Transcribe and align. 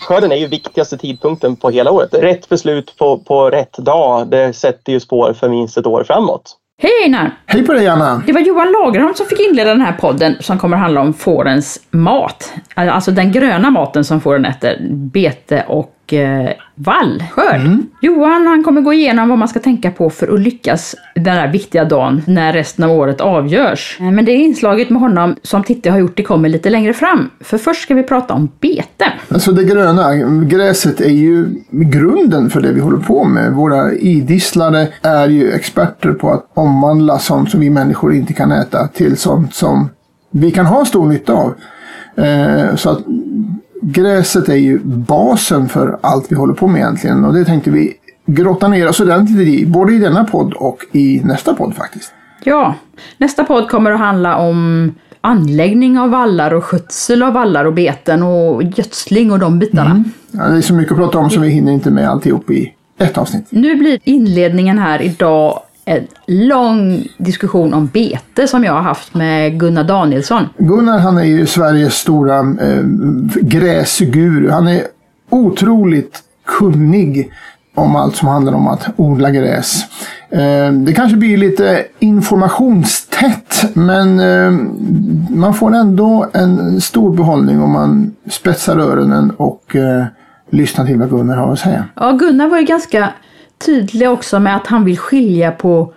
Skörden 0.00 0.32
är 0.32 0.36
ju 0.36 0.46
viktigaste 0.46 0.98
tidpunkten 0.98 1.56
på 1.56 1.70
hela 1.70 1.90
året. 1.90 2.14
Rätt 2.14 2.48
beslut 2.48 2.96
på, 2.98 3.18
på 3.18 3.50
rätt 3.50 3.72
dag, 3.72 4.28
det 4.28 4.52
sätter 4.52 4.92
ju 4.92 5.00
spår 5.00 5.32
för 5.32 5.48
minst 5.48 5.78
ett 5.78 5.86
år 5.86 6.04
framåt. 6.04 6.56
Hej 6.82 6.90
Einar! 7.04 7.38
Hej 7.46 7.66
på 7.66 7.72
dig 7.72 7.88
Anna! 7.88 8.22
Det 8.26 8.32
var 8.32 8.40
Johan 8.40 8.72
Lagerholm 8.72 9.14
som 9.14 9.26
fick 9.26 9.40
inleda 9.40 9.70
den 9.70 9.80
här 9.80 9.92
podden 9.92 10.36
som 10.40 10.58
kommer 10.58 10.76
handla 10.76 11.00
om 11.00 11.14
fårens 11.14 11.80
mat. 11.90 12.52
Alltså 12.74 13.10
den 13.10 13.32
gröna 13.32 13.70
maten 13.70 14.04
som 14.04 14.20
fåren 14.20 14.44
äter, 14.44 14.78
bete 14.90 15.64
och 15.68 15.93
eh, 16.12 16.50
vallskörd. 16.74 17.60
Mm. 17.60 17.86
Johan 18.00 18.46
han 18.46 18.64
kommer 18.64 18.80
gå 18.80 18.92
igenom 18.92 19.28
vad 19.28 19.38
man 19.38 19.48
ska 19.48 19.60
tänka 19.60 19.90
på 19.90 20.10
för 20.10 20.34
att 20.34 20.40
lyckas 20.40 20.94
den 21.14 21.34
här 21.34 21.52
viktiga 21.52 21.84
dagen 21.84 22.22
när 22.26 22.52
resten 22.52 22.84
av 22.84 22.90
året 22.90 23.20
avgörs. 23.20 23.96
Eh, 24.00 24.10
Men 24.10 24.24
det 24.24 24.32
inslaget 24.32 24.90
med 24.90 25.00
honom 25.00 25.36
som 25.42 25.62
Titti 25.62 25.88
har 25.88 25.98
gjort 25.98 26.16
det 26.16 26.22
kommer 26.22 26.48
lite 26.48 26.70
längre 26.70 26.92
fram. 26.92 27.30
För 27.40 27.58
först 27.58 27.82
ska 27.82 27.94
vi 27.94 28.02
prata 28.02 28.34
om 28.34 28.48
bete. 28.60 29.12
Alltså 29.28 29.52
det 29.52 29.64
gröna, 29.64 30.14
gräset 30.44 31.00
är 31.00 31.10
ju 31.10 31.46
grunden 31.70 32.50
för 32.50 32.60
det 32.60 32.72
vi 32.72 32.80
håller 32.80 32.98
på 32.98 33.24
med. 33.24 33.52
Våra 33.52 33.92
idisslare 33.92 34.88
är 35.02 35.28
ju 35.28 35.52
experter 35.52 36.12
på 36.12 36.30
att 36.30 36.50
omvandla 36.54 37.18
sånt 37.18 37.50
som 37.50 37.60
vi 37.60 37.70
människor 37.70 38.14
inte 38.14 38.32
kan 38.32 38.52
äta 38.52 38.88
till 38.88 39.16
sånt 39.16 39.54
som 39.54 39.88
vi 40.30 40.50
kan 40.50 40.66
ha 40.66 40.84
stor 40.84 41.08
nytta 41.08 41.32
av. 41.32 41.54
Eh, 42.16 42.74
så 42.76 42.90
att 42.90 42.98
gräset 43.84 44.48
är 44.48 44.54
ju 44.54 44.78
basen 44.84 45.68
för 45.68 45.98
allt 46.00 46.32
vi 46.32 46.36
håller 46.36 46.54
på 46.54 46.66
med 46.66 46.80
egentligen 46.80 47.24
och 47.24 47.34
det 47.34 47.44
tänkte 47.44 47.70
vi 47.70 47.94
grotta 48.26 48.68
ner 48.68 48.88
oss 48.88 49.00
ordentligt 49.00 49.48
i, 49.48 49.66
både 49.66 49.92
i 49.92 49.98
denna 49.98 50.24
podd 50.24 50.52
och 50.52 50.78
i 50.92 51.20
nästa 51.24 51.54
podd 51.54 51.74
faktiskt. 51.74 52.12
Ja, 52.44 52.74
nästa 53.18 53.44
podd 53.44 53.68
kommer 53.68 53.90
att 53.90 53.98
handla 53.98 54.36
om 54.36 54.92
anläggning 55.20 55.98
av 55.98 56.10
vallar 56.10 56.54
och 56.54 56.64
skötsel 56.64 57.22
av 57.22 57.32
vallar 57.32 57.64
och 57.64 57.72
beten 57.72 58.22
och 58.22 58.62
gödsling 58.62 59.32
och 59.32 59.38
de 59.38 59.58
bitarna. 59.58 60.04
Ja, 60.30 60.48
det 60.48 60.56
är 60.56 60.60
så 60.60 60.74
mycket 60.74 60.92
att 60.92 60.98
prata 60.98 61.18
om 61.18 61.30
så 61.30 61.40
vi 61.40 61.48
hinner 61.48 61.72
inte 61.72 61.90
med 61.90 62.08
alltihop 62.08 62.50
i 62.50 62.72
ett 62.98 63.18
avsnitt. 63.18 63.46
Nu 63.50 63.76
blir 63.76 63.98
inledningen 64.04 64.78
här 64.78 65.02
idag 65.02 65.60
en 65.84 66.06
lång 66.26 67.06
diskussion 67.18 67.74
om 67.74 67.86
bete 67.86 68.48
som 68.48 68.64
jag 68.64 68.72
har 68.72 68.82
haft 68.82 69.14
med 69.14 69.60
Gunnar 69.60 69.84
Danielsson. 69.84 70.48
Gunnar 70.58 70.98
han 70.98 71.18
är 71.18 71.24
ju 71.24 71.46
Sveriges 71.46 71.94
stora 71.94 72.38
eh, 72.38 72.82
gräsguru. 73.40 74.50
Han 74.50 74.68
är 74.68 74.82
otroligt 75.30 76.22
kunnig 76.46 77.32
om 77.74 77.96
allt 77.96 78.16
som 78.16 78.28
handlar 78.28 78.52
om 78.52 78.68
att 78.68 78.88
odla 78.96 79.30
gräs. 79.30 79.84
Eh, 80.30 80.72
det 80.72 80.92
kanske 80.96 81.16
blir 81.16 81.36
lite 81.36 81.84
informationstätt 81.98 83.64
men 83.74 84.20
eh, 84.20 84.50
man 85.30 85.54
får 85.54 85.74
ändå 85.74 86.26
en 86.32 86.80
stor 86.80 87.16
behållning 87.16 87.62
om 87.62 87.72
man 87.72 88.12
spetsar 88.30 88.78
öronen 88.78 89.30
och 89.30 89.76
eh, 89.76 90.04
lyssnar 90.50 90.86
till 90.86 90.98
vad 90.98 91.10
Gunnar 91.10 91.36
har 91.36 91.52
att 91.52 91.58
säga. 91.58 91.84
Ja, 91.94 92.12
Gunnar 92.12 92.48
var 92.48 92.58
ju 92.58 92.64
ganska 92.64 93.08
tydlig 93.58 94.10
också 94.10 94.40
med 94.40 94.56
att 94.56 94.66
han 94.66 94.84
vill 94.84 94.98
skilja 94.98 95.50
på 95.50 95.92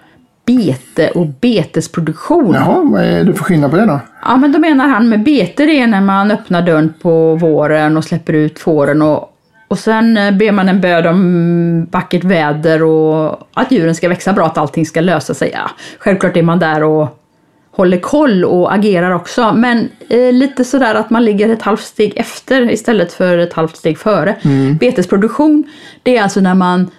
bete 0.47 1.09
och 1.09 1.27
betesproduktion. 1.27 2.53
Jaha, 2.53 2.81
vad 2.83 3.03
är 3.03 3.23
det 3.23 3.33
för 3.33 3.43
skillnad 3.43 3.71
på 3.71 3.77
det 3.77 3.85
då? 3.85 3.99
Ja, 4.23 4.37
men 4.37 4.51
då 4.51 4.59
menar 4.59 4.87
han 4.87 5.09
med 5.09 5.23
bete 5.23 5.65
det 5.65 5.79
är 5.79 5.87
när 5.87 6.01
man 6.01 6.31
öppnar 6.31 6.61
dörren 6.61 6.93
på 7.01 7.35
våren 7.35 7.97
och 7.97 8.03
släpper 8.03 8.33
ut 8.33 8.59
fåren 8.59 9.01
och, 9.01 9.33
och 9.67 9.79
sen 9.79 10.17
eh, 10.17 10.31
ber 10.31 10.51
man 10.51 10.69
en 10.69 10.81
böd 10.81 11.07
om 11.07 11.87
vackert 11.91 12.23
väder 12.23 12.83
och 12.83 13.47
att 13.53 13.71
djuren 13.71 13.95
ska 13.95 14.09
växa 14.09 14.33
bra, 14.33 14.45
att 14.45 14.57
allting 14.57 14.85
ska 14.85 15.01
lösa 15.01 15.33
sig. 15.33 15.51
Ja, 15.53 15.69
självklart 15.99 16.37
är 16.37 16.43
man 16.43 16.59
där 16.59 16.83
och 16.83 17.23
håller 17.71 17.99
koll 17.99 18.45
och 18.45 18.73
agerar 18.73 19.11
också, 19.11 19.53
men 19.53 19.89
eh, 20.09 20.33
lite 20.33 20.63
sådär 20.63 20.95
att 20.95 21.09
man 21.09 21.25
ligger 21.25 21.49
ett 21.49 21.61
halvt 21.61 21.83
steg 21.83 22.13
efter 22.17 22.71
istället 22.71 23.13
för 23.13 23.37
ett 23.37 23.53
halvt 23.53 23.77
steg 23.77 23.97
före. 23.97 24.35
Betesproduktion, 24.79 25.63
det 26.03 26.17
är 26.17 26.23
alltså 26.23 26.39
när 26.39 26.55
man 26.55 26.91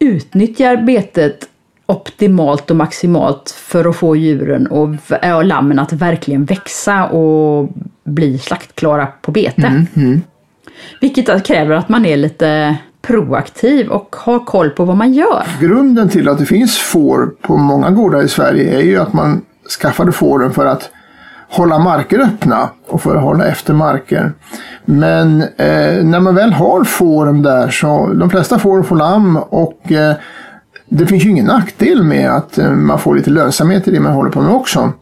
utnyttjar 0.00 0.76
betet 0.76 1.48
optimalt 1.86 2.70
och 2.70 2.76
maximalt 2.76 3.50
för 3.50 3.88
att 3.88 3.96
få 3.96 4.16
djuren 4.16 4.66
och, 4.66 4.94
v- 4.94 5.32
och 5.32 5.44
lammen 5.44 5.78
att 5.78 5.92
verkligen 5.92 6.44
växa 6.44 7.06
och 7.06 7.68
bli 8.04 8.38
slaktklara 8.38 9.06
på 9.22 9.30
bete. 9.30 9.84
Vilket 11.00 11.28
att- 11.28 11.44
kräver 11.44 11.74
att 11.76 11.88
man 11.88 12.06
är 12.06 12.16
lite 12.16 12.76
proaktiv 13.02 13.88
och 13.88 14.16
har 14.18 14.38
koll 14.44 14.70
på 14.70 14.84
vad 14.84 14.96
man 14.96 15.12
gör. 15.14 15.42
Grunden 15.60 16.08
till 16.08 16.28
att 16.28 16.38
det 16.38 16.46
finns 16.46 16.78
får 16.78 17.26
på 17.26 17.56
många 17.56 17.90
gårdar 17.90 18.22
i 18.22 18.28
Sverige 18.28 18.76
är 18.76 18.82
ju 18.82 18.96
att 18.98 19.12
man 19.12 19.42
skaffade 19.80 20.12
fåren 20.12 20.52
för 20.52 20.66
att 20.66 20.90
hålla 21.50 21.78
marker 21.78 22.18
öppna 22.18 22.68
och 22.88 23.02
för 23.02 23.16
att 23.16 23.22
hålla 23.22 23.46
efter 23.46 23.74
marker. 23.74 24.32
Men 24.84 25.42
eh, 25.42 26.04
när 26.04 26.20
man 26.20 26.34
väl 26.34 26.52
har 26.52 26.84
fåren 26.84 27.42
där 27.42 27.68
så 27.68 28.06
de 28.06 28.30
flesta 28.30 28.58
får 28.58 28.82
får 28.82 28.96
lamm 28.96 29.36
och 29.36 29.92
eh, 29.92 30.14
det 30.88 31.06
finns 31.06 31.24
ju 31.24 31.30
ingen 31.30 31.46
nackdel 31.46 32.02
med 32.02 32.30
att 32.30 32.58
eh, 32.58 32.70
man 32.70 32.98
får 32.98 33.14
lite 33.14 33.30
lönsamhet 33.30 33.88
i 33.88 33.90
det 33.90 34.00
man 34.00 34.12
håller 34.12 34.30
på 34.30 34.40
med 34.40 34.54
också. 34.54 34.92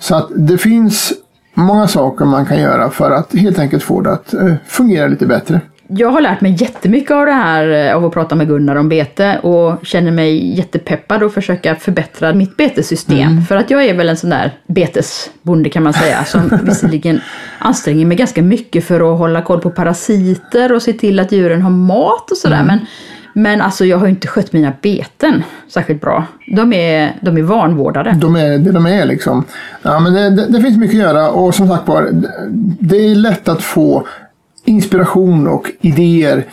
Så 0.00 0.16
att 0.16 0.28
det 0.36 0.58
finns 0.58 1.12
många 1.54 1.88
saker 1.88 2.24
man 2.24 2.46
kan 2.46 2.58
göra 2.58 2.90
för 2.90 3.10
att 3.10 3.34
helt 3.34 3.58
enkelt 3.58 3.82
få 3.82 4.00
det 4.00 4.12
att 4.12 4.34
eh, 4.34 4.54
fungera 4.66 5.06
lite 5.06 5.26
bättre. 5.26 5.60
Jag 5.88 6.08
har 6.08 6.20
lärt 6.20 6.40
mig 6.40 6.56
jättemycket 6.58 7.10
av 7.10 7.26
det 7.26 7.32
här 7.32 7.88
eh, 7.88 7.96
av 7.96 8.04
att 8.04 8.12
prata 8.12 8.34
med 8.34 8.48
Gunnar 8.48 8.76
om 8.76 8.88
bete 8.88 9.38
och 9.38 9.86
känner 9.86 10.10
mig 10.10 10.56
jättepeppad 10.56 11.22
att 11.22 11.34
försöka 11.34 11.74
förbättra 11.74 12.34
mitt 12.34 12.56
betessystem. 12.56 13.42
För 13.42 13.56
att 13.56 13.70
jag 13.70 13.84
är 13.84 13.94
väl 13.94 14.08
en 14.08 14.16
sån 14.16 14.30
där 14.30 14.52
betesbonde 14.66 15.70
kan 15.70 15.82
man 15.82 15.92
säga 15.92 16.24
som 16.24 16.58
visserligen 16.62 17.20
anstränger 17.58 18.06
mig 18.06 18.16
ganska 18.16 18.42
mycket 18.42 18.84
för 18.84 19.12
att 19.12 19.18
hålla 19.18 19.42
koll 19.42 19.60
på 19.60 19.70
parasiter 19.70 20.72
och 20.72 20.82
se 20.82 20.92
till 20.92 21.20
att 21.20 21.32
djuren 21.32 21.62
har 21.62 21.70
mat 21.70 22.30
och 22.30 22.36
sådär. 22.36 22.62
Men, 22.62 22.78
men 23.32 23.60
alltså 23.60 23.84
jag 23.84 23.98
har 23.98 24.06
ju 24.06 24.10
inte 24.10 24.28
skött 24.28 24.52
mina 24.52 24.72
beten 24.82 25.42
särskilt 25.68 26.00
bra. 26.00 26.26
De 26.46 26.72
är, 26.72 27.12
de 27.20 27.38
är 27.38 27.42
vanvårdade. 27.42 28.16
De 28.20 28.36
är 28.36 28.58
det 28.58 28.72
de 28.72 28.86
är 28.86 29.04
liksom. 29.04 29.44
Ja, 29.82 30.00
men 30.00 30.12
det, 30.12 30.30
det, 30.30 30.46
det 30.48 30.60
finns 30.60 30.78
mycket 30.78 30.96
att 30.96 31.02
göra 31.02 31.30
och 31.30 31.54
som 31.54 31.68
sagt 31.68 31.88
var, 31.88 32.08
det 32.80 32.96
är 32.96 33.14
lätt 33.14 33.48
att 33.48 33.62
få 33.62 34.06
inspiration 34.64 35.48
och 35.48 35.70
idéer. 35.80 36.44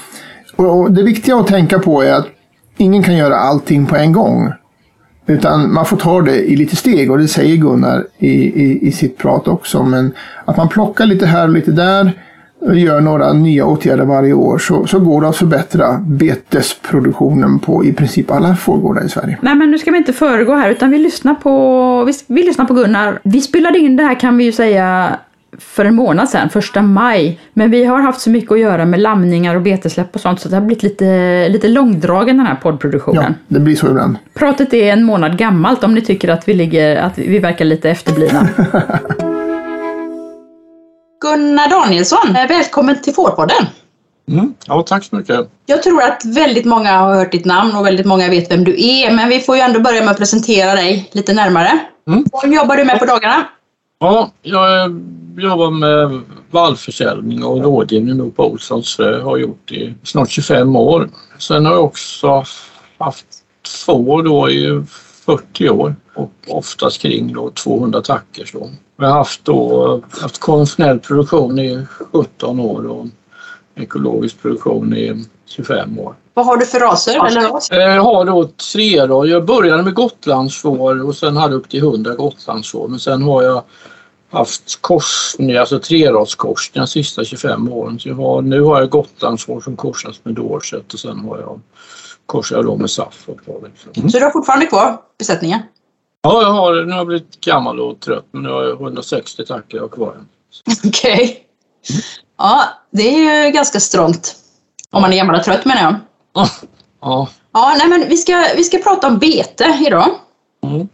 Och, 0.55 0.91
det 0.91 1.03
viktiga 1.03 1.35
att 1.35 1.47
tänka 1.47 1.79
på 1.79 2.01
är 2.01 2.13
att 2.13 2.27
ingen 2.77 3.03
kan 3.03 3.17
göra 3.17 3.35
allting 3.35 3.85
på 3.85 3.95
en 3.95 4.11
gång. 4.11 4.53
Utan 5.27 5.73
man 5.73 5.85
får 5.85 5.97
ta 5.97 6.21
det 6.21 6.51
i 6.51 6.55
lite 6.55 6.75
steg 6.75 7.11
och 7.11 7.17
det 7.17 7.27
säger 7.27 7.55
Gunnar 7.55 8.05
i, 8.17 8.31
i, 8.63 8.87
i 8.87 8.91
sitt 8.91 9.17
prat 9.17 9.47
också. 9.47 9.83
Men 9.83 10.13
att 10.45 10.57
man 10.57 10.69
plockar 10.69 11.05
lite 11.05 11.25
här 11.25 11.47
och 11.47 11.53
lite 11.53 11.71
där 11.71 12.11
och 12.61 12.75
gör 12.75 13.01
några 13.01 13.33
nya 13.33 13.65
åtgärder 13.65 14.05
varje 14.05 14.33
år 14.33 14.57
så, 14.57 14.87
så 14.87 14.99
går 14.99 15.21
det 15.21 15.27
att 15.27 15.37
förbättra 15.37 15.97
betesproduktionen 15.97 17.59
på 17.59 17.85
i 17.85 17.93
princip 17.93 18.31
alla 18.31 18.55
fårgårdar 18.55 19.05
i 19.05 19.09
Sverige. 19.09 19.37
Nej 19.41 19.55
men 19.55 19.71
nu 19.71 19.77
ska 19.77 19.91
vi 19.91 19.97
inte 19.97 20.13
föregå 20.13 20.53
här 20.53 20.69
utan 20.69 20.89
vi 20.89 20.97
lyssnar 20.97 21.33
på, 21.33 22.03
vi, 22.03 22.13
vi 22.27 22.43
lyssnar 22.43 22.65
på 22.65 22.73
Gunnar. 22.73 23.19
Vi 23.23 23.41
spelade 23.41 23.79
in 23.79 23.95
det 23.95 24.03
här 24.03 24.19
kan 24.19 24.37
vi 24.37 24.43
ju 24.43 24.51
säga 24.51 25.17
för 25.57 25.85
en 25.85 25.95
månad 25.95 26.29
sedan, 26.29 26.49
första 26.49 26.81
maj. 26.81 27.39
Men 27.53 27.71
vi 27.71 27.85
har 27.85 28.01
haft 28.01 28.21
så 28.21 28.29
mycket 28.29 28.51
att 28.51 28.59
göra 28.59 28.85
med 28.85 28.99
lamningar 28.99 29.55
och 29.55 29.61
betesläpp 29.61 30.15
och 30.15 30.21
sånt 30.21 30.41
så 30.41 30.49
det 30.49 30.55
har 30.55 30.61
blivit 30.61 30.83
lite, 30.83 31.49
lite 31.49 31.67
långdragen 31.67 32.37
den 32.37 32.45
här 32.45 32.55
poddproduktionen. 32.55 33.23
Ja, 33.23 33.33
det 33.47 33.59
blir 33.59 33.75
så 33.75 33.87
ibland. 33.87 34.17
Pratet 34.33 34.73
är 34.73 34.93
en 34.93 35.03
månad 35.03 35.37
gammalt 35.37 35.83
om 35.83 35.93
ni 35.93 36.01
tycker 36.01 36.29
att 36.29 36.47
vi, 36.47 36.53
ligger, 36.53 36.95
att 36.95 37.17
vi 37.17 37.39
verkar 37.39 37.65
lite 37.65 37.89
efterblivna. 37.89 38.47
Gunnar 41.21 41.69
Danielsson, 41.69 42.33
välkommen 42.33 43.01
till 43.01 43.13
Fårpodden. 43.13 43.65
Mm. 44.31 44.53
Ja, 44.65 44.83
tack 44.87 45.03
så 45.03 45.15
mycket. 45.15 45.39
Jag 45.65 45.83
tror 45.83 46.03
att 46.03 46.25
väldigt 46.25 46.65
många 46.65 46.91
har 46.91 47.15
hört 47.15 47.31
ditt 47.31 47.45
namn 47.45 47.75
och 47.75 47.85
väldigt 47.85 48.05
många 48.05 48.29
vet 48.29 48.51
vem 48.51 48.63
du 48.63 48.71
är, 48.71 49.11
men 49.11 49.29
vi 49.29 49.39
får 49.39 49.55
ju 49.55 49.61
ändå 49.61 49.79
börja 49.79 50.01
med 50.01 50.11
att 50.11 50.17
presentera 50.17 50.75
dig 50.75 51.09
lite 51.11 51.33
närmare. 51.33 51.79
Mm. 52.07 52.23
Vad 52.31 52.53
jobbar 52.53 52.77
du 52.77 52.85
med 52.85 52.99
på 52.99 53.05
dagarna? 53.05 53.45
Ja, 54.03 54.31
jag 54.41 55.01
jobbar 55.37 55.71
med 55.71 56.21
vallförsäljning 56.51 57.43
och 57.43 57.63
rådgivning 57.63 58.31
på 58.31 58.51
Olssons. 58.51 58.95
frö. 58.95 59.21
Har 59.21 59.37
gjort 59.37 59.71
i 59.71 59.93
snart 60.03 60.29
25 60.29 60.75
år. 60.75 61.09
Sen 61.37 61.65
har 61.65 61.73
jag 61.73 61.83
också 61.83 62.43
haft 62.97 63.25
får 63.85 64.23
då 64.23 64.49
i 64.49 64.83
40 65.25 65.69
år 65.69 65.95
och 66.13 66.31
oftast 66.47 67.01
kring 67.01 67.33
då 67.33 67.49
200 67.49 68.01
tackor. 68.01 68.45
Så. 68.45 68.69
Jag 68.97 69.07
har 69.07 69.13
haft, 69.13 69.45
då, 69.45 70.01
haft 70.21 70.39
konventionell 70.39 70.99
produktion 70.99 71.59
i 71.59 71.85
17 72.11 72.59
år 72.59 72.87
och 72.87 73.05
ekologisk 73.75 74.41
produktion 74.41 74.97
i 74.97 75.25
25 75.45 75.99
år. 75.99 76.15
Vad 76.33 76.45
har 76.45 76.57
du 76.57 76.65
för 76.65 76.79
raser? 76.79 77.25
Eller? 77.27 77.41
Eh, 77.79 77.95
Jag 77.95 78.03
har 78.03 78.25
då 78.25 78.47
tre 78.73 79.05
då. 79.05 79.27
Jag 79.27 79.45
började 79.45 79.83
med 79.83 79.93
gotlandsfår 79.93 81.03
och 81.07 81.15
sen 81.15 81.37
hade 81.37 81.53
jag 81.53 81.59
upp 81.59 81.69
till 81.69 81.79
100 81.79 82.15
gotlandsfår. 82.15 82.87
Men 82.87 82.99
sen 82.99 83.21
har 83.23 83.43
jag 83.43 83.63
haft 84.31 84.81
korsning, 84.81 85.55
alltså 85.57 85.79
treradskorsningar 85.79 86.85
de 86.85 86.87
sista 86.91 87.23
25 87.23 87.71
åren. 87.73 87.99
Så 87.99 88.09
jag 88.09 88.15
har, 88.15 88.41
nu 88.41 88.61
har 88.61 88.79
jag 88.79 88.89
gotlandsfår 88.89 89.61
som 89.61 89.75
korsas 89.75 90.19
med 90.23 90.33
dorset 90.33 90.93
och 90.93 90.99
sen 90.99 91.19
har 91.19 91.37
jag, 91.39 91.59
korsar 92.25 92.55
jag 92.55 92.65
då 92.65 92.75
med 92.77 92.89
saff. 92.89 93.27
liksom. 93.27 94.09
Så 94.09 94.17
du 94.19 94.23
har 94.23 94.31
fortfarande 94.31 94.65
kvar 94.65 94.97
besättningen? 95.17 95.59
Ja, 96.21 96.41
jag 96.41 96.51
har, 96.51 96.73
nu 96.85 96.91
har 96.91 96.97
jag 96.99 97.07
blivit 97.07 97.41
gammal 97.41 97.79
och 97.79 97.99
trött 97.99 98.25
men 98.31 98.43
jag 98.43 98.53
har 98.53 98.71
160 98.71 99.45
tackar 99.45 99.77
jag 99.77 99.83
har 99.83 99.89
kvar. 99.89 100.15
Okej. 100.85 101.13
Okay. 101.13 101.37
Ja, 102.37 102.63
det 102.91 103.09
är 103.27 103.45
ju 103.45 103.51
ganska 103.51 103.79
strångt. 103.79 104.35
Om 104.91 105.01
man 105.01 105.13
är 105.13 105.17
gammal 105.17 105.35
och 105.35 105.43
trött 105.43 105.65
menar 105.65 105.81
jag. 105.81 105.95
Ja. 106.33 106.49
Ja, 107.53 107.75
nej 107.77 107.87
men 107.87 108.09
vi 108.09 108.17
ska, 108.17 108.45
vi 108.55 108.63
ska 108.63 108.77
prata 108.77 109.07
om 109.07 109.19
bete 109.19 109.77
idag. 109.87 110.09
Mm. 110.63 110.87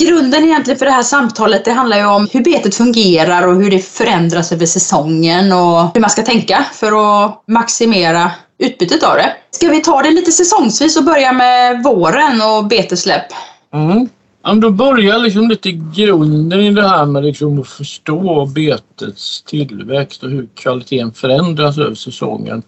Grunden 0.00 0.44
egentligen 0.44 0.78
för 0.78 0.86
det 0.86 0.92
här 0.92 1.02
samtalet 1.02 1.64
det 1.64 1.72
handlar 1.72 1.96
ju 1.96 2.06
om 2.06 2.28
hur 2.32 2.44
betet 2.44 2.74
fungerar 2.74 3.46
och 3.46 3.56
hur 3.56 3.70
det 3.70 3.78
förändras 3.78 4.52
över 4.52 4.66
säsongen 4.66 5.52
och 5.52 5.90
hur 5.94 6.00
man 6.00 6.10
ska 6.10 6.22
tänka 6.22 6.66
för 6.72 7.24
att 7.24 7.42
maximera 7.46 8.30
utbytet 8.58 9.02
av 9.02 9.16
det. 9.16 9.32
Ska 9.50 9.68
vi 9.68 9.82
ta 9.82 10.02
det 10.02 10.10
lite 10.10 10.32
säsongsvis 10.32 10.96
och 10.96 11.04
börja 11.04 11.32
med 11.32 11.82
våren 11.82 12.42
och 12.42 12.66
betesläpp? 12.66 13.26
Mm. 13.74 14.08
Ja, 14.42 14.54
då 14.54 14.70
börjar 14.70 15.18
liksom 15.18 15.48
lite 15.48 15.70
grunden 15.72 16.60
i 16.60 16.70
det 16.70 16.88
här 16.88 17.06
med 17.06 17.24
liksom 17.24 17.60
att 17.60 17.68
förstå 17.68 18.46
betets 18.46 19.42
tillväxt 19.42 20.22
och 20.22 20.30
hur 20.30 20.48
kvaliteten 20.54 21.12
förändras 21.12 21.78
över 21.78 21.94
säsongen. 21.94 22.62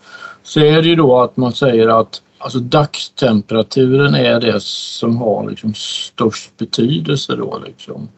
Så 0.49 0.61
är 0.61 0.83
det 0.83 0.89
ju 0.89 0.95
då 0.95 1.21
att 1.21 1.37
man 1.37 1.53
säger 1.53 2.01
att 2.01 2.23
alltså 2.39 2.59
dagstemperaturen 2.59 4.15
är 4.15 4.41
det 4.41 4.63
som 4.63 5.17
har 5.17 5.51
liksom 5.51 5.75
störst 5.75 6.57
betydelse 6.57 7.37
då 7.37 7.63
liksom. 7.67 8.09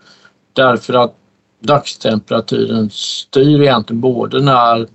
Därför 0.53 0.95
att 0.95 1.15
dagstemperaturen 1.61 2.91
styr 2.93 3.63
egentligen 3.63 4.01
både 4.01 4.41
när, 4.41 4.87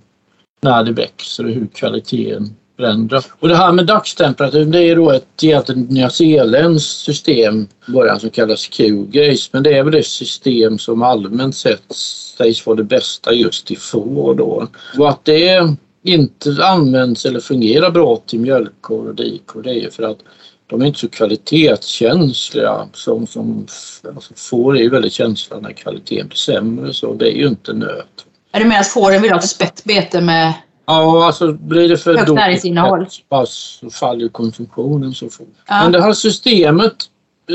när 0.60 0.84
det 0.84 0.92
växer 0.92 1.44
och 1.44 1.50
hur 1.50 1.66
kvaliteten 1.66 2.54
förändras. 2.76 3.28
Och 3.40 3.48
det 3.48 3.56
här 3.56 3.72
med 3.72 3.86
dagstemperaturen 3.86 4.70
det 4.70 4.82
är 4.82 4.96
då 4.96 5.10
ett 5.10 5.42
egentligen 5.42 5.82
nyzeeländskt 5.82 7.04
system 7.04 7.66
början 7.86 8.20
som 8.20 8.30
kallas 8.30 8.66
Q-Grace 8.66 9.48
men 9.52 9.62
det 9.62 9.78
är 9.78 9.82
väl 9.82 9.92
det 9.92 10.06
system 10.06 10.78
som 10.78 11.02
allmänt 11.02 11.56
sett 11.56 11.92
sägs 12.38 12.66
vara 12.66 12.76
det 12.76 12.84
bästa 12.84 13.32
just 13.32 13.70
i 13.70 13.76
får 13.76 14.34
då. 14.34 14.68
Och 14.98 15.08
att 15.08 15.24
det 15.24 15.76
inte 16.08 16.66
används 16.66 17.26
eller 17.26 17.40
fungerar 17.40 17.90
bra 17.90 18.16
till 18.26 18.40
mjölkkor 18.40 19.08
och 19.08 19.14
dikor 19.14 19.62
det 19.62 19.70
är 19.70 19.74
ju 19.74 19.90
för 19.90 20.02
att 20.02 20.18
de 20.66 20.82
är 20.82 20.86
inte 20.86 20.98
så 20.98 21.08
kvalitetskänsliga 21.08 22.88
som, 22.92 23.26
som 23.26 23.66
alltså 24.14 24.34
får 24.36 24.76
är 24.76 24.82
ju 24.82 24.90
väldigt 24.90 25.12
känsliga 25.12 25.60
när 25.60 25.72
kvaliteten 25.72 26.28
blir 26.28 26.36
sämre 26.36 26.92
så 26.92 27.14
det 27.14 27.32
är 27.32 27.36
ju 27.36 27.48
inte 27.48 27.72
nöt. 27.72 28.26
Är 28.52 28.60
det 28.60 28.66
med 28.66 28.80
att 28.80 28.88
fåren 28.88 29.22
vill 29.22 29.30
ha 29.30 29.38
ett 29.38 29.48
spett 29.48 29.84
bete 29.84 30.20
med 30.20 30.52
Ja, 30.86 31.26
alltså 31.26 31.52
blir 31.52 31.88
det 31.88 31.96
för 31.96 32.14
högt 32.14 32.32
näringsinnehåll? 32.32 33.06
så 33.46 33.90
faller 33.90 34.28
konsumtionen 34.28 35.14
så 35.14 35.30
fort. 35.30 35.54
Ja. 35.68 35.82
Men 35.82 35.92
det 35.92 36.02
här 36.02 36.12
systemet, 36.12 36.94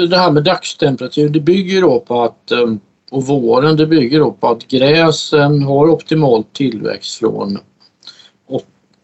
det 0.09 0.18
här 0.18 0.31
med 0.31 0.44
dagstemperatur, 0.44 1.30
det 1.30 1.39
bygger 1.39 1.81
då 1.81 2.00
på 2.00 2.24
att 2.24 2.51
ehm, 2.51 2.80
och 3.12 3.25
våren 3.25 3.77
det 3.77 3.88
bygger 3.88 4.19
då 4.19 4.31
på 4.31 4.48
att 4.48 4.68
gräsen 4.68 5.63
har 5.63 5.89
optimal 5.89 6.44
tillväxt 6.44 7.19
från 7.19 7.59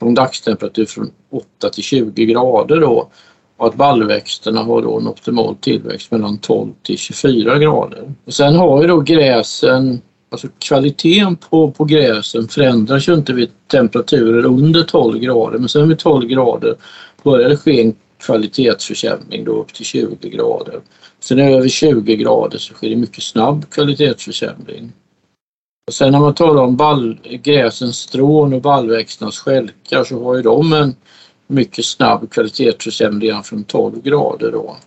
en 0.06 0.14
dagstemperatur 0.14 0.86
från 0.86 1.12
8 1.32 1.70
till 1.70 1.84
20 1.84 2.26
grader 2.26 2.80
då 2.80 3.10
och 3.58 3.68
att 3.68 3.76
baljväxterna 3.76 4.64
har 4.64 4.82
då 4.82 5.00
en 5.00 5.08
optimal 5.08 5.56
tillväxt 5.56 6.12
mellan 6.12 6.38
12 6.38 6.74
till 6.84 6.98
24 6.98 7.58
grader. 7.58 8.14
Och 8.26 8.34
sen 8.34 8.56
har 8.56 8.82
ju 8.82 8.88
då 8.88 9.00
gräsen, 9.00 10.02
alltså 10.30 10.48
kvaliteten 10.60 11.36
på, 11.36 11.72
på 11.72 11.86
gräsen 11.86 12.48
förändras 12.48 13.10
ju 13.10 13.14
inte 13.14 13.34
vid 13.34 13.50
temperaturer 13.68 14.46
under 14.46 14.84
12 14.84 15.20
grader 15.20 15.60
men 15.60 15.70
sen 15.70 15.90
vid 15.90 16.00
12 16.00 16.28
grader 16.28 16.76
börjar 17.24 17.50
det 17.50 17.58
ske 17.58 17.82
en 17.82 17.96
kvalitetsförsämring 18.20 19.44
då 19.44 19.52
upp 19.52 19.74
till 19.74 19.86
20 19.86 20.30
grader. 20.30 20.80
Sen 21.20 21.40
över 21.40 21.68
20 21.68 22.16
grader 22.16 22.58
så 22.58 22.74
sker 22.74 22.90
det 22.90 22.96
mycket 22.96 23.24
snabb 23.24 23.70
kvalitetsförsämring. 23.70 24.92
Och 25.88 25.94
sen 25.94 26.12
när 26.12 26.19
man 26.19 26.34
talar 26.34 26.63
om 26.63 26.75
ball, 26.75 27.19
gräsens 27.24 27.98
strån 27.98 28.54
och 28.54 28.62
ballväxternas 28.62 29.39
skälkar 29.39 30.04
så 30.04 30.24
har 30.24 30.36
ju 30.36 30.42
de 30.42 30.74
en 30.74 30.95
mycket 31.48 31.86
snabb 31.86 32.31
kvalitetsförsämring 32.31 33.44
från 33.44 33.63
12 33.63 34.01
grader 34.01 34.51
då. 34.51 34.78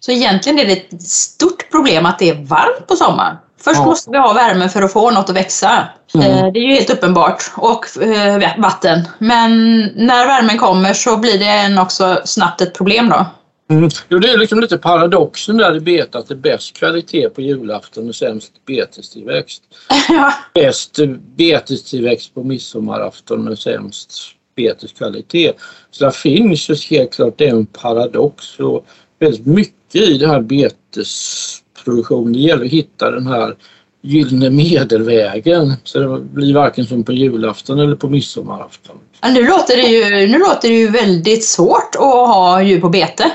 Så 0.00 0.10
egentligen 0.10 0.58
är 0.58 0.64
det 0.64 0.72
ett 0.72 1.02
stort 1.02 1.70
problem 1.70 2.06
att 2.06 2.18
det 2.18 2.28
är 2.28 2.44
varmt 2.44 2.86
på 2.86 2.96
sommaren. 2.96 3.36
Först 3.60 3.78
ja. 3.78 3.84
måste 3.84 4.10
vi 4.10 4.18
ha 4.18 4.32
värme 4.32 4.68
för 4.68 4.82
att 4.82 4.92
få 4.92 5.10
något 5.10 5.30
att 5.30 5.36
växa. 5.36 5.88
Mm. 6.14 6.30
Eh, 6.30 6.52
det 6.52 6.58
är 6.58 6.62
ju 6.62 6.74
helt 6.74 6.90
uppenbart. 6.90 7.42
Och 7.56 8.02
eh, 8.02 8.60
vatten. 8.60 9.08
Men 9.18 9.78
när 9.96 10.26
värmen 10.26 10.58
kommer 10.58 10.94
så 10.94 11.16
blir 11.16 11.38
det 11.38 11.80
också 11.82 12.22
snabbt 12.24 12.60
ett 12.60 12.74
problem 12.74 13.08
då. 13.08 13.26
Mm. 13.70 13.90
Jo, 14.08 14.18
det 14.18 14.28
är 14.28 14.38
liksom 14.38 14.60
lite 14.60 14.78
paradoxen 14.78 15.56
där 15.56 15.76
i 15.76 15.80
bete 15.80 16.18
att 16.18 16.28
det 16.28 16.34
är 16.34 16.36
bäst 16.36 16.76
kvalitet 16.76 17.28
på 17.28 17.40
julafton 17.40 18.08
och 18.08 18.14
sämst 18.14 18.52
betestillväxt. 18.66 19.62
ja. 20.08 20.34
Bäst 20.54 20.98
betestillväxt 21.36 22.34
på 22.34 22.42
midsommarafton 22.42 23.48
och 23.48 23.58
sämst 23.58 24.12
beteskvalitet. 24.56 25.56
Så 25.90 26.04
det 26.04 26.12
finns 26.12 26.70
ju 26.70 26.74
helt 26.96 27.14
klart 27.14 27.40
en 27.40 27.66
paradox 27.66 28.58
och 28.58 28.86
väldigt 29.18 29.46
mycket 29.46 30.02
i 30.02 30.18
det 30.18 30.28
här 30.28 30.40
betesproduktionen. 30.40 32.32
Det 32.32 32.38
gäller 32.38 32.64
att 32.64 32.70
hitta 32.70 33.10
den 33.10 33.26
här 33.26 33.56
gyllene 34.02 34.50
medelvägen 34.50 35.72
så 35.84 35.98
det 35.98 36.20
blir 36.20 36.54
varken 36.54 36.86
som 36.86 37.04
på 37.04 37.12
julafton 37.12 37.78
eller 37.78 37.96
på 37.96 38.08
midsommarafton. 38.08 38.96
nu, 39.34 39.46
låter 39.46 39.76
det 39.76 39.82
ju, 39.82 40.26
nu 40.26 40.38
låter 40.38 40.68
det 40.68 40.74
ju 40.74 40.88
väldigt 40.90 41.44
svårt 41.44 41.94
att 41.94 42.02
ha 42.02 42.62
djur 42.62 42.80
på 42.80 42.88
bete. 42.88 43.32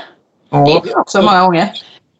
Ja. 0.54 0.82
Det 0.84 0.94
också 0.94 1.22
många 1.22 1.42
gånger. 1.42 1.72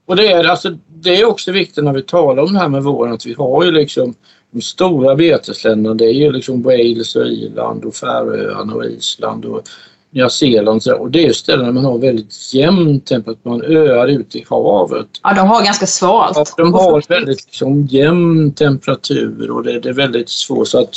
Och 0.06 0.16
det 0.16 0.32
är, 0.32 0.44
alltså, 0.44 0.76
det 0.88 1.20
är 1.20 1.24
också 1.24 1.52
viktigt 1.52 1.84
när 1.84 1.92
vi 1.92 2.02
talar 2.02 2.42
om 2.42 2.52
det 2.52 2.58
här 2.58 2.68
med 2.68 2.82
våren 2.82 3.12
att 3.12 3.26
vi 3.26 3.34
har 3.34 3.64
ju 3.64 3.70
liksom 3.70 4.14
de 4.50 4.60
stora 4.62 5.14
betesländerna 5.14 5.94
det 5.94 6.04
är 6.04 6.12
ju 6.12 6.32
liksom 6.32 6.62
Wales 6.62 7.16
och 7.16 7.26
Irland 7.26 7.84
och 7.84 7.94
Färöarna 7.94 8.74
och 8.74 8.84
Island 8.84 9.44
och 9.44 9.62
Nya 10.10 10.28
Zeeland 10.28 10.82
och 10.98 11.10
det 11.10 11.26
är 11.26 11.32
ställen 11.32 11.64
där 11.64 11.72
man 11.72 11.84
har 11.84 11.98
väldigt 11.98 12.54
jämn 12.54 13.00
temperatur, 13.00 13.50
man 13.50 13.62
öar 13.62 14.06
ute 14.06 14.38
i 14.38 14.44
havet. 14.48 15.06
Ja, 15.22 15.34
de 15.34 15.48
har 15.48 15.64
ganska 15.64 15.86
svalt. 15.86 16.36
Ja, 16.36 16.44
de 16.56 16.72
har 16.72 17.02
väldigt 17.08 17.46
liksom, 17.46 17.86
jämn 17.86 18.52
temperatur 18.52 19.50
och 19.50 19.62
det, 19.62 19.80
det 19.80 19.88
är 19.88 19.92
väldigt 19.92 20.28
svårt 20.28 20.68
så 20.68 20.78
att 20.78 20.94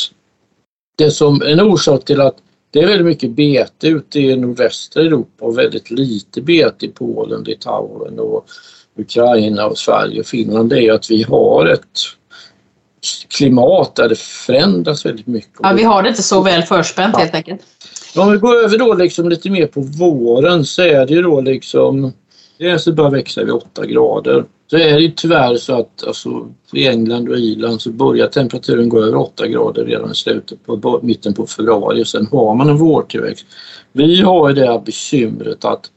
det 0.97 1.11
som 1.11 1.41
en 1.41 1.61
orsak 1.61 2.05
till 2.05 2.21
att 2.21 2.35
det 2.71 2.79
är 2.79 2.87
väldigt 2.87 3.05
mycket 3.05 3.31
bete 3.31 3.87
ute 3.87 4.19
i 4.19 4.35
nordvästra 4.35 5.03
Europa 5.03 5.45
och 5.45 5.57
väldigt 5.57 5.91
lite 5.91 6.41
bete 6.41 6.85
i 6.85 6.89
Polen, 6.89 7.43
Litauen 7.43 8.19
och 8.19 8.45
Ukraina 8.97 9.65
och 9.65 9.77
Sverige 9.77 10.19
och 10.19 10.25
Finland. 10.25 10.69
Det 10.69 10.81
är 10.81 10.93
att 10.93 11.11
vi 11.11 11.23
har 11.23 11.65
ett 11.65 11.99
klimat 13.27 13.95
där 13.95 14.09
det 14.09 14.19
förändras 14.19 15.05
väldigt 15.05 15.27
mycket. 15.27 15.59
Ja, 15.59 15.73
vi 15.73 15.83
har 15.83 16.03
det 16.03 16.09
inte 16.09 16.23
så 16.23 16.41
väl 16.41 16.63
förspänt 16.63 17.13
ja. 17.13 17.19
helt 17.19 17.35
enkelt. 17.35 17.61
Om 18.15 18.31
vi 18.31 18.37
går 18.37 18.55
över 18.63 18.77
då 18.77 18.93
liksom 18.93 19.29
lite 19.29 19.49
mer 19.49 19.67
på 19.67 19.81
våren 19.81 20.65
så 20.65 20.81
är 20.81 21.05
det 21.05 21.13
ju 21.13 21.21
då 21.21 21.41
liksom 21.41 22.13
Gräset 22.57 22.95
börjar 22.95 23.11
växa 23.11 23.43
vid 23.43 23.53
8 23.53 23.85
grader. 23.85 24.45
Så 24.69 24.77
är 24.77 24.93
det 24.93 25.01
ju 25.01 25.11
tyvärr 25.11 25.55
så 25.55 25.79
att 25.79 26.07
alltså, 26.07 26.47
i 26.73 26.87
England 26.87 27.29
och 27.29 27.37
Irland 27.37 27.81
så 27.81 27.89
börjar 27.91 28.27
temperaturen 28.27 28.89
gå 28.89 29.03
över 29.03 29.15
8 29.15 29.47
grader 29.47 29.85
redan 29.85 30.11
i 30.11 30.15
slutet 30.15 30.65
på 30.65 30.99
mitten 31.03 31.33
på 31.33 31.47
februari 31.47 32.03
och 32.03 32.07
sen 32.07 32.27
har 32.31 32.55
man 32.55 32.69
en 32.69 32.77
vårtillväxt. 32.77 33.45
Vi 33.91 34.21
har 34.21 34.49
ju 34.49 34.55
det 34.55 34.65
här 34.65 34.79
bekymret 34.79 35.65
att 35.65 35.91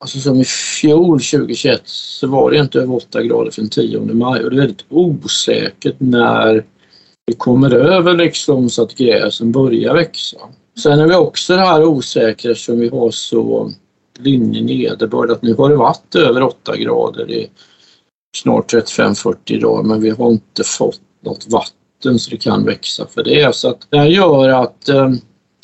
Alltså 0.00 0.18
som 0.18 0.40
i 0.40 0.44
fjol 0.44 1.20
2021 1.20 1.82
så 1.84 2.26
var 2.26 2.50
det 2.50 2.58
inte 2.58 2.78
över 2.78 2.94
8 2.94 3.22
grader 3.22 3.50
för 3.50 3.62
den 3.62 3.70
10 3.70 4.00
maj 4.00 4.44
och 4.44 4.50
det 4.50 4.56
är 4.56 4.60
väldigt 4.60 4.84
osäkert 4.88 5.94
när 5.98 6.64
vi 7.26 7.34
kommer 7.34 7.74
över 7.74 8.14
liksom 8.14 8.70
så 8.70 8.82
att 8.82 8.94
gräsen 8.94 9.52
börjar 9.52 9.94
växa. 9.94 10.38
Sen 10.82 11.00
är 11.00 11.08
vi 11.08 11.14
också 11.14 11.56
det 11.56 11.60
här 11.60 11.84
osäkra 11.84 12.54
som 12.54 12.80
vi 12.80 12.88
har 12.88 13.10
så 13.10 13.72
linje 14.18 14.62
nederbörd 14.62 15.30
att 15.30 15.42
nu 15.42 15.54
har 15.54 15.68
det 15.68 15.76
varit 15.76 16.14
över 16.14 16.42
8 16.42 16.76
grader 16.76 17.30
i 17.30 17.50
snart 18.36 18.72
35-40 18.72 19.60
dagar 19.60 19.82
men 19.82 20.00
vi 20.00 20.10
har 20.10 20.30
inte 20.30 20.64
fått 20.64 21.00
något 21.24 21.46
vatten 21.48 22.18
så 22.18 22.30
det 22.30 22.36
kan 22.36 22.64
växa 22.64 23.06
för 23.06 23.24
det. 23.24 23.54
Så 23.54 23.68
att 23.68 23.86
det 23.90 23.98
här 23.98 24.06
gör 24.06 24.48
att 24.48 24.88
eh, 24.88 25.10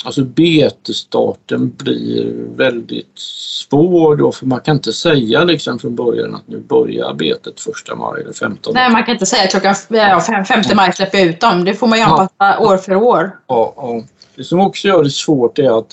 alltså 0.04 0.24
betestarten 0.24 1.72
blir 1.76 2.34
väldigt 2.56 3.18
svår 3.68 4.16
då 4.16 4.32
för 4.32 4.46
man 4.46 4.60
kan 4.60 4.76
inte 4.76 4.92
säga 4.92 5.44
liksom 5.44 5.78
från 5.78 5.94
början 5.94 6.34
att 6.34 6.48
nu 6.48 6.60
börjar 6.60 7.14
betet 7.14 7.60
första 7.60 7.94
maj 7.94 8.22
eller 8.22 8.32
15 8.32 8.74
Nej, 8.74 8.90
man 8.90 9.04
kan 9.04 9.14
inte 9.14 9.26
säga 9.26 9.46
klockan 9.46 9.74
5 10.44 10.76
maj 10.76 10.92
släpper 10.92 11.18
jag 11.18 11.26
ut 11.26 11.40
dem. 11.40 11.64
Det 11.64 11.74
får 11.74 11.86
man 11.86 11.98
ju 11.98 12.04
anpassa 12.04 12.32
ja. 12.38 12.58
år 12.58 12.76
för 12.76 12.94
år. 12.94 13.38
Ja, 13.46 13.74
ja. 13.76 14.02
Det 14.36 14.44
som 14.44 14.60
också 14.60 14.88
gör 14.88 15.04
det 15.04 15.10
svårt 15.10 15.58
är 15.58 15.78
att 15.78 15.88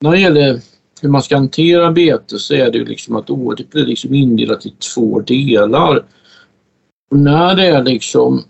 när 0.00 0.10
det 0.10 0.20
gäller 0.20 0.60
hur 1.00 1.08
man 1.08 1.22
ska 1.22 1.36
hantera 1.36 1.92
bete 1.92 2.38
så 2.38 2.54
är 2.54 2.70
det 2.70 2.78
ju 2.78 2.84
liksom 2.84 3.16
att 3.16 3.30
året 3.30 3.70
blir 3.70 3.86
liksom 3.86 4.14
indelat 4.14 4.66
i 4.66 4.70
två 4.94 5.20
delar. 5.20 6.04
Och 7.10 7.18
när 7.18 7.54
det 7.54 7.66
är 7.66 7.82
liksom 7.82 8.44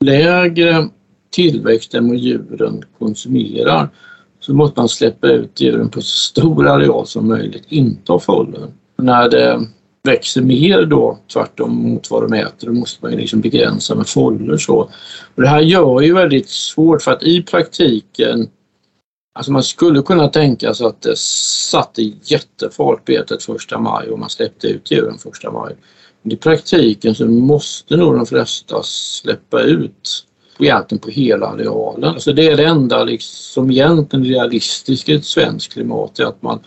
lägre 0.00 0.88
tillväxt 1.30 1.94
än 1.94 2.08
vad 2.08 2.16
djuren 2.16 2.82
konsumerar 2.98 3.88
så 4.40 4.54
måste 4.54 4.80
man 4.80 4.88
släppa 4.88 5.28
ut 5.28 5.60
djuren 5.60 5.88
på 5.88 6.00
så 6.00 6.16
stor 6.16 6.68
areal 6.68 7.06
som 7.06 7.28
möjligt, 7.28 7.64
inte 7.68 8.12
ha 8.12 8.20
fållen. 8.20 8.72
När 8.96 9.28
det 9.28 9.66
växer 10.02 10.42
mer 10.42 10.86
då 10.86 11.18
tvärtom 11.32 11.74
mot 11.74 12.10
vad 12.10 12.22
de 12.22 12.32
äter. 12.32 12.66
Då 12.66 12.72
måste 12.72 13.04
man 13.04 13.12
ju 13.12 13.18
liksom 13.18 13.40
begränsa 13.40 13.94
med 13.94 14.06
foller 14.06 14.56
så. 14.56 14.90
Och 15.34 15.42
det 15.42 15.48
här 15.48 15.60
gör 15.60 16.00
ju 16.00 16.14
väldigt 16.14 16.48
svårt 16.48 17.02
för 17.02 17.12
att 17.12 17.22
i 17.22 17.42
praktiken 17.42 18.48
Alltså 19.38 19.52
man 19.52 19.62
skulle 19.62 20.02
kunna 20.02 20.28
tänka 20.28 20.74
sig 20.74 20.86
att 20.86 21.02
det 21.02 21.18
satt 21.18 21.98
i 21.98 22.16
jättefart 22.22 23.04
betet 23.04 23.42
första 23.42 23.78
maj 23.78 24.08
och 24.08 24.18
man 24.18 24.30
släppte 24.30 24.66
ut 24.66 24.90
djuren 24.90 25.18
första 25.18 25.50
maj. 25.50 25.76
Men 26.22 26.32
I 26.32 26.36
praktiken 26.36 27.14
så 27.14 27.26
måste 27.26 27.96
nog 27.96 28.14
de 28.14 28.26
flesta 28.26 28.82
släppa 28.82 29.60
ut 29.60 30.24
egentligen 30.58 31.00
på 31.00 31.10
hela 31.10 31.46
arealen. 31.46 32.04
Alltså 32.04 32.32
det 32.32 32.46
är 32.46 32.56
det 32.56 32.64
enda 32.64 33.04
liksom 33.04 33.70
egentligen 33.70 34.24
realistiska 34.24 35.12
i 35.12 35.14
ett 35.14 35.24
svenskt 35.24 35.72
klimat 35.72 36.18
är 36.18 36.24
att 36.24 36.42
man 36.42 36.60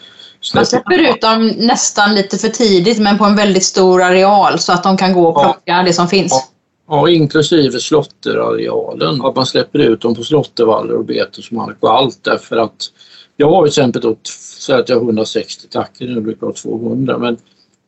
man 0.54 0.66
släpper 0.66 1.10
ut 1.10 1.22
dem 1.22 1.48
nästan 1.48 2.16
lite 2.16 2.38
för 2.38 2.50
tidigt 2.50 3.00
men 3.00 3.18
på 3.18 3.25
en 3.25 3.36
väldigt 3.36 3.63
stor 3.63 4.01
areal 4.04 4.60
så 4.60 4.74
att 4.74 4.84
de 4.84 4.98
kan 4.98 5.13
gå 5.13 5.28
och 5.28 5.44
plocka 5.44 5.62
ja. 5.66 5.84
det 5.84 5.94
som 5.94 6.08
finns. 6.08 6.32
Ja. 6.32 6.50
Ja, 6.93 7.10
inklusive 7.10 7.79
slotterarealen. 7.79 9.21
Att 9.21 9.36
man 9.36 9.45
släpper 9.45 9.79
ut 9.79 10.01
dem 10.01 10.15
på 10.15 10.24
slåttervallar 10.24 10.93
och 10.93 11.05
betesmark 11.05 11.77
och 11.79 11.93
allt 11.93 12.24
därför 12.24 12.57
att 12.57 12.91
jag 13.38 13.50
har 13.50 13.63
till 13.63 13.67
exempel 13.67 14.01
då, 14.01 14.15
så 14.57 14.74
att 14.74 14.89
jag 14.89 14.95
har 14.95 15.03
160 15.03 15.67
tackor, 15.67 16.05
nu 16.05 16.21
brukar 16.21 16.48
jag 16.48 16.48
ha 16.48 16.53
200 16.53 17.17
men 17.17 17.38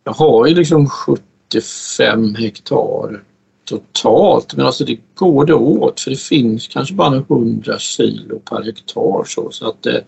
jag 0.04 0.14
har 0.14 0.48
ju 0.48 0.56
liksom 0.56 0.90
75 0.90 2.36
hektar 2.36 3.24
totalt 3.66 4.56
men 4.56 4.66
alltså 4.66 4.86
det 4.86 5.00
går 5.16 5.46
det 5.46 5.54
åt 5.54 6.00
för 6.00 6.12
det 6.12 6.20
finns 6.20 6.68
kanske 6.68 6.94
bara 6.94 7.16
100 7.16 7.80
kilo 7.80 8.40
per 8.40 8.64
hektar 8.64 9.24
så, 9.28 9.52
så 9.52 9.68
att 9.68 9.84
det, 9.84 10.04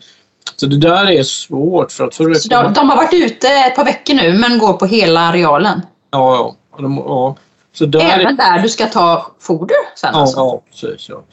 så 0.55 0.65
det 0.65 0.77
där 0.77 1.11
är 1.11 1.23
svårt 1.23 1.91
för 1.91 2.03
att... 2.03 2.15
För 2.15 2.33
så 2.33 2.49
de, 2.49 2.73
de, 2.73 2.89
har 2.89 2.97
varit 2.97 3.13
ute 3.13 3.47
ett 3.47 3.75
par 3.75 3.85
veckor 3.85 4.13
nu 4.13 4.39
men 4.39 4.59
går 4.59 4.73
på 4.73 4.85
hela 4.85 5.19
arealen? 5.19 5.81
Ja, 6.11 6.35
ja. 6.35 6.81
De, 6.81 6.97
ja. 6.97 7.35
Så 7.75 7.85
där 7.85 7.99
Även 7.99 8.27
är... 8.27 8.37
där 8.37 8.63
du 8.63 8.69
ska 8.69 8.87
ta 8.87 9.31
foder 9.39 9.77
sen 9.95 10.09
ja, 10.13 10.19
alltså? 10.19 10.37
Ja, 10.37 10.61
precis. 10.71 11.09
Ja. 11.09 11.23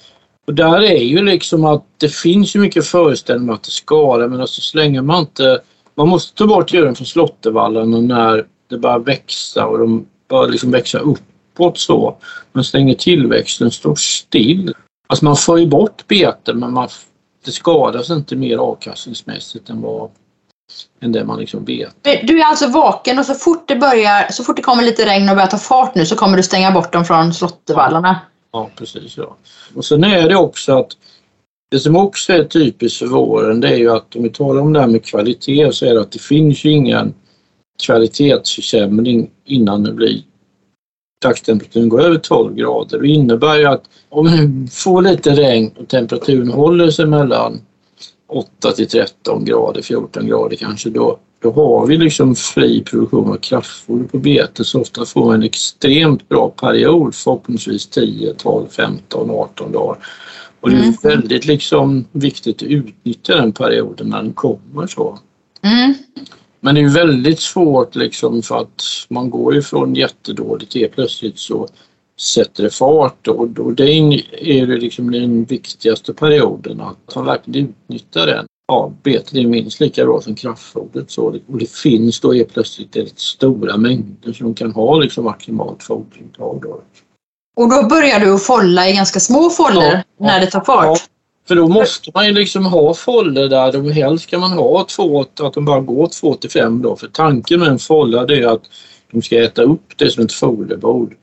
Och 0.46 0.54
där 0.54 0.82
är 0.82 1.02
ju 1.02 1.22
liksom 1.22 1.64
att 1.64 1.84
det 1.98 2.08
finns 2.08 2.56
ju 2.56 2.60
mycket 2.60 2.86
föreställning 2.86 3.48
om 3.48 3.54
att 3.54 3.62
det 3.62 3.70
skadar 3.70 4.28
men 4.28 4.40
alltså 4.40 4.60
så 4.60 4.78
länge 4.78 5.02
man 5.02 5.20
inte... 5.20 5.60
Man 5.94 6.08
måste 6.08 6.38
ta 6.38 6.46
bort 6.46 6.72
djuren 6.72 6.94
från 6.94 7.06
slåttervallarna 7.06 8.00
när 8.00 8.46
det 8.70 8.78
börjar 8.78 8.98
växa 8.98 9.66
och 9.66 9.78
de 9.78 10.06
börjar 10.28 10.48
liksom 10.48 10.70
växa 10.70 10.98
uppåt 10.98 11.78
så. 11.78 12.16
Men 12.52 12.64
så 12.64 12.76
länge 12.76 12.94
tillväxten 12.94 13.70
står 13.70 13.94
still. 13.94 14.74
Alltså 15.06 15.24
man 15.24 15.36
får 15.36 15.60
ju 15.60 15.66
bort 15.66 16.06
beten 16.06 16.58
men 16.58 16.72
man, 16.72 16.88
det 17.44 17.50
skadas 17.50 18.10
inte 18.10 18.36
mer 18.36 18.58
avkastningsmässigt 18.58 19.70
än 19.70 19.82
vad 19.82 20.10
än 21.00 21.12
det 21.12 21.24
man 21.24 21.38
liksom 21.38 21.64
vet. 21.64 21.96
Du 22.02 22.40
är 22.40 22.44
alltså 22.44 22.66
vaken 22.68 23.18
och 23.18 23.26
så 23.26 23.34
fort 23.34 23.68
det 23.68 23.76
börjar, 23.76 24.32
så 24.32 24.44
fort 24.44 24.56
det 24.56 24.62
kommer 24.62 24.82
lite 24.82 25.06
regn 25.06 25.28
och 25.28 25.34
börjar 25.34 25.48
ta 25.48 25.58
fart 25.58 25.94
nu 25.94 26.06
så 26.06 26.16
kommer 26.16 26.36
du 26.36 26.42
stänga 26.42 26.70
bort 26.70 26.92
dem 26.92 27.04
från 27.04 27.34
slottervallarna? 27.34 28.20
Ja, 28.52 28.70
precis. 28.76 29.16
Ja. 29.16 29.36
Och 29.74 29.84
sen 29.84 30.04
är 30.04 30.28
det 30.28 30.36
också 30.36 30.78
att 30.78 30.96
det 31.70 31.80
som 31.80 31.96
också 31.96 32.32
är 32.32 32.44
typiskt 32.44 32.98
för 32.98 33.06
våren 33.06 33.60
det 33.60 33.68
är 33.68 33.76
ju 33.76 33.90
att 33.90 34.16
om 34.16 34.22
vi 34.22 34.30
talar 34.30 34.60
om 34.60 34.72
det 34.72 34.80
här 34.80 34.86
med 34.86 35.04
kvalitet 35.04 35.72
så 35.72 35.86
är 35.86 35.94
det 35.94 36.00
att 36.00 36.12
det 36.12 36.22
finns 36.22 36.64
ju 36.64 36.70
ingen 36.70 37.14
kvalitetsförsämring 37.82 39.30
innan 39.44 39.82
det 39.82 39.92
blir 39.92 40.22
dagstemperaturen 41.22 41.88
går 41.88 42.00
över 42.00 42.18
12 42.18 42.54
grader. 42.54 42.98
Det 42.98 43.08
innebär 43.08 43.58
ju 43.58 43.66
att 43.66 43.84
om 44.08 44.26
vi 44.26 44.70
får 44.70 45.02
lite 45.02 45.30
regn 45.30 45.70
och 45.78 45.88
temperaturen 45.88 46.50
håller 46.50 46.90
sig 46.90 47.06
mellan 47.06 47.60
8 48.32 48.72
till 48.72 48.88
13 48.88 49.44
grader, 49.44 49.82
14 49.82 50.26
grader 50.26 50.56
kanske, 50.56 50.90
då, 50.90 51.18
då 51.42 51.52
har 51.52 51.86
vi 51.86 51.96
liksom 51.96 52.34
fri 52.34 52.82
produktion 52.84 53.32
av 53.32 53.36
kraftfoder 53.36 54.04
på 54.04 54.18
bete 54.18 54.64
så 54.64 54.80
ofta 54.80 55.04
får 55.04 55.28
vi 55.28 55.34
en 55.34 55.42
extremt 55.42 56.28
bra 56.28 56.50
period, 56.50 57.14
förhoppningsvis 57.14 57.86
10, 57.86 58.34
12, 58.34 58.66
15, 58.68 59.30
18 59.30 59.72
dagar. 59.72 59.96
Och 60.60 60.70
det 60.70 60.76
är 60.76 60.82
mm. 60.82 60.94
väldigt 61.02 61.44
liksom 61.44 62.04
viktigt 62.12 62.62
att 62.62 62.68
utnyttja 62.68 63.36
den 63.36 63.52
perioden 63.52 64.08
när 64.08 64.22
den 64.22 64.32
kommer 64.32 64.86
så. 64.86 65.18
Mm. 65.62 65.94
Men 66.60 66.74
det 66.74 66.80
är 66.80 66.88
väldigt 66.88 67.40
svårt 67.40 67.96
liksom 67.96 68.42
för 68.42 68.58
att 68.58 68.82
man 69.08 69.30
går 69.30 69.54
ju 69.54 69.62
från 69.62 69.94
jättedåligt 69.94 70.72
till 70.72 70.88
plötsligt 70.94 71.38
så 71.38 71.68
sätter 72.20 72.68
fart 72.68 73.28
och, 73.28 73.58
och 73.58 73.72
det 73.72 73.92
är 74.40 74.66
det 74.66 74.76
liksom 74.76 75.10
den 75.10 75.44
viktigaste 75.44 76.14
perioden 76.14 76.80
att 76.80 77.14
man 77.14 77.24
verkligen 77.24 77.68
utnyttjar 77.68 78.26
den. 78.26 78.46
Ja, 78.68 78.92
betet 79.02 79.34
är 79.34 79.46
minst 79.46 79.80
lika 79.80 80.04
bra 80.04 80.20
som 80.20 80.34
kraftfodret 80.34 81.10
så, 81.10 81.22
och 81.24 81.58
det 81.58 81.70
finns 81.70 82.20
då 82.20 82.34
är 82.34 82.44
plötsligt 82.44 82.96
rätt 82.96 83.18
stora 83.18 83.76
mängder 83.76 84.32
som 84.32 84.54
kan 84.54 84.72
ha 84.72 84.98
liksom 84.98 85.24
maximalt 85.24 85.82
foderintag. 85.82 86.62
Då. 86.62 86.80
Och 87.56 87.70
då 87.70 87.88
börjar 87.88 88.20
du 88.20 88.34
att 88.34 88.42
folla 88.42 88.88
i 88.88 88.92
ganska 88.92 89.20
små 89.20 89.50
foller 89.50 90.04
ja, 90.16 90.26
när 90.26 90.40
det 90.40 90.46
tar 90.46 90.60
fart? 90.60 90.86
Ja, 90.86 90.96
för 91.48 91.54
då 91.54 91.68
måste 91.68 92.10
man 92.14 92.26
ju 92.26 92.32
liksom 92.32 92.66
ha 92.66 92.94
foller 92.94 93.48
där, 93.48 93.76
och 93.76 93.90
helst 93.90 94.26
kan 94.26 94.40
man 94.40 94.52
ha 94.52 94.84
två, 94.84 95.20
att 95.20 95.54
de 95.54 95.64
bara 95.64 95.80
går 95.80 96.06
två 96.06 96.34
till 96.34 96.50
fem 96.50 96.82
då. 96.82 96.96
För 96.96 97.08
tanken 97.08 97.60
med 97.60 97.68
en 97.68 97.78
folla 97.78 98.26
det 98.26 98.38
är 98.38 98.46
att 98.46 98.62
de 99.12 99.22
ska 99.22 99.44
äta 99.44 99.62
upp 99.62 99.92
det 99.96 100.10
som 100.10 100.24
ett 100.24 100.32
foderbord 100.32 101.14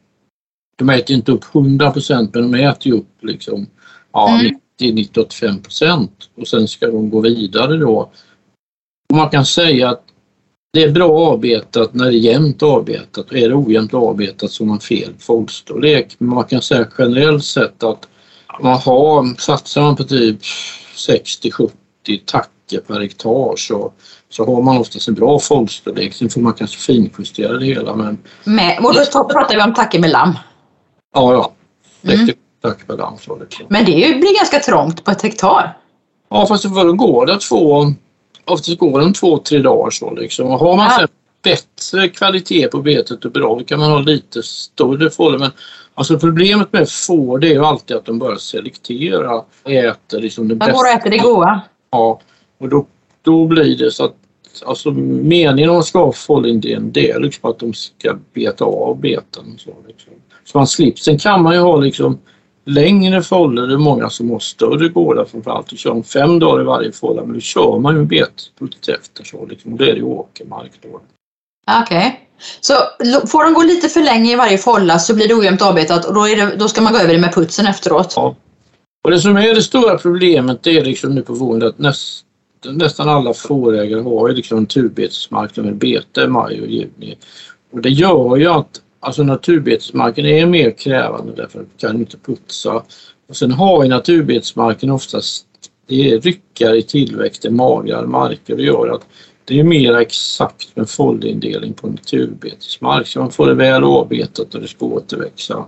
de 0.79 0.89
äter 0.89 1.15
inte 1.15 1.31
upp 1.31 1.55
100 1.55 1.91
procent 1.91 2.33
men 2.33 2.51
de 2.51 2.57
äter 2.57 2.88
ju 2.88 2.98
upp 2.98 3.24
liksom 3.24 3.67
ja, 4.13 4.39
mm. 4.39 4.55
90-85 4.79 5.63
procent 5.63 6.29
och 6.38 6.48
sen 6.48 6.67
ska 6.67 6.88
de 6.88 7.09
gå 7.09 7.19
vidare 7.21 7.77
då. 7.77 8.12
Och 9.09 9.15
man 9.15 9.29
kan 9.29 9.45
säga 9.45 9.89
att 9.89 10.03
det 10.74 10.83
är 10.83 10.91
bra 10.91 11.12
avbetat 11.12 11.93
när 11.93 12.05
det 12.05 12.17
är 12.17 12.19
jämnt 12.19 12.63
avbetat 12.63 13.29
och 13.29 13.38
är 13.38 13.50
det 13.50 13.55
ojämnt 13.55 13.93
avbetat 13.93 14.51
så 14.51 14.63
har 14.63 14.67
man 14.67 14.79
fel 14.79 15.13
foderstorlek. 15.19 16.15
Men 16.17 16.29
man 16.29 16.43
kan 16.43 16.62
säga 16.62 16.88
generellt 16.98 17.45
sett 17.45 17.83
att 17.83 18.07
man 18.62 18.79
har, 18.79 19.41
satsar 19.41 19.81
man 19.81 19.95
på 19.95 20.03
typ 20.03 20.41
60-70 20.95 21.71
tacker 22.25 22.79
per 22.88 23.00
hektar 23.00 23.55
så, 23.57 23.91
så 24.29 24.45
har 24.45 24.62
man 24.62 24.77
oftast 24.77 25.07
en 25.07 25.13
bra 25.13 25.39
foderstorlek. 25.39 26.13
Sen 26.13 26.29
får 26.29 26.41
man 26.41 26.53
kanske 26.53 26.77
finjustera 26.77 27.57
det 27.57 27.65
hela. 27.65 27.95
Men... 27.95 28.17
Med, 28.43 28.79
och 28.79 28.93
då 28.93 29.24
pratar 29.24 29.55
vi 29.55 29.62
om 29.62 29.74
tacker 29.74 30.00
med 30.00 30.09
lamm? 30.09 30.33
Ja, 31.13 31.34
ja. 31.34 31.51
Mm. 32.13 32.36
Men 33.68 33.86
det 33.86 34.20
blir 34.20 34.38
ganska 34.38 34.60
trångt 34.60 35.04
på 35.04 35.12
ett 35.12 35.22
hektar. 35.22 35.78
Ja, 36.30 36.48
fast 36.48 36.63
då 36.63 36.94
går 36.94 37.25
det 37.25 37.39
två, 37.39 37.86
oftast 38.46 38.80
går 38.80 39.01
det 39.01 39.13
två, 39.13 39.38
tre 39.38 39.60
dagar 39.60 39.89
så 39.89 40.13
liksom. 40.13 40.48
Och 40.48 40.60
har 40.60 40.78
man 40.78 40.92
ja. 41.00 41.08
bättre 41.44 42.10
kvalitet 42.10 42.68
på 42.68 42.82
betet 42.82 43.25
och 43.25 43.32
bra, 43.32 43.56
då 43.60 43.63
kan 43.63 43.80
man 43.80 43.92
ha 43.92 44.00
lite 44.00 44.44
större 44.44 45.10
fåror. 45.10 45.38
Men 45.38 45.51
alltså 45.94 46.20
problemet 46.20 46.74
med 46.74 46.89
får 46.89 47.39
det 47.39 47.48
är 47.48 47.54
ju 47.54 47.66
alltid 47.66 47.98
att 47.98 48.06
de 48.06 48.20
börjar 48.20 48.38
selektera. 48.38 49.44
Äter 49.63 50.20
liksom 50.20 50.48
det 50.48 50.56
bästa. 50.56 50.74
Man 50.74 50.82
går 50.82 50.89
och 50.89 50.96
äter 50.96 51.10
det 51.10 51.18
goda. 51.18 51.62
Ja, 51.92 52.22
och 52.58 52.70
då, 52.70 52.86
då 53.22 53.46
blir 53.46 53.78
det 53.78 53.92
så 53.92 54.06
att 54.06 54.16
alltså 54.66 54.92
meningen 54.92 55.70
om 55.70 55.75
man 55.75 55.84
ska 55.84 56.06
ha 56.06 56.12
fållindelning 56.12 56.92
det 56.92 57.12
är 57.12 57.20
liksom 57.20 57.50
att 57.50 57.60
de 57.60 57.74
ska 57.74 58.18
beta 58.34 58.66
av 58.66 59.00
beten. 59.00 59.58
Så, 59.58 59.72
liksom. 59.88 60.09
Man 60.53 60.68
slipper. 60.68 61.00
Sen 61.00 61.20
kan 61.20 61.44
man 61.44 61.53
ju 61.53 61.60
ha 61.60 61.77
liksom 61.77 62.20
längre 62.65 63.22
fållor, 63.22 63.68
det 63.68 63.74
är 63.74 63.77
många 63.77 64.10
som 64.10 64.32
har 64.32 64.39
större 64.39 64.88
gårdar 64.88 65.25
framförallt 65.25 65.72
och 65.72 65.77
kör 65.77 66.01
fem 66.03 66.39
dagar 66.39 66.62
i 66.62 66.65
varje 66.65 66.91
fålla 66.91 67.25
men 67.25 67.34
då 67.34 67.39
kör 67.39 67.79
man 67.79 67.96
ju 67.96 68.06
betpult 68.06 68.89
efter 68.89 69.24
så 69.24 69.46
liksom. 69.46 69.77
Då 69.77 69.84
är 69.84 69.91
det 69.91 69.98
ju 69.98 70.03
åkermark 70.03 70.72
då. 70.82 71.01
Okej. 71.82 71.98
Okay. 71.98 72.12
Så 72.62 72.74
får 73.27 73.44
de 73.44 73.53
gå 73.53 73.63
lite 73.63 73.89
för 73.89 74.01
länge 74.01 74.34
i 74.34 74.36
varje 74.36 74.58
fålla 74.58 75.00
så 75.00 75.15
blir 75.15 75.27
det 75.27 75.34
ojämnt 75.34 75.62
avbetat 75.62 76.06
och 76.06 76.13
då, 76.13 76.24
det, 76.24 76.56
då 76.56 76.68
ska 76.68 76.82
man 76.82 76.94
gå 76.94 77.00
över 77.00 77.13
det 77.13 77.20
med 77.20 77.34
putsen 77.34 77.68
efteråt? 77.68 78.13
Ja. 78.15 78.36
Och 79.03 79.12
det 79.12 79.20
som 79.20 79.38
är 79.38 79.56
det 79.56 79.63
stora 79.63 79.98
problemet 79.98 80.63
det 80.63 80.77
är 80.77 80.86
liksom 80.86 81.15
nu 81.15 81.22
på 81.22 81.34
våren 81.34 81.63
att 81.63 81.79
näst, 81.79 82.25
nästan 82.65 83.10
alla 83.10 83.34
fårägare 83.34 84.01
har 84.01 84.29
ju 84.29 84.36
liksom 84.36 84.60
naturbetesmark 84.60 85.58
med 85.58 85.75
bete 85.75 86.22
i 86.22 86.27
maj 86.27 86.62
och 86.62 86.68
juni. 86.68 87.18
Och 87.72 87.82
det 87.82 87.89
gör 87.89 88.36
ju 88.36 88.48
att 88.48 88.82
alltså 89.00 89.24
naturbetesmarken 89.24 90.25
är 90.25 90.46
mer 90.46 90.72
krävande 90.72 91.34
därför 91.36 91.60
att 91.60 91.65
du 91.77 91.88
kan 91.88 92.00
inte 92.00 92.18
putsa. 92.18 92.84
Och 93.29 93.36
sen 93.36 93.51
har 93.51 93.84
ju 93.84 93.89
naturbetesmarken 93.89 94.89
oftast 94.89 95.46
det 95.88 96.12
är 96.12 96.22
ryckar 96.22 96.75
i 96.75 96.84
tillväxten, 96.84 97.56
magrare 97.56 98.08
marker 98.08 98.53
och 98.53 98.58
det 98.58 98.63
gör 98.63 98.88
att 98.88 99.06
det 99.46 99.60
är 99.60 99.63
mer 99.63 99.98
exakt 99.98 100.75
med 100.75 100.89
foldindelning 100.89 101.74
på 101.74 101.88
naturbetesmark 101.88 103.08
så 103.08 103.20
man 103.20 103.32
får 103.32 103.48
det 103.48 103.53
väl 103.53 103.84
avbetat 103.84 104.56
och 104.56 104.62
det 104.62 104.68
ska 104.68 104.86
återväxa. 104.86 105.65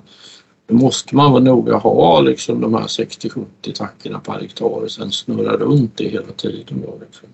Då 0.67 0.75
måste 0.75 1.15
man 1.15 1.31
vara 1.31 1.43
noga 1.43 1.75
och 1.75 1.81
ha 1.81 2.21
liksom 2.21 2.61
de 2.61 2.73
här 2.73 2.81
60-70 2.81 3.45
tackorna 3.73 4.19
per 4.19 4.39
hektar 4.39 4.65
och 4.65 4.91
sen 4.91 5.11
snurra 5.11 5.57
runt 5.57 5.97
det 5.97 6.07
hela 6.07 6.31
tiden. 6.37 6.83
Då, 6.85 6.99
liksom. 7.05 7.29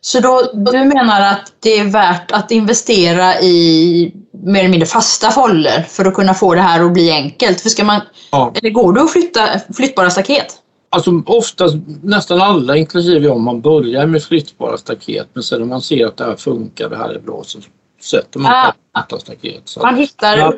Så 0.00 0.20
då, 0.20 0.50
du 0.54 0.84
menar 0.84 1.20
att 1.32 1.52
det 1.60 1.78
är 1.78 1.84
värt 1.84 2.32
att 2.32 2.50
investera 2.50 3.40
i 3.40 4.12
mer 4.44 4.60
eller 4.60 4.70
mindre 4.70 4.86
fasta 4.86 5.30
foller 5.30 5.82
för 5.88 6.04
att 6.04 6.14
kunna 6.14 6.34
få 6.34 6.54
det 6.54 6.60
här 6.60 6.84
att 6.84 6.92
bli 6.92 7.10
enkelt? 7.10 7.60
För 7.60 7.68
ska 7.68 7.84
man, 7.84 8.00
ja. 8.30 8.52
Eller 8.54 8.70
går 8.70 8.92
det 8.92 9.02
att 9.02 9.12
flytta 9.12 9.48
flyttbara 9.76 10.10
staket? 10.10 10.46
Alltså 10.90 11.22
oftast, 11.26 11.76
nästan 12.02 12.40
alla 12.40 12.76
inklusive 12.76 13.26
jag, 13.26 13.40
man 13.40 13.60
börjar 13.60 14.06
med 14.06 14.22
flyttbara 14.22 14.76
staket 14.76 15.28
men 15.32 15.42
sen 15.42 15.60
när 15.60 15.66
man 15.66 15.82
ser 15.82 16.06
att 16.06 16.16
det 16.16 16.24
här 16.24 16.36
funkar, 16.36 16.88
det 16.88 16.96
här 16.96 17.08
är 17.08 17.18
bra 17.18 17.42
så 17.44 17.58
sätter 18.02 18.40
man 18.40 18.52
Ah. 18.52 18.72
ah. 18.92 19.18
staket. 19.18 19.62
Så 19.64 19.80
Man 19.80 19.96
hittar 19.96 20.36
Ja, 20.36 20.52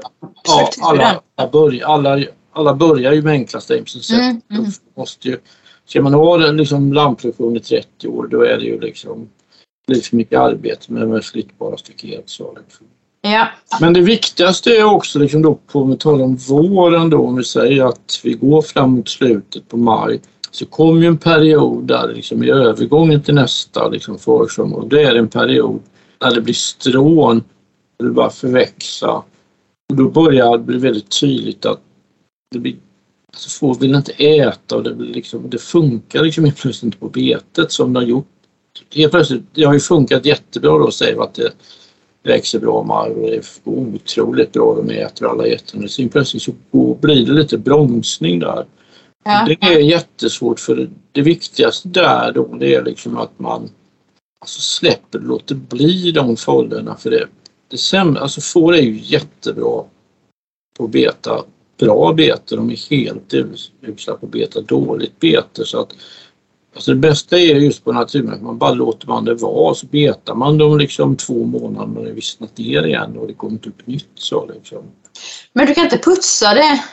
ja, 0.45 0.71
alla, 0.81 1.21
alla, 1.37 1.51
börjar, 1.51 1.89
alla, 1.89 2.25
alla 2.53 2.75
börjar 2.75 3.13
ju 3.13 3.23
med 3.23 3.33
enkla. 3.33 3.61
Så 3.61 3.75
Mm, 3.75 4.41
mm. 4.51 4.71
måste 4.97 5.29
ju, 5.29 5.39
ska 5.91 6.03
man 6.03 6.15
ha 6.15 6.39
den 6.39 6.57
liksom 6.57 6.93
lammproduktion 6.93 7.57
i 7.57 7.61
30 7.61 8.09
år 8.09 8.27
då 8.27 8.43
är 8.43 8.59
det 8.59 8.65
ju 8.65 8.81
liksom 8.81 9.29
lite 9.87 10.17
mycket 10.17 10.39
arbete 10.39 10.93
med, 10.93 11.09
med 11.09 11.25
flyttbara 11.25 11.77
staket. 11.77 12.23
Så 12.27 12.57
liksom. 12.65 12.87
Ja. 13.23 13.49
Men 13.81 13.93
det 13.93 14.01
viktigaste 14.01 14.71
är 14.71 14.85
också 14.85 15.19
liksom 15.19 15.43
då 15.43 15.55
på, 15.55 15.81
om 15.81 15.91
vi 15.91 15.97
talar 15.97 16.25
om 16.25 16.37
våren 16.37 17.11
då, 17.11 17.27
om 17.27 17.37
vi 17.37 17.45
säger 17.45 17.85
att 17.85 18.21
vi 18.25 18.35
går 18.35 18.63
fram 18.63 18.91
mot 18.91 19.09
slutet 19.09 19.69
på 19.69 19.77
maj, 19.77 20.21
så 20.51 20.67
kommer 20.67 21.01
ju 21.01 21.07
en 21.07 21.19
period 21.19 21.85
där 21.85 22.13
liksom 22.15 22.45
i 22.45 22.51
övergången 22.51 23.23
till 23.23 23.35
nästa 23.35 23.89
liksom 23.89 24.19
försommar 24.19 24.77
och 24.77 24.89
det 24.89 25.03
är 25.03 25.15
en 25.15 25.29
period 25.29 25.81
när 26.21 26.35
det 26.35 26.41
blir 26.41 26.55
strån, 26.55 27.45
det 27.99 28.11
börjar 28.11 28.31
förväxa 28.31 29.23
och 29.91 29.97
då 29.97 30.09
börjar 30.09 30.59
det 30.59 30.65
bli 30.65 30.79
väldigt 30.79 31.21
tydligt 31.21 31.67
att 31.67 31.81
det 32.51 32.59
blir, 32.59 32.77
alltså 33.33 33.51
får 33.51 33.75
vill 33.75 33.95
inte 33.95 34.13
äta 34.13 34.77
och 34.77 34.83
det, 34.83 34.95
liksom, 34.95 35.51
det 35.51 35.59
funkar 35.59 36.23
liksom 36.23 36.45
helt 36.45 36.57
plötsligt 36.57 36.83
inte 36.83 36.99
på 36.99 37.09
betet 37.09 37.73
som 37.73 37.93
det 37.93 38.01
har 38.01 38.07
gjort. 38.07 38.27
Helt 38.95 39.13
plötsligt, 39.13 39.43
det 39.55 39.65
har 39.65 39.75
ju 39.75 39.81
funkat 39.81 40.25
jättebra 40.25 40.79
då 40.79 40.91
säger 40.91 41.15
vi 41.15 41.21
att 41.21 41.35
det 41.35 41.53
växer 42.23 42.59
bra 42.59 42.83
mark 42.83 43.17
och 43.17 43.23
det 43.23 43.37
är 43.37 43.43
otroligt 43.65 44.53
bra. 44.53 44.75
De 44.75 44.91
äter 44.91 45.29
alla 45.29 45.47
getterna. 45.47 45.89
Sen 45.89 46.09
plötsligt 46.09 46.43
så 46.43 46.53
går- 46.71 46.95
blir 46.95 47.27
det 47.27 47.33
lite 47.33 47.59
bromsning 47.59 48.39
där. 48.39 48.67
Ja. 49.25 49.45
Det 49.47 49.67
är 49.67 49.79
jättesvårt 49.79 50.61
för 50.61 50.77
det, 50.77 50.89
det 51.13 51.23
viktigaste 51.23 51.89
där 51.89 52.33
då 52.33 52.55
det 52.55 52.75
är 52.75 52.85
liksom 52.85 53.17
att 53.17 53.39
man 53.39 53.71
alltså 54.41 54.61
släpper 54.61 55.19
och 55.19 55.25
låter 55.25 55.55
bli 55.55 56.13
de 56.13 56.37
fållorna 56.37 56.97
för 56.97 57.11
det, 57.11 57.27
det 57.69 57.79
sämre, 57.79 58.23
alltså 58.23 58.41
får 58.41 58.75
är 58.75 58.83
ju 58.83 59.01
jättebra 59.03 59.85
på 60.79 60.89
beta 60.89 61.45
bra 61.81 62.13
bete. 62.13 62.57
De 62.57 62.71
är 62.71 62.91
helt 62.91 63.35
us- 63.35 63.71
usla 63.83 64.15
på 64.15 64.27
att 64.27 64.33
beta 64.33 64.61
dåligt 64.61 65.21
bete 65.21 65.65
så 65.65 65.81
att 65.81 65.93
Alltså 66.75 66.91
det 66.91 66.97
bästa 66.99 67.39
är 67.39 67.55
just 67.55 67.85
på 67.85 67.93
naturmark, 67.93 68.41
man 68.41 68.59
bara 68.59 68.73
låter 68.75 69.07
man 69.09 69.25
det 69.25 69.35
vara 69.35 69.75
så 69.75 69.87
betar 69.87 70.35
man 70.35 70.59
dem 70.59 70.79
liksom 70.79 71.17
två 71.17 71.45
månader 71.45 71.87
när 71.87 72.05
det 72.05 72.13
vissnat 72.13 72.59
ner 72.59 72.87
igen 72.87 73.17
och 73.19 73.27
det 73.27 73.35
kommer 73.35 73.53
inte 73.53 73.69
upp 73.69 73.87
nytt. 73.87 74.09
Så 74.15 74.51
liksom. 74.55 74.79
Men 75.53 75.67
du 75.67 75.75
kan 75.75 75.85
inte 75.85 75.99
putsa 75.99 76.55
det? 76.55 76.85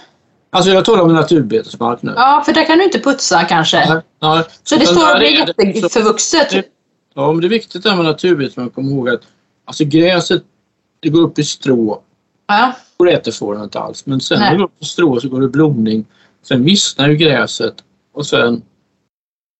Alltså 0.50 0.72
jag 0.72 0.86
talar 0.86 1.04
om 1.04 1.14
naturbetesmark 1.14 2.02
nu. 2.02 2.14
Ja, 2.16 2.44
för 2.46 2.54
där 2.54 2.66
kan 2.66 2.78
du 2.78 2.84
inte 2.84 3.00
putsa 3.00 3.44
kanske. 3.44 3.94
Nej, 3.94 4.02
nej. 4.22 4.44
Så 4.64 4.76
det 4.76 4.86
står 4.86 4.96
där 5.06 5.14
och 5.14 5.20
blir 5.20 5.76
jätteförvuxet. 5.76 6.50
det- 6.50 6.66
Ja, 7.16 7.32
men 7.32 7.42
det 7.42 7.48
är 7.48 7.50
viktigt 7.50 7.84
det 7.84 7.90
här 7.90 7.96
med 7.98 8.06
naturbetesmark 8.06 8.68
att 8.68 8.76
komma 8.76 8.92
ihåg 8.92 9.10
att 9.10 9.22
alltså 9.66 9.84
gräset 9.86 10.44
det 11.00 11.10
går 11.10 11.22
upp 11.22 11.40
i 11.40 11.44
strå 11.44 12.02
Ja. 12.48 12.74
Äter 13.06 13.32
fåren 13.32 13.64
inte 13.64 13.80
alls. 13.80 14.06
Men 14.06 14.22
sen 14.22 14.40
Nej. 14.40 14.48
när 14.50 14.54
det 14.56 14.62
går 14.62 14.70
i 14.80 14.86
strå 14.86 15.20
så 15.20 15.30
går 15.30 15.42
det 15.42 15.48
blomning. 15.48 16.06
Sen 16.44 16.64
vissnar 16.64 17.10
ju 17.10 17.16
gräset 17.16 17.74
och 18.14 18.26
sen 18.26 18.62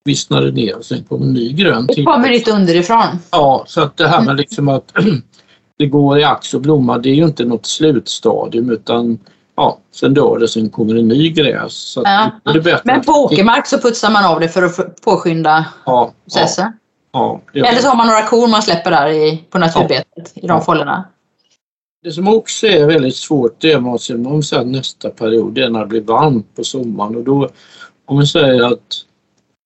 vissnar 0.06 0.42
det 0.42 0.52
ner 0.52 0.78
och 0.78 0.86
sen 0.86 1.04
kommer 1.04 1.26
ny 1.26 1.54
grön 1.54 1.88
Det 1.88 2.04
kommer 2.04 2.30
lite 2.30 2.52
underifrån. 2.52 3.06
Ja, 3.32 3.64
så 3.68 3.82
att 3.82 3.98
det 3.98 4.08
här 4.08 4.16
Mm. 4.16 4.26
med 4.26 4.38
liksom 4.38 4.70
att 4.70 4.94
det 5.78 5.86
går 5.86 6.20
i 6.20 6.24
ax 6.24 6.54
och 6.54 6.62
blomma, 6.62 6.98
det 6.98 7.10
är 7.10 7.14
ju 7.16 7.24
inte 7.24 7.46
något 7.46 7.66
slutstadium 7.66 8.70
utan 8.72 9.20
ja, 9.56 9.78
sen 9.92 10.14
dör 10.14 10.40
det, 10.40 10.48
sen 10.48 10.70
kommer 10.70 10.94
det 10.94 11.02
ny 11.02 11.30
gräs. 11.30 11.74
Så 11.74 12.02
Ja. 12.06 12.32
det 12.54 12.82
Men 12.84 13.02
på 13.02 13.12
åkermark 13.12 13.68
så 13.68 13.78
putsar 13.78 14.10
man 14.10 14.26
av 14.26 14.40
det 14.40 14.50
för 14.50 14.64
att 14.64 15.02
påskynda 15.02 15.66
Ja, 15.86 15.92
ja, 15.94 16.14
processen. 16.24 16.72
ja, 17.12 17.42
gör 17.54 17.66
Eller 17.66 17.82
så 17.82 17.88
har 17.88 17.96
man 17.96 18.08
några 18.08 18.22
kor 18.28 18.48
man 18.48 18.62
släpper 18.62 18.92
där 18.92 19.08
i, 19.10 19.38
på 19.50 19.58
naturbetet 19.60 20.32
i 20.36 20.40
de 20.42 20.48
Ja. 20.48 20.62
fållorna. 20.62 21.06
Det 22.08 22.14
som 22.14 22.28
också 22.28 22.68
är 22.68 22.88
väldigt 22.88 23.16
svårt 23.16 23.62
det 23.62 23.72
är 23.72 23.80
man 23.80 24.00
om 24.26 24.44
sen 24.44 24.72
nästa 24.72 25.10
period, 25.10 25.54
det 25.54 25.64
är 25.64 25.70
när 25.70 25.80
det 25.80 25.86
blir 25.86 26.02
varmt 26.02 26.56
på 26.56 26.64
sommaren 26.64 27.16
och 27.16 27.24
då 27.24 27.50
om 28.06 28.20
vi 28.20 28.28
säger 28.28 28.64
att 28.64 29.06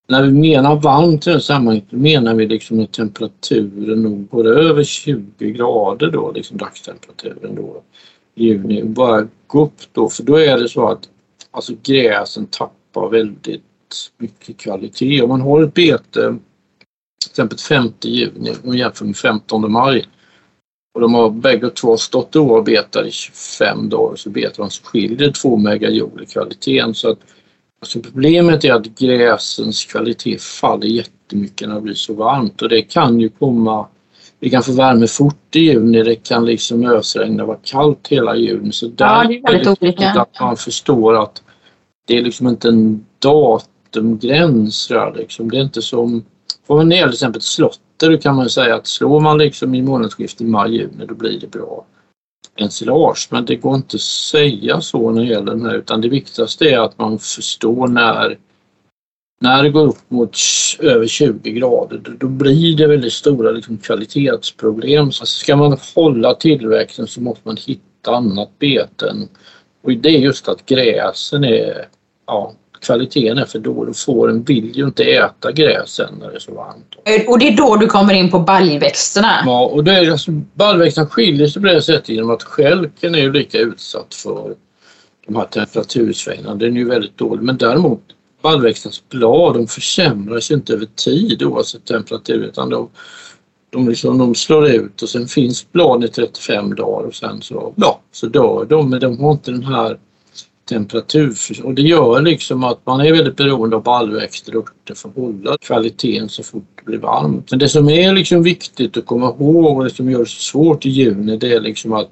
när 0.08 0.22
vi 0.22 0.32
menar 0.32 0.76
varmt 0.76 1.26
i 1.26 1.30
det 1.30 1.32
här 1.32 1.40
sammanhanget 1.40 1.84
då 1.90 1.96
menar 1.96 2.34
vi 2.34 2.46
liksom 2.46 2.80
att 2.80 2.92
temperaturen 2.92 4.02
nog 4.02 4.28
går 4.28 4.46
över 4.46 4.84
20 4.84 5.50
grader 5.52 6.10
då, 6.10 6.32
liksom 6.32 6.56
dagstemperaturen 6.56 7.54
då 7.54 7.82
i 8.34 8.44
juni. 8.44 8.84
Bara 8.84 9.28
gå 9.46 9.64
upp 9.64 9.80
då 9.92 10.08
för 10.08 10.22
då 10.22 10.36
är 10.36 10.58
det 10.58 10.68
så 10.68 10.88
att 10.88 11.08
alltså 11.50 11.72
gräsen 11.82 12.46
tappar 12.46 13.08
väldigt 13.08 13.62
mycket 14.18 14.56
kvalitet. 14.56 15.22
Om 15.22 15.28
man 15.28 15.40
har 15.40 15.62
ett 15.62 15.74
bete 15.74 15.98
till 16.12 17.30
exempel 17.30 17.58
5 17.58 17.88
juni 18.02 18.54
och 18.64 18.76
jämför 18.76 19.04
med 19.04 19.16
15 19.16 19.72
maj 19.72 20.06
och 20.94 21.00
de 21.00 21.14
har 21.14 21.30
bägge 21.30 21.70
två 21.70 21.96
stått 21.96 22.36
och 22.36 22.42
oavbetade 22.42 23.08
i 23.08 23.12
25 23.12 23.88
dagar 23.88 24.16
så 24.16 24.30
betar 24.30 24.62
de 24.62 24.70
så 24.70 24.84
skiljer 24.84 25.18
det 25.18 25.34
två 25.34 25.56
megajoule 25.56 26.22
i 26.22 26.26
kvaliteten. 26.26 26.94
Så 26.94 27.10
att, 27.10 27.18
alltså 27.80 28.00
problemet 28.00 28.64
är 28.64 28.72
att 28.72 28.86
gräsens 28.98 29.84
kvalitet 29.84 30.38
faller 30.38 30.86
jättemycket 30.86 31.68
när 31.68 31.74
det 31.74 31.80
blir 31.80 31.94
så 31.94 32.14
varmt 32.14 32.62
och 32.62 32.68
det 32.68 32.82
kan 32.82 33.20
ju 33.20 33.28
komma 33.28 33.86
vi 34.42 34.50
kan 34.50 34.62
få 34.62 34.72
värme 34.72 35.06
fort 35.06 35.56
i 35.56 35.60
juni, 35.60 36.02
det 36.02 36.14
kan 36.14 36.46
liksom 36.46 36.86
ösregna, 36.86 37.44
vara 37.44 37.58
kallt 37.62 38.08
hela 38.08 38.36
juni. 38.36 38.72
Så 38.72 38.86
där 38.86 39.06
Ja, 39.06 39.24
det 39.28 39.34
är 39.34 39.42
väldigt 39.42 39.82
viktigt 39.82 40.06
olika. 40.06 40.20
att 40.20 40.40
man 40.40 40.56
förstår 40.56 41.22
att 41.22 41.42
det 42.06 42.18
är 42.18 42.22
liksom 42.22 42.48
inte 42.48 42.68
en 42.68 43.06
datumgräns. 43.18 44.92
Liksom. 45.16 45.50
Det 45.50 45.56
är 45.56 45.62
inte 45.62 45.82
som, 45.82 46.24
får 46.66 46.76
man 46.76 46.88
ner 46.88 47.02
till 47.02 47.12
exempel 47.12 47.38
ett 47.38 47.44
slotter 47.44 47.80
då 48.08 48.18
kan 48.18 48.36
man 48.36 48.50
säga 48.50 48.74
att 48.74 48.86
slår 48.86 49.20
man 49.20 49.38
liksom 49.38 49.74
i 49.74 49.82
månadsskiftet 49.82 50.46
maj-juni 50.46 51.06
då 51.06 51.14
blir 51.14 51.40
det 51.40 51.46
bra 51.46 51.84
ensilage. 52.56 53.28
Men 53.30 53.44
det 53.44 53.56
går 53.56 53.74
inte 53.74 53.96
att 53.96 54.00
säga 54.00 54.80
så 54.80 55.10
när 55.10 55.22
det 55.22 55.28
gäller 55.28 55.52
den 55.52 55.66
här 55.66 55.74
utan 55.74 56.00
det 56.00 56.08
viktigaste 56.08 56.70
är 56.70 56.78
att 56.78 56.98
man 56.98 57.18
förstår 57.18 57.88
när 57.88 58.38
när 59.40 59.62
det 59.62 59.70
går 59.70 59.86
upp 59.86 60.10
mot 60.10 60.36
över 60.78 61.06
20 61.06 61.52
grader 61.52 61.98
då, 61.98 62.10
då 62.18 62.28
blir 62.28 62.76
det 62.76 62.86
väldigt 62.86 63.12
stora 63.12 63.50
liksom, 63.50 63.78
kvalitetsproblem. 63.78 65.12
Så 65.12 65.26
ska 65.26 65.56
man 65.56 65.78
hålla 65.94 66.34
tillväxten 66.34 67.06
så 67.06 67.20
måste 67.20 67.48
man 67.48 67.56
hitta 67.56 68.14
annat 68.14 68.58
beten. 68.58 69.28
Och 69.82 69.92
det 69.92 70.08
är 70.08 70.18
just 70.18 70.48
att 70.48 70.66
gräsen 70.66 71.44
är, 71.44 71.88
ja, 72.26 72.52
kvaliteten 72.82 73.38
är 73.38 73.44
för 73.44 73.58
dålig. 73.58 73.96
Fåren 73.96 74.42
vill 74.42 74.76
ju 74.76 74.84
inte 74.84 75.04
äta 75.04 75.52
gräsen 75.52 76.14
när 76.20 76.30
det 76.30 76.36
är 76.36 76.40
så 76.40 76.54
varmt. 76.54 77.28
Och 77.28 77.38
det 77.38 77.48
är 77.48 77.56
då 77.56 77.76
du 77.76 77.86
kommer 77.86 78.14
in 78.14 78.30
på 78.30 78.38
baljväxterna. 78.38 79.42
Ja, 79.46 79.66
och 79.66 79.84
det 79.84 79.92
är 79.92 80.10
alltså, 80.10 80.30
baljväxterna 80.54 81.06
skiljer 81.06 81.46
sig 81.46 81.62
på 81.62 81.68
det 81.68 81.82
sättet 81.82 82.08
genom 82.08 82.30
att 82.30 82.42
stjälken 82.42 83.14
är 83.14 83.18
ju 83.18 83.32
lika 83.32 83.58
utsatt 83.58 84.14
för 84.14 84.54
de 85.26 85.36
här 85.36 85.44
temperatursvängningarna. 85.44 86.54
Den 86.54 86.76
är 86.76 86.80
ju 86.80 86.88
väldigt 86.88 87.18
dålig. 87.18 87.42
Men 87.42 87.56
däremot 87.56 88.00
baljväxternas 88.42 89.02
blad 89.08 89.54
de 89.54 89.66
försämras 89.66 90.50
ju 90.50 90.54
inte 90.54 90.72
över 90.72 90.86
tid 90.86 91.42
oavsett 91.42 91.84
temperatur 91.84 92.42
utan 92.42 92.70
de, 92.70 92.88
de, 93.70 93.88
liksom, 93.88 94.18
de 94.18 94.34
slår 94.34 94.68
ut 94.68 95.02
och 95.02 95.08
sen 95.08 95.26
finns 95.26 95.72
bladen 95.72 96.04
i 96.04 96.08
35 96.08 96.74
dagar 96.74 97.06
och 97.06 97.14
sen 97.14 97.42
så, 97.42 97.74
ja, 97.76 98.00
så 98.12 98.26
dör 98.26 98.66
de. 98.68 98.90
Men 98.90 99.00
de 99.00 99.18
har 99.18 99.32
inte 99.32 99.50
den 99.50 99.64
här 99.64 99.98
temperatur 100.68 101.36
och 101.64 101.74
det 101.74 101.82
gör 101.82 102.20
liksom 102.20 102.64
att 102.64 102.86
man 102.86 103.00
är 103.00 103.12
väldigt 103.12 103.36
beroende 103.36 103.76
av 103.76 103.82
baljväxter 103.82 104.56
och 104.56 104.62
örter 104.62 104.94
för 104.94 105.08
att 105.08 105.16
hålla 105.16 105.56
kvaliteten 105.60 106.28
så 106.28 106.42
fort 106.42 106.64
det 106.76 106.82
blir 106.84 106.98
varmt. 106.98 107.50
Men 107.50 107.58
det 107.58 107.68
som 107.68 107.88
är 107.88 108.12
liksom 108.12 108.42
viktigt 108.42 108.96
att 108.96 109.06
komma 109.06 109.26
ihåg 109.26 109.78
och 109.78 109.84
det 109.84 109.90
som 109.90 110.10
gör 110.10 110.18
det 110.18 110.26
så 110.26 110.40
svårt 110.40 110.86
i 110.86 110.88
juni 110.90 111.36
det 111.36 111.52
är 111.52 111.60
liksom 111.60 111.92
att 111.92 112.08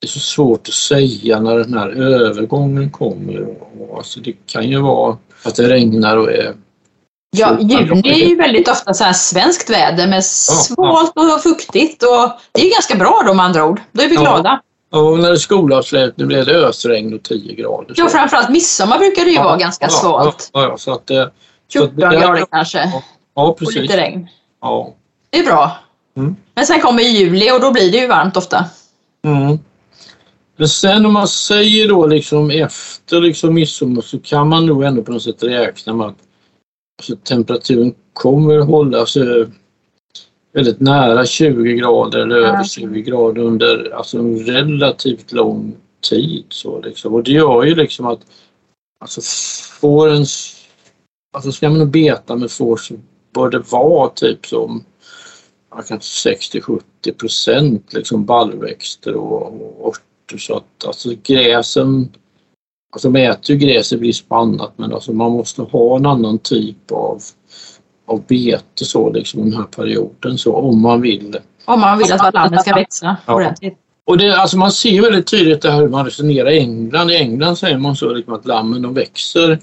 det 0.00 0.06
är 0.06 0.08
så 0.08 0.20
svårt 0.20 0.68
att 0.68 0.74
säga 0.74 1.40
när 1.40 1.58
den 1.58 1.74
här 1.74 1.88
övergången 1.88 2.90
kommer. 2.90 3.42
Och, 3.42 3.96
alltså 3.96 4.20
det 4.20 4.32
kan 4.46 4.68
ju 4.70 4.80
vara 4.80 5.16
att 5.44 5.54
det 5.56 5.68
regnar 5.68 6.16
och 6.16 6.32
är 6.32 6.54
Ja, 7.36 7.58
juni 7.60 8.08
är 8.10 8.28
ju 8.28 8.36
väldigt 8.36 8.68
ofta 8.68 8.94
så 8.94 9.04
här 9.04 9.12
svenskt 9.12 9.70
väder 9.70 10.08
med 10.08 10.24
svalt 10.24 11.12
och 11.16 11.42
fuktigt 11.42 12.02
och 12.02 12.30
det 12.52 12.60
är 12.66 12.72
ganska 12.72 12.94
bra 12.94 13.22
då 13.26 13.34
med 13.34 13.44
andra 13.44 13.66
ord. 13.66 13.80
Då 13.92 14.02
är 14.02 14.08
vi 14.08 14.14
Ja. 14.14 14.20
glada. 14.20 14.60
Och 14.92 15.18
när 15.18 15.28
det 15.28 15.34
är 15.34 15.36
skolavslut 15.36 16.16
blir 16.16 16.44
det 16.44 16.52
ösregn 16.54 17.14
och 17.14 17.22
10 17.22 17.54
grader. 17.54 17.94
Ja, 17.96 18.08
framförallt 18.08 18.48
midsommar 18.48 18.98
brukar 18.98 19.24
det 19.24 19.30
ju 19.30 19.36
Ja, 19.36 19.44
vara 19.44 19.56
ganska 19.56 19.84
ja, 19.84 19.90
svalt. 19.90 20.50
Ja, 20.52 20.62
ja, 20.62 20.78
så 20.78 20.92
att, 20.92 21.10
eh, 21.10 21.16
så 21.16 21.22
att 21.22 21.90
14 21.90 21.96
det- 22.10 22.16
grader 22.20 22.46
kanske 22.50 22.92
Ja, 23.34 23.46
och 23.48 23.58
precis. 23.58 23.76
lite 23.76 23.96
regn. 23.96 24.28
Ja. 24.60 24.94
Det 25.30 25.38
är 25.38 25.44
bra. 25.44 25.70
Mm. 26.16 26.36
Men 26.54 26.66
sen 26.66 26.80
kommer 26.80 27.02
juli 27.02 27.50
och 27.50 27.60
då 27.60 27.72
blir 27.72 27.92
det 27.92 27.98
ju 27.98 28.06
varmt 28.06 28.36
ofta. 28.36 28.64
Mm. 29.24 29.58
Men 30.56 30.68
sen 30.68 31.06
om 31.06 31.12
man 31.12 31.28
säger 31.28 31.88
då 31.88 32.06
liksom 32.06 32.50
efter 32.50 33.20
liksom 33.20 33.54
midsommar 33.54 34.02
så 34.02 34.18
kan 34.18 34.48
man 34.48 34.66
nog 34.66 34.84
ändå 34.84 35.02
på 35.02 35.12
något 35.12 35.22
sätt 35.22 35.42
räkna 35.42 35.92
med 35.94 36.06
att 36.06 36.16
alltså, 37.00 37.16
temperaturen 37.16 37.94
kommer 38.12 38.58
att 38.58 38.66
hålla 38.66 39.06
sig 39.06 39.46
väldigt 40.52 40.80
nära 40.80 41.26
20 41.26 41.74
grader 41.74 42.18
eller 42.18 42.36
Ja. 42.36 42.46
över 42.46 42.64
20 42.64 43.02
grader 43.02 43.42
under 43.42 43.90
alltså, 43.94 44.18
en 44.18 44.38
relativt 44.38 45.32
lång 45.32 45.76
tid. 46.10 46.44
Så, 46.48 46.80
liksom. 46.80 47.14
Och 47.14 47.22
det 47.22 47.32
gör 47.32 47.62
ju 47.62 47.74
liksom 47.74 48.06
att 48.06 48.20
alltså, 49.00 49.20
fårens, 49.80 50.56
alltså 51.32 51.52
ska 51.52 51.70
man 51.70 51.90
beta 51.90 52.36
med 52.36 52.50
får 52.50 52.76
så 52.76 52.94
bör 53.34 53.50
det 53.50 53.72
vara 53.72 54.08
typ 54.08 54.46
som 54.46 54.84
60-70 55.70 56.80
procent 57.18 57.92
liksom 57.92 58.24
baljväxter 58.24 59.14
och, 59.14 59.86
och 59.86 59.96
örter. 60.32 60.38
Så 60.38 60.56
att 60.56 60.86
alltså 60.86 61.10
gräsen, 61.22 62.08
alltså 62.92 63.10
de 63.10 63.20
äter 63.20 63.56
ju 63.56 63.66
gräs 63.66 63.92
i 63.92 63.96
brist 63.96 64.28
på 64.28 64.34
annat 64.34 64.72
men 64.76 64.92
alltså 64.92 65.12
man 65.12 65.32
måste 65.32 65.62
ha 65.62 65.96
en 65.96 66.06
annan 66.06 66.38
typ 66.38 66.92
av, 66.92 67.22
av 68.06 68.22
bete 68.28 68.84
så 68.84 69.12
liksom 69.12 69.50
den 69.50 69.52
här 69.52 69.64
perioden 69.64 70.38
så 70.38 70.54
om 70.56 70.80
man 70.80 71.00
vill. 71.00 71.36
Om 71.64 71.80
man 71.80 71.98
vill 71.98 72.12
att 72.12 72.34
lammen 72.34 72.58
ska 72.58 72.74
växa 72.74 73.16
Ja. 73.26 73.34
ordentligt. 73.34 73.78
Och 74.04 74.18
det, 74.18 74.36
alltså 74.36 74.58
man 74.58 74.72
ser 74.72 75.02
väldigt 75.02 75.26
tydligt 75.26 75.62
det 75.62 75.70
här 75.70 75.80
hur 75.80 75.88
man 75.88 76.04
resonerar 76.04 76.50
i 76.50 76.58
England. 76.58 77.10
I 77.10 77.16
England 77.16 77.56
säger 77.56 77.78
man 77.78 77.96
så 77.96 78.12
liksom 78.14 78.34
att 78.34 78.46
lammen 78.46 78.82
de 78.82 78.94
växer 78.94 79.58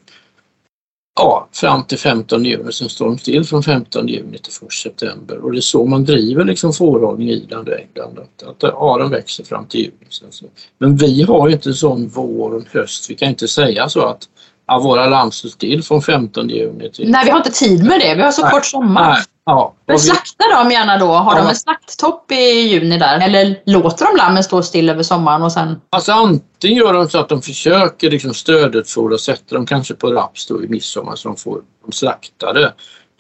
ja, 1.16 1.48
fram 1.52 1.84
till 1.84 1.98
15 1.98 2.46
juni, 2.46 2.72
sen 2.72 2.90
står 2.90 3.06
de 3.06 3.18
still 3.18 3.44
från 3.46 3.64
15 3.64 4.08
juni 4.08 4.38
till 4.38 4.54
1 4.68 4.72
september. 4.74 5.38
Och 5.38 5.52
det 5.52 5.58
är 5.58 5.62
så 5.62 5.86
man 5.86 6.06
driver 6.06 6.46
liksom 6.46 6.74
fårhållning 6.74 7.30
i 7.30 7.34
Irland 7.34 7.70
och 7.70 7.76
England. 7.80 8.20
Att, 8.20 8.44
att 8.44 8.56
ja, 8.62 8.98
de 9.00 9.10
växer 9.12 9.44
fram 9.44 9.66
till 9.66 9.80
juni. 9.80 9.94
Sen 10.10 10.28
så. 10.32 10.46
Men 10.78 10.96
vi 10.98 11.22
har 11.22 11.48
ju 11.48 11.54
inte 11.54 11.70
en 11.70 11.76
sån 11.76 12.08
vår 12.08 12.54
och 12.54 12.64
höst. 12.72 13.10
Vi 13.10 13.16
kan 13.16 13.30
inte 13.30 13.48
säga 13.48 13.90
så 13.90 14.02
att 14.02 14.30
ja, 14.70 14.80
våra 14.80 15.32
still 15.32 15.84
från 15.84 16.02
15 16.02 16.50
juni 16.50 16.92
till... 16.92 17.12
Nej, 17.12 17.26
vi 17.26 17.32
har 17.32 17.38
inte 17.38 17.52
tid 17.52 17.84
med 17.84 18.00
det. 18.00 18.16
Vi 18.16 18.22
har 18.22 18.32
så 18.32 18.42
Nej. 18.42 18.52
kort 18.52 18.66
sommar. 18.66 19.10
Nej, 19.10 19.24
ja. 19.46 19.74
Men 19.88 19.96
vi- 19.96 20.00
slaktar 20.02 20.64
de 20.64 20.72
gärna 20.72 20.98
då? 20.98 21.06
Har 21.06 21.36
de 21.36 21.42
Ja. 21.44 21.50
en 21.50 21.56
slakttopp 21.56 22.32
i 22.32 22.36
juni 22.60 22.98
där? 22.98 23.20
Eller 23.20 23.62
låter 23.66 24.06
de 24.06 24.16
lammen 24.18 24.44
stå 24.44 24.64
still 24.64 24.90
över 24.90 25.04
sommaren 25.04 25.42
och 25.44 25.52
sen... 25.52 25.82
Alltså 25.90 26.12
antingen 26.12 26.78
gör 26.78 26.94
de 26.94 27.10
så 27.10 27.20
att 27.20 27.30
de 27.30 27.42
försöker 27.42 28.12
liksom 28.12 28.34
stödutfodra 28.34 29.14
och 29.14 29.20
sätter 29.22 29.56
dem 29.56 29.66
kanske 29.66 29.94
på 29.94 30.08
raps 30.12 30.48
då 30.48 30.64
i 30.64 30.68
midsommar 30.68 31.16
så 31.16 31.28
de 31.28 31.38
får 31.38 31.62
de 31.86 31.92
slaktade. 31.92 32.60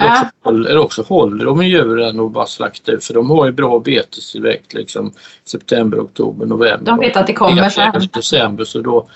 Eller 0.01 0.09
Ja. 0.09 0.21
också, 0.21 0.25
håller- 0.43 0.69
eller 0.69 0.79
också 0.81 1.01
håller 1.07 1.45
de 1.45 1.63
djuren 1.65 2.19
och 2.19 2.31
bara 2.31 2.45
slaktar 2.45 2.93
ut 2.93 3.05
för 3.05 3.13
de 3.13 3.29
har 3.29 3.45
ju 3.45 3.51
bra 3.51 3.79
betestillväxt 3.79 4.73
liksom 4.73 5.13
september, 5.45 5.99
oktober, 5.99 6.45
november. 6.45 6.85
De 6.91 6.99
vet 6.99 7.17
att 7.17 7.27
det 7.27 7.33
kommer 7.33 7.69
sen. 7.69 8.09
december 8.13 8.65
så 8.65 8.81
då 8.81 9.07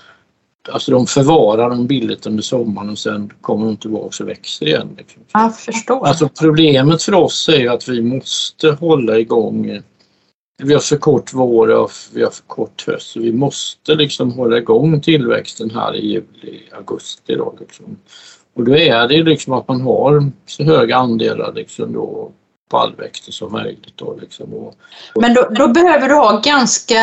Alltså 0.72 0.92
de 0.92 1.08
förvarar 1.08 1.70
dem 1.70 1.88
billigt 1.88 2.26
under 2.26 2.44
sommaren 2.44 2.90
och 2.90 3.00
sen 3.00 3.34
kommer 3.42 3.66
de 3.66 3.78
tillbaka 3.78 4.24
och 4.24 4.30
växer 4.30 4.66
igen. 4.66 4.96
Liksom. 4.98 5.22
Jag 5.34 5.58
förstår. 5.58 6.08
Alltså 6.08 6.30
problemet 6.40 7.04
för 7.04 7.14
oss 7.14 7.50
är 7.50 7.58
ju 7.58 7.70
att 7.70 7.88
vi 7.88 8.02
måste 8.02 8.72
hålla 8.72 9.20
igång. 9.20 9.82
Vi 10.64 10.74
har 10.74 10.82
för 10.82 10.98
kort 10.98 11.34
vår 11.34 11.68
och 11.68 11.92
vi 12.14 12.24
har 12.24 12.32
för 12.32 12.44
kort 12.44 12.84
höst. 12.88 13.12
Så 13.12 13.20
vi 13.20 13.34
måste 13.34 13.96
liksom 13.96 14.32
hålla 14.32 14.58
igång 14.58 15.02
tillväxten 15.02 15.72
här 15.72 15.96
i 15.96 16.08
juli, 16.08 16.60
augusti. 16.72 17.36
Då, 17.36 17.56
liksom. 17.60 17.98
Och 18.56 18.64
då 18.64 18.76
är 18.78 19.08
det 19.08 19.24
liksom 19.24 19.54
att 19.54 19.68
man 19.68 19.82
har 19.82 20.32
så 20.46 20.64
höga 20.64 20.98
andelar 20.98 21.54
liksom 21.54 21.94
då 21.94 22.32
baljväxter 22.72 23.32
som 23.32 23.52
möjligt. 23.52 23.94
Då, 23.98 24.18
liksom. 24.22 24.54
och, 24.54 24.76
Men 25.16 25.34
då, 25.34 25.48
då 25.50 25.68
behöver 25.68 26.08
du 26.08 26.16
ha 26.16 26.42
ganska 26.44 27.00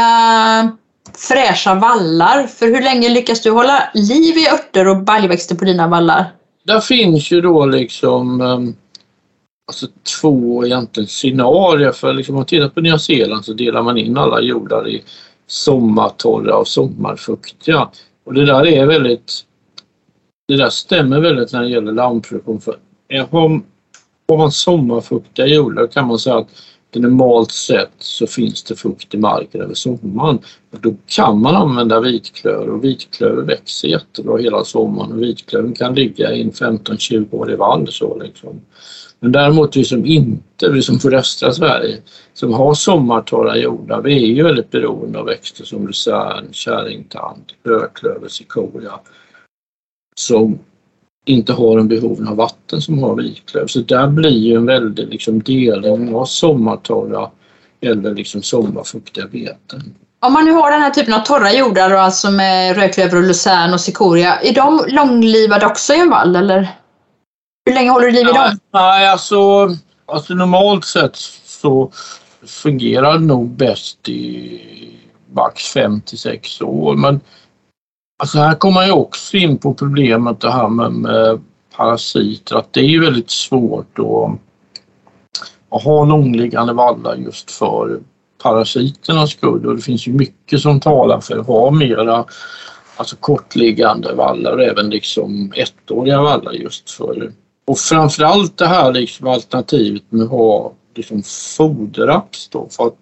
fräscha 1.16 1.74
vallar. 1.74 2.46
För 2.46 2.66
hur 2.66 2.82
länge 2.82 3.08
lyckas 3.08 3.40
du 3.40 3.50
hålla 3.50 3.90
liv 3.94 4.36
i 4.38 4.48
örter 4.48 4.88
och 4.88 4.96
baljväxter 4.96 5.54
på 5.54 5.64
dina 5.64 5.88
vallar? 5.88 6.32
där 6.64 6.80
finns 6.80 7.30
ju 7.30 7.40
då 7.40 7.66
liksom 7.66 8.40
ehm, 8.40 8.74
alltså 9.68 9.86
två 10.20 10.66
egentligen 10.66 11.06
scenarier. 11.08 11.92
För 11.92 12.12
liksom, 12.12 12.34
om 12.34 12.38
man 12.38 12.46
tittar 12.46 12.68
på 12.68 12.80
Nya 12.80 12.98
Zeeland 12.98 13.44
så 13.44 13.52
delar 13.52 13.82
man 13.82 13.98
in 13.98 14.18
alla 14.18 14.40
jordar 14.40 14.88
i 14.88 15.02
sommartorra 15.46 16.56
och 16.56 16.68
sommarfuktiga. 16.68 17.88
Och 18.24 18.34
det 18.34 18.46
där 18.46 18.66
är 18.66 18.86
väldigt 18.86 19.44
det 20.48 20.56
där 20.56 20.70
stämmer 20.70 21.20
väldigt 21.20 21.52
när 21.52 21.62
det 21.62 21.68
gäller 21.68 21.92
lammproduktion. 21.92 22.60
För 22.60 22.76
har, 23.30 23.60
man 24.38 24.52
sommarfuktiga 24.52 25.46
jordar 25.46 25.86
kan 25.86 26.06
man 26.06 26.18
säga 26.18 26.36
att 26.36 26.48
normalt 26.98 27.50
sett 27.50 27.92
så 27.98 28.26
finns 28.26 28.62
det 28.62 28.76
fukt 28.76 29.14
i 29.14 29.18
marken 29.18 29.60
över 29.60 29.74
sommaren. 29.74 30.38
Och 30.72 30.80
Då 30.80 30.94
kan 31.06 31.40
man 31.40 31.56
använda 31.56 32.00
vitklöver 32.00 32.70
och 32.70 32.84
vitklöver 32.84 33.42
växer 33.42 33.88
jättebra 33.88 34.38
hela 34.38 34.64
sommaren 34.64 35.12
och 35.12 35.22
vitklöven 35.22 35.74
kan 35.74 35.94
ligga 35.94 36.32
i 36.32 36.42
en 36.42 36.52
15-20 36.52 37.34
år 37.34 37.52
i 37.52 37.56
vall. 37.56 37.88
Så 37.92 38.18
liksom. 38.22 38.60
Men 39.20 39.32
däremot 39.32 39.76
vi 39.76 39.84
som 39.84 40.06
inte, 40.06 40.70
vi 40.70 40.82
som 40.82 40.98
får 40.98 41.14
östra 41.14 41.52
Sverige, 41.52 41.98
som 42.34 42.52
har 42.52 42.74
sommartorra 42.74 43.56
jordar, 43.56 44.02
vi 44.02 44.14
är 44.14 44.34
ju 44.34 44.42
väldigt 44.42 44.70
beroende 44.70 45.18
av 45.18 45.26
växter 45.26 45.64
som 45.64 45.86
lucern, 45.86 46.48
kärringtand, 46.52 47.52
rödklöver, 47.64 48.28
cikoria 48.28 49.00
som 50.16 50.58
inte 51.24 51.52
har 51.52 51.78
en 51.78 51.88
behov 51.88 52.28
av 52.28 52.36
vatten 52.36 52.80
som 52.80 53.02
har 53.02 53.14
vitlöv. 53.14 53.66
Så 53.66 53.80
där 53.80 54.06
blir 54.06 54.38
ju 54.38 54.56
en 54.56 54.66
väldig 54.66 55.08
liksom, 55.08 55.42
delning 55.42 56.14
av 56.14 56.24
sommartorra 56.24 57.30
eller 57.80 58.14
liksom 58.14 58.42
sommarfuktiga 58.42 59.26
beten. 59.26 59.94
Om 60.22 60.32
man 60.32 60.44
nu 60.44 60.52
har 60.52 60.70
den 60.70 60.82
här 60.82 60.90
typen 60.90 61.14
av 61.14 61.20
torra 61.20 61.52
jordar, 61.52 61.90
alltså 61.90 62.30
med 62.30 62.76
rödklöver 62.76 63.16
och 63.16 63.22
lucern 63.22 63.72
och 63.72 63.80
cikoria, 63.80 64.40
är 64.40 64.54
de 64.54 64.84
långlivade 64.88 65.66
också 65.66 65.94
i 65.94 66.00
en 66.00 66.10
vall 66.10 66.36
eller? 66.36 66.68
Hur 67.66 67.74
länge 67.74 67.90
håller 67.90 68.06
du 68.06 68.12
liv 68.12 68.28
i 68.28 68.32
dem? 68.32 68.58
nej 68.72 69.08
alltså, 69.08 69.68
alltså 70.06 70.34
normalt 70.34 70.84
sett 70.84 71.16
så 71.44 71.92
fungerar 72.46 73.12
det 73.12 73.24
nog 73.24 73.48
bäst 73.48 74.08
i 74.08 74.60
max 75.32 75.64
5 75.64 76.00
till 76.00 76.18
6 76.18 76.60
år. 76.60 76.96
Men 76.96 77.20
alltså 78.20 78.38
här 78.38 78.54
kommer 78.54 78.74
man 78.74 78.86
ju 78.86 78.92
också 78.92 79.36
in 79.36 79.58
på 79.58 79.74
problemet 79.74 80.40
det 80.40 80.50
här 80.50 80.68
med, 80.68 80.92
med 80.92 81.40
parasiter. 81.76 82.56
Att 82.56 82.72
det 82.72 82.80
är 82.80 82.84
ju 82.84 83.00
väldigt 83.00 83.30
svårt 83.30 83.98
att, 83.98 84.30
att 85.76 85.82
ha 85.82 86.04
långliggande 86.04 86.72
vallar 86.72 87.16
just 87.16 87.50
för 87.50 88.00
parasiternas 88.42 89.30
skull. 89.30 89.66
Och 89.66 89.76
det 89.76 89.82
finns 89.82 90.06
ju 90.06 90.12
mycket 90.12 90.60
som 90.60 90.80
talar 90.80 91.20
för 91.20 91.38
att 91.38 91.46
ha 91.46 91.70
mera 91.70 92.24
alltså 92.96 93.16
kortliggande 93.16 94.14
vallar 94.14 94.52
och 94.52 94.62
även 94.62 94.90
liksom 94.90 95.52
ettåriga 95.56 96.22
vallar 96.22 96.52
just 96.52 96.90
för 96.90 97.32
och 97.66 97.78
framförallt 97.78 98.58
det 98.58 98.66
här 98.66 98.92
liksom 98.92 99.26
alternativet 99.26 100.02
med 100.08 100.22
att 100.22 100.30
ha 100.30 100.72
liksom 100.94 101.22
foderraps 101.56 102.48
då. 102.48 102.68
För 102.70 102.86
att 102.86 102.94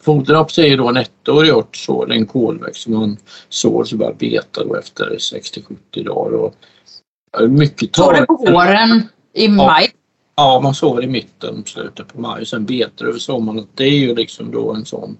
foderraps 0.00 0.58
är 0.58 0.66
ju 0.66 0.76
då 0.76 0.88
en 0.88 0.96
ettårig 0.96 1.50
ört 1.50 1.76
så, 1.76 2.04
det 2.04 2.14
är 2.14 2.18
en 2.18 2.26
kolväxt 2.26 2.82
som 2.82 2.92
man 2.92 3.16
sår 3.48 3.84
så 3.84 3.96
börjar 3.96 4.12
beta 4.12 4.64
då 4.64 4.74
efter 4.74 5.16
60-70 5.18 6.04
dagar. 6.04 6.32
Och 6.32 6.54
det 7.38 7.48
mycket 7.48 7.96
Står 7.96 8.12
det 8.12 8.18
talar 8.18 8.26
på 8.26 8.36
våren 8.36 9.08
i 9.32 9.48
maj? 9.48 9.90
Ja, 10.36 10.60
man 10.62 10.74
sår 10.74 11.04
i 11.04 11.06
mitten, 11.06 11.62
slutet 11.66 12.12
på 12.12 12.20
maj 12.20 12.40
och 12.40 12.48
sen 12.48 12.64
betar 12.64 13.06
över 13.06 13.18
sommaren. 13.18 13.66
Det 13.74 13.84
är 13.84 13.98
ju 13.98 14.14
liksom 14.14 14.50
då 14.50 14.72
en 14.72 14.84
sån 14.84 15.16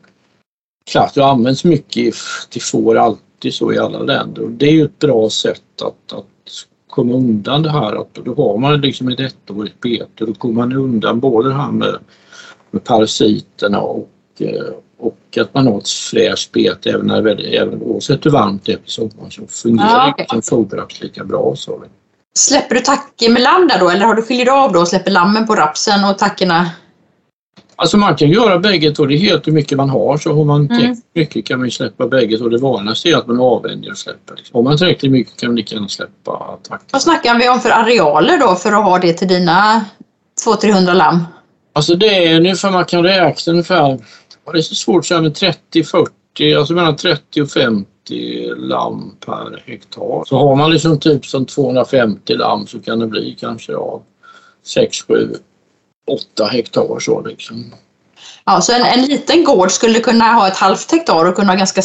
klass. 0.90 1.12
Det 1.12 1.24
används 1.24 1.64
mycket 1.64 2.14
till 2.50 2.62
får 2.62 2.96
alltid 2.96 3.54
så 3.54 3.72
i 3.72 3.78
alla 3.78 3.98
länder 3.98 4.42
och 4.42 4.50
det 4.50 4.66
är 4.66 4.72
ju 4.72 4.84
ett 4.84 4.98
bra 4.98 5.30
sätt 5.30 5.82
att, 5.82 6.12
att 6.12 6.26
komma 6.88 7.14
undan 7.14 7.62
det 7.62 7.70
här 7.70 8.00
att 8.00 8.14
då 8.14 8.34
har 8.34 8.58
man 8.58 8.80
liksom 8.80 9.08
ett 9.08 9.20
ettårigt 9.20 9.80
bete 9.80 10.04
och 10.20 10.26
då 10.26 10.34
kommer 10.34 10.54
man 10.54 10.72
undan 10.72 11.20
både 11.20 11.48
det 11.48 11.54
här 11.54 11.70
med, 11.70 11.98
med 12.70 12.84
parasiterna 12.84 13.80
och, 13.80 14.08
och 15.00 15.38
att 15.40 15.54
man 15.54 15.66
har 15.66 15.78
ett 15.78 15.88
fräscht 15.88 16.52
bete 16.52 16.90
även, 16.90 17.06
när 17.06 17.54
även 17.54 17.82
oavsett 17.82 18.26
hur 18.26 18.30
varmt 18.30 18.64
det 18.64 18.72
är 18.72 18.76
på 18.76 18.90
sommaren 18.90 19.30
så 19.30 19.46
fungerar 19.46 20.10
okej. 20.10 20.26
som 20.30 20.42
foderraps 20.42 21.00
lika 21.00 21.24
bra. 21.24 21.54
Så. 21.56 21.82
Släpper 22.38 22.74
du 22.74 22.80
tacke 22.80 23.28
med 23.28 23.42
lamm 23.42 23.68
där 23.68 23.78
då 23.78 23.90
eller 23.90 24.06
har 24.06 24.14
du 24.14 24.22
skiljer 24.22 24.64
av 24.64 24.72
då 24.72 24.80
och 24.80 24.88
släpper 24.88 25.10
lammen 25.10 25.46
på 25.46 25.54
rapsen 25.54 26.04
och 26.04 26.18
tackorna? 26.18 26.70
Alltså 27.76 27.96
man 27.96 28.16
kan 28.16 28.28
göra 28.30 28.58
bägge 28.58 28.90
två, 28.90 29.06
det 29.06 29.14
är 29.14 29.18
helt 29.18 29.46
hur 29.46 29.52
mycket 29.52 29.76
man 29.78 29.90
har. 29.90 30.18
Så 30.18 30.32
har 30.32 30.44
man 30.44 30.60
Mm. 30.60 30.78
tillräckligt 30.78 31.04
mycket 31.14 31.46
kan 31.46 31.60
man 31.60 31.70
släppa 31.70 32.06
bägge 32.06 32.38
två. 32.38 32.48
Det 32.48 32.58
vanligaste 32.58 33.08
är 33.08 33.16
att 33.16 33.26
man 33.26 33.40
avvänjer 33.40 33.90
och 33.90 33.98
släpper. 33.98 34.36
Liksom. 34.36 34.54
Har 34.56 34.62
man 34.62 34.76
tillräckligt 34.78 35.12
mycket 35.12 35.36
kan 35.40 35.48
man 35.48 35.56
lika 35.56 35.74
gärna 35.74 35.88
släppa 35.88 36.32
attacken. 36.32 36.86
Vad 36.92 37.02
snackar 37.02 37.38
vi 37.38 37.48
om 37.48 37.60
för 37.60 37.70
arealer 37.70 38.38
då 38.38 38.54
för 38.54 38.72
att 38.72 38.84
ha 38.84 38.98
det 38.98 39.12
till 39.12 39.28
dina 39.28 39.84
200-300 40.46 40.94
lamm? 40.94 41.24
Alltså 41.72 41.94
det 41.94 42.26
är 42.26 42.36
ungefär, 42.36 42.70
man 42.70 42.84
kan 42.84 43.02
räkna 43.02 43.50
ungefär, 43.50 43.98
det 44.52 44.58
är 44.58 44.62
så 44.62 44.74
svårt 44.74 44.98
att 44.98 45.06
säga, 45.06 45.20
men 45.20 45.32
30-40, 45.32 46.58
alltså 46.58 46.74
mellan 46.74 46.96
30 46.96 47.42
och 47.42 47.50
50 47.50 48.54
lamm 48.56 49.16
per 49.26 49.62
hektar. 49.66 50.24
Så 50.26 50.38
har 50.38 50.56
man 50.56 50.70
liksom 50.70 51.00
typ 51.00 51.26
som 51.26 51.46
250 51.46 52.34
lamm 52.34 52.66
så 52.66 52.80
kan 52.80 52.98
det 52.98 53.06
bli 53.06 53.36
kanske 53.40 53.72
ja, 53.72 54.02
6, 54.64 55.02
7, 55.02 55.34
8 56.06 56.46
hektar 56.46 56.98
så 57.00 57.22
liksom. 57.26 57.74
Ja, 58.44 58.60
så 58.60 58.72
en, 58.72 58.82
en 58.82 59.06
liten 59.06 59.44
gård 59.44 59.70
skulle 59.70 60.00
kunna 60.00 60.24
ha 60.24 60.48
ett 60.48 60.56
halvt 60.56 60.92
hektar 60.92 61.24
och 61.24 61.36
kunna 61.36 61.48
ha 61.48 61.56
ganska 61.56 61.82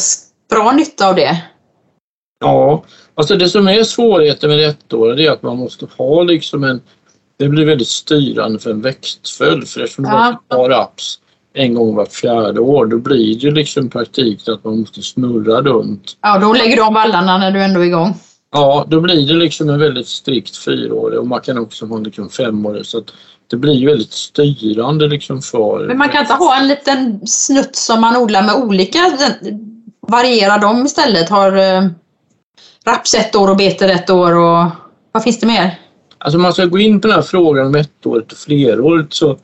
bra 0.50 0.72
nytta 0.72 1.08
av 1.08 1.14
det. 1.14 1.42
Ja, 2.40 2.84
alltså 3.14 3.36
det 3.36 3.48
som 3.48 3.68
är 3.68 3.84
svårigheten 3.84 4.50
med 4.50 4.68
ettåriga 4.68 5.14
det 5.14 5.26
är 5.26 5.30
att 5.30 5.42
man 5.42 5.56
måste 5.56 5.86
ha 5.96 6.22
liksom 6.22 6.64
en... 6.64 6.80
Det 7.36 7.48
blir 7.48 7.64
väldigt 7.64 7.88
styrande 7.88 8.58
för 8.58 8.70
en 8.70 8.82
växtföljd 8.82 9.68
för 9.68 9.80
eftersom 9.80 10.04
Ja. 10.04 10.10
man 10.10 10.58
har 10.58 10.68
raps 10.68 11.20
en 11.54 11.74
gång 11.74 11.94
vart 11.94 12.12
fjärde 12.12 12.60
år 12.60 12.86
då 12.86 12.98
blir 12.98 13.34
det 13.34 13.40
ju 13.40 13.50
liksom 13.50 13.90
praktiken 13.90 14.54
att 14.54 14.64
man 14.64 14.80
måste 14.80 15.02
snurra 15.02 15.62
runt. 15.62 16.16
Ja, 16.20 16.38
då 16.38 16.52
lägger 16.52 16.76
du 16.76 16.82
om 16.82 16.94
vallarna 16.94 17.38
när 17.38 17.50
du 17.50 17.62
ändå 17.62 17.80
är 17.80 17.84
igång. 17.84 18.14
Ja, 18.52 18.86
då 18.88 19.00
blir 19.00 19.28
det 19.28 19.34
liksom 19.34 19.70
en 19.70 19.80
väldigt 19.80 20.08
strikt 20.08 20.56
fyraårig 20.56 21.18
och 21.18 21.26
man 21.26 21.40
kan 21.40 21.58
också 21.58 21.86
ha 21.86 21.98
liksom 21.98 22.28
femårig 22.28 22.86
så 22.86 22.98
att 22.98 23.04
det 23.50 23.56
blir 23.56 23.74
ju 23.74 23.86
väldigt 23.86 24.12
styrande 24.12 25.06
liksom 25.06 25.42
för... 25.42 25.86
Men 25.86 25.98
man 25.98 26.08
kan 26.08 26.20
inte 26.20 26.34
ha 26.34 26.56
en 26.60 26.68
liten 26.68 27.26
snutt 27.26 27.76
som 27.76 28.00
man 28.00 28.16
odlar 28.16 28.42
med 28.42 28.54
olika, 28.54 28.98
variera 30.00 30.58
dem 30.58 30.86
istället? 30.86 31.28
Har 31.28 31.56
eh, 31.56 31.86
raps 32.86 33.14
ett 33.14 33.36
år 33.36 33.50
och 33.50 33.56
betor 33.56 33.88
ett 33.88 34.10
år 34.10 34.34
och 34.34 34.70
vad 35.12 35.22
finns 35.22 35.40
det 35.40 35.46
mer? 35.46 35.78
Alltså 36.18 36.38
man 36.38 36.52
ska 36.52 36.64
gå 36.64 36.78
in 36.78 37.00
på 37.00 37.08
den 37.08 37.14
här 37.14 37.22
frågan 37.22 37.66
om 37.66 37.74
ettårigt 37.74 38.32
och 38.32 38.38
flerårigt 38.38 39.14
så 39.14 39.38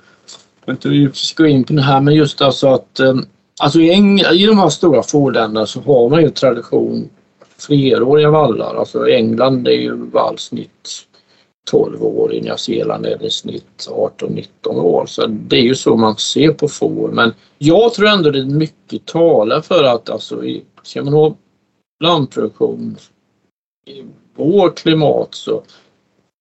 jag 0.71 0.75
inte 0.75 0.89
vi 0.89 1.11
ska 1.13 1.43
gå 1.43 1.49
in 1.49 1.65
på 1.65 1.73
det 1.73 1.83
här 1.83 2.01
men 2.01 2.15
just 2.15 2.41
alltså 2.41 2.69
att 2.69 3.01
eh, 3.01 3.15
alltså 3.61 3.81
i, 3.81 3.91
Eng 3.91 4.21
i 4.21 4.47
de 4.47 4.59
här 4.59 4.69
stora 4.69 5.03
fårländerna 5.03 5.67
så 5.67 5.81
har 5.81 6.09
man 6.09 6.23
ju 6.23 6.31
tradition 6.31 7.11
fleråriga 7.59 8.31
vallar. 8.31 8.75
Alltså 8.75 9.09
England 9.09 9.69
är 9.69 9.73
ju 9.73 9.95
vallsnitt 9.95 11.07
12 11.71 12.05
år, 12.05 12.35
i 12.35 12.41
Nya 12.41 12.57
Zeeland 12.57 13.07
är 13.07 13.19
det 13.19 13.31
snitt 13.31 13.89
18-19 13.89 14.47
år. 14.69 15.07
Så 15.07 15.27
det 15.27 15.57
är 15.57 15.63
ju 15.63 15.75
så 15.75 15.97
man 15.97 16.17
ser 16.17 16.53
på 16.53 16.69
får. 16.69 17.09
Men 17.09 17.33
jag 17.59 17.95
tror 17.95 18.09
ändå 18.09 18.31
det 18.31 18.39
är 18.39 18.45
mycket 18.45 19.07
talar 19.07 19.61
för 19.61 19.85
att 19.85 20.11
alltså, 20.11 20.43
ska 20.83 21.05
man 21.05 21.13
ha 21.13 21.37
blandproduktion 22.01 22.97
i 23.87 24.05
vårt 24.37 24.79
klimat 24.79 25.35
så 25.35 25.63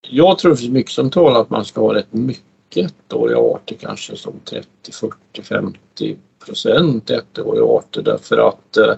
jag 0.10 0.38
tror 0.38 0.52
det 0.52 0.58
finns 0.58 0.72
mycket 0.72 0.92
som 0.92 1.10
talar 1.10 1.42
att 1.42 1.50
man 1.50 1.66
ska 1.66 1.82
ha 1.82 1.94
rätt 1.94 2.14
mycket 2.14 2.44
ettåriga 2.78 3.38
arter 3.38 3.76
kanske 3.76 4.16
som 4.16 4.34
30, 4.46 4.68
40, 4.92 5.44
50 5.44 6.18
procent 6.46 7.10
ettåriga 7.10 7.64
arter 7.64 8.02
därför 8.02 8.38
att, 8.38 8.78
eh, 8.78 8.96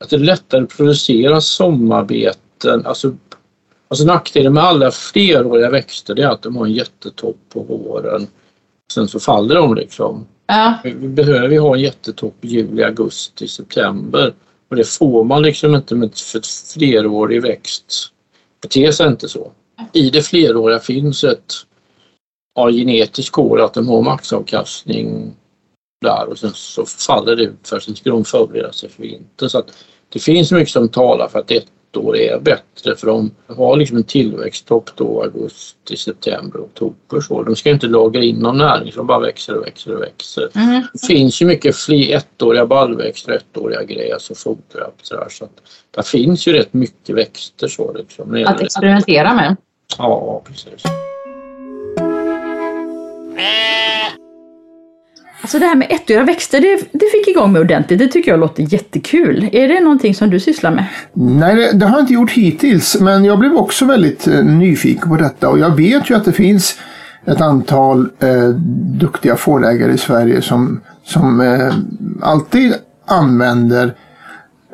att 0.00 0.10
det 0.10 0.16
är 0.16 0.20
lättare 0.20 0.62
att 0.62 0.76
producera 0.76 1.40
sommarbeten. 1.40 2.86
Alltså, 2.86 3.16
alltså 3.88 4.04
nackdelen 4.04 4.54
med 4.54 4.64
alla 4.64 4.90
fleråriga 4.90 5.70
växter 5.70 6.20
är 6.20 6.26
att 6.26 6.42
de 6.42 6.56
har 6.56 6.66
en 6.66 6.72
jättetopp 6.72 7.38
på 7.48 7.62
våren. 7.62 8.26
Sen 8.92 9.08
så 9.08 9.20
faller 9.20 9.54
de 9.54 9.74
liksom. 9.74 10.26
Ja. 10.46 10.78
Vi 10.84 11.08
behöver 11.08 11.48
ju 11.48 11.58
ha 11.58 11.74
en 11.74 11.80
jättetopp 11.80 12.44
i 12.44 12.48
juli, 12.48 12.82
augusti, 12.82 13.48
september. 13.48 14.34
Och 14.70 14.76
det 14.76 14.84
får 14.84 15.24
man 15.24 15.42
liksom 15.42 15.74
inte 15.74 15.94
med 15.94 16.06
ett 16.08 16.46
flerårig 16.74 17.42
växt. 17.42 18.10
Beter 18.62 18.92
sig 18.92 19.06
inte 19.06 19.28
så. 19.28 19.52
I 19.92 20.10
det 20.10 20.22
fleråriga 20.22 20.78
finns 20.78 21.24
ett 21.24 21.54
ja, 22.54 22.70
genetiskt 22.70 23.32
kod 23.32 23.60
att 23.60 23.74
de 23.74 23.88
har 23.88 24.02
maxavkastning 24.02 25.36
där 26.00 26.28
och 26.28 26.38
sen 26.38 26.52
så 26.54 26.86
faller 26.86 27.36
det 27.36 27.42
ut 27.42 27.68
för 27.68 27.80
sen 27.80 27.96
ska 27.96 28.10
de 28.10 28.24
förbereda 28.24 28.72
sig 28.72 28.88
för 28.88 29.02
vintern. 29.02 29.48
Så 29.48 29.58
att 29.58 29.66
det 30.08 30.18
finns 30.18 30.52
mycket 30.52 30.72
som 30.72 30.88
talar 30.88 31.28
för 31.28 31.38
att 31.38 31.50
ett 31.50 31.66
år 31.96 32.16
är 32.16 32.38
bättre 32.38 32.96
för 32.96 33.06
de 33.06 33.30
har 33.46 33.76
liksom 33.76 33.96
en 33.96 34.04
tillväxttopp 34.04 34.90
då 34.96 35.22
augusti, 35.22 35.96
september, 35.96 36.60
oktober. 36.60 37.20
Så. 37.20 37.42
De 37.42 37.56
ska 37.56 37.70
inte 37.70 37.86
lagra 37.86 38.22
in 38.22 38.36
någon 38.36 38.58
näring 38.58 38.92
så 38.92 38.98
de 38.98 39.06
bara 39.06 39.20
växer 39.20 39.56
och 39.56 39.66
växer 39.66 39.94
och 39.94 40.02
växer. 40.02 40.50
Mm. 40.54 40.82
Det 40.92 41.06
finns 41.06 41.42
ju 41.42 41.46
mycket 41.46 41.76
fler 41.76 42.16
ettåriga 42.16 42.66
baljväxter, 42.66 43.32
ettåriga 43.32 43.82
gräs 43.82 44.30
och 44.30 44.36
foderrapp. 44.36 44.98
Så 45.02 45.14
där, 45.14 45.28
så 45.28 45.44
att 45.44 45.60
där 45.90 46.02
finns 46.02 46.46
ju 46.46 46.52
rätt 46.52 46.74
mycket 46.74 47.16
växter. 47.16 47.68
Så, 47.68 47.92
liksom, 47.92 48.44
Att 48.46 48.60
experimentera 48.60 49.34
med. 49.34 49.56
Ja, 49.98 50.42
precis. 50.46 50.82
Alltså 55.44 55.58
det 55.58 55.66
här 55.66 55.76
med 55.76 55.86
ettåriga 55.90 56.22
växter, 56.22 56.60
det, 56.60 56.88
det 56.92 57.06
fick 57.12 57.28
igång 57.28 57.52
mig 57.52 57.60
ordentligt. 57.60 57.98
Det 57.98 58.08
tycker 58.08 58.30
jag 58.30 58.40
låter 58.40 58.62
jättekul. 58.72 59.48
Är 59.52 59.68
det 59.68 59.80
någonting 59.80 60.14
som 60.14 60.30
du 60.30 60.40
sysslar 60.40 60.70
med? 60.70 60.84
Nej, 61.12 61.54
det, 61.54 61.72
det 61.72 61.86
har 61.86 61.92
jag 61.92 62.02
inte 62.02 62.12
gjort 62.12 62.30
hittills, 62.30 62.96
men 63.00 63.24
jag 63.24 63.38
blev 63.38 63.56
också 63.56 63.84
väldigt 63.84 64.26
eh, 64.26 64.44
nyfiken 64.44 65.08
på 65.08 65.16
detta 65.16 65.48
och 65.48 65.58
jag 65.58 65.76
vet 65.76 66.10
ju 66.10 66.16
att 66.16 66.24
det 66.24 66.32
finns 66.32 66.78
ett 67.26 67.40
antal 67.40 68.08
eh, 68.18 68.48
duktiga 68.98 69.36
fårägare 69.36 69.92
i 69.92 69.98
Sverige 69.98 70.42
som, 70.42 70.80
som 71.04 71.40
eh, 71.40 71.74
alltid 72.22 72.74
använder 73.06 73.94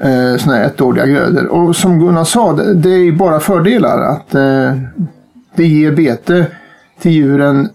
eh, 0.03 0.37
sådana 0.39 0.59
här 0.59 0.65
ettåriga 0.65 1.07
grödor. 1.07 1.47
Och 1.47 1.77
som 1.77 2.01
Gunnar 2.01 2.25
sa, 2.25 2.53
det, 2.53 2.75
det 2.75 2.91
är 2.91 3.05
ju 3.05 3.13
bara 3.13 3.41
fördelar 3.41 4.03
att 4.03 4.35
eh, 4.35 4.73
det 5.55 5.67
ger 5.67 5.93
bete 5.93 6.47
till 7.01 7.13
djuren 7.13 7.69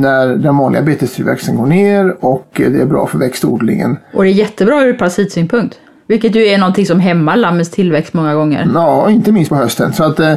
när 0.00 0.26
den 0.26 0.56
vanliga 0.56 0.82
betestillväxten 0.82 1.56
går 1.56 1.66
ner 1.66 2.24
och 2.24 2.46
det 2.54 2.80
är 2.80 2.86
bra 2.86 3.06
för 3.06 3.18
växtodlingen. 3.18 3.96
Och 4.14 4.22
det 4.24 4.30
är 4.30 4.32
jättebra 4.32 4.82
ur 4.84 4.92
parasitsynpunkt. 4.92 5.78
Vilket 6.06 6.34
ju 6.34 6.46
är 6.46 6.58
någonting 6.58 6.86
som 6.86 7.00
hämmar 7.00 7.36
lammens 7.36 7.70
tillväxt 7.70 8.14
många 8.14 8.34
gånger. 8.34 8.70
Ja, 8.74 9.10
inte 9.10 9.32
minst 9.32 9.48
på 9.48 9.56
hösten. 9.56 9.92
Så 9.92 10.04
att 10.04 10.20
eh, 10.20 10.34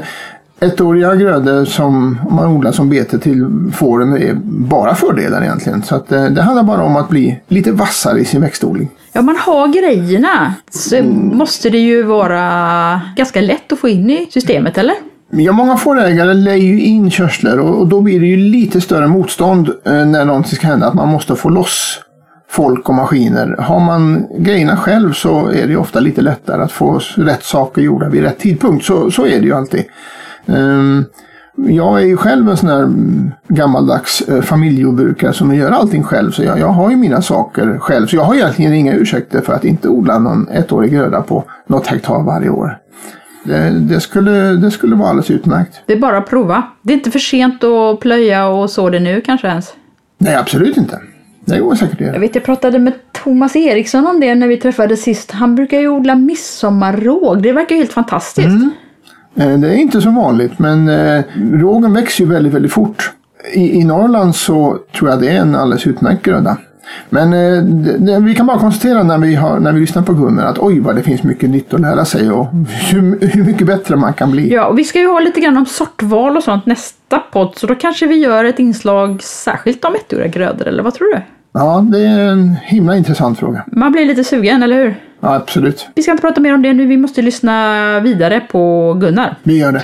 ettåriga 0.60 1.16
grödor 1.16 1.66
som 1.66 2.20
om 2.30 2.36
man 2.36 2.48
odlar 2.48 2.72
som 2.72 2.90
bete 2.90 3.20
till 3.20 3.46
fåren 3.74 4.18
är 4.18 4.34
bara 4.44 4.96
fördelar 4.96 5.42
egentligen. 5.42 5.84
Så 5.84 5.96
att 5.96 6.12
eh, 6.12 6.26
det 6.26 6.42
handlar 6.42 6.64
bara 6.64 6.84
om 6.84 6.96
att 6.96 7.10
bli 7.10 7.40
lite 7.48 7.72
vassare 7.72 8.20
i 8.20 8.26
sin 8.26 8.42
växtodling. 8.42 8.90
Ja, 9.12 9.22
man 9.22 9.36
har 9.38 9.68
grejerna. 9.68 10.54
Så 10.70 11.04
måste 11.34 11.70
det 11.70 11.78
ju 11.78 12.04
vara 12.04 13.02
ganska 13.16 13.42
lätt 13.42 13.74
att 13.74 13.80
få 13.80 13.90
in 13.90 14.10
i 14.10 14.28
systemet, 14.32 14.78
eller? 14.78 14.96
Ja, 15.36 15.52
många 15.52 15.78
fårägare 15.78 16.34
lägger 16.34 16.68
ju 16.68 16.82
in 16.82 17.10
körslor 17.10 17.60
och, 17.60 17.80
och 17.80 17.88
då 17.88 18.02
blir 18.02 18.20
det 18.20 18.26
ju 18.26 18.38
lite 18.38 18.82
större 18.82 19.08
motstånd 19.08 19.70
eh, 19.86 20.06
när 20.06 20.26
någonting 20.26 20.56
ska 20.56 20.68
hända. 20.68 20.88
Att 20.88 20.94
man 20.94 21.10
måste 21.10 21.36
få 21.36 21.50
loss 21.50 22.00
folk 22.50 22.90
och 22.90 22.96
maskiner. 22.96 23.56
Har 23.60 23.80
man 23.80 24.28
grejerna 24.38 24.78
själv 24.78 25.14
så 25.14 25.48
är 25.48 25.68
det 25.68 25.70
ju 25.70 25.78
ofta 25.78 26.00
lite 26.00 26.22
lättare 26.22 26.64
att 26.64 26.72
få 26.72 27.00
rätt 27.16 27.44
saker 27.44 27.82
gjorda 27.82 28.10
vid 28.10 28.24
rätt 28.24 28.40
tidpunkt. 28.40 28.86
Så, 28.86 29.12
så 29.12 29.26
är 29.26 29.40
det 29.40 29.46
ju 29.46 29.54
alltid. 29.54 29.84
Um, 30.46 31.06
jag 31.56 32.02
är 32.02 32.06
ju 32.06 32.18
själv 32.18 32.50
en 32.50 32.58
sån 32.58 32.70
här 32.70 32.84
mm, 32.84 33.32
gammaldags 33.48 34.22
eh, 34.22 34.42
familjejordbrukare 34.42 35.34
som 35.34 35.56
gör 35.56 35.72
allting 35.72 36.04
själv. 36.04 36.32
Så 36.32 36.44
jag, 36.44 36.60
jag 36.60 36.68
har 36.68 36.90
ju 36.90 36.96
mina 36.96 37.22
saker 37.22 37.78
själv. 37.80 38.08
Så 38.08 38.16
jag 38.16 38.24
har 38.24 38.36
egentligen 38.36 38.74
inga 38.74 38.94
ursäkter 38.94 39.42
för 39.42 39.54
att 39.54 39.66
inte 39.66 39.88
odla 39.88 40.20
någon 40.20 40.48
ettårig 40.48 40.92
gröda 40.92 41.22
på 41.22 41.44
något 41.68 41.88
hektar 41.88 42.24
varje 42.24 42.50
år. 42.50 42.78
Det, 43.44 43.70
det, 43.70 44.00
skulle, 44.02 44.32
det 44.32 44.72
skulle 44.72 44.96
vara 44.96 45.10
alldeles 45.10 45.32
utmärkt. 45.32 45.82
Det 45.86 45.94
är 45.94 46.00
bara 46.00 46.18
att 46.18 46.30
prova. 46.30 46.64
Det 46.82 46.94
är 46.94 46.98
inte 46.98 47.12
för 47.12 47.20
sent 47.20 47.64
att 47.64 48.00
plöja 48.00 48.48
och 48.48 48.70
så 48.70 48.90
det 48.90 49.00
nu 49.00 49.22
kanske 49.22 49.48
ens. 49.48 49.74
Nej, 50.18 50.36
absolut 50.36 50.78
inte. 50.78 51.00
Det 51.46 51.60
går 51.60 51.76
säkert 51.76 51.94
att 51.94 52.00
Jag 52.00 52.08
göra. 52.10 52.20
vet, 52.20 52.36
jag 52.36 52.44
pratade 52.44 52.80
med 52.80 52.94
Thomas 53.24 53.56
Eriksson 53.56 54.08
om 54.08 54.20
det 54.20 54.36
när 54.36 54.48
vi 54.48 54.58
träffades 54.58 55.02
sist. 55.02 55.32
Han 55.32 55.56
brukar 55.56 55.80
ju 55.80 55.88
odla 55.88 56.16
midsommarråg. 56.16 57.42
Det 57.44 57.52
verkar 57.52 57.76
ju 57.76 57.82
helt 57.82 57.94
fantastiskt. 57.94 58.48
Eh, 59.36 59.58
Det 59.58 59.68
är 59.68 59.76
inte 59.76 60.02
så 60.02 60.10
vanligt, 60.12 60.60
men 60.60 60.88
eh, 60.90 61.24
rågen 61.52 61.94
växer 61.94 62.24
ju 62.24 62.30
väldigt, 62.30 62.54
väldigt 62.54 62.72
fort. 62.74 63.12
I, 63.54 63.80
I 63.80 63.84
Norrland 63.84 64.36
så 64.36 64.78
tror 64.98 65.10
jag 65.10 65.22
det 65.22 65.30
är 65.30 65.36
en 65.42 65.56
alldeles 65.56 65.88
utmärkt 65.88 66.24
gröda. 66.26 66.58
Men 67.10 67.34
eh, 67.34 68.20
vi 68.20 68.36
kan 68.36 68.46
bara 68.46 68.60
konstatera 68.60 69.04
när 69.04 69.18
vi, 69.18 69.36
har, 69.36 69.60
när 69.60 69.72
vi 69.72 69.80
lyssnar 69.80 70.02
på 70.04 70.14
Gunnar 70.14 70.46
att 70.46 70.60
oj 70.60 70.80
vad 70.80 70.96
det 70.96 71.04
finns 71.04 71.24
mycket 71.24 71.50
nytt 71.50 71.74
att 71.74 71.82
lära 71.82 72.06
sig 72.06 72.32
och 72.32 72.48
hur, 72.92 73.28
hur 73.34 73.44
mycket 73.44 73.68
bättre 73.68 73.96
man 73.96 74.14
kan 74.14 74.32
bli. 74.32 74.54
Ja, 74.54 74.66
och 74.66 74.80
vi 74.80 74.84
ska 74.84 75.00
ju 75.00 75.08
ha 75.08 75.20
lite 75.20 75.40
grann 75.40 75.58
om 75.58 75.66
sortval 75.66 76.38
och 76.38 76.44
sånt 76.44 76.66
nästa 76.66 77.20
podd. 77.20 77.54
Så 77.56 77.68
då 77.68 77.76
kanske 77.76 78.08
vi 78.08 78.16
gör 78.16 78.46
ett 78.46 78.60
inslag 78.60 79.24
särskilt 79.24 79.86
om 79.86 79.96
ettåriga 79.96 80.28
grödor, 80.28 80.68
eller 80.68 80.84
vad 80.84 80.94
tror 80.94 81.14
du? 81.14 81.22
Ja, 81.54 81.86
det 81.92 82.00
är 82.00 82.20
en 82.20 82.56
himla 82.64 82.98
intressant 82.98 83.40
fråga. 83.40 83.64
Man 83.68 83.92
blir 83.92 84.06
lite 84.06 84.24
sugen, 84.24 84.64
eller 84.64 84.76
hur? 84.76 84.96
Ja, 85.20 85.36
absolut. 85.36 85.88
Vi 85.96 86.02
ska 86.02 86.12
inte 86.12 86.22
prata 86.22 86.42
mer 86.42 86.54
om 86.54 86.62
det 86.62 86.74
nu, 86.74 86.86
vi 86.86 86.98
måste 86.98 87.22
lyssna 87.22 88.00
vidare 88.00 88.40
på 88.40 88.94
Gunnar. 88.94 89.36
Vi 89.44 89.58
gör 89.58 89.72
det. 89.72 89.82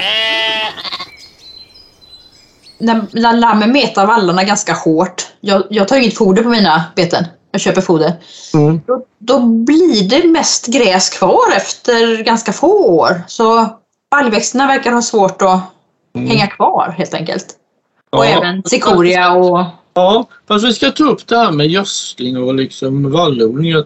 När, 2.79 3.33
lammen 3.33 3.71
metar 3.71 4.05
vallarna 4.05 4.43
ganska 4.43 4.73
hårt. 4.73 5.27
Jag, 5.41 5.63
jag 5.69 5.87
tar 5.87 5.97
inget 5.97 6.17
foder 6.17 6.43
på 6.43 6.49
mina 6.49 6.83
beten. 6.95 7.25
Jag 7.51 7.61
köper 7.61 7.81
foder. 7.81 8.13
Mm. 8.53 8.81
Då, 8.87 9.05
då 9.17 9.39
blir 9.39 10.09
det 10.09 10.27
mest 10.27 10.67
gräs 10.67 11.09
kvar 11.09 11.55
efter 11.55 12.23
ganska 12.23 12.53
få 12.53 12.85
år. 12.85 13.21
Så 13.27 13.69
baljväxterna 14.11 14.67
verkar 14.67 14.91
ha 14.91 15.01
svårt 15.01 15.41
att 15.41 15.59
hänga 16.13 16.47
kvar 16.47 16.95
helt 16.97 17.13
enkelt. 17.13 17.45
Och 18.09 18.25
Ja. 18.25 18.29
även 18.29 18.63
cikoria 18.63 19.33
och... 19.33 19.65
Ja, 19.93 20.25
fast 20.47 20.65
vi 20.65 20.73
ska 20.73 20.91
ta 20.91 21.03
upp 21.03 21.27
det 21.27 21.37
här 21.37 21.51
med 21.51 21.67
gödsling 21.67 22.37
och 22.37 22.55
liksom 22.55 23.11
vallodling 23.11 23.71
eh, 23.71 23.83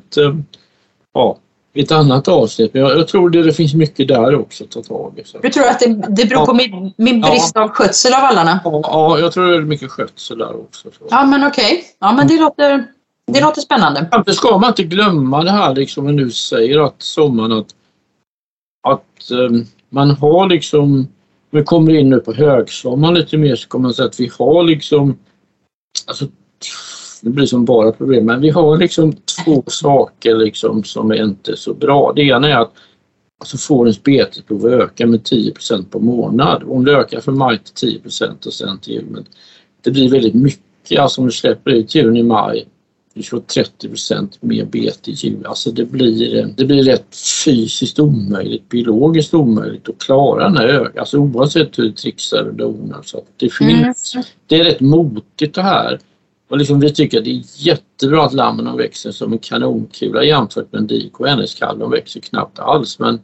ja, 1.13 1.37
i 1.73 1.81
ett 1.81 1.91
annat 1.91 2.27
avsnitt. 2.27 2.73
Men 2.73 2.81
jag, 2.81 2.97
jag 2.97 3.07
tror 3.07 3.29
det, 3.29 3.43
det 3.43 3.53
finns 3.53 3.73
mycket 3.73 4.07
där 4.07 4.35
också 4.35 4.63
att 4.63 4.71
ta 4.71 4.83
tag 4.83 5.19
i. 5.19 5.27
Så. 5.27 5.37
Du 5.37 5.49
tror 5.49 5.67
att 5.67 5.79
det, 5.79 5.87
det 6.09 6.25
beror 6.25 6.45
på 6.45 6.53
min, 6.53 6.93
min 6.97 7.21
brist 7.21 7.57
av 7.57 7.69
skötsel 7.69 8.13
av 8.13 8.21
vallarna? 8.21 8.59
Ja, 8.63 8.81
ja, 8.83 9.19
jag 9.19 9.31
tror 9.31 9.47
det 9.47 9.57
är 9.57 9.61
mycket 9.61 9.91
skötsel 9.91 10.37
där 10.37 10.55
också. 10.55 10.89
Så. 10.91 11.07
Ja 11.09 11.25
men 11.25 11.47
okej. 11.47 11.83
Ja 11.99 12.13
men 12.13 12.27
det 12.27 12.39
låter, 12.39 12.85
det 13.27 13.41
låter 13.41 13.61
spännande. 13.61 14.07
Samtidigt 14.11 14.37
ska 14.37 14.57
man 14.57 14.69
inte 14.69 14.83
glömma 14.83 15.43
det 15.43 15.51
här 15.51 15.75
liksom 15.75 16.05
när 16.05 16.23
du 16.23 16.31
säger 16.31 16.79
att 16.79 17.01
sommaren 17.01 17.51
att, 17.51 17.67
att 18.87 19.31
ehm, 19.31 19.65
man 19.89 20.11
har 20.11 20.49
liksom, 20.49 21.07
vi 21.51 21.63
kommer 21.63 21.95
in 21.95 22.09
nu 22.09 22.19
på 22.19 22.33
högsommaren 22.33 23.13
lite 23.13 23.37
mer 23.37 23.55
så 23.55 23.67
kommer 23.67 23.83
man 23.83 23.93
säga 23.93 24.07
att 24.07 24.19
vi 24.19 24.31
har 24.39 24.63
liksom, 24.63 25.17
alltså 26.07 26.25
det 27.23 27.29
blir 27.29 27.45
som 27.45 27.65
bara 27.65 27.91
problem, 27.91 28.25
men 28.25 28.41
vi 28.41 28.49
har 28.49 28.77
liksom 28.77 29.13
två 29.13 29.63
saker 29.67 30.35
liksom 30.35 30.83
som 30.83 31.11
är 31.11 31.23
inte 31.23 31.57
så 31.57 31.73
bra. 31.73 32.13
Det 32.15 32.21
ena 32.21 32.49
är 32.49 32.57
att 32.57 32.73
alltså 33.39 33.57
fårens 33.57 34.03
betesbehov 34.03 34.67
ökar 34.67 35.05
med 35.05 35.19
10% 35.19 35.85
på 35.89 35.99
månad. 35.99 36.63
Om 36.67 36.85
det 36.85 36.91
ökar 36.91 37.21
från 37.21 37.37
maj 37.37 37.59
till 37.59 38.01
10% 38.03 38.47
och 38.47 38.53
sen 38.53 38.79
till. 38.79 39.05
Men 39.09 39.25
det 39.81 39.91
blir 39.91 40.09
väldigt 40.09 40.33
mycket 40.33 40.99
alltså 40.99 41.21
om 41.21 41.27
du 41.27 41.33
släpper 41.33 41.71
ut 41.71 41.95
djuren 41.95 42.17
i 42.17 42.23
maj, 42.23 42.67
du 43.13 43.23
får 43.23 43.39
30% 43.39 44.37
mer 44.39 44.65
bete 44.65 45.11
i 45.11 45.13
juli. 45.13 45.45
Alltså 45.45 45.71
det 45.71 45.85
blir, 45.85 46.53
det 46.57 46.65
blir 46.65 46.83
rätt 46.83 47.15
fysiskt 47.45 47.99
omöjligt, 47.99 48.69
biologiskt 48.69 49.33
omöjligt 49.33 49.89
att 49.89 49.99
klara 49.99 50.43
den 50.43 50.57
här 50.57 50.67
ökningen. 50.67 50.99
Alltså 50.99 51.17
oavsett 51.17 51.79
hur 51.79 51.83
du 51.83 51.91
trixar 51.91 52.43
och 52.43 52.53
donar. 52.53 53.01
Så 53.03 53.23
det, 53.37 53.53
finns, 53.53 54.15
mm. 54.15 54.25
det 54.47 54.59
är 54.59 54.63
rätt 54.63 54.79
motigt 54.79 55.55
det 55.55 55.61
här. 55.61 55.99
Och 56.49 56.57
liksom 56.57 56.79
vi 56.79 56.93
tycker 56.93 57.17
att 57.17 57.23
det 57.23 57.31
är 57.31 57.43
jättebra 57.55 58.25
att 58.25 58.33
lammen 58.33 58.77
växer 58.77 59.11
som 59.11 59.33
en 59.33 59.39
kanonkula 59.39 60.23
jämfört 60.23 60.71
med 60.71 60.79
en 60.79 60.87
dik 60.87 61.19
och 61.19 61.27
hennes 61.27 61.55
kalv. 61.55 61.79
De 61.79 61.91
växer 61.91 62.19
knappt 62.19 62.59
alls 62.59 62.99
men 62.99 63.19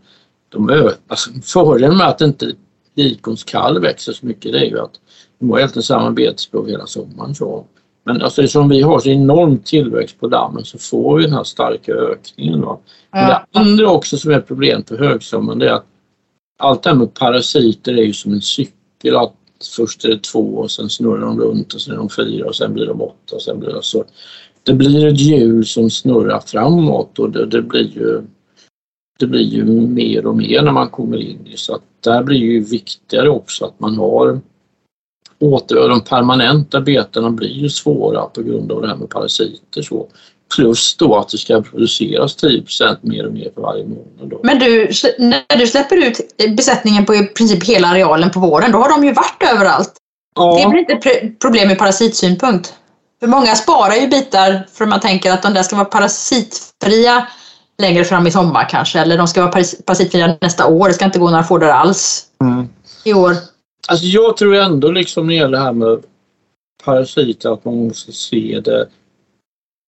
de. 0.50 0.92
Alltså, 1.08 1.32
fördelen 1.44 1.98
med 1.98 2.08
att 2.08 2.22
inte 2.22 2.52
dikons 2.96 3.44
kalv 3.44 3.82
växer 3.82 4.14
så 4.14 4.26
mycket 4.26 4.52
det 4.52 4.60
är 4.60 4.66
ju 4.66 4.80
att 4.80 5.00
de 5.40 5.50
har 5.50 5.58
egentligen 5.58 5.84
samma 5.84 6.12
betesbehov 6.12 6.68
hela 6.68 6.88
sommaren. 6.88 7.36
Så. 7.36 7.66
Men 8.04 8.22
alltså, 8.22 8.42
eftersom 8.42 8.70
vi 8.70 8.82
har 8.82 9.00
så 9.00 9.10
enorm 9.10 9.58
tillväxt 9.58 10.20
på 10.20 10.28
dammen 10.28 10.66
så 10.66 10.78
får 10.78 11.18
vi 11.18 11.24
den 11.24 11.34
här 11.34 11.44
starka 11.44 11.92
ökningen. 11.94 12.62
Då. 12.62 12.80
Ja. 13.12 13.46
Det 13.52 13.60
andra 13.60 13.92
också 13.92 14.18
som 14.18 14.32
är 14.32 14.38
ett 14.38 14.48
problem 14.48 14.84
för 14.84 14.98
högsommaren 14.98 15.60
det 15.60 15.70
är 15.70 15.74
att 15.74 15.86
allt 16.60 16.84
det 16.84 16.90
här 16.90 16.98
med 16.98 17.14
parasiter 17.14 17.94
är 17.94 18.04
ju 18.04 18.14
som 18.14 18.34
en 18.34 18.42
cykel. 18.42 19.16
Att 19.16 19.34
först 19.76 20.06
är 20.06 20.10
det 20.10 20.24
två 20.24 20.56
och 20.56 20.72
sen 20.72 20.90
snurrar 20.90 21.22
de 21.22 21.40
runt 21.40 21.74
och 21.74 21.82
sen 21.82 21.94
är 21.94 21.98
de 21.98 22.10
fyra 22.10 22.46
och 22.46 22.56
sen 22.56 22.74
blir 22.74 22.86
de 22.86 23.02
åtta 23.02 23.36
och 23.36 23.42
sen 23.42 23.60
blir 23.60 23.70
det 23.70 23.84
så. 23.84 24.06
Det 24.64 24.74
blir 24.74 25.08
ett 25.08 25.20
hjul 25.20 25.66
som 25.66 25.90
snurrar 25.90 26.40
framåt 26.40 27.20
och 27.20 27.30
det, 27.30 27.46
det 27.46 27.62
blir 27.62 27.96
ju 27.96 28.22
det 29.20 29.28
blir 29.28 29.42
ju 29.42 29.66
mer 29.66 30.26
och 30.26 30.38
mer 30.38 30.62
när 30.62 30.72
man 30.72 30.90
kommer 30.90 31.18
in 31.18 31.48
i 31.48 31.58
så 31.58 31.76
att 31.76 31.82
där 32.00 32.24
blir 32.24 32.38
ju 32.38 32.64
viktigare 32.64 33.30
också 33.30 33.66
att 33.66 33.80
man 33.80 33.96
har 33.96 34.40
åter, 35.40 35.90
de 35.90 36.02
permanenta 36.02 36.82
betena 36.82 37.32
blir 37.32 37.50
ju 37.50 37.70
svåra 37.70 38.26
på 38.26 38.42
grund 38.42 38.72
av 38.72 38.82
det 38.82 38.88
här 38.88 38.96
med 38.96 39.10
parasiter. 39.10 39.82
Så. 39.82 40.08
Plus 40.56 40.98
då 40.98 41.18
att 41.18 41.30
det 41.30 41.38
ska 41.38 41.62
produceras 41.62 42.36
10 42.36 42.64
mer 43.02 43.26
och 43.28 43.34
mer 43.34 43.52
för 43.56 43.62
varje 43.62 43.84
månad. 43.84 44.30
Då. 44.30 44.40
Men 44.44 44.60
du, 44.60 44.90
när 45.20 45.58
du 45.58 45.68
släpper 45.68 45.98
ut 45.98 46.20
besättningen 46.58 47.06
på 47.06 47.16
i 47.16 47.24
princip 47.24 47.64
hela 47.64 47.88
arealen 47.88 48.32
på 48.32 48.40
våren, 48.40 48.72
då 48.72 48.78
har 48.78 48.90
de 48.90 49.04
ju 49.04 49.14
varit 49.14 49.44
överallt. 49.54 49.94
Ja. 50.36 50.60
Det 50.64 50.70
blir 50.70 50.80
inte 50.80 51.32
problem 51.42 51.72
ur 51.72 51.76
parasitsynpunkt. 51.76 52.74
För 53.20 53.28
många 53.28 53.56
sparar 53.56 53.96
ju 53.96 54.08
bitar 54.08 54.68
för 54.74 54.86
man 54.86 55.00
tänker 55.00 55.32
att 55.32 55.44
de 55.44 55.54
där 55.54 55.64
ska 55.64 55.76
vara 55.76 55.86
parasitfria 55.86 57.28
längre 57.78 58.04
fram 58.04 58.28
i 58.28 58.32
sommar 58.32 58.70
kanske, 58.70 59.00
eller 59.00 59.18
de 59.18 59.28
ska 59.28 59.42
vara 59.42 59.64
parasitfria 59.86 60.38
nästa 60.42 60.68
år. 60.68 60.88
Det 60.88 60.94
ska 60.94 61.06
inte 61.06 61.20
gå 61.20 61.30
några 61.30 61.44
fårdar 61.44 61.70
alls 61.70 62.26
mm. 62.42 62.70
i 63.04 63.14
år. 63.14 63.36
Alltså 63.88 64.06
jag 64.06 64.38
tror 64.38 64.56
ändå 64.56 64.92
liksom 64.92 65.28
när 65.28 65.34
det 65.34 65.40
gäller 65.40 65.58
det 65.58 65.64
här 65.64 65.74
med 65.74 66.04
parasiter 66.86 67.54
att 67.54 67.66
man 67.66 67.88
måste 67.88 68.12
se 68.12 68.62
det 68.64 68.88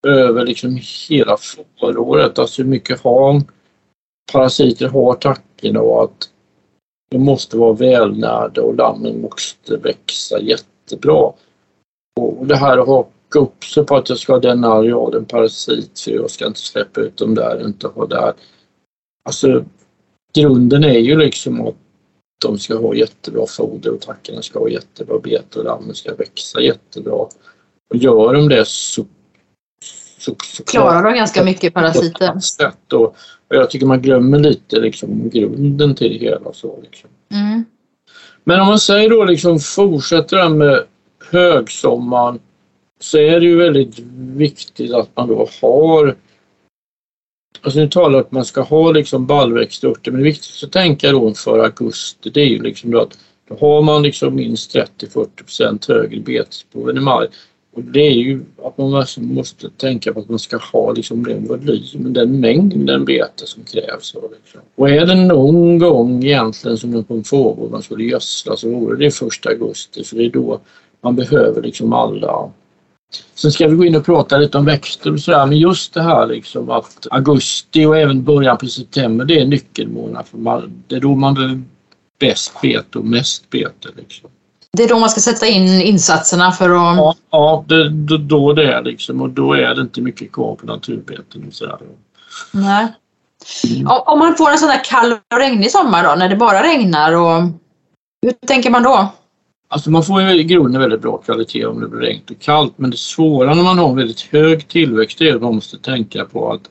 över 0.08 0.46
liksom 0.46 0.80
hela 1.10 1.38
fåråret. 1.38 2.40
Alltså 2.40 2.62
hur 2.62 2.70
mycket 2.70 3.04
han 3.04 3.44
parasiter 4.32 4.88
har 4.88 5.14
tackorna 5.14 5.82
och 5.82 6.04
att 6.04 6.30
de 7.12 7.18
måste 7.18 7.58
vara 7.58 7.74
välnärda 7.74 8.62
och 8.62 8.76
lammen 8.76 9.22
måste 9.22 9.78
växa 9.78 10.40
jättebra. 10.40 11.34
Och 12.20 12.48
det 12.48 12.56
här 12.56 12.78
att 12.78 12.88
haka 12.88 13.40
upp 13.40 13.64
sig 13.64 13.86
på 13.86 13.96
att 13.96 14.10
jag 14.10 14.18
ska 14.18 14.34
ha 14.34 14.40
den 14.40 14.64
arealen 14.64 15.26
parasit 15.26 16.00
för 16.00 16.12
jag 16.12 16.32
ska 16.32 16.48
inte 16.48 16.60
släppa 16.60 17.02
ut 17.02 17.18
dem 17.18 17.36
där, 17.36 17.66
inte 17.66 17.88
ha 17.88 18.06
där. 18.06 18.34
Alltså 19.24 19.66
grunden 20.34 20.84
är 20.84 21.00
ju 21.00 21.18
liksom 21.18 21.68
att 21.68 21.76
de 22.42 22.60
ska 22.60 22.78
ha 22.78 22.96
jättebra 22.96 23.46
foder 23.46 23.94
och 23.94 24.02
tackorna 24.02 24.42
ska 24.42 24.60
ha 24.60 24.70
jättebra 24.70 25.20
bete 25.20 25.60
och 25.60 25.66
lammen 25.66 25.96
ska 25.96 26.16
växa 26.16 26.62
jättebra. 26.62 27.28
Och 27.90 27.96
gör 27.96 28.34
de 28.34 28.50
det 28.50 28.68
så, 28.68 29.06
så, 30.22 30.64
klarar 30.68 31.04
de 31.04 31.14
ganska 31.14 31.44
mycket 31.44 31.74
parasiter. 31.74 32.42
Och, 32.94 33.16
och 33.48 33.56
jag 33.56 33.70
tycker 33.70 33.86
man 33.86 34.02
glömmer 34.02 34.40
lite 34.40 34.80
liksom, 34.80 35.30
grunden 35.30 35.96
till 35.96 36.20
det 36.20 36.26
hela. 36.26 36.54
Så, 36.54 36.80
liksom. 36.84 37.10
mm. 37.32 37.66
Men 38.44 38.60
om 38.60 38.68
man 38.68 38.80
säger 38.80 39.10
då 39.10 39.26
liksom 39.26 39.60
fortsätter 39.60 40.38
det 40.38 40.50
med 40.50 40.84
högsommaren 41.32 42.40
så 43.00 43.18
är 43.18 43.40
det 43.40 43.46
ju 43.46 43.58
väldigt 43.58 44.00
viktigt 44.36 44.94
att 44.94 45.10
man 45.16 45.28
då 45.28 45.48
har 45.62 46.16
Alltså 47.64 47.80
nu 47.80 47.88
talar 47.88 48.20
att 48.20 48.32
man 48.32 48.46
ska 48.46 48.62
ha 48.62 48.92
liksom 48.92 49.26
ballväxtörter 49.26 50.12
men 50.12 50.20
det 50.20 50.26
viktigaste 50.26 50.66
att 50.66 50.72
tänka 50.72 51.12
då 51.12 51.34
för 51.34 51.60
augusti 51.60 52.30
det 52.30 52.42
är 52.42 52.46
ju 52.46 52.62
liksom 52.62 52.92
då 52.92 53.02
att 53.02 53.18
då 53.48 53.58
har 53.60 53.82
man 53.82 54.04
liksom 54.04 54.36
minst 54.36 54.76
30-40 54.76 55.94
högre 55.94 56.20
betesbehov 56.20 56.90
än 56.90 56.98
i 56.98 57.00
maj. 57.00 57.28
Och 57.74 57.84
det 57.84 58.00
är 58.00 58.12
ju 58.12 58.42
att 58.64 58.78
man 58.78 59.06
måste 59.18 59.70
tänka 59.70 60.14
på 60.14 60.20
att 60.20 60.30
man 60.30 60.40
ska 60.40 60.58
ha 60.58 60.92
liksom 60.92 61.24
den 61.24 61.48
volymen, 61.48 62.14
den 62.14 62.40
mängden 62.40 63.06
bete 63.06 63.48
som 63.48 63.64
krävs. 63.64 64.14
Liksom. 64.14 64.62
Och 64.76 64.90
är 64.90 65.06
det 65.06 65.16
någon 65.16 65.80
gång 65.80 66.24
egentligen 66.24 66.78
som 66.78 67.06
en 67.10 67.24
fågel 67.24 67.70
man 67.70 67.82
skulle 67.82 68.04
gödsla 68.04 68.58
så 68.58 68.70
vore 68.70 68.98
det 68.98 69.12
första 69.12 69.50
augusti 69.50 70.04
för 70.04 70.16
det 70.16 70.26
är 70.26 70.30
då 70.30 70.60
man 71.02 71.16
behöver 71.16 71.62
liksom 71.62 71.94
alla 71.94 72.52
Sen 73.36 73.52
ska 73.52 73.68
vi 73.68 73.76
gå 73.76 73.86
in 73.86 73.96
och 73.96 74.06
prata 74.06 74.38
lite 74.38 74.58
om 74.58 74.66
växter 74.66 75.14
och 75.14 75.20
sådär 75.20 75.46
men 75.46 75.58
just 75.58 75.94
det 75.94 76.02
här 76.02 76.28
liksom 76.28 76.70
att 76.70 77.08
augusti 77.12 77.86
och 77.86 77.98
även 77.98 78.24
början 78.24 78.58
på 78.58 78.68
september 78.68 79.26
det 79.26 79.40
är 79.40 79.46
nyckelmånader. 79.46 80.24
För 80.24 80.38
man, 80.38 80.84
det 80.88 80.96
är 80.96 81.00
då 81.00 81.16
man 81.16 81.34
behöver 81.34 81.62
bäst 82.20 82.62
bete 82.62 83.00
och 83.00 83.06
mest 83.06 83.50
bete. 83.50 83.90
Liksom. 83.98 84.30
Det 84.78 84.84
är 84.84 84.88
då 84.88 85.00
man 85.00 85.10
ska 85.10 85.22
sätta 85.22 85.48
in 85.48 85.82
insatserna 85.82 86.52
för 86.52 86.70
att... 86.70 86.98
Ja, 86.98 87.16
ja 87.32 87.66
det, 87.68 87.90
då, 87.90 88.18
då 88.18 88.54
det 88.54 88.74
är 88.74 88.82
liksom 88.82 89.22
och 89.22 89.30
då 89.30 89.54
är 89.54 89.76
det 89.76 89.82
inte 89.82 90.02
mycket 90.02 90.32
kvar 90.32 90.56
på 90.56 90.66
naturbeten 90.66 91.48
och 91.48 91.54
sådär. 91.54 91.78
Nej. 92.52 92.88
Mm. 93.68 93.88
Om 93.88 94.20
man 94.20 94.36
får 94.36 94.52
en 94.52 94.58
sån 94.58 94.70
där 94.70 94.84
kall 94.84 95.12
och 95.12 95.40
regnig 95.40 95.72
sommar 95.72 96.04
då, 96.04 96.16
när 96.16 96.30
det 96.30 96.36
bara 96.36 96.64
regnar 96.64 97.12
och 97.12 97.42
hur 98.22 98.32
tänker 98.48 98.70
man 98.70 98.84
då? 98.84 99.08
Alltså 99.68 99.92
man 99.92 100.04
får 100.04 100.22
ju 100.22 100.40
i 100.40 100.44
grunden 100.44 100.82
väldigt 100.82 101.02
bra 101.02 101.18
kvalitet 101.18 101.66
om 101.66 101.80
det 101.80 101.88
blir 101.88 102.02
regnt 102.02 102.32
och 102.32 102.40
kallt 102.40 102.74
men 102.78 102.92
det 102.92 102.98
svåra 102.98 103.54
när 103.54 103.64
man 103.64 103.80
har 103.80 103.96
väldigt 103.96 104.22
hög 104.22 104.68
tillväxt 104.68 105.22
är 105.22 105.36
att 105.36 105.42
man 105.42 105.56
måste 105.56 105.78
tänka 105.78 106.26
på 106.26 106.52
att 106.52 106.70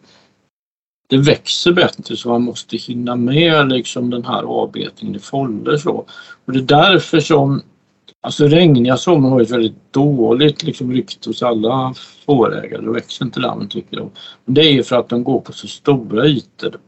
det 1.08 1.16
växer 1.16 1.72
bättre 1.72 2.16
så 2.16 2.28
man 2.28 2.42
måste 2.42 2.76
hinna 2.76 3.16
med 3.16 3.68
liksom 3.68 4.10
den 4.10 4.24
här 4.24 4.42
avbetningen 4.42 5.16
i 5.16 5.18
fållor 5.18 5.76
så. 5.76 6.04
Och 6.44 6.52
det 6.52 6.58
är 6.58 6.62
därför 6.62 7.20
som 7.20 7.62
Alltså 8.22 8.46
regniga 8.46 8.96
somrar 8.96 9.30
har 9.30 9.40
ett 9.40 9.50
väldigt 9.50 9.92
dåligt 9.92 10.62
liksom, 10.62 10.92
rykte 10.92 11.28
hos 11.28 11.42
alla 11.42 11.94
fårägare. 12.26 12.82
Då 12.82 12.92
växer 12.92 13.24
inte 13.24 13.40
lammen 13.40 13.68
tycker 13.68 13.96
de. 13.96 14.10
Det 14.44 14.60
är 14.60 14.72
ju 14.72 14.82
för 14.82 14.96
att 14.96 15.08
de 15.08 15.24
går 15.24 15.40
på 15.40 15.52
så 15.52 15.66
stora 15.66 16.26
ytor. 16.26 16.78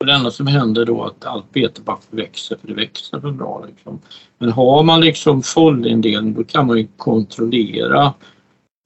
Och 0.00 0.06
det 0.06 0.12
enda 0.12 0.30
som 0.30 0.46
händer 0.46 0.84
då 0.84 1.02
är 1.02 1.06
att 1.06 1.24
allt 1.24 1.52
bete 1.52 1.80
bara 1.82 1.98
växer 2.10 2.56
för 2.56 2.68
det 2.68 2.74
växer 2.74 3.20
för 3.20 3.30
bra. 3.30 3.64
Liksom. 3.68 4.00
Men 4.38 4.52
har 4.52 4.82
man 4.82 5.00
liksom 5.00 5.42
fållindelning 5.42 6.34
då 6.34 6.44
kan 6.44 6.66
man 6.66 6.78
ju 6.78 6.88
kontrollera 6.96 8.14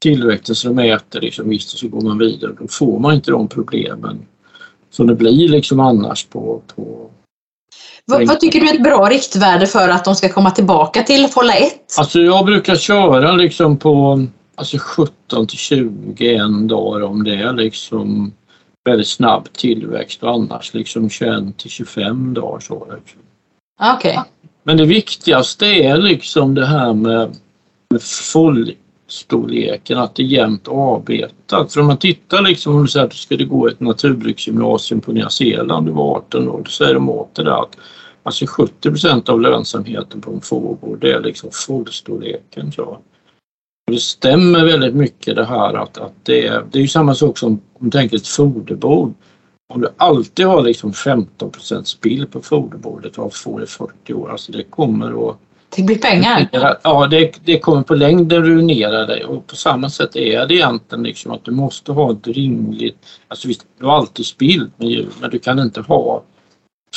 tillväxten 0.02 0.54
så 0.54 0.68
de 0.68 0.78
äter 0.78 1.20
liksom 1.20 1.48
visst 1.48 1.72
och 1.72 1.78
så 1.78 1.88
går 1.88 2.00
man 2.00 2.18
vidare. 2.18 2.52
Då 2.58 2.68
får 2.68 2.98
man 2.98 3.14
inte 3.14 3.30
de 3.30 3.48
problemen 3.48 4.26
som 4.90 5.06
det 5.06 5.14
blir 5.14 5.48
liksom 5.48 5.80
annars 5.80 6.26
på, 6.26 6.62
på 6.76 7.10
vad, 8.04 8.26
vad, 8.26 8.40
tycker 8.40 8.60
du 8.60 8.68
är 8.68 8.74
ett 8.74 8.82
bra 8.82 9.08
riktvärde 9.08 9.66
för 9.66 9.88
att 9.88 10.04
de 10.04 10.14
ska 10.14 10.28
komma 10.28 10.50
tillbaka 10.50 11.02
till 11.02 11.28
fålla 11.28 11.54
1? 11.54 11.72
Alltså 11.98 12.20
jag 12.20 12.46
brukar 12.46 12.76
köra 12.76 13.32
liksom 13.32 13.76
på 13.76 14.26
alltså 14.54 14.78
17 14.78 15.46
till 15.46 15.58
21 15.58 16.40
dagar 16.68 17.02
om 17.02 17.24
det 17.24 17.34
är 17.34 17.52
liksom 17.52 18.32
väldigt 18.84 19.08
snabb 19.08 19.52
tillväxt 19.52 20.22
och 20.22 20.30
annars 20.30 20.74
liksom 20.74 21.10
21 21.10 21.58
till 21.58 21.70
25 21.70 22.34
dagar. 22.34 22.60
Så 22.60 22.86
liksom. 22.94 23.20
Okay. 23.96 24.16
Men 24.62 24.76
det 24.76 24.84
viktigaste 24.84 25.66
är 25.66 25.96
liksom 25.96 26.54
det 26.54 26.66
här 26.66 26.92
med, 26.92 27.36
med 27.90 28.02
storleken, 29.12 29.98
att 29.98 30.14
det 30.14 30.22
är 30.22 30.26
jämnt 30.26 30.68
avbetat. 30.68 31.72
För 31.72 31.80
om 31.80 31.86
man 31.86 31.96
tittar 31.96 32.42
liksom, 32.42 32.74
om 32.74 32.82
du 32.82 32.88
säger 32.88 33.06
att 33.06 33.10
du 33.10 33.16
skulle 33.16 33.44
gå 33.44 33.68
ett 33.68 33.80
naturbruksgymnasium 33.80 35.00
på 35.00 35.12
Nya 35.12 35.30
Zeeland, 35.30 35.86
du 35.86 35.92
var 35.92 36.16
18 36.16 36.48
år, 36.48 36.62
då 36.64 36.70
säger 36.70 36.94
de 36.94 37.10
åt 37.10 37.34
dig 37.34 37.46
att 37.46 37.76
alltså 38.22 38.46
70 38.46 38.90
procent 38.90 39.28
av 39.28 39.40
lönsamheten 39.40 40.20
på 40.20 40.32
en 40.32 40.40
fågel 40.40 40.98
det 41.00 41.12
är 41.12 41.20
liksom 41.20 41.50
fårstorleken. 41.52 42.72
Så. 42.72 42.98
Det 43.86 43.98
stämmer 43.98 44.64
väldigt 44.64 44.94
mycket 44.94 45.36
det 45.36 45.44
här 45.44 45.74
att, 45.74 45.98
att 45.98 46.14
det, 46.22 46.46
är, 46.46 46.64
det 46.70 46.78
är 46.78 46.82
ju 46.82 46.88
samma 46.88 47.14
sak 47.14 47.38
som 47.38 47.52
om 47.52 47.60
du 47.78 47.90
tänker 47.90 48.16
ett 48.16 48.28
foderbord. 48.28 49.14
Om 49.74 49.80
du 49.80 49.88
alltid 49.96 50.46
har 50.46 50.62
liksom 50.62 50.92
15% 50.92 51.82
spill 51.84 52.26
på 52.26 52.40
foderbordet 52.40 53.18
och 53.18 53.22
har 53.22 53.30
får 53.30 53.62
i 53.62 53.66
40 53.66 54.14
år, 54.14 54.30
alltså 54.30 54.52
det 54.52 54.62
kommer 54.62 55.30
att 55.30 55.36
det 55.76 55.82
blir 55.82 55.98
pengar. 55.98 56.48
Ja, 56.82 57.06
det, 57.06 57.32
det 57.44 57.58
kommer 57.58 57.82
på 57.82 57.94
längden 57.94 58.44
ruinera 58.44 59.06
dig 59.06 59.24
och 59.24 59.46
på 59.46 59.56
samma 59.56 59.90
sätt 59.90 60.16
är 60.16 60.46
det 60.46 60.54
egentligen 60.54 61.04
liksom 61.04 61.32
att 61.32 61.44
du 61.44 61.50
måste 61.50 61.92
ha 61.92 62.12
ett 62.12 62.26
rimligt, 62.26 63.06
alltså 63.28 63.48
visst, 63.48 63.66
du 63.78 63.86
har 63.86 63.96
alltid 63.96 64.26
spill 64.26 64.70
med 64.76 64.88
djur 64.88 65.08
men 65.20 65.30
du 65.30 65.38
kan 65.38 65.58
inte 65.58 65.80
ha 65.80 66.22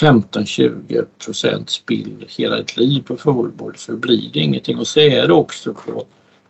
15-20 0.01 1.05
procent 1.25 1.69
spill 1.69 2.25
hela 2.27 2.57
ditt 2.57 2.77
liv 2.77 3.01
på 3.01 3.17
fullbord 3.17 3.77
för 3.77 3.93
då 3.93 3.99
blir 3.99 4.29
det 4.33 4.39
ingenting 4.39 4.79
och 4.79 4.87
så 4.87 4.99
är 4.99 5.27
det 5.27 5.33
också 5.33 5.73
på 5.73 6.05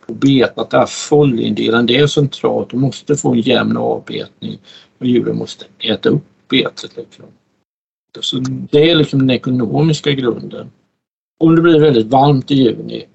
på 0.06 0.14
betat, 0.14 0.70
där 0.70 0.78
här 0.78 1.82
det 1.82 1.96
är 1.96 2.06
centralt. 2.06 2.70
Du 2.70 2.76
måste 2.76 3.16
få 3.16 3.32
en 3.32 3.40
jämn 3.40 3.76
avbetning 3.76 4.58
och 4.98 5.06
djuren 5.06 5.36
måste 5.36 5.64
äta 5.78 6.08
upp 6.08 6.24
betet. 6.48 6.96
Liksom. 6.96 7.24
Så 8.20 8.36
det 8.70 8.90
är 8.90 8.94
liksom 8.94 9.18
den 9.18 9.30
ekonomiska 9.30 10.10
grunden. 10.10 10.70
Om 11.38 11.56
det 11.56 11.62
blir 11.62 11.80
väldigt 11.80 12.06
varmt 12.06 12.50
i 12.50 12.54
juni 12.54 13.06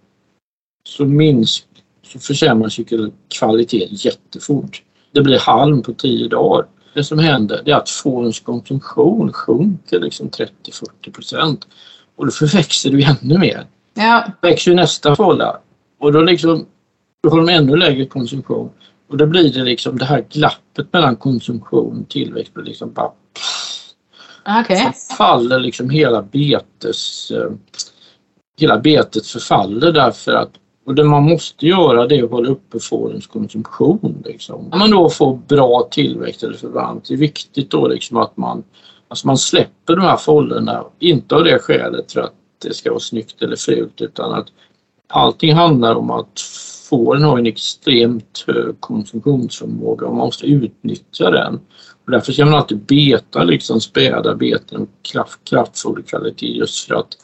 så, 0.84 1.06
minsk, 1.06 1.66
så 2.04 2.20
försämras 2.20 2.80
ju 2.80 3.12
kvaliteten 3.40 3.96
jättefort. 3.96 4.84
Det 5.12 5.22
blir 5.22 5.40
halm 5.40 5.82
på 5.82 5.94
tio 5.94 6.28
dagar. 6.28 6.66
Det 6.94 7.04
som 7.04 7.20
händer 7.20 7.70
är 7.70 7.76
att 7.76 7.90
fårens 7.90 8.40
konsumtion 8.40 9.34
sjunker 9.34 10.00
liksom 10.00 10.30
30-40 10.30 11.12
procent 11.14 11.68
och 12.16 12.26
då 12.26 12.32
förväxer 12.32 12.90
du 12.90 13.04
ännu 13.04 13.38
mer. 13.38 13.66
Ja. 13.94 14.32
växer 14.42 14.72
ju 14.72 14.76
nästa 14.76 15.16
fålla 15.16 15.60
och 16.00 16.14
då, 16.14 16.22
liksom, 16.22 16.66
då 17.24 17.30
har 17.30 17.38
de 17.38 17.50
ännu 17.50 17.76
lägre 17.76 18.06
konsumtion 18.06 18.70
och 19.08 19.18
då 19.18 19.26
blir 19.26 19.54
det 19.54 19.64
liksom 19.64 19.98
det 19.98 20.06
här 20.06 20.26
glappet 20.30 20.94
mellan 20.94 21.16
konsumtion 21.16 22.02
och 22.02 22.10
tillväxt 22.10 22.54
blir 22.54 22.66
liksom 22.66 22.94
bara 22.94 23.12
Okay. 24.62 24.92
Så 24.96 25.16
faller 25.16 25.60
liksom 25.60 25.90
hela 25.90 26.22
betes 26.22 27.32
eh, 27.32 27.52
hela 28.62 28.78
betet 28.78 29.26
förfaller 29.26 29.92
därför 29.92 30.34
att 30.34 30.50
och 30.86 30.96
det 30.96 31.04
man 31.04 31.24
måste 31.24 31.68
göra 31.68 32.08
det 32.08 32.16
är 32.16 32.24
att 32.24 32.32
hålla 32.32 32.50
uppe 32.50 32.80
fårens 32.80 33.28
konsumtion. 33.28 34.24
Liksom. 34.26 34.70
Om 34.72 34.80
man 34.80 34.92
då 34.92 35.10
får 35.10 35.40
bra 35.48 35.88
tillväxt 35.92 36.44
eller 36.44 36.58
för 36.58 36.68
varmt, 36.68 37.06
det 37.08 37.14
är 37.14 37.18
viktigt 37.18 37.72
då 37.72 37.88
liksom 37.88 38.18
att 38.18 38.38
man, 38.38 38.64
alltså 39.08 39.28
man 39.28 39.38
släpper 39.38 39.96
de 39.96 40.02
här 40.02 40.18
fållorna, 40.18 40.84
inte 41.00 41.36
av 41.36 41.44
det 41.44 41.60
skälet 41.60 42.12
för 42.12 42.22
att 42.22 42.34
det 42.62 42.74
ska 42.74 42.90
vara 42.90 43.00
snyggt 43.00 43.42
eller 43.42 43.56
fult 43.56 44.02
utan 44.02 44.34
att 44.34 44.48
allting 45.08 45.54
handlar 45.54 45.96
om 45.96 46.12
att 46.12 46.40
fåren 46.90 47.24
har 47.24 47.38
en 47.38 47.46
extremt 47.46 48.44
hög 48.48 48.76
konsumtionsförmåga 48.80 50.08
och 50.08 50.16
man 50.16 50.26
måste 50.26 50.46
utnyttja 50.46 51.32
den. 51.32 51.60
Och 52.06 52.12
därför 52.12 52.32
ska 52.32 52.46
man 52.46 52.54
alltid 52.54 52.80
beta 52.80 53.44
liksom 53.44 53.82
späda 53.82 54.36
beten 54.36 54.82
och 54.82 54.90
kraft, 55.50 55.84
kvalitet 56.08 56.48
just 56.48 56.88
för 56.88 56.96
att 56.96 57.18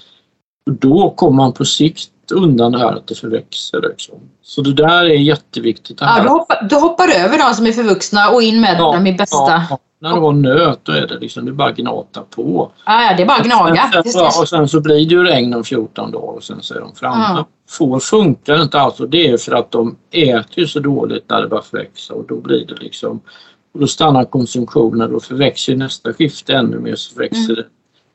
då 0.72 1.09
kommer 1.09 1.38
man 1.38 1.53
på 1.53 1.65
sikt 1.65 2.11
undan 2.32 2.72
det 2.72 2.80
här 2.80 2.93
att 2.93 3.07
det 3.07 3.15
förväxer. 3.15 3.82
Liksom. 3.82 4.15
Så 4.41 4.61
det 4.61 4.74
där 4.74 5.05
är 5.05 5.20
jätteviktigt. 5.20 5.97
Ja, 6.01 6.20
du, 6.24 6.30
hoppar, 6.30 6.68
du 6.70 6.76
hoppar 6.76 7.07
över 7.07 7.38
de 7.38 7.53
som 7.53 7.68
är 7.68 7.72
förvuxna 7.72 8.30
och 8.30 8.41
in 8.41 8.61
med 8.61 8.76
ja, 8.80 8.93
dem 8.93 9.07
i 9.07 9.13
bästa... 9.13 9.65
Ja, 9.70 9.80
när 9.99 10.13
du 10.13 10.20
har 10.22 10.34
nöt 10.34 10.80
då 10.84 10.91
är 10.91 11.07
det 11.07 11.20
liksom, 11.20 11.45
det 11.45 11.51
är 11.51 11.53
bara 11.53 11.72
gnata 11.72 12.22
på. 12.22 12.72
Ja, 12.86 13.13
det 13.18 13.24
är 13.24 13.28
bara 13.28 13.39
gnaga. 13.39 13.91
Och 13.99 14.07
sen, 14.07 14.26
och 14.26 14.49
sen 14.49 14.68
så 14.68 14.82
blir 14.82 14.95
det 14.95 15.01
ju 15.01 15.24
regn 15.24 15.53
om 15.53 15.63
14 15.63 16.11
dagar 16.11 16.36
och 16.36 16.43
sen 16.43 16.61
så 16.61 16.74
är 16.74 16.80
de 16.80 16.95
framme. 16.95 17.26
Mm. 17.26 17.43
Får 17.70 17.99
funkar 17.99 18.61
inte 18.61 18.80
alls 18.80 18.99
och 18.99 19.09
det 19.09 19.28
är 19.28 19.38
för 19.38 19.51
att 19.51 19.72
de 19.72 19.95
äter 20.11 20.59
ju 20.59 20.68
så 20.68 20.80
dåligt 20.80 21.30
när 21.30 21.41
det 21.41 21.47
börjar 21.47 21.63
förväxa 21.63 22.13
och 22.13 22.26
då 22.28 22.36
blir 22.36 22.65
det 22.65 22.76
liksom 22.80 23.22
och 23.74 23.80
då 23.80 23.88
stannar 23.88 24.26
konsumtionen 24.26 25.15
och 25.15 25.24
förväxer 25.24 25.76
nästa 25.76 26.13
skifte 26.13 26.53
ännu 26.53 26.80
mer 26.80 26.95
så 26.95 27.13
förväxer 27.13 27.53
mm 27.53 27.65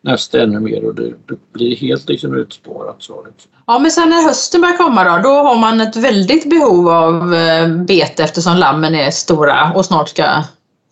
nästa 0.03 0.43
ännu 0.43 0.61
mer 0.61 0.85
och 0.85 0.95
det, 0.95 1.09
det 1.09 1.53
blir 1.53 1.77
helt 1.77 2.09
liksom 2.09 2.35
utspårat. 2.35 2.97
Så 2.99 3.25
liksom. 3.27 3.51
Ja 3.67 3.79
men 3.79 3.91
sen 3.91 4.09
när 4.09 4.23
hösten 4.23 4.61
börjar 4.61 4.77
komma 4.77 5.05
då, 5.05 5.23
då 5.23 5.35
har 5.35 5.59
man 5.59 5.81
ett 5.81 5.97
väldigt 5.97 6.51
behov 6.51 6.89
av 6.89 7.35
eh, 7.35 7.69
bete 7.69 8.23
eftersom 8.23 8.57
lammen 8.57 8.95
är 8.95 9.11
stora 9.11 9.73
och 9.75 9.85
snart 9.85 10.09
ska 10.09 10.25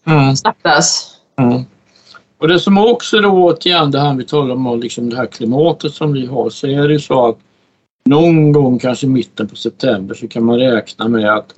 mm. 0.07 0.37
slaktas. 0.37 1.17
Mm. 1.39 1.63
Och 2.39 2.49
det 2.49 2.61
som 2.61 2.79
också 2.79 3.21
då 3.21 3.29
återigen 3.31 3.91
det 3.91 4.01
här 4.01 4.15
vi 4.15 4.25
talar 4.25 4.55
om, 4.55 4.81
liksom 4.81 5.11
det 5.11 5.17
här 5.17 5.27
klimatet 5.27 5.95
som 5.95 6.13
vi 6.13 6.27
har, 6.27 6.51
så 6.51 6.67
är 6.67 6.89
det 6.89 6.93
ju 6.93 7.01
så 7.01 7.29
att 7.29 7.39
någon 8.05 8.53
gång 8.53 8.79
kanske 8.79 9.07
i 9.07 9.11
mitten 9.11 9.49
på 9.49 9.57
september 9.57 10.15
så 10.15 10.29
kan 10.29 10.45
man 10.45 10.59
räkna 10.59 11.09
med 11.09 11.35
att 11.35 11.55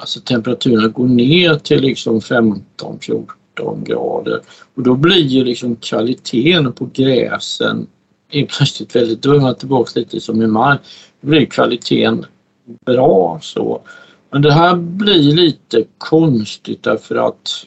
alltså, 0.00 0.20
temperaturen 0.20 0.92
går 0.92 1.06
ner 1.06 1.54
till 1.54 1.80
liksom 1.80 2.20
15-14 2.20 3.26
18 3.60 3.84
grader. 3.84 4.40
Och 4.74 4.82
då 4.82 4.94
blir 4.94 5.26
ju 5.26 5.44
liksom 5.44 5.76
kvaliteten 5.76 6.72
på 6.72 6.88
gräsen 6.92 7.86
är 8.30 8.46
plötsligt 8.46 8.96
väldigt, 8.96 9.22
då 9.22 9.32
är 9.32 9.40
man 9.40 9.54
tillbaka 9.54 10.00
lite 10.00 10.20
som 10.20 10.42
i 10.42 10.46
maj, 10.46 10.78
då 11.20 11.28
blir 11.28 11.46
kvaliteten 11.46 12.26
bra 12.86 13.38
så. 13.42 13.82
Men 14.30 14.42
det 14.42 14.52
här 14.52 14.76
blir 14.76 15.32
lite 15.32 15.84
konstigt 15.98 16.82
därför 16.82 17.14
att 17.14 17.66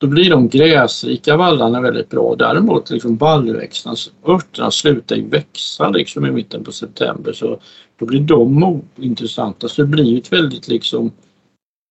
då 0.00 0.06
blir 0.06 0.30
de 0.30 0.48
gräsrika 0.48 1.36
vallarna 1.36 1.80
väldigt 1.80 2.08
bra. 2.08 2.34
Däremot 2.38 2.90
liksom 2.90 3.16
vallväxterna, 3.16 3.96
örterna 4.26 4.70
slutar 4.70 5.16
ju 5.16 5.28
växa 5.28 5.88
liksom 5.88 6.26
i 6.26 6.30
mitten 6.30 6.64
på 6.64 6.72
september 6.72 7.32
så 7.32 7.60
då 7.98 8.06
blir 8.06 8.20
de 8.20 8.82
ointressanta. 8.96 9.68
Så 9.68 9.82
det 9.82 9.88
blir 9.88 10.04
ju 10.04 10.18
ett 10.18 10.32
väldigt 10.32 10.68
liksom 10.68 11.12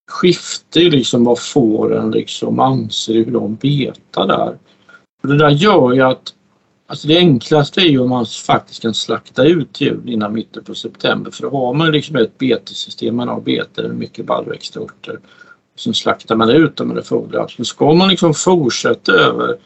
skifte 0.09 0.79
i 0.79 0.89
liksom 0.89 1.23
vad 1.23 1.39
fåren 1.39 2.11
liksom 2.11 2.59
anser 2.59 3.13
hur 3.13 3.31
de 3.31 3.55
betar 3.55 4.27
där. 4.27 4.57
Och 5.23 5.29
det 5.29 5.37
där 5.37 5.49
gör 5.49 5.93
ju 5.93 6.01
att 6.01 6.33
Alltså 6.89 7.07
det 7.07 7.17
enklaste 7.17 7.81
är 7.81 7.85
ju 7.85 7.99
om 7.99 8.09
man 8.09 8.25
faktiskt 8.25 8.81
kan 8.81 8.93
slakta 8.93 9.43
ut 9.43 9.81
djur 9.81 10.01
innan 10.05 10.33
mitten 10.33 10.63
på 10.63 10.75
september 10.75 11.31
för 11.31 11.43
då 11.43 11.49
har 11.49 11.73
man 11.73 11.91
liksom 11.91 12.15
ett 12.15 12.37
betessystem, 12.37 13.15
man 13.15 13.27
har 13.27 13.41
bete 13.41 13.81
med 13.81 13.95
mycket 13.95 14.25
baljväxtorter. 14.25 15.19
Sen 15.75 15.93
slaktar 15.93 16.35
man 16.35 16.49
ut 16.49 16.75
dem 16.75 16.91
eller 16.91 17.01
fodrar. 17.01 17.47
Så 17.47 17.65
ska 17.65 17.93
man 17.93 18.09
liksom 18.09 18.33
fortsätta 18.33 19.11
över 19.11 19.57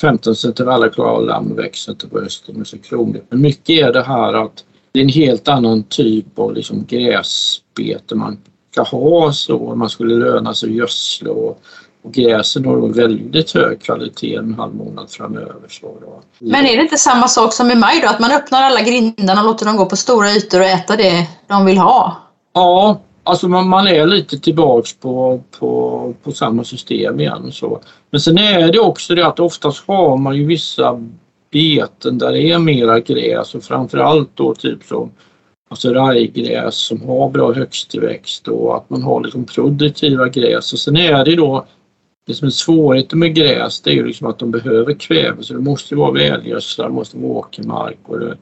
15 0.00 0.34
cm 0.34 0.68
alla 0.68 0.88
klarar 0.88 1.10
av 1.10 1.26
lammväxten 1.26 1.96
på 2.10 2.20
hösten 2.20 2.56
med 2.56 2.66
så 2.66 2.78
kronigt. 2.78 3.24
Men 3.28 3.40
mycket 3.40 3.70
är 3.70 3.92
det 3.92 4.02
här 4.02 4.44
att 4.44 4.64
det 4.92 5.00
är 5.00 5.04
en 5.04 5.08
helt 5.08 5.48
annan 5.48 5.82
typ 5.82 6.38
av 6.38 6.54
liksom 6.54 6.84
gräsbete 6.84 8.14
man 8.14 8.38
ska 8.70 8.82
ha 8.82 9.32
så 9.32 9.74
man 9.74 9.90
skulle 9.90 10.14
löna 10.14 10.54
sig 10.54 10.76
gödsla 10.76 11.30
och, 11.30 11.60
och 12.02 12.12
gräsen 12.12 12.64
har 12.64 12.94
väldigt 12.94 13.52
hög 13.52 13.82
kvalitet 13.82 14.34
en 14.34 14.54
halv 14.54 14.74
månad 14.74 15.10
framöver. 15.10 15.68
Så 15.68 15.86
då. 16.00 16.20
Men 16.38 16.66
är 16.66 16.76
det 16.76 16.82
inte 16.82 16.98
samma 16.98 17.28
sak 17.28 17.52
som 17.52 17.70
i 17.70 17.74
maj 17.74 18.00
då? 18.02 18.08
Att 18.08 18.20
man 18.20 18.32
öppnar 18.32 18.62
alla 18.62 18.82
grindarna 18.82 19.40
och 19.40 19.46
låter 19.46 19.66
dem 19.66 19.76
gå 19.76 19.86
på 19.86 19.96
stora 19.96 20.30
ytor 20.30 20.60
och 20.60 20.66
äta 20.66 20.96
det 20.96 21.28
de 21.46 21.66
vill 21.66 21.78
ha? 21.78 22.16
Ja, 22.52 23.00
alltså 23.24 23.48
man, 23.48 23.68
man 23.68 23.86
är 23.86 24.06
lite 24.06 24.38
tillbaks 24.38 24.96
på, 24.96 25.42
på, 25.58 26.14
på 26.22 26.32
samma 26.32 26.64
system 26.64 27.20
igen. 27.20 27.52
Så. 27.52 27.80
Men 28.10 28.20
sen 28.20 28.38
är 28.38 28.72
det 28.72 28.80
också 28.80 29.14
det 29.14 29.26
att 29.26 29.40
oftast 29.40 29.84
har 29.86 30.16
man 30.16 30.36
ju 30.36 30.46
vissa 30.46 31.00
beten 31.52 32.18
där 32.18 32.32
det 32.32 32.50
är 32.50 32.58
mera 32.58 33.00
gräs 33.00 33.54
och 33.54 33.62
framförallt 33.62 34.30
då 34.34 34.54
typ 34.54 34.84
som 34.84 35.10
alltså 35.70 35.92
rajgräs 35.92 36.74
som 36.74 37.02
har 37.02 37.30
bra 37.30 37.52
högsttillväxt 37.52 38.48
och 38.48 38.76
att 38.76 38.90
man 38.90 39.02
har 39.02 39.20
liksom 39.20 39.44
produktiva 39.44 40.28
gräs. 40.28 40.72
Och 40.72 40.78
sen 40.78 40.96
är 40.96 41.24
det 41.24 41.36
då 41.36 41.66
det 42.26 42.34
som 42.34 42.46
är 42.46 42.50
svårigheten 42.50 43.18
med 43.18 43.34
gräs 43.34 43.80
det 43.80 43.90
är 43.90 43.94
ju 43.94 44.06
liksom 44.06 44.26
att 44.26 44.38
de 44.38 44.50
behöver 44.50 44.94
kväve 44.94 45.42
så 45.42 45.54
det 45.54 45.60
måste 45.60 45.94
vara 45.94 46.12
välgödslad, 46.12 46.90
det 46.90 46.94
måste 46.94 47.16
vara 47.16 47.32
åkermark 47.32 47.98
och 48.04 48.20
det, 48.20 48.36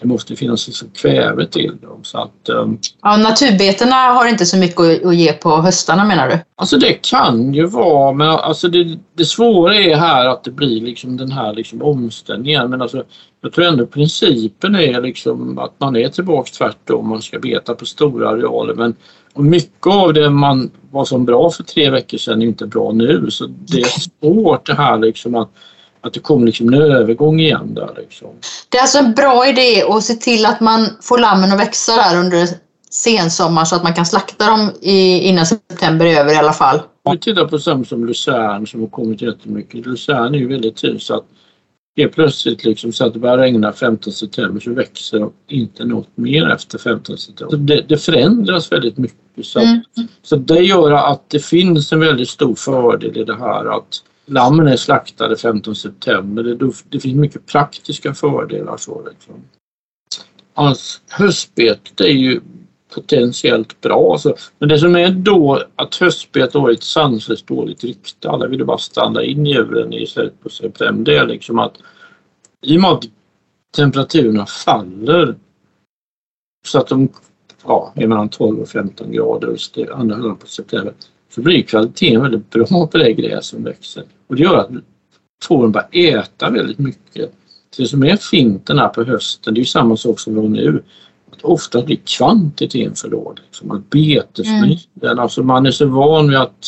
det 0.00 0.06
måste 0.06 0.36
finnas 0.36 0.66
liksom 0.66 0.88
kväve 0.90 1.46
till 1.46 1.76
dem. 1.82 2.00
Så 2.02 2.18
att, 2.18 2.48
um, 2.48 2.78
ja, 3.02 3.16
naturbetena 3.16 3.94
har 3.94 4.26
inte 4.26 4.46
så 4.46 4.56
mycket 4.56 5.06
att, 5.06 5.16
ge 5.16 5.32
på 5.32 5.56
höstarna 5.56 6.04
menar 6.04 6.28
du? 6.28 6.38
Alltså 6.56 6.78
det 6.78 6.92
kan 6.92 7.54
ju 7.54 7.66
vara 7.66 8.12
men 8.12 8.28
alltså 8.28 8.68
det, 8.68 8.98
det 9.14 9.24
svåra 9.24 9.74
är 9.76 9.96
här 9.96 10.26
att 10.26 10.44
det 10.44 10.50
blir 10.50 10.80
liksom 10.80 11.16
den 11.16 11.32
här 11.32 11.54
liksom 11.54 11.82
omställningen 11.82 12.70
men 12.70 12.82
alltså 12.82 13.02
jag 13.40 13.52
tror 13.52 13.64
ändå 13.64 13.86
principen 13.86 14.74
är 14.74 15.00
liksom 15.02 15.58
att 15.58 15.72
man 15.80 15.96
är 15.96 16.08
tillbaka 16.08 16.50
tvärtom, 16.58 17.08
man 17.08 17.22
ska 17.22 17.38
beta 17.38 17.74
på 17.74 17.86
stora 17.86 18.28
arealer 18.28 18.74
men 18.74 18.96
mycket 19.34 19.86
av 19.86 20.12
det 20.12 20.30
man 20.30 20.70
var 20.90 21.04
som 21.04 21.24
bra 21.24 21.50
för 21.50 21.62
tre 21.62 21.90
veckor 21.90 22.18
sedan 22.18 22.42
är 22.42 22.46
inte 22.46 22.66
bra 22.66 22.92
nu 22.92 23.30
så 23.30 23.46
det 23.46 23.80
är 23.80 24.00
svårt 24.00 24.66
det 24.66 24.74
här 24.74 24.98
liksom 24.98 25.34
att 25.34 25.50
att 26.00 26.12
det 26.12 26.20
kommer 26.20 26.46
liksom 26.46 26.68
en 26.68 26.82
övergång 26.82 27.40
igen 27.40 27.74
där. 27.74 27.90
Liksom. 27.96 28.28
Det 28.68 28.78
är 28.78 28.82
alltså 28.82 28.98
en 28.98 29.12
bra 29.12 29.48
idé 29.48 29.82
att 29.82 30.04
se 30.04 30.14
till 30.14 30.46
att 30.46 30.60
man 30.60 30.86
får 31.02 31.18
lammen 31.18 31.52
att 31.52 31.60
växa 31.60 31.96
där 31.96 32.18
under 32.18 32.48
sensommar 32.90 33.64
så 33.64 33.76
att 33.76 33.82
man 33.82 33.94
kan 33.94 34.06
slakta 34.06 34.46
dem 34.46 34.70
i, 34.80 35.18
innan 35.18 35.46
september 35.46 36.06
är 36.06 36.20
över 36.20 36.32
i 36.32 36.36
alla 36.36 36.52
fall. 36.52 36.80
Om 37.02 37.12
vi 37.12 37.18
tittar 37.18 37.44
på 37.44 37.58
sånt 37.58 37.88
som 37.88 38.06
Luzern 38.06 38.66
som 38.66 38.80
har 38.80 38.88
kommit 38.88 39.22
jättemycket. 39.22 39.86
Luzern 39.86 40.34
är 40.34 40.38
ju 40.38 40.48
väldigt 40.48 40.76
tur 40.76 40.98
så 40.98 41.14
att 41.14 41.24
helt 41.96 42.14
plötsligt 42.14 42.64
liksom 42.64 42.92
så 42.92 43.06
att 43.06 43.12
det 43.12 43.18
börjar 43.18 43.38
regna 43.38 43.72
15 43.72 44.12
september 44.12 44.60
så 44.60 44.72
växer 44.72 45.28
inte 45.48 45.84
något 45.84 46.08
mer 46.14 46.50
efter 46.50 46.78
15 46.78 47.18
september. 47.18 47.56
Det, 47.56 47.80
det, 47.80 47.98
förändras 47.98 48.72
väldigt 48.72 48.98
mycket. 48.98 49.46
Så, 49.46 49.58
att, 49.58 49.64
mm. 49.64 50.08
så 50.22 50.36
det 50.36 50.60
gör 50.60 50.92
att 50.92 51.30
det 51.30 51.44
finns 51.44 51.92
en 51.92 52.00
väldigt 52.00 52.28
stor 52.28 52.54
fördel 52.54 53.16
i 53.16 53.24
det 53.24 53.36
här 53.36 53.76
att 53.76 54.02
lammen 54.28 54.66
är 54.66 54.76
slaktade 54.76 55.36
15 55.36 55.76
september. 55.76 56.42
Det, 56.42 56.72
det 56.88 57.00
finns 57.00 57.16
mycket 57.16 57.46
praktiska 57.46 58.14
fördelar. 58.14 58.76
Så 58.76 59.08
liksom. 59.10 59.34
Alltså, 60.54 61.00
höstbetet 61.08 62.00
är 62.00 62.06
ju 62.06 62.40
potentiellt 62.94 63.80
bra. 63.80 64.18
Så, 64.18 64.34
men 64.58 64.68
det 64.68 64.78
som 64.78 64.96
är 64.96 65.10
då 65.10 65.62
att 65.76 65.94
höstbetet 65.94 66.54
har 66.54 66.70
ett 66.70 66.82
sanslöst 66.82 67.46
dåligt 67.46 67.84
rykte. 67.84 68.30
Alla 68.30 68.46
vill 68.46 68.64
bara 68.64 68.78
stanna 68.78 69.24
in 69.24 69.46
djuren 69.46 69.92
i 69.92 70.06
slutet 70.06 70.40
på 70.40 70.48
september. 70.48 71.12
Det 71.12 71.18
är 71.18 71.26
liksom 71.26 71.58
att 71.58 71.74
i 72.62 72.76
och 72.76 72.80
med 72.80 72.90
att 72.90 73.04
temperaturerna 73.76 74.46
faller 74.46 75.34
så 76.66 76.78
att 76.78 76.88
de 76.88 77.08
ja, 77.64 77.92
är 77.96 78.06
mellan 78.06 78.28
12 78.28 78.60
och 78.60 78.68
15 78.68 79.12
grader 79.12 79.56
andra 79.92 80.16
halvan 80.16 80.36
på 80.36 80.46
september 80.46 80.94
så 81.30 81.40
blir 81.40 81.62
kvaliteten 81.62 82.22
väldigt 82.22 82.50
bra 82.50 82.86
på 82.86 82.98
det 82.98 83.12
gräs 83.12 83.46
som 83.46 83.64
växer. 83.64 84.04
Och 84.28 84.36
det 84.36 84.42
gör 84.42 84.56
att 84.56 84.70
fåren 85.42 85.72
börjar 85.72 85.88
äta 85.92 86.50
väldigt 86.50 86.78
mycket. 86.78 87.32
Det 87.76 87.86
som 87.86 88.02
är 88.02 88.16
fint 88.16 88.66
den 88.66 88.78
här 88.78 88.88
på 88.88 89.04
hösten, 89.04 89.54
det 89.54 89.60
är 89.60 89.64
samma 89.64 89.96
sak 89.96 90.20
som 90.20 90.34
det 90.34 90.40
var 90.40 90.48
nu. 90.48 90.82
Att 91.32 91.42
ofta 91.42 91.82
blir 91.82 91.98
kvantiteten 92.04 92.94
för 92.94 93.08
låg. 93.08 93.38
Liksom 93.46 93.70
att 93.70 93.90
betesmängden, 93.90 94.78
mm. 95.02 95.18
alltså 95.18 95.42
man 95.42 95.66
är 95.66 95.70
så 95.70 95.86
van 95.86 96.28
vid 96.28 96.38
att 96.38 96.66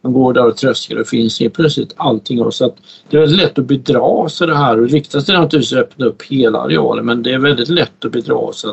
man 0.00 0.12
går 0.12 0.32
där 0.32 0.46
och 0.46 0.56
tröskar 0.56 0.96
och 0.96 1.06
finns 1.06 1.40
helt 1.40 1.54
plötsligt 1.54 1.94
allting. 1.96 2.52
Så 2.52 2.64
att 2.64 2.76
det 3.10 3.16
är 3.16 3.20
väldigt 3.20 3.40
lätt 3.40 3.58
att 3.58 3.64
bedra 3.64 4.28
sig 4.28 4.46
det 4.46 4.56
här 4.56 4.80
och 4.80 4.88
riktar 4.88 5.20
sig 5.20 5.34
naturligtvis 5.34 5.72
att 5.72 5.78
öppna 5.78 6.06
upp 6.06 6.22
hela 6.22 6.58
arealen 6.58 7.06
men 7.06 7.22
det 7.22 7.32
är 7.32 7.38
väldigt 7.38 7.68
lätt 7.68 8.04
att 8.04 8.12
bedra 8.12 8.52
sig. 8.52 8.70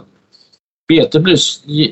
Betet 0.88 1.24
blir 1.24 1.38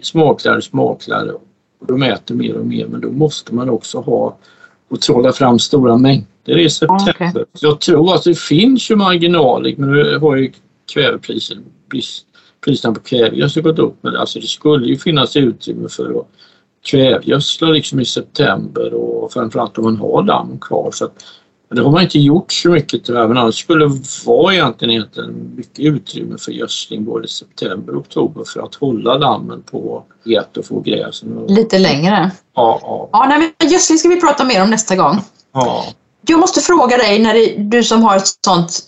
smakligare 0.03 0.57
och 0.57 0.63
smakligare 0.63 1.31
och 1.79 1.87
de 1.87 2.03
äter 2.03 2.35
mer 2.35 2.57
och 2.57 2.65
mer 2.65 2.87
men 2.87 3.01
då 3.01 3.11
måste 3.11 3.55
man 3.55 3.69
också 3.69 3.99
ha 3.99 4.37
och 4.89 5.01
trolla 5.01 5.31
fram 5.31 5.59
stora 5.59 5.97
mängder 5.97 6.57
i 6.57 6.69
september. 6.69 7.09
Okay. 7.09 7.45
Jag 7.61 7.79
tror 7.79 8.15
att 8.15 8.23
det 8.23 8.39
finns 8.39 8.91
ju 8.91 8.95
marginaler 8.95 9.75
men 9.77 9.91
nu 9.91 10.17
har 10.17 10.35
ju 10.35 10.51
kvävepriset, 10.93 11.57
priserna 12.65 12.93
på 12.93 12.99
kvävegödsel 12.99 13.63
gått 13.63 13.79
upp 13.79 13.95
men 14.01 14.15
alltså 14.15 14.39
det 14.39 14.47
skulle 14.47 14.87
ju 14.87 14.97
finnas 14.97 15.35
utrymme 15.35 15.89
för 15.89 16.19
att 16.19 16.27
kvävgödsla 16.85 17.67
liksom 17.67 17.99
i 17.99 18.05
september 18.05 18.93
och 18.93 19.33
framförallt 19.33 19.77
om 19.77 19.83
man 19.83 19.97
har 19.97 20.23
damm 20.23 20.59
kvar. 20.59 20.91
Så 20.91 21.05
att, 21.05 21.25
det 21.69 21.81
har 21.81 21.91
man 21.91 22.03
inte 22.03 22.19
gjort 22.19 22.51
så 22.51 22.69
mycket 22.69 23.03
tyvärr 23.05 23.27
men 23.27 23.37
annars 23.37 23.59
skulle 23.59 23.89
vara 24.25 24.53
egentligen, 24.53 24.93
egentligen 24.93 25.53
mycket 25.55 25.79
utrymme 25.79 26.37
för 26.37 26.51
gödsling 26.51 27.05
både 27.05 27.25
i 27.25 27.27
september 27.27 27.95
och 27.95 28.01
oktober 28.01 28.43
för 28.43 28.59
att 28.59 28.75
hålla 28.75 29.17
dammen 29.17 29.63
på 29.71 30.03
het 30.25 30.57
och 30.57 30.65
få 30.65 30.79
gräsen. 30.79 31.45
Lite 31.47 31.79
längre? 31.79 32.31
Ja. 32.55 32.79
ja. 32.81 33.09
ja 33.11 33.25
nej, 33.29 33.53
men 33.59 33.69
gödsling 33.69 33.97
ska 33.97 34.09
vi 34.09 34.21
prata 34.21 34.43
mer 34.43 34.63
om 34.63 34.69
nästa 34.69 34.95
gång. 34.95 35.19
Ja. 35.53 35.85
Jag 36.27 36.39
måste 36.39 36.61
fråga 36.61 36.97
dig, 36.97 37.19
när 37.19 37.33
det, 37.33 37.55
du 37.57 37.83
som 37.83 38.03
har 38.03 38.17
ett 38.17 38.27
sånt 38.45 38.79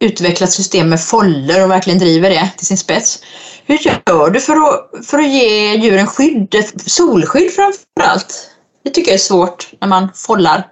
utvecklat 0.00 0.50
system 0.50 0.88
med 0.88 1.00
foller 1.00 1.64
och 1.64 1.70
verkligen 1.70 1.98
driver 1.98 2.30
det 2.30 2.50
till 2.56 2.66
sin 2.66 2.76
spets. 2.76 3.22
Hur 3.66 3.78
gör 3.78 4.30
du 4.30 4.40
för 4.40 4.52
att, 4.52 5.06
för 5.06 5.18
att 5.18 5.28
ge 5.28 5.74
djuren 5.74 6.06
skydd, 6.06 6.54
solskydd 6.86 7.50
framför 7.50 8.10
allt? 8.12 8.50
Det 8.84 8.90
tycker 8.90 9.10
jag 9.10 9.14
är 9.14 9.18
svårt 9.18 9.70
när 9.80 9.88
man 9.88 10.08
follar. 10.14 10.66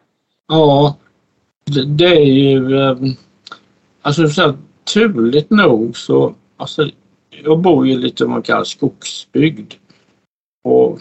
Ja, 0.48 0.96
det, 1.74 2.06
är 2.06 2.24
ju... 2.24 2.80
Eh, 2.80 2.96
alltså 4.02 4.28
så 4.28 4.42
här, 4.42 4.54
turligt 4.94 5.50
nog 5.50 5.96
så... 5.96 6.34
Alltså, 6.56 6.90
jag 7.44 7.58
bor 7.58 7.86
ju 7.86 7.98
lite 7.98 8.24
vad 8.24 8.30
man 8.30 8.42
kallar 8.42 8.64
skogsbygd. 8.64 9.74
Och 10.64 10.98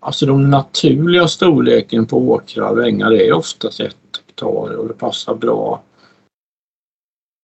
alltså 0.00 0.26
de 0.26 0.50
naturliga 0.50 1.28
storleken 1.28 2.06
på 2.06 2.18
åkrar 2.18 2.70
och 2.70 2.88
ängar 2.88 3.12
är 3.12 3.32
oftast 3.32 3.80
ett 3.80 3.96
hektar 4.40 4.76
och 4.76 4.88
det 4.88 4.94
passar 4.94 5.34
bra 5.34 5.82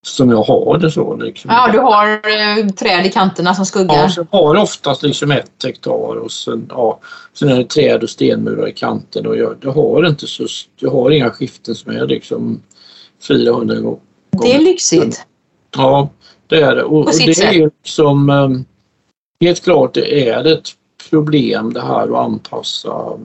som 0.08 0.30
jag 0.30 0.42
har 0.42 0.78
det 0.78 0.90
så. 0.90 1.16
Liksom. 1.16 1.50
Ja, 1.50 1.72
du 1.72 1.78
har 1.78 2.12
eh, 2.12 2.66
träd 2.66 3.06
i 3.06 3.10
kanterna 3.10 3.54
som 3.54 3.66
skuggar? 3.66 3.94
Ja, 3.94 4.08
så 4.08 4.26
jag 4.30 4.38
har 4.38 4.56
oftast 4.56 5.02
liksom 5.02 5.30
ett 5.30 5.64
hektar 5.64 6.16
och 6.16 6.32
sen, 6.32 6.66
ja, 6.68 7.00
sen 7.32 7.48
är 7.48 7.56
det 7.56 7.64
träd 7.64 8.02
och 8.02 8.10
stenmurar 8.10 8.68
i 8.68 8.72
kanten 8.72 9.26
och 9.26 9.36
jag, 9.36 9.56
jag, 9.60 9.72
har 9.72 10.06
inte 10.06 10.26
så, 10.26 10.46
jag 10.76 10.90
har 10.90 11.10
inga 11.10 11.30
skiften 11.30 11.74
som 11.74 11.96
är 11.96 12.06
liksom 12.06 12.62
400 13.28 13.74
gånger. 13.74 13.98
Det 14.42 14.54
är 14.54 14.60
lyxigt. 14.60 15.26
Ja, 15.76 16.08
det 16.46 16.62
är 16.62 16.74
det. 16.74 16.82
Och, 16.82 16.98
och 16.98 17.12
det 17.26 17.42
är 17.42 17.70
liksom 17.84 18.30
ehm, 18.30 18.64
helt 19.40 19.64
klart 19.64 19.94
det 19.94 20.28
är 20.28 20.44
ett 20.44 20.68
problem 21.10 21.72
det 21.72 21.82
här 21.82 22.02
att 22.02 22.26
anpassa 22.26 23.18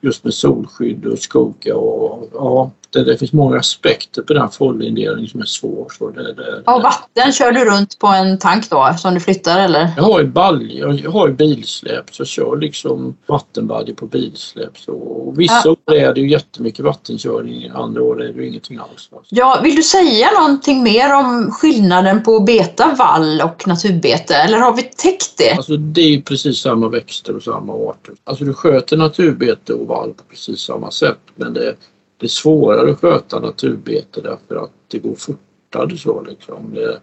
just 0.00 0.24
med 0.24 0.34
solskydd 0.34 1.06
och 1.06 1.18
skugga 1.18 1.76
och 1.76 2.28
ja, 2.32 2.70
det, 2.92 3.04
det 3.04 3.18
finns 3.18 3.32
många 3.32 3.58
aspekter 3.58 4.22
på 4.22 4.34
den 4.34 4.50
fållindelningen 4.50 5.30
som 5.30 5.40
är 5.40 5.44
svår. 5.44 5.92
Så 5.98 6.10
det, 6.10 6.32
det, 6.32 6.62
och 6.66 6.82
vatten 6.82 7.32
kör 7.32 7.52
du 7.52 7.64
runt 7.64 7.98
på 7.98 8.06
en 8.06 8.38
tank 8.38 8.70
då 8.70 8.94
som 8.98 9.14
du 9.14 9.20
flyttar 9.20 9.60
eller? 9.60 9.90
Jag 9.96 10.02
har 10.02 10.20
ju 10.20 10.26
balj, 10.26 10.78
jag 10.78 11.10
har 11.10 11.28
ju 11.28 11.34
bilsläp 11.34 12.14
så 12.14 12.20
jag 12.20 12.28
kör 12.28 12.56
liksom 12.56 13.16
vattenbalj 13.26 13.94
på 13.94 14.06
bilsläp. 14.06 14.78
Så, 14.78 14.92
och 14.92 15.40
vissa 15.40 15.62
ja. 15.64 15.70
år 15.70 15.94
är 15.94 16.14
det 16.14 16.20
ju 16.20 16.30
jättemycket 16.30 16.84
vattenkörning, 16.84 17.70
andra 17.74 18.02
år 18.02 18.22
är 18.22 18.32
det 18.32 18.42
ju 18.42 18.48
ingenting 18.48 18.78
alls. 18.78 19.10
Ja, 19.28 19.60
vill 19.62 19.76
du 19.76 19.82
säga 19.82 20.30
någonting 20.40 20.82
mer 20.82 21.14
om 21.14 21.50
skillnaden 21.52 22.22
på 22.22 22.40
beta, 22.40 22.94
vall 22.98 23.40
och 23.40 23.68
naturbete 23.68 24.34
eller 24.34 24.58
har 24.58 24.76
vi 24.76 24.82
täckt 24.82 25.38
det? 25.38 25.52
Alltså 25.52 25.76
det 25.76 26.00
är 26.00 26.08
ju 26.08 26.22
precis 26.22 26.58
samma 26.58 26.88
växter 26.88 27.36
och 27.36 27.42
samma 27.42 27.72
arter. 27.72 28.14
Alltså 28.24 28.44
du 28.44 28.54
sköter 28.54 28.96
naturbete 28.96 29.72
och 29.72 29.86
vall 29.86 30.14
på 30.14 30.22
precis 30.30 30.60
samma 30.60 30.90
sätt 30.90 31.18
men 31.34 31.54
det 31.54 31.74
det 32.20 32.26
är 32.26 32.28
svårare 32.28 32.90
att 32.90 33.00
sköta 33.00 33.40
naturbete 33.40 34.20
därför 34.20 34.64
att 34.64 34.70
det 34.88 34.98
går 34.98 35.14
fortare 35.14 35.96
så 35.96 36.22
liksom. 36.22 36.74
Det, 36.74 37.00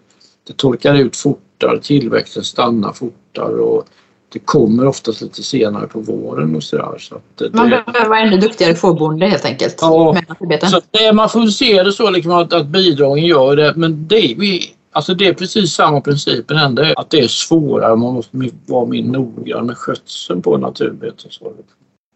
det 0.48 0.58
torkar 0.58 0.96
ut 0.96 1.16
fortare, 1.16 1.80
tillväxten 1.82 2.44
stannar 2.44 2.94
fortare 2.94 3.56
och 3.56 3.88
det 4.30 4.40
kommer 4.40 4.88
oftast 4.88 5.22
lite 5.22 5.44
senare 5.44 5.88
på 5.88 6.00
våren 6.00 6.56
och 6.56 6.64
sådär. 6.64 6.98
Så 7.00 7.22
det, 7.36 7.54
man 7.54 7.70
behöver 7.70 8.10
vara 8.10 8.20
ännu 8.20 8.38
duktigare 8.38 8.76
fårbonde 8.76 9.28
helt 9.28 9.46
enkelt. 9.46 9.78
Ja, 9.82 10.16
så 10.62 10.82
det, 10.92 11.14
man 11.14 11.30
får 11.30 11.48
se 11.48 11.84
det 11.84 11.92
så 11.92 12.10
liksom 12.10 12.32
att, 12.32 12.54
att 12.54 12.68
bidragen 12.68 13.26
gör 13.26 13.56
det 13.56 13.74
men 13.76 14.08
det, 14.08 14.36
vi, 14.38 14.74
alltså 14.92 15.14
det 15.14 15.28
är 15.28 15.34
precis 15.34 15.74
samma 15.74 16.02
princip 16.02 16.52
ändå 16.52 16.94
att 16.96 17.10
det 17.10 17.20
är 17.20 17.28
svårare, 17.28 17.96
man 17.96 18.14
måste 18.14 18.50
vara 18.66 18.86
mer 18.86 19.04
noggrann 19.04 19.66
med 19.66 19.78
skötseln 19.78 20.42
på 20.42 20.58
naturbete. 20.58 21.30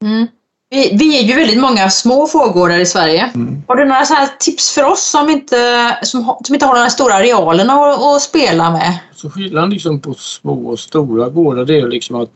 Mm. 0.02 0.28
Vi, 0.74 0.96
vi 1.00 1.20
är 1.20 1.24
ju 1.24 1.36
väldigt 1.36 1.60
många 1.60 1.90
små 1.90 2.28
fårgårdar 2.28 2.80
i 2.80 2.86
Sverige. 2.86 3.32
Mm. 3.36 3.64
Har 3.68 3.76
du 3.76 3.86
några 3.86 4.06
så 4.06 4.16
tips 4.40 4.72
för 4.72 4.84
oss 4.84 5.10
som 5.10 5.30
inte, 5.30 5.56
som, 6.04 6.38
som 6.44 6.56
inte 6.56 6.66
har 6.66 6.76
några 6.76 6.90
stora 6.90 7.14
arealerna 7.14 7.74
att, 7.74 8.02
att 8.02 8.22
spela 8.22 8.72
med? 8.72 9.00
Så 9.16 9.30
skillnaden 9.30 9.70
liksom 9.70 10.00
på 10.00 10.14
små 10.14 10.70
och 10.70 10.80
stora 10.80 11.30
gårdar 11.30 11.66
det 11.66 11.80
är 11.80 11.88
liksom 11.88 12.16
att 12.16 12.30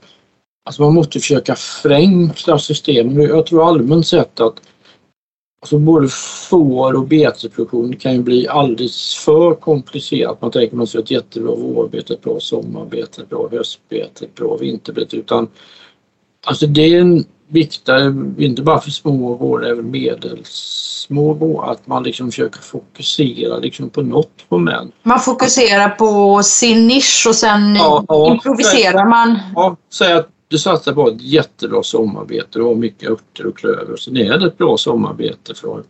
alltså 0.66 0.82
man 0.82 0.94
måste 0.94 1.20
försöka 1.20 1.56
förenkla 1.56 2.60
systemen. 2.60 3.22
Jag 3.22 3.46
tror 3.46 3.68
allmänt 3.68 4.08
sett 4.08 4.40
att 4.40 4.62
alltså 5.62 5.80
både 5.80 6.08
får 6.50 6.94
och 6.94 7.08
betesproduktion 7.08 7.96
kan 7.96 8.14
ju 8.14 8.22
bli 8.22 8.48
alldeles 8.48 9.16
för 9.16 9.56
komplicerat. 9.56 10.42
Man 10.42 10.52
tänker 10.52 10.76
man 10.76 10.88
sig 10.88 11.02
ett 11.02 11.12
jättebra 11.12 11.56
vårbete, 11.56 12.14
ett 12.14 12.22
bra 12.22 12.40
sommarbete, 12.40 13.22
ett 13.22 13.30
bra 13.30 13.50
höstbete, 13.52 14.26
ett 14.26 14.36
bra 14.36 14.58
vinterbete. 14.58 15.18
Utan 15.18 15.48
alltså 16.46 16.68
det 16.68 16.82
är 16.82 17.02
en 17.02 17.26
viktar, 17.48 18.02
inte 18.42 18.62
bara 18.62 18.80
för 18.80 18.92
små 18.92 19.36
gårdar, 19.36 19.68
även 19.68 19.92
medelsmå 19.92 21.34
gårdar, 21.34 21.72
att 21.72 21.88
man 21.88 22.04
liksom 22.04 22.32
försöker 22.32 22.60
fokusera 22.60 23.58
liksom 23.58 23.90
på 23.90 24.02
något 24.02 24.46
moment. 24.50 24.94
Man 25.04 25.20
fokuserar 25.20 25.90
på 25.90 26.44
sin 26.44 26.88
nisch 26.88 27.26
och 27.28 27.36
sen 27.36 27.76
ja, 27.76 28.06
ja, 28.08 28.32
improviserar 28.34 29.00
säg, 29.00 29.10
man? 29.10 29.40
Ja, 29.56 29.78
säg 29.94 30.14
att 30.14 30.30
du 30.48 30.58
satsar 30.58 30.94
på 30.94 31.08
ett 31.08 31.22
jättebra 31.22 31.84
sommarbete, 31.84 32.48
du 32.52 32.64
har 32.64 32.76
mycket 32.76 33.10
örter 33.10 33.46
och 33.46 33.58
klöver, 33.58 33.96
sen 33.98 34.18
är 34.18 34.38
det 34.38 34.48
ett 34.48 34.58
bra 34.58 34.78
sommarbete 34.78 35.54
från 35.56 35.84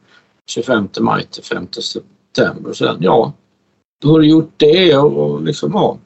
25 0.47 0.89
maj 0.99 1.25
till 1.25 1.43
5 1.43 1.67
september. 1.71 2.69
Och 2.69 2.77
sen 2.77 2.97
ja, 2.99 3.33
då 4.01 4.11
har 4.11 4.19
du 4.19 4.27
gjort 4.27 4.53
det 4.57 4.97
och 4.97 5.41
liksom 5.41 5.71
ja, 5.73 5.97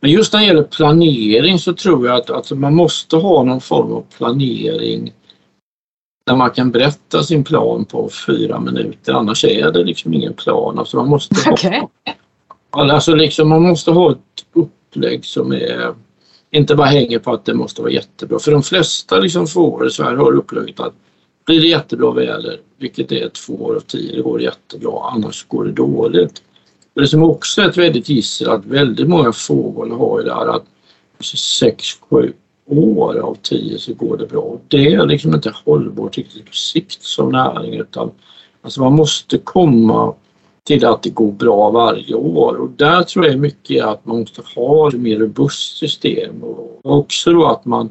men 0.00 0.10
just 0.10 0.32
när 0.32 0.40
det 0.40 0.46
gäller 0.46 0.62
planering 0.62 1.58
så 1.58 1.72
tror 1.72 2.06
jag 2.06 2.16
att 2.16 2.30
alltså 2.30 2.54
man 2.54 2.74
måste 2.74 3.16
ha 3.16 3.42
någon 3.42 3.60
form 3.60 3.92
av 3.92 4.04
planering 4.16 5.12
där 6.26 6.36
man 6.36 6.50
kan 6.50 6.70
berätta 6.70 7.22
sin 7.22 7.44
plan 7.44 7.84
på 7.84 8.10
fyra 8.26 8.60
minuter 8.60 9.12
annars 9.12 9.44
är 9.44 9.72
det 9.72 9.84
liksom 9.84 10.14
ingen 10.14 10.34
plan. 10.34 10.78
Alltså 10.78 10.96
man 10.96 11.08
måste 11.08 11.50
okay. 11.50 11.80
ha, 12.70 12.92
alltså 12.92 13.14
liksom 13.14 13.48
man 13.48 13.62
måste 13.62 13.90
ha 13.90 14.12
ett 14.12 14.18
upplägg 14.52 15.24
som 15.24 15.52
är 15.52 15.94
inte 16.50 16.74
bara 16.74 16.86
hänger 16.86 17.18
på 17.18 17.32
att 17.32 17.44
det 17.44 17.54
måste 17.54 17.82
vara 17.82 17.92
jättebra. 17.92 18.38
För 18.38 18.52
de 18.52 18.62
flesta 18.62 19.18
liksom 19.18 19.46
får 19.46 19.86
i 19.86 19.90
Sverige 19.90 20.18
har 20.18 20.32
upplägget 20.32 20.80
att 20.80 20.94
blir 21.46 21.60
det 21.60 21.66
jättebra 21.66 22.12
väder, 22.12 22.60
vilket 22.78 23.12
är 23.12 23.28
två 23.28 23.54
år 23.54 23.76
av 23.76 23.80
tio, 23.80 24.16
det 24.16 24.22
går 24.22 24.42
jättebra, 24.42 25.10
annars 25.12 25.46
går 25.48 25.64
det 25.64 25.72
dåligt. 25.72 26.42
Det 26.96 27.08
som 27.08 27.22
också 27.22 27.62
är 27.62 27.68
ett 27.68 27.76
väldigt 27.76 28.08
gissel 28.08 28.50
att 28.50 28.64
väldigt 28.64 29.08
många 29.08 29.32
fåglar 29.32 29.96
har 29.96 30.18
ju 30.18 30.24
det 30.24 30.34
här 30.34 30.46
att 30.46 30.64
6-7 31.20 32.32
år 32.66 33.18
av 33.18 33.36
10 33.42 33.78
så 33.78 33.94
går 33.94 34.16
det 34.16 34.26
bra. 34.26 34.58
Det 34.68 34.94
är 34.94 35.06
liksom 35.06 35.34
inte 35.34 35.52
hållbart 35.64 36.16
riktigt 36.16 36.46
på 36.46 36.52
sikt 36.52 37.02
som 37.02 37.32
näring 37.32 37.74
utan 37.74 38.10
alltså 38.62 38.80
man 38.80 38.92
måste 38.92 39.38
komma 39.38 40.14
till 40.64 40.84
att 40.84 41.02
det 41.02 41.10
går 41.10 41.32
bra 41.32 41.70
varje 41.70 42.14
år 42.14 42.56
och 42.56 42.70
där 42.70 43.02
tror 43.02 43.26
jag 43.26 43.38
mycket 43.38 43.84
att 43.84 44.06
man 44.06 44.20
måste 44.20 44.42
ha 44.54 44.88
ett 44.88 44.94
mer 44.94 45.18
robust 45.18 45.78
system 45.78 46.42
och 46.42 46.80
också 46.82 47.32
då 47.32 47.46
att 47.46 47.64
man 47.64 47.90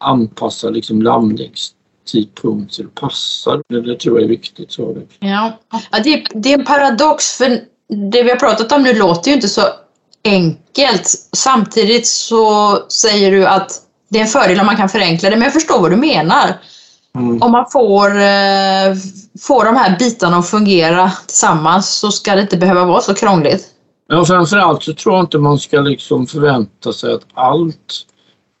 anpassar 0.00 0.70
liksom 0.70 1.02
landningstidpunkt 1.02 1.82
tidpunkter 2.04 2.82
det 2.82 2.94
passar. 3.00 3.62
Det, 3.68 3.80
det 3.80 3.98
tror 3.98 4.16
jag 4.16 4.24
är 4.24 4.28
viktigt. 4.28 4.72
Så. 4.72 4.96
Ja, 5.18 5.58
ja 5.70 6.02
det, 6.04 6.12
är, 6.12 6.26
det 6.34 6.52
är 6.52 6.58
en 6.58 6.64
paradox 6.64 7.36
för 7.36 7.60
det 8.10 8.22
vi 8.22 8.30
har 8.30 8.36
pratat 8.36 8.72
om 8.72 8.82
nu 8.82 8.94
låter 8.94 9.30
ju 9.30 9.34
inte 9.34 9.48
så 9.48 9.62
enkelt. 10.24 11.14
Samtidigt 11.32 12.06
så 12.06 12.78
säger 12.88 13.30
du 13.30 13.46
att 13.46 13.70
det 14.08 14.18
är 14.18 14.22
en 14.22 14.28
fördel 14.28 14.60
om 14.60 14.66
man 14.66 14.76
kan 14.76 14.88
förenkla 14.88 15.30
det, 15.30 15.36
men 15.36 15.44
jag 15.44 15.52
förstår 15.52 15.80
vad 15.80 15.90
du 15.90 15.96
menar. 15.96 16.58
Mm. 17.14 17.42
Om 17.42 17.52
man 17.52 17.66
får, 17.72 18.08
eh, 18.10 18.94
får 19.40 19.64
de 19.64 19.76
här 19.76 19.98
bitarna 19.98 20.36
att 20.36 20.50
fungera 20.50 21.12
tillsammans 21.26 21.88
så 21.88 22.10
ska 22.10 22.34
det 22.34 22.40
inte 22.40 22.56
behöva 22.56 22.84
vara 22.84 23.00
så 23.00 23.14
krångligt. 23.14 23.66
Ja, 24.08 24.24
framförallt 24.24 24.82
så 24.82 24.92
tror 24.94 25.14
jag 25.14 25.24
inte 25.24 25.38
man 25.38 25.58
ska 25.58 25.80
liksom 25.80 26.26
förvänta 26.26 26.92
sig 26.92 27.14
att 27.14 27.22
allt 27.34 28.06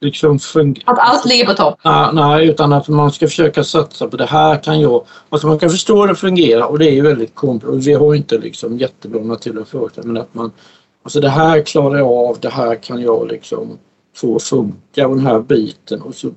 liksom. 0.02 0.38
Att 0.84 0.98
allt 0.98 1.24
ligger 1.24 1.46
på 1.46 1.54
topp? 1.54 1.80
Ja, 1.82 2.10
nej, 2.12 2.48
utan 2.48 2.72
att 2.72 2.88
man 2.88 3.12
ska 3.12 3.26
försöka 3.26 3.64
satsa 3.64 4.08
på 4.08 4.16
det 4.16 4.26
här 4.26 4.62
kan 4.62 4.80
jag... 4.80 5.04
Alltså 5.28 5.46
man 5.46 5.58
kan 5.58 5.70
förstå 5.70 6.06
det 6.06 6.14
fungerar 6.14 6.66
och 6.66 6.78
det 6.78 6.90
är 6.90 6.92
ju 6.92 7.02
väldigt 7.02 7.34
komplext. 7.34 7.86
Vi 7.86 7.92
har 7.92 8.14
inte 8.14 8.38
liksom 8.38 8.78
jättebra 8.78 9.22
naturliga 9.22 9.64
förutsättningar 9.64 10.12
men 10.12 10.22
att 10.22 10.34
man... 10.34 10.52
Alltså 11.02 11.20
det 11.20 11.28
här 11.28 11.62
klarar 11.62 11.98
jag 11.98 12.08
av, 12.08 12.40
det 12.40 12.50
här 12.50 12.74
kan 12.74 13.02
jag 13.02 13.28
liksom 13.28 13.78
få 14.16 14.38
funka 14.38 15.08
och 15.08 15.16
den 15.16 15.26
här 15.26 15.40
biten 15.40 16.02
och 16.02 16.14
så 16.14 16.30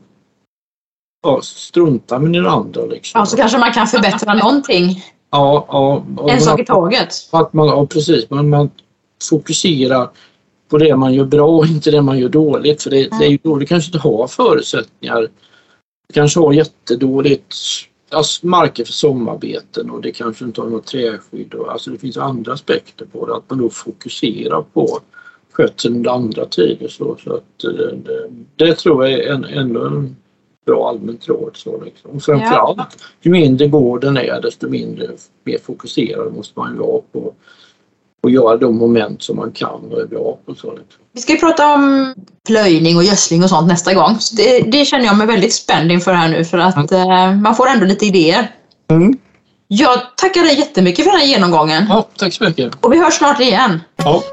ja, 1.24 1.42
strunta 1.44 2.20
med 2.20 2.34
den 2.34 2.48
andra. 2.48 2.86
Liksom. 2.86 3.20
Ja, 3.20 3.26
så 3.26 3.38
kanske 3.38 3.58
man 3.58 3.74
kan 3.74 3.88
förbättra 3.88 4.34
någonting. 4.44 5.04
Ja, 5.32 5.66
ja. 6.18 6.30
En 6.30 6.42
sak 6.42 6.60
i 6.60 6.66
taget. 6.66 7.10
Att 7.32 7.54
man, 7.54 7.68
ja, 7.68 7.86
precis. 7.86 8.30
Man, 8.30 8.50
man 8.50 8.70
fokuserar 9.30 10.10
på 10.70 10.78
det 10.78 10.96
man 10.96 11.14
gör 11.14 11.26
bra 11.26 11.48
och 11.48 11.66
inte 11.66 11.92
det 11.92 12.02
man 12.02 12.20
gör 12.20 12.30
dåligt. 12.30 12.84
För 12.84 12.90
det, 12.90 13.06
mm. 13.06 13.20
det 13.20 13.26
är 13.26 13.30
ju 13.30 13.40
då 13.44 13.58
du 13.58 13.66
kanske 13.66 13.88
inte 13.88 14.08
har 14.08 14.28
förutsättningar. 14.28 15.22
Du 16.08 16.14
kanske 16.14 16.40
har 16.40 16.54
jättedåligt 16.54 17.56
alltså 18.10 18.48
marker 18.48 18.86
för 18.86 18.94
sommarbeten 18.94 19.90
och 19.90 20.02
det 20.02 20.12
kanske 20.12 20.46
inte 20.46 20.62
har 20.62 20.70
något 20.70 20.88
träskydd. 20.88 21.54
Och, 21.54 21.72
alltså 21.72 21.90
det 21.90 21.98
finns 21.98 22.18
andra 22.18 22.54
aspekter 22.54 23.06
på 23.06 23.26
det. 23.26 23.36
Att 23.36 23.50
man 23.50 23.60
då 23.60 23.70
fokuserar 23.70 24.62
på 24.74 25.00
skötseln 25.52 25.96
under 25.96 26.12
andra 26.12 26.46
tider. 26.46 26.88
Så, 26.88 27.18
så 27.24 27.34
att, 27.34 27.44
det, 27.62 27.68
eh, 27.68 27.98
det, 27.98 28.66
det 28.66 28.76
tror 28.76 29.08
jag 29.08 29.20
är 29.20 29.34
en, 29.34 29.44
ändå 29.44 29.86
en 29.86 30.16
bra 30.66 30.90
allmänt 30.90 31.28
råd. 31.28 31.52
Så 31.54 31.84
liksom. 31.84 32.20
Framförallt, 32.20 32.78
ja. 32.78 32.88
ju 33.22 33.32
mindre 33.32 33.68
gården 33.68 34.18
är 34.18 34.42
desto 34.42 34.70
mindre 34.70 35.08
mer 35.44 35.58
fokuserad 35.58 36.34
måste 36.34 36.60
man 36.60 36.74
ju 36.74 36.80
vara 36.80 37.02
på 37.12 37.34
och 38.26 38.32
göra 38.32 38.58
de 38.58 38.78
moment 38.78 39.24
som 39.24 39.36
man 39.36 39.52
kan 39.52 39.80
och 39.92 40.02
är 40.02 40.06
bra 40.06 40.38
på. 40.46 40.56
Så 40.56 40.72
liksom. 40.72 41.02
Vi 41.14 41.22
ska 41.22 41.34
ju 41.34 41.40
prata 41.40 41.74
om 41.74 42.14
plöjning 42.48 42.98
och 42.98 43.04
gödsling 43.04 43.44
och 43.44 43.50
sånt 43.50 43.68
nästa 43.68 43.94
gång. 43.94 44.20
Så 44.20 44.36
det, 44.36 44.60
det 44.60 44.86
känner 44.86 45.06
jag 45.06 45.18
mig 45.18 45.28
väldigt 45.28 45.54
spänd 45.54 45.92
inför 45.92 46.14
här 46.14 46.30
nu 46.30 46.46
för 46.46 46.58
att 46.58 46.92
mm. 46.92 47.12
eh, 47.12 47.36
man 47.42 47.56
får 47.56 47.68
ändå 47.68 47.86
lite 47.86 48.06
idéer. 48.06 48.52
Mm. 48.92 49.18
Jag 49.68 50.00
tackar 50.18 50.42
dig 50.42 50.60
jättemycket 50.60 51.06
för 51.06 51.12
den 51.12 51.22
här 51.22 51.28
genomgången. 51.28 51.86
Ja, 51.90 52.08
tack 52.18 52.34
så 52.34 52.44
mycket. 52.44 52.86
Och 52.86 52.94
vi 52.94 53.04
hörs 53.04 53.14
snart 53.14 53.40
igen. 53.40 53.82
Ja. 53.96 54.24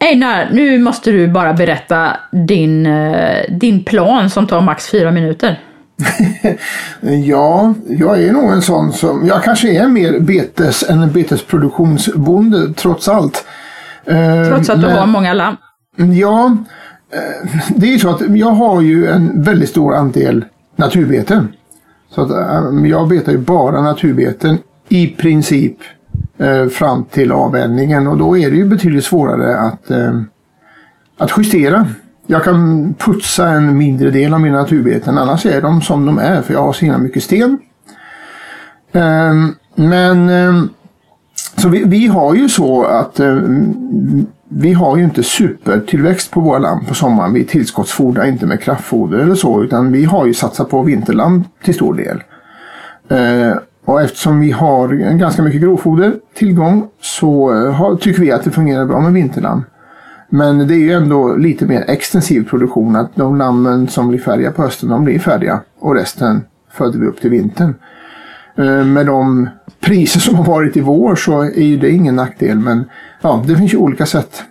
Einar, 0.00 0.48
nu 0.52 0.78
måste 0.78 1.10
du 1.10 1.28
bara 1.28 1.52
berätta 1.52 2.16
din, 2.32 2.86
eh, 2.86 3.44
din 3.48 3.84
plan 3.84 4.30
som 4.30 4.46
tar 4.46 4.60
max 4.60 4.90
fyra 4.90 5.10
minuter. 5.10 5.60
ja, 7.26 7.74
jag 7.86 8.22
är 8.22 8.32
nog 8.32 8.52
en 8.52 8.62
sån 8.62 8.92
som, 8.92 9.26
jag 9.26 9.42
kanske 9.42 9.82
är 9.82 9.88
mer 9.88 10.20
betes 10.20 10.82
än 10.90 11.02
en 11.02 11.12
betesproduktionsbonde 11.12 12.74
trots 12.74 13.08
allt. 13.08 13.44
Eh, 14.04 14.48
trots 14.48 14.70
att 14.70 14.80
du 14.80 14.86
Men, 14.86 14.96
har 14.96 15.06
många 15.06 15.34
lamm? 15.34 15.56
Ja, 15.96 16.56
eh, 17.12 17.50
det 17.68 17.86
är 17.86 17.90
ju 17.90 17.98
så 17.98 18.10
att 18.10 18.36
jag 18.36 18.50
har 18.50 18.80
ju 18.80 19.06
en 19.06 19.42
väldigt 19.42 19.68
stor 19.68 19.94
andel 19.94 20.44
naturbeten. 20.76 21.48
Så 22.10 22.22
att 22.22 22.30
jag 22.88 23.08
betar 23.08 23.32
ju 23.32 23.38
bara 23.38 23.82
naturbeten 23.82 24.58
i 24.88 25.06
princip 25.06 25.76
eh, 26.38 26.66
fram 26.66 27.04
till 27.04 27.32
avvändningen 27.32 28.06
och 28.06 28.18
då 28.18 28.38
är 28.38 28.50
det 28.50 28.56
ju 28.56 28.64
betydligt 28.64 29.04
svårare 29.04 29.58
att, 29.58 29.90
eh, 29.90 30.20
att 31.18 31.30
justera. 31.38 31.86
Jag 32.30 32.44
kan 32.44 32.94
putsa 32.94 33.48
en 33.48 33.78
mindre 33.78 34.10
del 34.10 34.34
av 34.34 34.40
mina 34.40 34.58
naturbeten 34.58 35.18
annars 35.18 35.46
är 35.46 35.62
de 35.62 35.82
som 35.82 36.06
de 36.06 36.18
är 36.18 36.42
för 36.42 36.54
jag 36.54 36.62
har 36.62 36.72
så 36.72 36.84
himla 36.84 36.98
mycket 36.98 37.22
sten. 37.22 37.58
Ehm, 38.92 39.54
men 39.74 40.28
ehm, 40.28 40.68
så 41.56 41.68
vi, 41.68 41.84
vi, 41.84 42.06
har 42.06 42.34
ju 42.34 42.48
så 42.48 42.84
att 42.84 43.20
ehm, 43.20 44.26
vi 44.48 44.72
har 44.72 44.96
ju 44.96 45.04
inte 45.04 45.22
supertillväxt 45.22 46.30
på 46.30 46.40
våra 46.40 46.58
lamm 46.58 46.84
på 46.84 46.94
sommaren. 46.94 47.32
Vi 47.32 47.44
tillskottsfodrar 47.44 48.24
inte 48.24 48.46
med 48.46 48.62
kraftfoder 48.62 49.18
eller 49.18 49.34
så 49.34 49.62
utan 49.62 49.92
vi 49.92 50.04
har 50.04 50.26
ju 50.26 50.34
satsat 50.34 50.70
på 50.70 50.82
vinterlamm 50.82 51.44
till 51.64 51.74
stor 51.74 51.94
del. 51.94 52.22
Och 53.84 54.02
eftersom 54.02 54.40
vi 54.40 54.50
har 54.50 54.88
ganska 55.18 55.42
mycket 55.42 55.60
grovfoder 55.60 56.14
tillgång 56.34 56.88
så 57.00 57.54
eh, 57.54 57.96
tycker 57.96 58.20
vi 58.20 58.32
att 58.32 58.44
det 58.44 58.50
fungerar 58.50 58.86
bra 58.86 59.00
med 59.00 59.12
vinterlamm. 59.12 59.64
Men 60.30 60.68
det 60.68 60.74
är 60.74 60.78
ju 60.78 60.92
ändå 60.92 61.36
lite 61.36 61.66
mer 61.66 61.84
extensiv 61.88 62.48
produktion 62.48 62.96
att 62.96 63.16
de 63.16 63.36
lammen 63.36 63.88
som 63.88 64.08
blir 64.08 64.18
färdiga 64.18 64.50
på 64.50 64.62
hösten 64.62 64.88
de 64.88 65.04
blir 65.04 65.18
färdiga 65.18 65.60
och 65.78 65.94
resten 65.94 66.44
föder 66.72 66.98
vi 66.98 67.06
upp 67.06 67.20
till 67.20 67.30
vintern. 67.30 67.74
Eh, 68.56 68.84
med 68.84 69.06
de 69.06 69.48
priser 69.80 70.20
som 70.20 70.34
har 70.34 70.44
varit 70.44 70.76
i 70.76 70.80
vår 70.80 71.16
så 71.16 71.42
är 71.42 71.62
ju 71.62 71.76
det 71.76 71.90
ingen 71.90 72.16
nackdel 72.16 72.58
men 72.58 72.84
ja, 73.20 73.44
det 73.46 73.56
finns 73.56 73.74
ju 73.74 73.78
olika 73.78 74.06
sätt. 74.06 74.42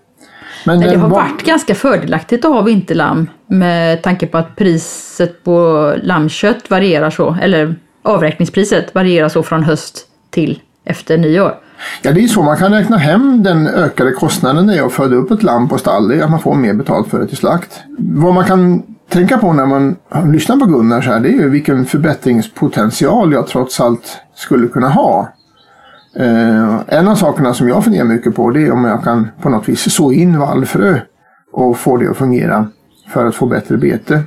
Men 0.66 0.80
det 0.80 0.98
har 0.98 1.10
varit 1.10 1.46
ganska 1.46 1.76
fördelaktigt 1.76 2.46
att 2.46 2.52
ha 2.52 2.62
vinterlamm 2.62 3.30
med 3.48 4.02
tanke 4.02 4.28
på 4.28 4.38
att 4.38 4.56
priset 4.56 5.44
på 5.44 5.94
lammkött 6.04 6.70
varierar 6.70 7.10
så, 7.10 7.38
eller 7.42 7.76
avräkningspriset 8.02 8.96
varierar 8.96 9.30
så 9.30 9.44
från 9.44 9.64
höst 9.64 10.06
till 10.30 10.62
efter 10.86 11.18
nyår. 11.18 11.56
Ja, 12.02 12.12
det 12.12 12.24
är 12.24 12.28
så 12.28 12.42
man 12.42 12.58
kan 12.58 12.74
räkna 12.74 12.98
hem 12.98 13.44
den 13.44 13.68
ökade 13.68 14.12
kostnaden 14.12 14.66
när 14.66 14.78
jag 14.78 14.92
föder 14.92 15.18
upp 15.18 15.32
ett 15.32 15.44
lamm 15.44 15.70
på 15.70 15.78
stall. 15.78 16.08
Det 16.08 16.16
är 16.16 16.24
att 16.24 16.32
man 16.32 16.40
får 16.40 16.56
mer 16.56 16.74
betalt 16.74 17.08
för 17.08 17.20
det 17.20 17.28
till 17.28 17.38
slakt. 17.38 17.80
Vad 17.98 18.34
man 18.34 18.46
kan 18.46 18.84
tänka 19.10 19.38
på 19.38 19.54
när 19.54 19.66
man 19.66 19.96
lyssnar 20.34 20.58
på 20.58 20.66
Gunnar 20.66 21.02
så 21.02 21.12
här, 21.12 21.20
det 21.20 21.30
är 21.30 21.34
ju 21.34 21.50
vilken 21.50 21.86
förbättringspotential 21.86 23.34
jag 23.34 23.48
trots 23.48 23.80
allt 23.80 24.18
skulle 24.36 24.68
kunna 24.68 24.90
ha. 24.90 25.30
Eh, 26.16 26.80
en 26.88 27.08
av 27.08 27.16
sakerna 27.16 27.54
som 27.54 27.70
jag 27.70 27.84
funderar 27.84 28.06
mycket 28.06 28.36
på 28.36 28.52
det 28.52 28.62
är 28.62 28.72
om 28.72 28.86
jag 28.86 29.04
kan 29.04 29.28
på 29.42 29.50
något 29.50 29.70
vis 29.70 29.94
så 29.94 30.12
in 30.12 30.40
vallfrö 30.40 31.00
och 31.52 31.78
få 31.78 31.98
det 31.98 32.10
att 32.10 32.18
fungera 32.18 32.68
för 33.14 33.26
att 33.26 33.36
få 33.36 33.46
bättre 33.46 33.78
bete. 33.78 34.24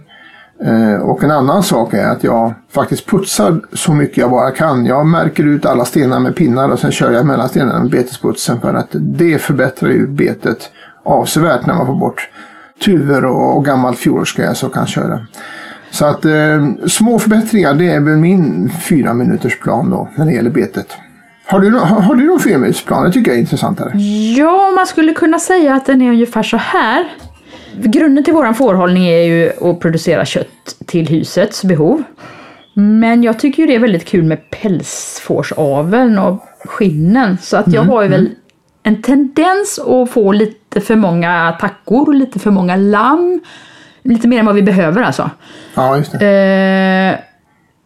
Eh, 0.64 1.00
och 1.00 1.24
en 1.24 1.30
annan 1.30 1.62
sak 1.62 1.94
är 1.94 2.08
att 2.08 2.24
jag 2.24 2.54
faktiskt 2.70 3.06
putsar 3.06 3.60
så 3.72 3.92
mycket 3.92 4.16
jag 4.16 4.30
bara 4.30 4.50
kan. 4.50 4.86
Jag 4.86 5.06
märker 5.06 5.44
ut 5.44 5.66
alla 5.66 5.84
stenar 5.84 6.20
med 6.20 6.36
pinnar 6.36 6.68
och 6.68 6.78
sen 6.78 6.92
kör 6.92 7.12
jag 7.12 7.26
mellan 7.26 7.48
stenarna 7.48 7.78
med 7.78 7.90
betesputsen 7.90 8.60
för 8.60 8.74
att 8.74 8.88
det 8.90 9.38
förbättrar 9.38 9.90
ju 9.90 10.06
betet 10.06 10.70
avsevärt 11.02 11.66
när 11.66 11.74
man 11.74 11.86
får 11.86 11.94
bort 11.94 12.28
tuvor 12.84 13.24
och, 13.24 13.56
och 13.56 13.64
gammalt 13.64 13.98
fjolårsgräs 13.98 14.62
och 14.62 14.74
kan 14.74 14.86
köra. 14.86 15.26
Så 15.90 16.06
att 16.06 16.24
eh, 16.24 16.68
små 16.86 17.18
förbättringar 17.18 17.74
det 17.74 17.90
är 17.90 18.00
väl 18.00 18.16
min 18.16 18.70
fyra 18.88 19.14
minuters 19.14 19.60
plan 19.60 19.90
då 19.90 20.08
när 20.16 20.26
det 20.26 20.32
gäller 20.32 20.50
betet. 20.50 20.96
Har 21.46 21.60
du, 21.60 21.70
har, 21.70 22.00
har 22.00 22.14
du 22.14 22.26
någon 22.26 22.40
fyra 22.40 22.58
minuters 22.58 22.84
plan? 22.84 23.04
Det 23.04 23.12
tycker 23.12 23.30
jag 23.30 23.36
är 23.36 23.40
intressantare. 23.40 23.98
Ja, 24.36 24.72
man 24.76 24.86
skulle 24.86 25.12
kunna 25.14 25.38
säga 25.38 25.74
att 25.74 25.86
den 25.86 26.02
är 26.02 26.10
ungefär 26.10 26.42
så 26.42 26.56
här. 26.56 27.04
Grunden 27.76 28.24
till 28.24 28.34
vår 28.34 28.52
fårhållning 28.52 29.06
är 29.06 29.22
ju 29.22 29.52
att 29.70 29.80
producera 29.80 30.24
kött 30.24 30.76
till 30.86 31.08
husets 31.08 31.64
behov. 31.64 32.02
Men 32.74 33.22
jag 33.22 33.38
tycker 33.38 33.62
ju 33.62 33.66
det 33.66 33.74
är 33.74 33.78
väldigt 33.78 34.04
kul 34.04 34.24
med 34.24 34.50
pälsfårsaveln 34.50 36.18
och 36.18 36.44
skinnen. 36.64 37.38
Så 37.42 37.56
att 37.56 37.66
jag 37.66 37.82
mm, 37.82 37.88
har 37.88 38.02
ju 38.02 38.08
väl 38.08 38.20
mm. 38.20 38.32
en 38.82 39.02
tendens 39.02 39.78
att 39.78 40.10
få 40.10 40.32
lite 40.32 40.80
för 40.80 40.96
många 40.96 41.56
tackor 41.60 42.08
och 42.08 42.14
lite 42.14 42.38
för 42.38 42.50
många 42.50 42.76
lamm. 42.76 43.40
Lite 44.02 44.28
mer 44.28 44.38
än 44.38 44.46
vad 44.46 44.54
vi 44.54 44.62
behöver 44.62 45.02
alltså. 45.02 45.30
Ja, 45.74 45.96
just 45.96 46.18
det. 46.18 46.26
Eh, 46.28 47.18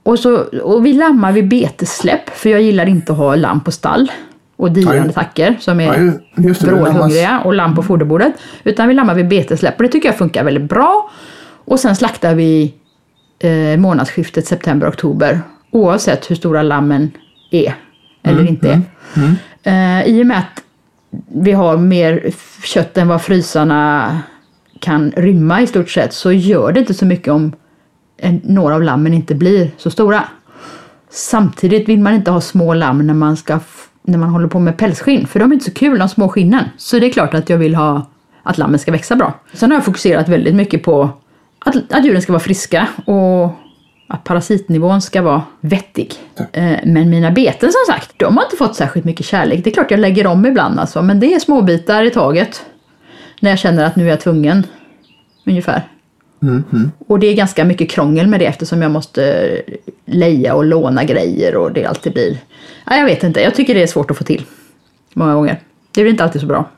och, 0.03 0.18
så, 0.18 0.37
och 0.62 0.87
vi 0.87 0.93
lammar 0.93 1.32
vid 1.32 1.49
betesläpp, 1.49 2.30
för 2.30 2.51
jag 2.51 2.62
gillar 2.62 2.87
inte 2.87 3.12
att 3.12 3.18
ha 3.18 3.34
lamm 3.34 3.61
på 3.61 3.72
stall 3.72 4.11
och 4.57 4.72
diande 4.72 5.12
tackor 5.12 5.57
som 5.61 5.80
är 5.80 6.12
ja, 6.36 6.54
brådhungriga 6.61 7.40
och 7.44 7.54
lamm 7.54 7.74
på 7.74 7.82
foderbordet. 7.82 8.32
Utan 8.64 8.88
vi 8.88 8.94
lammar 8.94 9.14
vid 9.14 9.28
betesläpp 9.28 9.76
och 9.76 9.82
det 9.82 9.88
tycker 9.88 10.09
jag 10.09 10.18
funkar 10.18 10.44
väldigt 10.44 10.68
bra. 10.68 11.11
Och 11.64 11.80
sen 11.80 11.96
slaktar 11.96 12.34
vi 12.34 12.74
eh, 13.38 13.78
månadsskiftet 13.78 14.46
september-oktober 14.46 15.40
oavsett 15.70 16.30
hur 16.30 16.36
stora 16.36 16.62
lammen 16.62 17.11
är 17.50 17.74
eller 18.22 18.40
mm, 18.40 18.48
inte 18.48 18.68
är. 18.68 18.80
Mm, 19.14 19.36
mm. 19.62 20.02
Eh, 20.02 20.07
I 20.07 20.22
och 20.22 20.26
med 20.26 20.38
att 20.38 20.62
vi 21.28 21.52
har 21.52 21.76
mer 21.76 22.30
kött 22.64 22.98
än 22.98 23.09
vad 23.09 23.22
frysarna 23.22 24.18
kan 24.80 25.12
rymma 25.16 25.62
i 25.62 25.66
stort 25.66 25.90
sett 25.90 26.12
så 26.12 26.32
gör 26.32 26.72
det 26.72 26.80
inte 26.80 26.94
så 26.94 27.04
mycket 27.04 27.32
om 27.32 27.52
en, 28.16 28.40
några 28.44 28.74
av 28.74 28.82
lammen 28.82 29.14
inte 29.14 29.34
blir 29.34 29.70
så 29.76 29.90
stora. 29.90 30.24
Samtidigt 31.11 31.88
vill 31.88 32.00
man 32.00 32.14
inte 32.14 32.30
ha 32.30 32.40
små 32.40 32.74
lamm 32.74 33.07
när 33.07 33.14
man 33.14 33.36
ska 33.36 33.61
när 34.07 34.18
man 34.18 34.28
håller 34.28 34.48
på 34.48 34.59
med 34.59 34.76
pälsskinn, 34.76 35.26
för 35.26 35.40
de 35.40 35.50
är 35.50 35.54
inte 35.54 35.64
så 35.66 35.74
kul 35.74 35.98
de 35.98 36.09
små 36.09 36.28
skinnen. 36.28 36.64
Så 36.76 36.98
det 36.98 37.07
är 37.07 37.11
klart 37.11 37.34
att 37.34 37.50
jag 37.50 37.59
vill 37.59 37.74
ha 37.74 38.07
att 38.42 38.59
lammen 38.59 38.78
ska 38.78 38.92
växa 38.92 39.16
bra. 39.16 39.32
Sen 39.52 39.70
har 39.70 39.76
jag 39.76 39.84
fokuserat 39.84 40.28
väldigt 40.28 40.54
mycket 40.54 40.82
på 40.82 41.11
att, 41.59 41.92
att 41.92 42.04
djuren 42.04 42.22
ska 42.22 42.32
vara 42.32 42.40
friska 42.40 42.88
och 43.07 43.52
att 44.09 44.24
parasitnivån 44.24 45.02
ska 45.02 45.22
vara 45.22 45.42
vettig. 45.61 46.14
Eh, 46.52 46.78
men 46.84 47.11
mina 47.11 47.30
beten 47.30 47.72
som 47.72 47.94
sagt, 47.94 48.12
de 48.16 48.36
har 48.36 48.44
inte 48.44 48.57
fått 48.57 48.76
särskilt 48.76 49.04
mycket 49.04 49.26
kärlek. 49.26 49.64
Det 49.64 49.70
är 49.70 49.74
klart 49.74 49.90
jag 49.90 50.00
lägger 50.00 50.26
om 50.26 50.46
ibland 50.46 50.80
alltså, 50.80 51.02
men 51.02 51.20
det 51.20 51.34
är 51.34 51.38
småbitar 51.38 52.04
i 52.04 52.11
taget. 52.11 52.64
när 53.40 53.50
jag 53.50 53.59
känner 53.59 53.84
att 53.84 53.96
nu 53.96 54.04
är 54.04 54.11
jag 54.11 54.20
tvungen. 54.20 54.66
Ungefär. 55.46 55.82
Mm, 56.43 56.64
mm. 56.72 56.91
Och 57.07 57.18
det 57.18 57.26
är 57.26 57.34
ganska 57.34 57.64
mycket 57.64 57.91
krångel 57.91 58.26
med 58.26 58.41
det 58.41 58.47
eftersom 58.47 58.82
jag 58.82 58.91
måste 58.91 59.24
eh, 59.66 59.74
leja 60.05 60.55
och 60.55 60.64
låna 60.64 61.05
grejer 61.05 61.57
och 61.57 61.72
det 61.72 61.84
alltid 61.84 62.12
blir... 62.12 62.39
Ja, 62.87 62.97
jag 62.97 63.05
vet 63.05 63.24
inte, 63.24 63.41
jag 63.41 63.55
tycker 63.55 63.74
det 63.74 63.82
är 63.82 63.87
svårt 63.87 64.11
att 64.11 64.18
få 64.18 64.24
till. 64.24 64.45
Många 65.14 65.34
gånger. 65.34 65.61
Det 65.95 66.03
blir 66.03 66.11
inte 66.11 66.24
alltid 66.24 66.41
så 66.41 66.47
bra. 66.47 66.70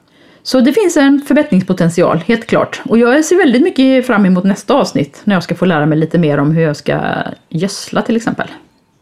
Så 0.42 0.61
det 0.61 0.72
finns 0.72 0.96
en 0.96 1.20
förbättringspotential, 1.20 2.18
helt 2.18 2.46
klart. 2.46 2.82
Och 2.84 2.98
jag 2.98 3.24
ser 3.24 3.36
väldigt 3.36 3.62
mycket 3.62 4.06
fram 4.06 4.26
emot 4.26 4.44
nästa 4.44 4.74
avsnitt 4.74 5.20
när 5.24 5.36
jag 5.36 5.42
ska 5.42 5.54
få 5.54 5.64
lära 5.64 5.86
mig 5.86 5.98
lite 5.98 6.18
mer 6.18 6.38
om 6.38 6.50
hur 6.50 6.62
jag 6.62 6.76
ska 6.76 7.00
gödsla 7.48 8.02
till 8.02 8.16
exempel. 8.16 8.48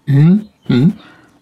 Mm. 0.09 0.41
mm. 0.69 0.93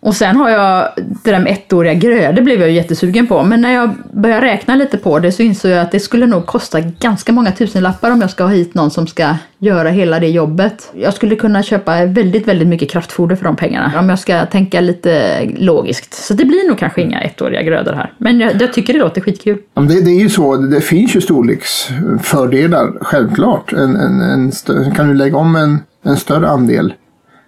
Och 0.05 0.17
sen 0.17 0.37
har 0.37 0.51
jag 0.51 0.89
det 0.97 1.31
där 1.31 1.41
med 1.41 1.53
ettåriga 1.53 1.95
grödor 1.95 2.43
blev 2.43 2.61
jag 2.61 2.71
jättesugen 2.71 3.27
på. 3.27 3.43
Men 3.43 3.61
när 3.61 3.73
jag 3.73 3.91
började 4.13 4.47
räkna 4.47 4.77
lite 4.77 4.99
på 4.99 5.19
det 5.19 5.33
så 5.33 5.43
insåg 5.43 5.71
jag 5.71 5.81
att 5.81 5.93
det 5.93 6.01
skulle 6.01 6.27
nog 6.27 6.47
kosta 6.47 6.81
ganska 6.81 7.33
många 7.33 7.53
tusenlappar 7.53 8.11
om 8.11 8.21
jag 8.21 8.31
ska 8.31 8.45
ha 8.45 8.51
hit 8.51 8.75
någon 8.75 8.91
som 8.91 9.07
ska 9.07 9.35
göra 9.59 9.89
hela 9.89 10.21
det 10.21 10.29
jobbet. 10.29 10.93
Jag 10.95 11.15
skulle 11.15 11.37
kunna 11.37 11.63
köpa 11.63 12.05
väldigt, 12.07 12.49
väldigt 12.49 12.69
mycket 12.69 12.91
kraftfoder 12.91 13.37
för 13.37 13.45
de 13.45 13.57
pengarna. 13.57 13.93
Om 13.99 14.09
jag 14.09 14.19
ska 14.19 14.47
tänka 14.47 14.81
lite 14.81 15.45
logiskt. 15.45 16.15
Så 16.15 16.35
det 16.35 16.45
blir 16.45 16.69
nog 16.69 16.79
kanske 16.79 17.03
inga 17.03 17.21
ettåriga 17.21 17.63
grödor 17.63 17.93
här. 17.93 18.13
Men 18.19 18.41
jag, 18.41 18.63
jag 18.63 18.73
tycker 18.73 18.93
det 18.93 18.99
låter 18.99 19.21
skitkul. 19.21 19.59
Det, 19.75 20.01
det 20.01 20.11
är 20.11 20.21
ju 20.21 20.29
så, 20.29 20.57
det 20.57 20.81
finns 20.81 21.17
ju 21.17 21.21
storleksfördelar, 21.21 22.93
självklart. 23.01 23.73
En, 23.73 23.97
en, 23.97 24.21
en 24.21 24.53
kan 24.95 25.09
du 25.09 25.15
lägga 25.15 25.37
om 25.37 25.57
en, 25.57 25.79
en 26.05 26.17
större 26.17 26.49
andel 26.49 26.95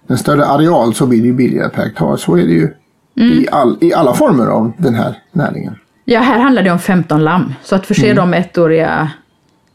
en 0.09 0.19
större 0.19 0.45
areal 0.45 0.95
så 0.95 1.07
blir 1.07 1.21
det 1.21 1.27
ju 1.27 1.33
billigare 1.33 1.69
per 1.69 1.83
hektar. 1.83 2.17
Så 2.17 2.37
är 2.37 2.43
det 2.43 2.53
ju 2.53 2.69
mm. 3.17 3.33
i, 3.33 3.49
all, 3.53 3.79
i 3.81 3.95
alla 3.95 4.15
former 4.15 4.47
av 4.47 4.73
den 4.79 4.95
här 4.95 5.15
näringen. 5.33 5.77
Ja, 6.05 6.21
här 6.21 6.39
handlar 6.39 6.63
det 6.63 6.71
om 6.71 6.79
15 6.79 7.25
lamm. 7.25 7.55
Så 7.63 7.77
att 7.77 7.87
förse 7.87 8.05
mm. 8.05 8.17
dem 8.17 8.31
med 8.31 8.41
ettåriga, 8.41 9.11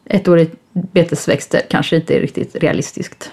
ettåriga 0.05 0.49
betesväxter 0.73 1.61
kanske 1.69 1.95
inte 1.95 2.17
är 2.17 2.19
riktigt 2.19 2.55
realistiskt. 2.55 3.31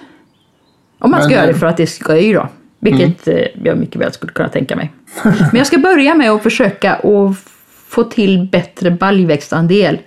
Om 0.98 1.10
man 1.10 1.20
ska 1.20 1.28
Men, 1.28 1.38
göra 1.38 1.46
det 1.46 1.58
för 1.58 1.66
att 1.66 1.76
det 1.76 1.86
ska 1.86 2.18
ju 2.18 2.34
då. 2.34 2.48
Vilket 2.80 3.26
mm. 3.26 3.38
Eh, 3.38 3.48
jag 3.64 3.78
mycket 3.78 4.00
väl 4.00 4.12
skulle 4.12 4.32
kunna 4.32 4.48
tänka 4.48 4.76
mig. 4.76 4.92
Men 5.22 5.56
jag 5.56 5.66
ska 5.66 5.78
börja 5.78 6.14
med 6.14 6.30
att 6.30 6.42
försöka 6.42 6.94
att 6.94 7.36
få 7.88 8.04
till 8.04 8.48
bättre 8.52 8.90
baljväxtandel 8.90 9.98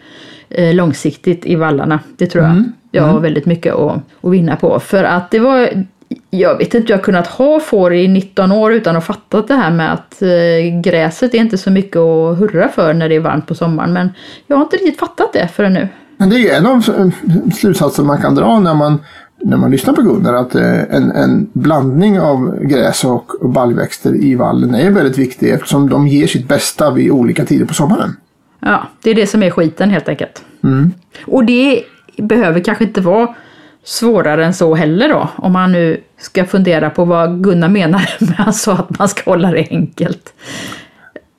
eh, 0.50 0.76
långsiktigt 0.76 1.46
i 1.46 1.56
vallarna. 1.56 2.00
Det 2.18 2.28
tror 2.28 2.44
jag 2.44 2.52
mm. 2.52 2.74
jag 2.92 3.04
har 3.04 3.10
mm. 3.10 3.22
väldigt 3.22 3.46
mycket 3.46 3.74
att, 3.74 4.02
att 4.22 4.32
vinna 4.32 4.56
på. 4.56 4.80
För 4.80 5.04
att 5.04 5.32
det 5.32 5.40
var 5.40 5.86
jag 6.30 6.58
vet 6.58 6.74
inte, 6.74 6.92
jag 6.92 6.98
har 6.98 7.04
kunnat 7.04 7.28
ha 7.28 7.60
får 7.60 7.94
i 7.94 8.08
19 8.08 8.52
år 8.52 8.74
utan 8.74 8.96
att 8.96 9.06
fatta 9.06 9.42
det 9.42 9.54
här 9.54 9.72
med 9.72 9.94
att 9.94 10.22
eh, 10.22 10.82
gräset 10.82 11.34
är 11.34 11.38
inte 11.38 11.58
så 11.58 11.72
mycket 11.72 11.98
att 11.98 12.40
hurra 12.40 12.68
för 12.68 12.94
när 12.94 13.10
det 13.10 13.16
är 13.16 13.20
varmt 13.20 13.48
på 13.48 13.56
sommaren. 13.56 13.94
Men 13.94 14.10
jag 14.48 14.56
har 14.56 14.64
inte 14.64 14.76
riktigt 14.76 15.00
fattat 15.00 15.34
det 15.34 15.48
förrän 15.48 15.74
nu. 15.74 15.88
Men 16.18 16.30
det 16.30 16.50
är 16.50 16.58
en 16.58 16.66
av 16.66 17.12
slutsatserna 17.54 18.08
man 18.08 18.22
kan 18.22 18.36
dra 18.36 18.60
när 18.60 18.74
man, 18.74 19.00
när 19.44 19.58
man 19.58 19.72
lyssnar 19.72 19.94
på 19.94 20.02
Gunnar. 20.02 20.34
Att 20.34 20.56
eh, 20.56 20.82
en, 20.82 21.12
en 21.12 21.50
blandning 21.54 22.20
av 22.20 22.60
gräs 22.62 23.04
och 23.04 23.32
baljväxter 23.42 24.16
i 24.16 24.36
vallen 24.36 24.76
är 24.76 24.92
väldigt 24.92 25.18
viktig 25.18 25.50
eftersom 25.50 25.90
de 25.90 26.08
ger 26.08 26.28
sitt 26.28 26.48
bästa 26.48 26.92
vid 26.92 27.12
olika 27.12 27.46
tider 27.46 27.66
på 27.66 27.74
sommaren. 27.74 28.16
Ja, 28.60 28.88
det 29.04 29.10
är 29.10 29.16
det 29.16 29.28
som 29.28 29.44
är 29.44 29.52
skiten 29.52 29.90
helt 29.90 30.10
enkelt. 30.10 30.44
Mm. 30.64 30.92
Och 31.26 31.46
det 31.46 31.84
behöver 32.18 32.60
kanske 32.60 32.84
inte 32.84 33.02
vara 33.02 33.36
svårare 33.84 34.46
än 34.46 34.54
så 34.54 34.76
heller 34.76 35.10
då. 35.10 35.30
Om 35.36 35.54
man 35.54 35.72
nu 35.72 36.02
ska 36.18 36.46
fundera 36.46 36.90
på 36.90 37.06
vad 37.06 37.44
Gunnar 37.44 37.70
menar 37.70 38.10
med 38.20 38.48
att 38.48 38.56
sa 38.56 38.74
att 38.74 39.00
man 39.00 39.08
ska 39.10 39.32
hålla 39.32 39.52
det 39.52 39.68
enkelt. 39.70 40.34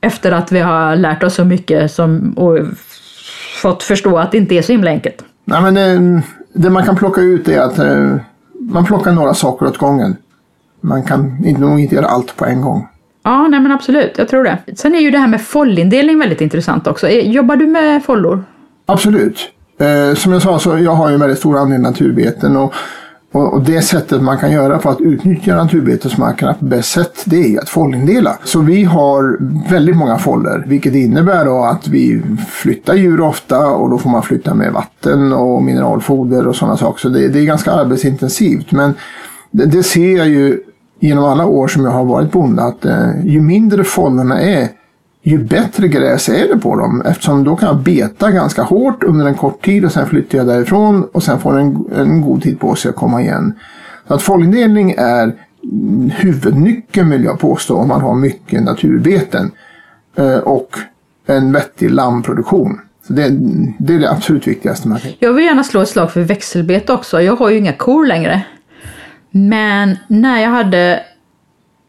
Efter 0.00 0.32
att 0.32 0.52
vi 0.52 0.60
har 0.60 0.96
lärt 0.96 1.22
oss 1.22 1.34
så 1.34 1.44
mycket 1.44 1.92
som, 1.92 2.32
och 2.32 2.58
fått 3.62 3.82
förstå 3.82 4.18
att 4.18 4.32
det 4.32 4.38
inte 4.38 4.54
är 4.54 4.62
så 4.62 4.72
himla 4.72 4.90
enkelt. 4.90 5.24
Nej, 5.44 5.62
men 5.62 5.74
det, 5.74 6.22
det 6.52 6.70
man 6.70 6.84
kan 6.84 6.96
plocka 6.96 7.20
ut 7.20 7.48
är 7.48 7.60
att 7.60 7.78
eh, 7.78 8.16
man 8.60 8.84
plockar 8.84 9.12
några 9.12 9.34
saker 9.34 9.66
åt 9.66 9.78
gången. 9.78 10.16
Man 10.80 11.02
kan 11.02 11.44
inte, 11.44 11.60
nog 11.60 11.80
inte 11.80 11.94
göra 11.94 12.06
allt 12.06 12.36
på 12.36 12.44
en 12.44 12.62
gång. 12.62 12.88
Ja, 13.22 13.48
nej 13.48 13.60
men 13.60 13.72
absolut, 13.72 14.18
jag 14.18 14.28
tror 14.28 14.44
det. 14.44 14.58
Sen 14.76 14.94
är 14.94 15.00
ju 15.00 15.10
det 15.10 15.18
här 15.18 15.26
med 15.26 15.42
follindelning 15.42 16.18
väldigt 16.18 16.40
intressant 16.40 16.86
också. 16.86 17.08
Jobbar 17.08 17.56
du 17.56 17.66
med 17.66 18.04
follor? 18.04 18.44
Absolut. 18.86 19.51
Eh, 19.78 20.14
som 20.14 20.32
jag 20.32 20.42
sa 20.42 20.58
så 20.58 20.78
jag 20.78 20.94
har 20.94 21.08
ju 21.08 21.14
en 21.14 21.20
väldigt 21.20 21.38
stor 21.38 21.58
andel 21.58 21.80
naturbeten 21.80 22.56
och, 22.56 22.72
och, 23.32 23.54
och, 23.54 23.62
det 23.62 23.82
sättet 23.82 24.22
man 24.22 24.38
kan 24.38 24.52
göra 24.52 24.78
för 24.78 24.90
att 24.90 25.00
utnyttja 25.00 25.56
naturbetesmarkerna 25.56 26.54
på 26.54 26.64
bäst 26.64 26.90
sätt 26.90 27.22
det 27.24 27.54
är 27.54 27.60
att 27.60 27.68
follindela. 27.68 28.38
Så 28.44 28.60
vi 28.60 28.84
har 28.84 29.38
väldigt 29.70 29.96
många 29.96 30.18
foller 30.18 30.64
vilket 30.66 30.94
innebär 30.94 31.44
då 31.44 31.64
att 31.64 31.88
vi 31.88 32.22
flyttar 32.48 32.94
djur 32.94 33.20
ofta 33.20 33.66
och 33.66 33.90
då 33.90 33.98
får 33.98 34.10
man 34.10 34.22
flytta 34.22 34.54
med 34.54 34.72
vatten 34.72 35.32
och 35.32 35.62
mineralfoder 35.62 36.46
och 36.46 36.56
sådana 36.56 36.76
saker. 36.76 37.00
Så 37.00 37.08
det, 37.08 37.28
det 37.28 37.40
är 37.40 37.44
ganska 37.44 37.72
arbetsintensivt 37.72 38.72
men 38.72 38.94
det, 39.50 39.66
det, 39.66 39.82
ser 39.82 40.16
jag 40.16 40.28
ju 40.28 40.60
genom 41.00 41.24
alla 41.24 41.46
år 41.46 41.68
som 41.68 41.84
jag 41.84 41.92
har 41.92 42.04
varit 42.04 42.32
bonde 42.32 42.62
att 42.62 42.84
eh, 42.84 43.26
ju 43.26 43.40
mindre 43.40 43.84
follerna 43.84 44.40
är 44.40 44.68
ju 45.22 45.38
bättre 45.38 45.88
gräs 45.88 46.28
är 46.28 46.48
det 46.48 46.56
på 46.56 46.76
dem 46.76 47.02
eftersom 47.06 47.44
då 47.44 47.56
kan 47.56 47.68
jag 47.68 47.78
beta 47.78 48.30
ganska 48.30 48.62
hårt 48.62 49.02
under 49.02 49.26
en 49.26 49.34
kort 49.34 49.64
tid 49.64 49.84
och 49.84 49.92
sen 49.92 50.06
flyttar 50.06 50.38
jag 50.38 50.46
därifrån 50.46 51.08
och 51.12 51.22
sen 51.22 51.38
får 51.38 51.58
en, 51.58 51.84
en 51.96 52.20
god 52.20 52.42
tid 52.42 52.60
på 52.60 52.74
sig 52.74 52.88
att 52.88 52.96
komma 52.96 53.22
igen. 53.22 53.52
Så 54.08 54.14
att 54.14 54.22
follindelning 54.22 54.94
är 54.98 55.34
huvudnyckeln 56.10 57.10
vill 57.10 57.24
jag 57.24 57.40
påstå 57.40 57.76
om 57.76 57.88
man 57.88 58.00
har 58.00 58.14
mycket 58.14 58.62
naturbeten 58.62 59.50
eh, 60.16 60.36
och 60.36 60.76
en 61.26 61.52
vettig 61.52 61.90
lammproduktion. 61.90 62.80
Så 63.06 63.12
det, 63.12 63.28
det 63.78 63.94
är 63.94 63.98
det 63.98 64.10
absolut 64.10 64.46
viktigaste 64.46 64.88
man 64.88 64.98
kan. 65.00 65.10
Jag 65.18 65.32
vill 65.32 65.44
gärna 65.44 65.64
slå 65.64 65.80
ett 65.80 65.88
slag 65.88 66.12
för 66.12 66.20
växelbete 66.20 66.92
också. 66.92 67.22
Jag 67.22 67.36
har 67.36 67.50
ju 67.50 67.58
inga 67.58 67.72
kor 67.72 68.06
längre. 68.06 68.42
Men 69.30 69.98
när 70.08 70.42
jag 70.42 70.50
hade 70.50 71.00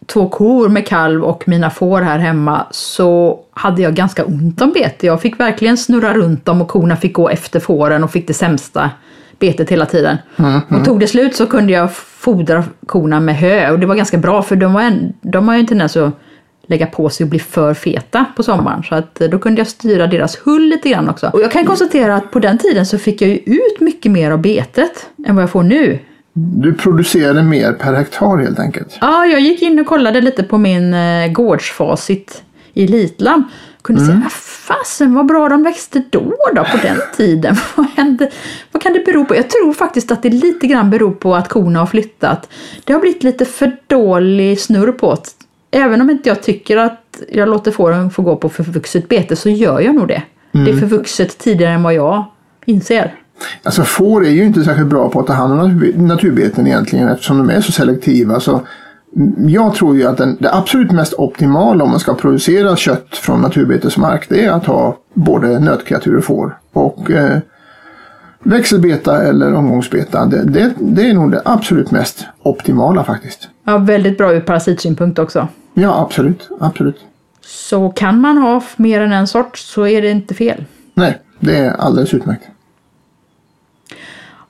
två 0.05 0.29
kor 0.29 0.69
med 0.69 0.87
kalv 0.87 1.23
och 1.23 1.47
mina 1.47 1.69
får 1.69 2.01
här 2.01 2.19
hemma 2.19 2.67
så 2.71 3.39
hade 3.51 3.81
jag 3.81 3.93
ganska 3.93 4.25
ont 4.25 4.61
om 4.61 4.71
bete. 4.71 5.07
Jag 5.07 5.21
fick 5.21 5.39
verkligen 5.39 5.77
snurra 5.77 6.13
runt 6.13 6.45
dem 6.45 6.61
och 6.61 6.67
korna 6.67 6.95
fick 6.95 7.13
gå 7.13 7.29
efter 7.29 7.59
fåren 7.59 8.03
och 8.03 8.11
fick 8.11 8.27
det 8.27 8.33
sämsta 8.33 8.89
betet 9.39 9.69
hela 9.69 9.85
tiden. 9.85 10.17
Mm, 10.35 10.51
mm. 10.51 10.79
Och 10.79 10.85
tog 10.85 10.99
det 10.99 11.07
slut 11.07 11.35
så 11.35 11.47
kunde 11.47 11.73
jag 11.73 11.95
fodra 11.95 12.63
korna 12.85 13.19
med 13.19 13.37
hö 13.37 13.71
och 13.71 13.79
det 13.79 13.85
var 13.85 13.95
ganska 13.95 14.17
bra 14.17 14.41
för 14.41 14.55
de, 14.55 14.73
var 14.73 14.81
en, 14.81 15.13
de 15.21 15.47
har 15.47 15.55
ju 15.55 15.59
en 15.59 15.67
tendens 15.67 15.97
att 15.97 16.13
lägga 16.67 16.85
på 16.85 17.09
sig 17.09 17.23
och 17.23 17.29
bli 17.29 17.39
för 17.39 17.73
feta 17.73 18.25
på 18.35 18.43
sommaren. 18.43 18.83
Så 18.83 18.95
att 18.95 19.15
då 19.15 19.39
kunde 19.39 19.61
jag 19.61 19.67
styra 19.67 20.07
deras 20.07 20.37
hull 20.43 20.63
lite 20.63 20.89
grann 20.89 21.09
också. 21.09 21.29
Och 21.33 21.41
jag 21.41 21.51
kan 21.51 21.65
konstatera 21.65 22.15
att 22.15 22.31
på 22.31 22.39
den 22.39 22.57
tiden 22.57 22.85
så 22.85 22.97
fick 22.97 23.21
jag 23.21 23.29
ju 23.29 23.37
ut 23.37 23.79
mycket 23.79 24.11
mer 24.11 24.31
av 24.31 24.41
betet 24.41 25.09
än 25.27 25.35
vad 25.35 25.43
jag 25.43 25.49
får 25.49 25.63
nu. 25.63 25.99
Du 26.33 26.73
producerade 26.73 27.43
mer 27.43 27.73
per 27.73 27.93
hektar 27.93 28.37
helt 28.37 28.59
enkelt? 28.59 28.97
Ja, 29.01 29.25
jag 29.25 29.41
gick 29.41 29.61
in 29.61 29.79
och 29.79 29.85
kollade 29.85 30.21
lite 30.21 30.43
på 30.43 30.57
min 30.57 30.93
eh, 30.93 31.31
gårdsfacit 31.31 32.43
i 32.73 32.87
Litlam. 32.87 33.43
Kunde 33.81 34.01
mm. 34.01 34.15
säga, 34.15 34.29
fasen 34.67 35.13
vad 35.13 35.25
bra 35.25 35.49
de 35.49 35.63
växte 35.63 36.03
då, 36.09 36.33
då 36.55 36.63
på 36.63 36.77
den 36.81 36.97
tiden. 37.17 37.55
vad, 37.75 37.85
hände? 37.85 38.31
vad 38.71 38.81
kan 38.81 38.93
det 38.93 39.05
bero 39.05 39.25
på? 39.25 39.35
Jag 39.35 39.49
tror 39.49 39.73
faktiskt 39.73 40.11
att 40.11 40.23
det 40.23 40.29
lite 40.29 40.67
grann 40.67 40.89
beror 40.89 41.11
på 41.11 41.35
att 41.35 41.49
korna 41.49 41.79
har 41.79 41.85
flyttat. 41.85 42.49
Det 42.83 42.93
har 42.93 42.99
blivit 42.99 43.23
lite 43.23 43.45
för 43.45 43.77
dålig 43.87 44.59
snurr 44.59 44.91
på 44.91 45.15
det. 45.15 45.77
Även 45.77 46.01
om 46.01 46.09
inte 46.09 46.29
jag 46.29 46.43
tycker 46.43 46.77
att 46.77 47.21
jag 47.31 47.49
låter 47.49 47.71
fåren 47.71 48.11
få 48.11 48.21
gå 48.21 48.35
på 48.35 48.49
förvuxet 48.49 49.09
bete 49.09 49.35
så 49.35 49.49
gör 49.49 49.79
jag 49.79 49.95
nog 49.95 50.07
det. 50.07 50.23
Mm. 50.53 50.65
Det 50.65 50.71
är 50.71 50.79
förvuxet 50.79 51.37
tidigare 51.37 51.73
än 51.73 51.83
vad 51.83 51.93
jag 51.93 52.25
inser. 52.65 53.15
Alltså 53.63 53.83
får 53.83 54.25
är 54.25 54.29
ju 54.29 54.45
inte 54.45 54.63
särskilt 54.63 54.89
bra 54.89 55.09
på 55.09 55.19
att 55.19 55.27
ta 55.27 55.33
hand 55.33 55.61
om 55.61 55.93
naturbeten 55.95 56.67
egentligen 56.67 57.07
eftersom 57.07 57.37
de 57.37 57.49
är 57.49 57.61
så 57.61 57.71
selektiva. 57.71 58.39
Så 58.39 58.61
jag 59.37 59.75
tror 59.75 59.95
ju 59.95 60.07
att 60.07 60.17
den, 60.17 60.37
det 60.39 60.53
absolut 60.53 60.91
mest 60.91 61.13
optimala 61.13 61.83
om 61.83 61.89
man 61.89 61.99
ska 61.99 62.13
producera 62.13 62.75
kött 62.75 63.17
från 63.17 63.41
naturbetesmark 63.41 64.25
det 64.29 64.45
är 64.45 64.51
att 64.51 64.65
ha 64.65 64.97
både 65.13 65.59
nötkreatur 65.59 66.17
och 66.17 66.23
får. 66.23 66.57
Och 66.73 67.11
eh, 67.11 67.39
växelbeta 68.43 69.23
eller 69.23 69.53
omgångsbeta, 69.53 70.25
det, 70.25 70.43
det, 70.43 70.73
det, 70.79 71.09
är 71.09 71.13
nog 71.13 71.31
det 71.31 71.41
absolut 71.45 71.91
mest 71.91 72.25
optimala 72.43 73.03
faktiskt. 73.03 73.49
Ja, 73.63 73.77
väldigt 73.77 74.17
bra 74.17 74.33
ur 74.33 74.39
parasitsynpunkt 74.39 75.19
också. 75.19 75.47
Ja, 75.73 76.01
absolut. 76.01 76.49
absolut. 76.59 76.97
Så 77.45 77.89
kan 77.89 78.21
man 78.21 78.37
ha 78.37 78.63
mer 78.77 79.01
än 79.01 79.11
en 79.11 79.27
sort 79.27 79.57
så 79.57 79.87
är 79.87 80.01
det 80.01 80.09
inte 80.09 80.33
fel. 80.33 80.65
Nej, 80.93 81.19
det 81.39 81.57
är 81.57 81.71
alldeles 81.71 82.13
utmärkt. 82.13 82.43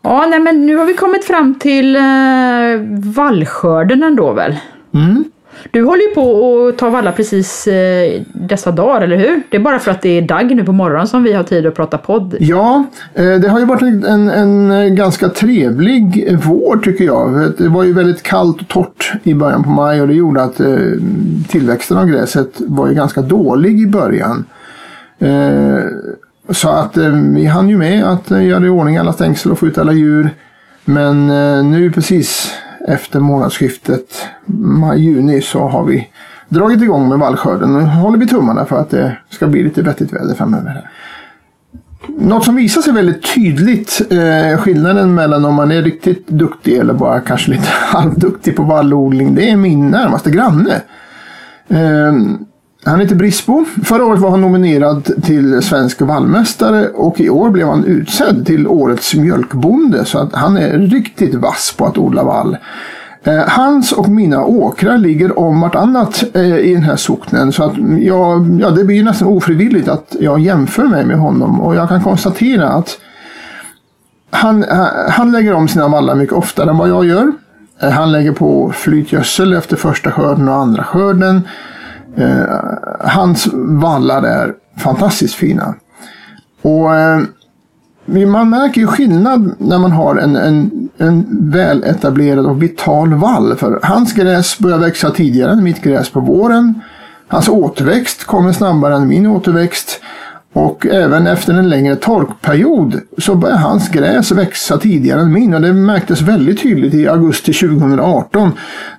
Ja, 0.03 0.25
nej 0.29 0.39
men 0.39 0.65
nu 0.65 0.75
har 0.77 0.85
vi 0.85 0.93
kommit 0.93 1.25
fram 1.25 1.55
till 1.55 1.95
eh, 1.95 2.01
vallskörden 3.15 4.03
ändå 4.03 4.33
väl? 4.33 4.55
Mm. 4.93 5.23
Du 5.71 5.83
håller 5.83 6.09
ju 6.09 6.15
på 6.15 6.67
att 6.67 6.77
ta 6.77 6.89
valla 6.89 7.11
precis 7.11 7.67
eh, 7.67 8.21
dessa 8.33 8.71
dagar, 8.71 9.01
eller 9.01 9.17
hur? 9.17 9.41
Det 9.49 9.57
är 9.57 9.61
bara 9.61 9.79
för 9.79 9.91
att 9.91 10.01
det 10.01 10.09
är 10.09 10.21
dag 10.21 10.55
nu 10.55 10.63
på 10.63 10.71
morgonen 10.71 11.07
som 11.07 11.23
vi 11.23 11.33
har 11.33 11.43
tid 11.43 11.65
att 11.65 11.75
prata 11.75 11.97
podd. 11.97 12.35
Ja, 12.39 12.85
eh, 13.13 13.33
det 13.33 13.49
har 13.49 13.59
ju 13.59 13.65
varit 13.65 14.05
en, 14.05 14.29
en 14.29 14.95
ganska 14.95 15.29
trevlig 15.29 16.37
vår 16.45 16.77
tycker 16.77 17.05
jag. 17.05 17.53
Det 17.57 17.67
var 17.67 17.83
ju 17.83 17.93
väldigt 17.93 18.23
kallt 18.23 18.61
och 18.61 18.67
torrt 18.67 19.13
i 19.23 19.33
början 19.33 19.63
på 19.63 19.69
maj 19.69 20.01
och 20.01 20.07
det 20.07 20.13
gjorde 20.13 20.43
att 20.43 20.59
eh, 20.59 20.77
tillväxten 21.49 21.97
av 21.97 22.05
gräset 22.05 22.53
var 22.59 22.87
ju 22.87 22.93
ganska 22.93 23.21
dålig 23.21 23.81
i 23.81 23.87
början. 23.87 24.45
Så 26.49 26.69
att 26.69 26.97
eh, 26.97 27.09
vi 27.11 27.45
hann 27.45 27.69
ju 27.69 27.77
med 27.77 28.05
att 28.05 28.31
eh, 28.31 28.43
göra 28.45 28.65
i 28.65 28.69
ordning 28.69 28.97
alla 28.97 29.13
stängsel 29.13 29.51
och 29.51 29.59
få 29.59 29.67
ut 29.67 29.77
alla 29.77 29.93
djur. 29.93 30.29
Men 30.85 31.29
eh, 31.29 31.63
nu 31.63 31.91
precis 31.91 32.53
efter 32.87 33.19
månadsskiftet 33.19 34.27
maj-juni 34.55 35.41
så 35.41 35.67
har 35.67 35.85
vi 35.85 36.09
dragit 36.49 36.81
igång 36.81 37.09
med 37.09 37.19
vallskörden. 37.19 37.73
Nu 37.73 37.79
håller 37.79 38.17
vi 38.17 38.27
tummarna 38.27 38.65
för 38.65 38.79
att 38.79 38.89
det 38.89 39.17
ska 39.29 39.47
bli 39.47 39.63
lite 39.63 39.81
vettigt 39.81 40.13
väder 40.13 40.35
framöver. 40.35 40.89
Något 42.07 42.45
som 42.45 42.55
visar 42.55 42.81
sig 42.81 42.93
väldigt 42.93 43.33
tydligt, 43.35 44.01
eh, 44.09 44.57
skillnaden 44.57 45.15
mellan 45.15 45.45
om 45.45 45.55
man 45.55 45.71
är 45.71 45.81
riktigt 45.81 46.27
duktig 46.27 46.77
eller 46.77 46.93
bara 46.93 47.19
kanske 47.19 47.51
lite 47.51 47.67
halvduktig 47.69 48.55
på 48.55 48.63
vallodling, 48.63 49.35
det 49.35 49.49
är 49.49 49.57
min 49.57 49.91
närmaste 49.91 50.31
granne. 50.31 50.81
Eh, 51.67 52.13
han 52.85 52.99
heter 52.99 53.15
Brisbo. 53.15 53.65
Förra 53.83 54.05
året 54.05 54.19
var 54.19 54.29
han 54.29 54.41
nominerad 54.41 55.23
till 55.23 55.61
svensk 55.61 56.01
vallmästare 56.01 56.87
och 56.87 57.19
i 57.19 57.29
år 57.29 57.49
blev 57.49 57.67
han 57.67 57.85
utsedd 57.85 58.45
till 58.45 58.67
årets 58.67 59.15
mjölkbonde. 59.15 60.05
Så 60.05 60.17
att 60.19 60.35
han 60.35 60.57
är 60.57 60.77
riktigt 60.77 61.35
vass 61.35 61.73
på 61.77 61.85
att 61.85 61.97
odla 61.97 62.23
vall. 62.23 62.57
Eh, 63.23 63.43
hans 63.47 63.91
och 63.91 64.09
mina 64.09 64.43
åkrar 64.45 64.97
ligger 64.97 65.39
om 65.39 65.61
vartannat 65.61 66.23
eh, 66.33 66.57
i 66.57 66.73
den 66.73 66.83
här 66.83 66.95
socknen. 66.95 67.51
Så 67.51 67.63
att 67.63 67.73
jag, 67.99 68.59
ja, 68.61 68.69
det 68.69 68.83
blir 68.83 69.03
nästan 69.03 69.27
ofrivilligt 69.27 69.87
att 69.87 70.15
jag 70.19 70.39
jämför 70.39 70.83
mig 70.83 71.05
med 71.05 71.17
honom. 71.17 71.61
Och 71.61 71.75
jag 71.75 71.89
kan 71.89 72.03
konstatera 72.03 72.69
att 72.69 72.97
han, 74.31 74.63
eh, 74.63 74.85
han 75.09 75.31
lägger 75.31 75.53
om 75.53 75.67
sina 75.67 75.87
vallar 75.87 76.15
mycket 76.15 76.35
oftare 76.35 76.69
än 76.69 76.77
vad 76.77 76.89
jag 76.89 77.05
gör. 77.05 77.31
Han 77.79 78.11
lägger 78.11 78.31
på 78.31 78.71
flytgödsel 78.75 79.53
efter 79.53 79.75
första 79.75 80.11
skörden 80.11 80.49
och 80.49 80.55
andra 80.55 80.83
skörden. 80.83 81.41
Eh, 82.17 82.59
hans 82.99 83.47
vallar 83.53 84.23
är 84.23 84.53
fantastiskt 84.77 85.35
fina. 85.35 85.75
Och 86.61 86.95
eh, 86.95 87.21
man 88.27 88.49
märker 88.49 88.81
ju 88.81 88.87
skillnad 88.87 89.55
när 89.57 89.79
man 89.79 89.91
har 89.91 90.15
en, 90.15 90.35
en, 90.35 90.89
en 90.97 91.25
väletablerad 91.51 92.45
och 92.45 92.63
vital 92.63 93.13
vall. 93.13 93.55
För 93.55 93.79
hans 93.83 94.13
gräs 94.13 94.59
börjar 94.59 94.77
växa 94.77 95.11
tidigare 95.11 95.51
än 95.51 95.63
mitt 95.63 95.81
gräs 95.81 96.09
på 96.09 96.19
våren. 96.19 96.81
Hans 97.27 97.49
återväxt 97.49 98.23
kommer 98.23 98.51
snabbare 98.51 98.95
än 98.95 99.07
min 99.07 99.27
återväxt. 99.27 100.01
Och 100.53 100.85
även 100.85 101.27
efter 101.27 101.53
en 101.53 101.69
längre 101.69 101.95
torkperiod 101.95 103.01
så 103.17 103.35
börjar 103.35 103.57
hans 103.57 103.89
gräs 103.89 104.31
växa 104.31 104.77
tidigare 104.77 105.21
än 105.21 105.33
min. 105.33 105.53
Och 105.53 105.61
det 105.61 105.73
märktes 105.73 106.21
väldigt 106.21 106.61
tydligt 106.61 106.93
i 106.93 107.07
augusti 107.07 107.53
2018 107.53 108.51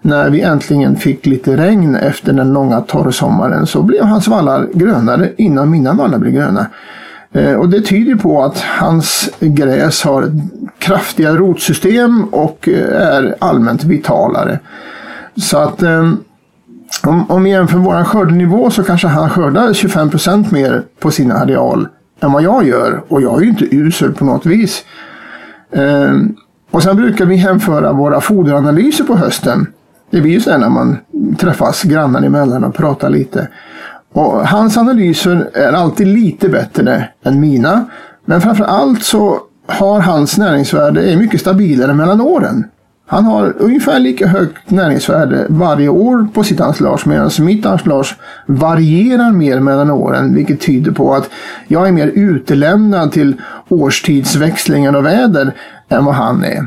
när 0.02 0.30
vi 0.30 0.40
äntligen 0.40 0.96
fick 0.96 1.26
lite 1.26 1.56
regn 1.56 1.94
efter 1.94 2.32
den 2.32 2.52
långa 2.52 2.80
torrsommaren. 2.80 3.66
Så 3.66 3.82
blev 3.82 4.04
hans 4.04 4.28
vallar 4.28 4.68
grönare 4.74 5.32
innan 5.36 5.70
mina 5.70 5.92
vallar 5.92 6.18
blev 6.18 6.32
gröna. 6.32 6.66
Eh, 7.32 7.54
och 7.54 7.68
det 7.68 7.80
tyder 7.80 8.14
på 8.14 8.44
att 8.44 8.58
hans 8.58 9.30
gräs 9.40 10.02
har 10.02 10.30
kraftiga 10.78 11.36
rotsystem 11.36 12.24
och 12.24 12.68
eh, 12.68 13.14
är 13.14 13.34
allmänt 13.38 13.84
vitalare. 13.84 14.58
Så 15.36 15.58
att 15.58 15.82
eh, 15.82 16.12
om, 17.02 17.30
om 17.30 17.42
vi 17.44 17.50
jämför 17.50 17.78
vår 17.78 18.04
skördenivå 18.04 18.70
så 18.70 18.82
kanske 18.84 19.08
han 19.08 19.30
skördar 19.30 19.72
25 19.72 20.10
procent 20.10 20.50
mer 20.50 20.82
på 21.00 21.10
sin 21.10 21.32
areal 21.32 21.88
än 22.20 22.32
vad 22.32 22.42
jag 22.42 22.66
gör. 22.66 23.02
Och 23.08 23.22
jag 23.22 23.38
är 23.38 23.42
ju 23.42 23.48
inte 23.48 23.76
usel 23.76 24.12
på 24.12 24.24
något 24.24 24.46
vis. 24.46 24.84
Ehm, 25.72 26.36
och 26.70 26.82
sen 26.82 26.96
brukar 26.96 27.26
vi 27.26 27.36
hänföra 27.36 27.92
våra 27.92 28.20
foderanalyser 28.20 29.04
på 29.04 29.16
hösten. 29.16 29.66
Det 30.10 30.20
blir 30.20 30.32
ju 30.32 30.40
så 30.40 30.58
när 30.58 30.68
man 30.68 30.96
träffas 31.38 31.82
grannar 31.82 32.22
emellan 32.22 32.64
och 32.64 32.74
pratar 32.74 33.10
lite. 33.10 33.48
Och 34.12 34.48
hans 34.48 34.76
analyser 34.76 35.50
är 35.54 35.72
alltid 35.72 36.06
lite 36.06 36.48
bättre 36.48 37.08
än 37.24 37.40
mina. 37.40 37.84
Men 38.24 38.40
framför 38.40 38.64
allt 38.64 39.02
så 39.02 39.40
har 39.66 40.00
hans 40.00 40.38
näringsvärde 40.38 41.12
är 41.12 41.16
mycket 41.16 41.40
stabilare 41.40 41.94
mellan 41.94 42.20
åren. 42.20 42.64
Han 43.06 43.24
har 43.24 43.54
ungefär 43.58 43.98
lika 43.98 44.26
högt 44.26 44.70
näringsvärde 44.70 45.46
varje 45.48 45.88
år 45.88 46.28
på 46.34 46.44
sitt 46.44 46.60
ensilage 46.60 47.06
medan 47.06 47.30
mitt 47.38 47.66
ensilage 47.66 48.16
varierar 48.46 49.32
mer 49.32 49.60
mellan 49.60 49.90
åren 49.90 50.34
vilket 50.34 50.60
tyder 50.60 50.92
på 50.92 51.14
att 51.14 51.30
jag 51.68 51.88
är 51.88 51.92
mer 51.92 52.06
utelämnad 52.06 53.12
till 53.12 53.40
årstidsväxlingar 53.68 54.96
och 54.96 55.06
väder 55.06 55.54
än 55.88 56.04
vad 56.04 56.14
han 56.14 56.44
är. 56.44 56.66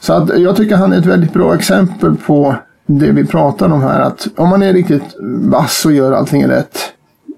Så 0.00 0.12
att 0.12 0.38
jag 0.38 0.56
tycker 0.56 0.76
han 0.76 0.92
är 0.92 0.98
ett 0.98 1.06
väldigt 1.06 1.32
bra 1.32 1.54
exempel 1.54 2.16
på 2.16 2.56
det 2.86 3.12
vi 3.12 3.26
pratar 3.26 3.72
om 3.72 3.82
här. 3.82 4.00
Att 4.00 4.28
om 4.36 4.48
man 4.48 4.62
är 4.62 4.72
riktigt 4.72 5.16
vass 5.42 5.86
och 5.86 5.92
gör 5.92 6.12
allting 6.12 6.46
rätt, 6.46 6.78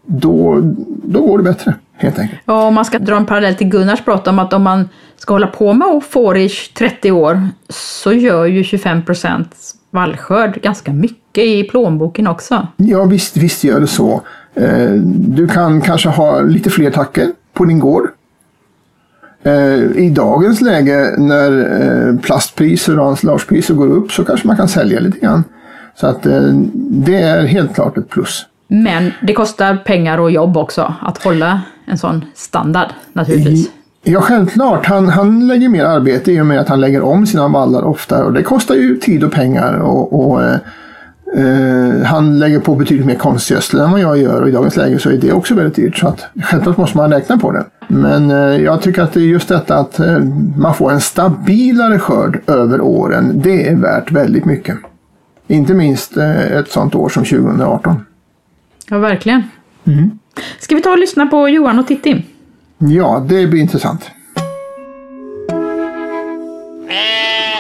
då, 0.07 0.61
då 1.05 1.27
går 1.27 1.39
det 1.39 1.45
bättre. 1.45 1.75
Helt 2.01 2.19
enkelt. 2.19 2.41
Ja, 2.45 2.67
om 2.67 2.75
man 2.75 2.85
ska 2.85 2.99
dra 2.99 3.17
en 3.17 3.27
parallell 3.27 3.55
till 3.55 3.69
Gunnars 3.69 4.05
prat 4.05 4.29
om 4.29 4.39
att 4.39 4.53
om 4.53 4.63
man 4.63 4.89
ska 5.17 5.35
hålla 5.35 5.47
på 5.47 5.73
med 5.73 6.03
får 6.11 6.39
i 6.39 6.49
30 6.79 7.11
år 7.11 7.49
så 7.69 8.13
gör 8.13 8.47
ju 8.47 8.65
25 8.65 9.05
procent 9.05 9.57
vallskörd 9.91 10.63
ganska 10.63 10.93
mycket 10.93 11.45
i 11.45 11.65
plånboken 11.65 12.27
också. 12.27 12.67
Ja, 12.77 13.05
visst, 13.05 13.37
visst 13.37 13.65
gör 13.65 13.81
det 13.81 13.87
så. 13.87 14.23
Eh, 14.55 14.91
du 15.15 15.49
kan 15.49 15.81
kanske 15.81 16.09
ha 16.09 16.41
lite 16.41 16.71
fler 16.71 16.91
tacker 16.91 17.33
på 17.53 17.65
din 17.65 17.79
gård. 17.79 18.09
Eh, 19.43 19.83
I 19.97 20.13
dagens 20.17 20.61
läge 20.61 21.15
när 21.19 21.53
eh, 22.09 22.21
plastpriser 22.21 22.99
och 22.99 23.09
ensilagepriser 23.09 23.75
går 23.75 23.89
upp 23.89 24.13
så 24.13 24.25
kanske 24.25 24.47
man 24.47 24.57
kan 24.57 24.69
sälja 24.69 25.01
lite 25.01 25.19
grann. 25.19 25.45
Så 25.95 26.07
att 26.07 26.23
det 26.75 27.23
är 27.23 27.47
helt 27.47 27.75
klart 27.75 27.99
ett 27.99 28.09
plus. 28.09 28.47
Men 28.69 29.13
det 29.23 29.33
kostar 29.33 29.77
pengar 29.77 30.19
och 30.19 30.31
jobb 30.31 30.57
också 30.57 30.95
att 31.01 31.25
hålla 31.25 31.61
en 31.91 31.99
sån 31.99 32.24
standard 32.34 32.88
naturligtvis. 33.12 33.70
Ja, 34.03 34.20
självklart. 34.20 34.86
Han, 34.86 35.09
han 35.09 35.47
lägger 35.47 35.68
mer 35.68 35.84
arbete 35.84 36.32
i 36.32 36.41
och 36.41 36.47
med 36.47 36.61
att 36.61 36.68
han 36.68 36.80
lägger 36.80 37.03
om 37.03 37.26
sina 37.26 37.49
vallar 37.49 37.82
ofta. 37.82 38.24
Och 38.24 38.32
det 38.32 38.43
kostar 38.43 38.74
ju 38.74 38.97
tid 38.97 39.24
och 39.24 39.32
pengar. 39.32 39.74
Och, 39.74 40.30
och 40.30 40.43
eh, 40.43 42.03
han 42.05 42.38
lägger 42.38 42.61
på 42.61 42.74
betydligt 42.74 43.07
mer 43.07 43.14
konstgödsel 43.14 43.80
än 43.80 43.91
vad 43.91 44.01
jag 44.01 44.18
gör. 44.18 44.43
Och 44.43 44.49
i 44.49 44.53
dagens 44.53 44.76
läge 44.76 44.99
så 44.99 45.11
är 45.11 45.16
det 45.16 45.32
också 45.32 45.55
väldigt 45.55 45.74
dyrt. 45.74 45.99
Så 45.99 46.09
att, 46.09 46.26
självklart 46.43 46.76
måste 46.76 46.97
man 46.97 47.12
räkna 47.12 47.38
på 47.38 47.53
det. 47.53 47.64
Men 47.88 48.30
eh, 48.30 48.36
jag 48.36 48.82
tycker 48.82 49.03
att 49.03 49.12
det 49.12 49.20
är 49.20 49.24
just 49.24 49.49
detta 49.49 49.76
att 49.78 50.01
eh, 50.01 50.18
man 50.57 50.74
får 50.74 50.93
en 50.93 51.01
stabilare 51.01 51.99
skörd 51.99 52.41
över 52.47 52.80
åren. 52.80 53.32
Det 53.34 53.68
är 53.68 53.76
värt 53.76 54.12
väldigt 54.12 54.45
mycket. 54.45 54.76
Inte 55.47 55.74
minst 55.74 56.16
ett 56.16 56.70
sånt 56.70 56.95
år 56.95 57.09
som 57.09 57.24
2018. 57.24 58.05
Ja, 58.91 58.99
verkligen. 58.99 59.43
Mm. 59.84 60.20
Ska 60.59 60.74
vi 60.74 60.83
ta 60.83 60.91
och 60.91 60.99
lyssna 60.99 61.26
på 61.26 61.49
Johan 61.49 61.78
och 61.78 61.87
Titti? 61.87 62.22
Ja, 62.78 63.26
det 63.28 63.47
blir 63.47 63.61
intressant. 63.61 64.11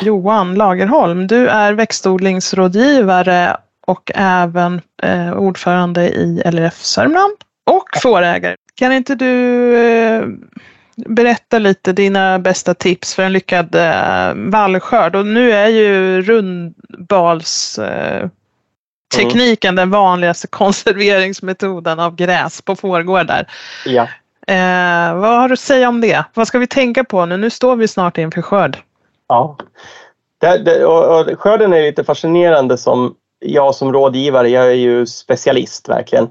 Johan 0.02 0.54
Lagerholm, 0.54 1.26
du 1.26 1.48
är 1.48 1.72
växtodlingsrådgivare 1.72 3.56
och 3.86 4.10
även 4.14 4.80
eh, 5.02 5.32
ordförande 5.32 6.08
i 6.08 6.42
LRF 6.44 6.82
Sörmland 6.84 7.32
och 7.66 7.88
fårägare. 8.02 8.56
Kan 8.74 8.92
inte 8.92 9.14
du 9.14 9.76
eh, 9.76 10.22
berätta 10.96 11.58
lite 11.58 11.92
dina 11.92 12.38
bästa 12.38 12.74
tips 12.74 13.14
för 13.14 13.22
en 13.22 13.32
lyckad 13.32 13.74
eh, 13.74 14.34
vallskörd? 14.34 15.16
Och 15.16 15.26
nu 15.26 15.52
är 15.52 15.68
ju 15.68 16.22
rundbals 16.22 17.78
eh, 17.78 18.28
tekniken 19.16 19.74
den 19.74 19.90
vanligaste 19.90 20.46
konserveringsmetoden 20.50 22.00
av 22.00 22.14
gräs 22.14 22.62
på 22.62 22.76
fårgårdar. 22.76 23.46
Ja. 23.86 24.02
Eh, 24.46 25.14
vad 25.14 25.40
har 25.40 25.48
du 25.48 25.52
att 25.52 25.60
säga 25.60 25.88
om 25.88 26.00
det? 26.00 26.24
Vad 26.34 26.48
ska 26.48 26.58
vi 26.58 26.66
tänka 26.66 27.04
på 27.04 27.26
nu? 27.26 27.36
Nu 27.36 27.50
står 27.50 27.76
vi 27.76 27.88
snart 27.88 28.18
inför 28.18 28.42
skörd. 28.42 28.78
Ja. 29.28 29.56
Det, 30.38 30.58
det, 30.58 30.84
och, 30.84 31.20
och, 31.20 31.40
skörden 31.40 31.72
är 31.72 31.82
lite 31.82 32.04
fascinerande 32.04 32.78
som 32.78 33.14
jag 33.38 33.74
som 33.74 33.92
rådgivare. 33.92 34.48
Jag 34.48 34.66
är 34.66 34.74
ju 34.74 35.06
specialist 35.06 35.88
verkligen. 35.88 36.28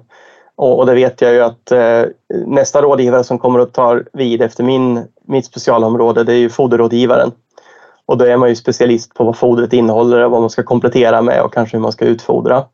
Och, 0.55 0.79
och 0.79 0.85
det 0.85 0.93
vet 0.93 1.21
jag 1.21 1.33
ju 1.33 1.41
att 1.41 1.71
eh, 1.71 2.03
nästa 2.45 2.81
rådgivare 2.81 3.23
som 3.23 3.39
kommer 3.39 3.59
att 3.59 3.73
ta 3.73 3.99
vid 4.13 4.41
efter 4.41 4.63
min, 4.63 5.07
mitt 5.27 5.45
specialområde 5.45 6.23
det 6.23 6.33
är 6.33 6.37
ju 6.37 6.49
foderrådgivaren. 6.49 7.31
Och 8.09 8.17
då 8.17 8.25
är 8.25 8.37
man 8.37 8.49
ju 8.49 8.55
specialist 8.55 9.13
på 9.13 9.23
vad 9.23 9.37
fodret 9.37 9.73
innehåller 9.73 10.23
och 10.23 10.31
vad 10.31 10.41
man 10.41 10.49
ska 10.49 10.63
komplettera 10.63 11.21
med 11.21 11.41
och 11.41 11.53
kanske 11.53 11.77
hur 11.77 11.81
man 11.81 11.91
ska 11.91 12.05
utfodra. 12.05 12.65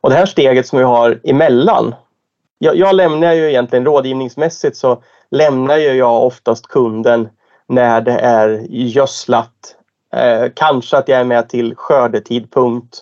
Och 0.00 0.10
det 0.10 0.16
här 0.16 0.26
steget 0.26 0.66
som 0.66 0.78
vi 0.78 0.84
har 0.84 1.20
emellan. 1.24 1.94
Jag, 2.58 2.76
jag 2.76 2.94
lämnar 2.94 3.32
ju 3.32 3.48
egentligen 3.48 3.84
rådgivningsmässigt 3.84 4.76
så 4.76 5.02
lämnar 5.30 5.76
ju 5.76 5.92
jag 5.92 6.24
oftast 6.24 6.66
kunden 6.66 7.28
när 7.68 8.00
det 8.00 8.12
är 8.12 8.66
gödslat. 8.70 9.76
Eh, 10.16 10.50
kanske 10.54 10.96
att 10.96 11.08
jag 11.08 11.20
är 11.20 11.24
med 11.24 11.48
till 11.48 11.74
skördetidpunkt 11.76 12.98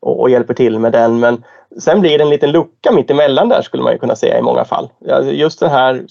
och, 0.00 0.20
och 0.20 0.30
hjälper 0.30 0.54
till 0.54 0.78
med 0.78 0.92
den 0.92 1.20
men 1.20 1.44
Sen 1.78 2.00
blir 2.00 2.18
det 2.18 2.24
en 2.24 2.30
liten 2.30 2.52
lucka 2.52 2.92
mitt 2.92 3.10
emellan 3.10 3.48
där 3.48 3.62
skulle 3.62 3.82
man 3.82 3.92
ju 3.92 3.98
kunna 3.98 4.16
säga 4.16 4.38
i 4.38 4.42
många 4.42 4.64
fall. 4.64 4.88
Just 5.22 5.60
den 5.60 5.70
här 5.70 6.04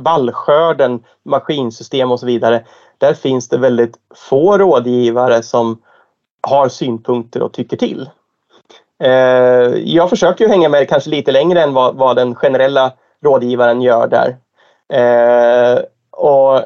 vallskörden, 0.00 1.04
maskinsystem 1.22 2.12
och 2.12 2.20
så 2.20 2.26
vidare. 2.26 2.64
Där 2.98 3.14
finns 3.14 3.48
det 3.48 3.58
väldigt 3.58 3.96
få 4.14 4.58
rådgivare 4.58 5.42
som 5.42 5.82
har 6.40 6.68
synpunkter 6.68 7.42
och 7.42 7.52
tycker 7.52 7.76
till. 7.76 8.10
Eh, 9.02 9.74
jag 9.84 10.10
försöker 10.10 10.44
ju 10.44 10.50
hänga 10.50 10.68
med 10.68 10.88
kanske 10.88 11.10
lite 11.10 11.32
längre 11.32 11.62
än 11.62 11.74
vad, 11.74 11.96
vad 11.96 12.16
den 12.16 12.34
generella 12.34 12.92
rådgivaren 13.24 13.82
gör 13.82 14.06
där. 14.08 14.36
Eh, 14.92 15.78
och, 16.10 16.56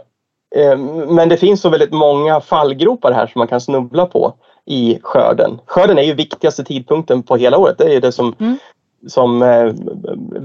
eh, 0.57 0.77
men 1.09 1.29
det 1.29 1.37
finns 1.37 1.61
så 1.61 1.69
väldigt 1.69 1.93
många 1.93 2.41
fallgropar 2.41 3.13
här 3.13 3.27
som 3.27 3.39
man 3.39 3.49
kan 3.49 3.61
snubbla 3.61 4.07
på 4.07 4.35
i 4.67 4.99
skörden. 5.03 5.59
Skörden 5.67 5.99
är 5.99 6.03
ju 6.03 6.15
viktigaste 6.15 6.65
tidpunkten 6.65 7.23
på 7.23 7.37
hela 7.37 7.59
året. 7.59 7.79
Det 7.79 7.95
är 7.95 8.01
det 8.01 8.13
som, 8.13 8.35
mm. 8.41 8.59
som 9.07 9.43
eh, 9.43 9.73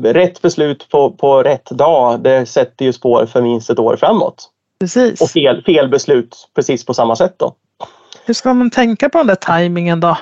rätt 0.04 0.42
beslut 0.42 0.90
på, 0.90 1.12
på 1.12 1.44
rätt 1.44 1.70
dag, 1.70 2.20
det 2.20 2.46
sätter 2.46 2.86
ju 2.86 2.94
spår 2.94 3.26
för 3.26 3.42
minst 3.42 3.70
ett 3.70 3.80
år 3.80 3.96
framåt. 3.96 4.50
Precis. 4.80 5.22
Och 5.22 5.30
fel, 5.30 5.64
fel 5.64 5.90
beslut 5.90 6.50
precis 6.56 6.86
på 6.86 6.94
samma 6.94 7.16
sätt 7.16 7.34
då. 7.38 7.56
Hur 8.26 8.34
ska 8.34 8.54
man 8.54 8.70
tänka 8.70 9.10
på 9.10 9.18
den 9.18 9.28
där 9.28 9.36
tajmingen 9.36 10.00
då? 10.00 10.18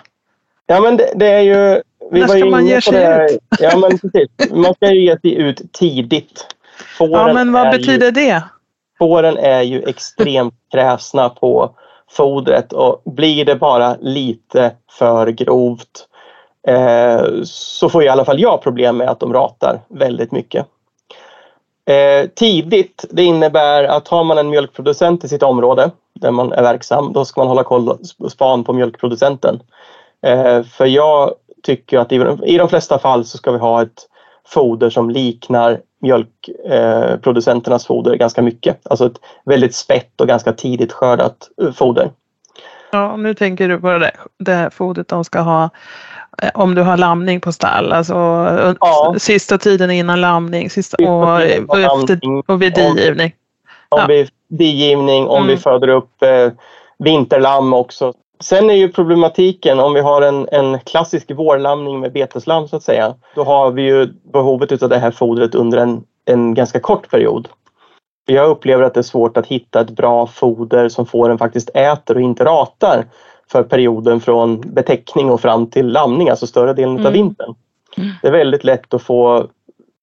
Ja 0.67 0.79
men 0.79 0.97
det, 0.97 1.13
det 1.15 1.27
är 1.27 1.41
ju... 1.41 1.81
Vi 2.11 2.19
När 2.19 2.27
ska 2.27 2.45
man 2.45 2.67
ge 2.67 2.81
sig 2.81 3.25
ut? 3.33 3.41
Ja 3.59 3.77
men 3.77 3.99
precis. 3.99 4.51
Man 4.51 4.73
ska 4.73 4.91
ju 4.91 5.05
ge 5.05 5.19
sig 5.19 5.33
ut 5.33 5.73
tidigt. 5.73 6.45
Fåren 6.97 7.11
ja 7.11 7.33
men 7.33 7.51
vad 7.51 7.71
betyder 7.71 8.05
ju, 8.05 8.11
det? 8.11 8.43
Fåren 8.97 9.37
är 9.37 9.61
ju 9.61 9.83
extremt 9.83 10.53
kräsna 10.71 11.29
på 11.29 11.75
fodret 12.09 12.73
och 12.73 13.01
blir 13.05 13.45
det 13.45 13.55
bara 13.55 13.95
lite 13.99 14.71
för 14.91 15.27
grovt 15.27 16.07
eh, 16.67 17.21
så 17.43 17.89
får 17.89 18.03
i 18.03 18.09
alla 18.09 18.25
fall 18.25 18.39
jag 18.39 18.61
problem 18.61 18.97
med 18.97 19.09
att 19.09 19.19
de 19.19 19.33
ratar 19.33 19.79
väldigt 19.87 20.31
mycket. 20.31 20.65
Eh, 21.85 22.29
tidigt, 22.35 23.05
det 23.09 23.23
innebär 23.23 23.83
att 23.83 24.07
har 24.07 24.23
man 24.23 24.37
en 24.37 24.49
mjölkproducent 24.49 25.23
i 25.23 25.27
sitt 25.27 25.43
område 25.43 25.91
där 26.13 26.31
man 26.31 26.51
är 26.51 26.61
verksam, 26.61 27.13
då 27.13 27.25
ska 27.25 27.41
man 27.41 27.47
hålla 27.47 27.63
koll 27.63 27.97
span 28.29 28.63
på 28.63 28.73
mjölkproducenten. 28.73 29.59
Eh, 30.21 30.63
för 30.63 30.85
jag 30.85 31.33
tycker 31.63 31.97
att 31.97 32.11
i, 32.11 32.37
i 32.43 32.57
de 32.57 32.69
flesta 32.69 32.99
fall 32.99 33.25
så 33.25 33.37
ska 33.37 33.51
vi 33.51 33.57
ha 33.57 33.81
ett 33.81 34.07
foder 34.47 34.89
som 34.89 35.09
liknar 35.09 35.81
mjölkproducenternas 35.99 37.85
foder 37.85 38.15
ganska 38.15 38.41
mycket. 38.41 38.87
Alltså 38.87 39.05
ett 39.05 39.19
väldigt 39.45 39.75
spett 39.75 40.21
och 40.21 40.27
ganska 40.27 40.53
tidigt 40.53 40.91
skördat 40.91 41.49
eh, 41.61 41.71
foder. 41.71 42.11
Ja, 42.91 43.17
nu 43.17 43.33
tänker 43.33 43.69
du 43.69 43.79
på 43.79 43.87
det, 43.87 43.99
där, 43.99 44.11
det 44.37 44.53
här 44.53 44.69
fodret 44.69 45.07
de 45.07 45.23
ska 45.23 45.39
ha 45.39 45.69
eh, 46.41 46.49
om 46.53 46.75
du 46.75 46.81
har 46.81 46.97
lamning 46.97 47.41
på 47.41 47.51
stall, 47.51 47.91
alltså 47.91 48.15
ja. 48.79 49.15
sista 49.17 49.57
tiden 49.57 49.91
innan 49.91 50.21
lamning 50.21 50.69
sista, 50.69 50.97
och, 50.97 51.23
och, 51.67 51.79
efter, 51.79 52.19
och 52.47 52.61
vid 52.61 52.73
digivning. 52.73 53.33
Om, 53.89 53.99
om 53.99 54.01
ja. 54.01 54.07
vid 54.07 54.29
digivning, 54.47 55.27
om 55.27 55.43
mm. 55.43 55.47
vi 55.47 55.57
föder 55.57 55.87
upp 55.87 56.23
eh, 56.23 56.51
vinterlamm 56.97 57.73
också. 57.73 58.13
Sen 58.43 58.69
är 58.69 58.73
ju 58.73 58.89
problematiken 58.89 59.79
om 59.79 59.93
vi 59.93 59.99
har 59.99 60.21
en, 60.21 60.47
en 60.51 60.79
klassisk 60.79 61.31
vårlamning 61.31 61.99
med 61.99 62.11
beteslam 62.11 62.67
så 62.67 62.75
att 62.75 62.83
säga. 62.83 63.15
Då 63.35 63.43
har 63.43 63.71
vi 63.71 63.81
ju 63.81 64.07
behovet 64.33 64.83
av 64.83 64.89
det 64.89 64.97
här 64.97 65.11
fodret 65.11 65.55
under 65.55 65.77
en, 65.77 66.03
en 66.25 66.53
ganska 66.53 66.79
kort 66.79 67.09
period. 67.09 67.47
Jag 68.25 68.49
upplever 68.49 68.83
att 68.83 68.93
det 68.93 68.99
är 68.99 69.03
svårt 69.03 69.37
att 69.37 69.47
hitta 69.47 69.81
ett 69.81 69.89
bra 69.89 70.27
foder 70.27 70.89
som 70.89 71.05
fåren 71.05 71.37
faktiskt 71.37 71.69
äter 71.73 72.15
och 72.15 72.21
inte 72.21 72.45
ratar 72.45 73.05
för 73.51 73.63
perioden 73.63 74.21
från 74.21 74.61
betäckning 74.61 75.31
och 75.31 75.41
fram 75.41 75.67
till 75.67 75.87
lamning, 75.87 76.29
alltså 76.29 76.47
större 76.47 76.73
delen 76.73 76.95
mm. 76.95 77.05
av 77.05 77.13
vintern. 77.13 77.55
Mm. 77.97 78.09
Det 78.21 78.27
är 78.27 78.31
väldigt 78.31 78.63
lätt 78.63 78.93
att 78.93 79.01
få, 79.01 79.47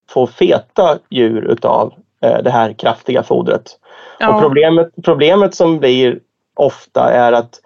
få 0.09 0.27
feta 0.27 0.97
djur 1.09 1.51
utav 1.51 1.93
eh, 2.21 2.37
det 2.43 2.49
här 2.49 2.73
kraftiga 2.73 3.23
fodret. 3.23 3.79
Ja. 4.19 4.35
Och 4.35 4.41
problemet, 4.41 4.89
problemet 5.03 5.55
som 5.55 5.79
blir 5.79 6.19
ofta 6.55 7.11
är 7.11 7.31
att 7.31 7.59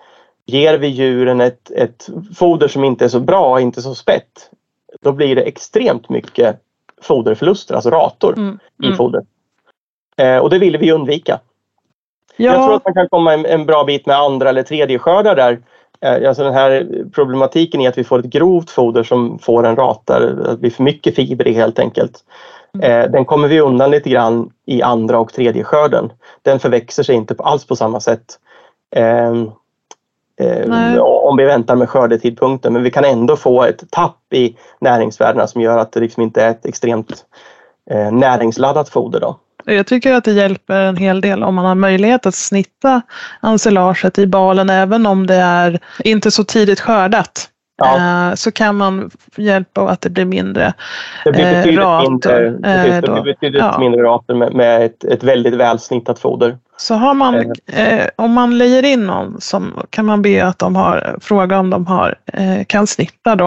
ger 0.45 0.77
vi 0.77 0.87
djuren 0.87 1.41
ett, 1.41 1.71
ett 1.71 2.09
foder 2.35 2.67
som 2.67 2.83
inte 2.83 3.05
är 3.05 3.09
så 3.09 3.19
bra, 3.19 3.61
inte 3.61 3.81
så 3.81 3.95
spett, 3.95 4.49
då 5.01 5.11
blir 5.11 5.35
det 5.35 5.41
extremt 5.41 6.09
mycket 6.09 6.59
foderförluster, 7.01 7.75
alltså 7.75 7.89
rator 7.89 8.33
mm. 8.37 8.59
Mm. 8.79 8.93
i 8.93 8.95
fodret. 8.95 9.25
Eh, 10.17 10.37
och 10.37 10.49
det 10.49 10.59
vill 10.59 10.77
vi 10.77 10.91
undvika. 10.91 11.39
Ja. 12.37 12.53
Jag 12.53 12.65
tror 12.65 12.75
att 12.75 12.85
man 12.85 12.93
kan 12.93 13.09
komma 13.09 13.33
en, 13.33 13.45
en 13.45 13.65
bra 13.65 13.83
bit 13.83 14.05
med 14.05 14.17
andra 14.17 14.49
eller 14.49 14.63
tredje 14.63 14.99
skördar 14.99 15.35
där. 15.35 15.59
Eh, 16.01 16.27
alltså 16.27 16.43
den 16.43 16.53
här 16.53 16.87
problematiken 17.13 17.81
är 17.81 17.89
att 17.89 17.97
vi 17.97 18.03
får 18.03 18.19
ett 18.19 18.25
grovt 18.25 18.69
foder 18.69 19.03
som 19.03 19.39
får 19.39 19.65
en 19.65 19.75
ratar, 19.75 20.21
att 20.21 20.51
det 20.51 20.57
blir 20.57 20.71
för 20.71 20.83
mycket 20.83 21.15
fiber 21.15 21.47
i 21.47 21.53
helt 21.53 21.79
enkelt. 21.79 22.23
Mm. 22.73 22.91
Eh, 22.91 23.11
den 23.11 23.25
kommer 23.25 23.47
vi 23.47 23.59
undan 23.59 23.91
lite 23.91 24.09
grann 24.09 24.49
i 24.65 24.81
andra 24.81 25.19
och 25.19 25.33
tredje 25.33 25.63
skörden. 25.63 26.11
Den 26.41 26.59
förväxer 26.59 27.03
sig 27.03 27.15
inte 27.15 27.35
alls 27.39 27.65
på 27.65 27.75
samma 27.75 27.99
sätt. 27.99 28.39
Eh, 30.41 30.99
om 31.01 31.37
vi 31.37 31.45
väntar 31.45 31.75
med 31.75 31.89
skördetidpunkten 31.89 32.73
men 32.73 32.83
vi 32.83 32.91
kan 32.91 33.05
ändå 33.05 33.35
få 33.35 33.63
ett 33.63 33.83
tapp 33.91 34.33
i 34.33 34.55
näringsvärdena 34.81 35.47
som 35.47 35.61
gör 35.61 35.77
att 35.77 35.91
det 35.91 35.99
liksom 35.99 36.23
inte 36.23 36.43
är 36.43 36.51
ett 36.51 36.65
extremt 36.65 37.25
eh, 37.91 38.11
näringsladdat 38.11 38.89
foder. 38.89 39.19
Då. 39.19 39.39
Jag 39.65 39.87
tycker 39.87 40.13
att 40.13 40.23
det 40.23 40.31
hjälper 40.31 40.81
en 40.81 40.97
hel 40.97 41.21
del 41.21 41.43
om 41.43 41.55
man 41.55 41.65
har 41.65 41.75
möjlighet 41.75 42.25
att 42.25 42.35
snitta 42.35 43.01
ensilaget 43.41 44.19
i 44.19 44.27
balen 44.27 44.69
även 44.69 45.05
om 45.05 45.27
det 45.27 45.35
är 45.35 45.79
inte 46.03 46.31
så 46.31 46.43
tidigt 46.43 46.79
skördat. 46.79 47.47
Ja. 47.84 48.29
Eh, 48.29 48.36
så 48.36 48.51
kan 48.51 48.77
man 48.77 49.11
hjälpa 49.36 49.89
att 49.89 50.01
det 50.01 50.09
blir 50.09 50.25
mindre 50.25 50.73
Det 51.23 51.32
blir 51.32 51.43
betydligt 51.43 51.79
rater. 51.79 52.09
mindre, 52.09 53.01
det 53.01 53.01
blir 53.01 53.23
betydligt 53.23 53.61
ja. 53.61 53.79
mindre 53.79 54.01
rater 54.01 54.34
med, 54.34 54.53
med 54.53 54.86
ett, 54.86 55.03
ett 55.03 55.23
väldigt 55.23 55.53
välsnittat 55.53 56.19
foder. 56.19 56.57
Så 56.77 56.95
har 56.95 57.13
man, 57.13 57.53
eh, 57.67 58.07
om 58.15 58.32
man 58.32 58.57
lejer 58.57 58.86
in 58.86 59.07
någon 59.07 59.41
som 59.41 59.82
kan 59.89 60.05
man 60.05 60.21
be 60.21 60.45
att 60.45 60.59
de 60.59 60.75
har, 60.75 61.17
fråga 61.21 61.59
om 61.59 61.69
de 61.69 61.88
har, 61.88 62.15
eh, 62.34 62.63
kan 62.67 62.88
snitta 62.88 63.36
då. 63.36 63.45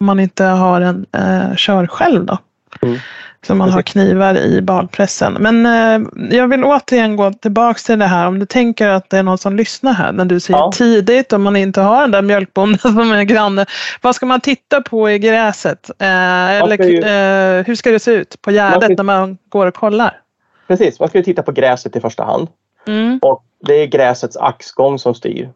Om 0.00 0.06
man 0.06 0.20
inte 0.20 0.44
har 0.44 0.80
en 0.80 1.06
eh, 1.12 1.56
kör 1.56 1.86
själv 1.86 2.26
då. 2.26 2.38
Mm. 2.82 2.98
Så 3.46 3.54
man 3.54 3.70
har 3.70 3.82
knivar 3.82 4.38
i 4.38 4.60
balpressen. 4.62 5.36
Men 5.40 5.66
eh, 5.66 6.08
jag 6.38 6.48
vill 6.48 6.64
återigen 6.64 7.16
gå 7.16 7.32
tillbaks 7.32 7.84
till 7.84 7.98
det 7.98 8.04
här. 8.04 8.26
Om 8.28 8.38
du 8.38 8.46
tänker 8.46 8.88
att 8.88 9.10
det 9.10 9.18
är 9.18 9.22
någon 9.22 9.38
som 9.38 9.56
lyssnar 9.56 9.92
här 9.92 10.12
när 10.12 10.24
du 10.24 10.40
säger 10.40 10.60
ja. 10.60 10.72
tidigt 10.72 11.32
om 11.32 11.42
man 11.42 11.56
inte 11.56 11.80
har 11.80 12.00
den 12.00 12.10
där 12.10 12.22
mjölkbonden 12.22 12.78
som 12.80 13.12
är 13.12 13.22
granne. 13.22 13.66
Vad 14.00 14.14
ska 14.14 14.26
man 14.26 14.40
titta 14.40 14.80
på 14.80 15.10
i 15.10 15.18
gräset? 15.18 15.90
Eh, 15.98 16.60
eller 16.60 16.84
ju, 16.84 16.98
eh, 16.98 17.66
hur 17.66 17.74
ska 17.74 17.90
det 17.90 17.98
se 17.98 18.10
ut 18.10 18.42
på 18.42 18.50
gärdet 18.50 18.84
ska, 18.84 18.94
när 18.94 19.02
man 19.02 19.38
går 19.48 19.66
och 19.66 19.74
kollar? 19.74 20.20
Precis, 20.68 21.00
man 21.00 21.08
ska 21.08 21.22
titta 21.22 21.42
på 21.42 21.52
gräset 21.52 21.96
i 21.96 22.00
första 22.00 22.24
hand. 22.24 22.48
Mm. 22.86 23.18
Och 23.22 23.44
det 23.66 23.74
är 23.74 23.86
gräsets 23.86 24.36
axgång 24.36 24.98
som 24.98 25.14
styr. 25.14 25.50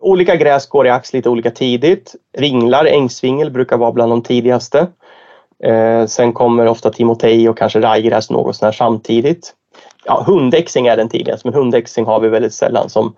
Olika 0.00 0.36
gräs 0.36 0.68
går 0.68 0.86
i 0.86 0.90
ax 0.90 1.12
lite 1.12 1.28
olika 1.28 1.50
tidigt. 1.50 2.14
Ringlar, 2.38 2.84
ängsvingel 2.84 3.50
brukar 3.50 3.76
vara 3.76 3.92
bland 3.92 4.12
de 4.12 4.22
tidigaste. 4.22 4.86
Eh, 5.62 6.06
sen 6.06 6.32
kommer 6.32 6.66
ofta 6.66 6.90
timotej 6.90 7.48
och 7.48 7.58
kanske 7.58 7.80
rajgräs 7.80 8.30
något 8.30 8.56
sånär 8.56 8.72
samtidigt. 8.72 9.54
Ja, 10.04 10.24
hundäxing 10.26 10.86
är 10.86 10.96
den 10.96 11.08
tidigaste 11.08 11.48
men 11.48 11.54
hundäxing 11.54 12.04
har 12.04 12.20
vi 12.20 12.28
väldigt 12.28 12.54
sällan 12.54 12.88
som 12.88 13.14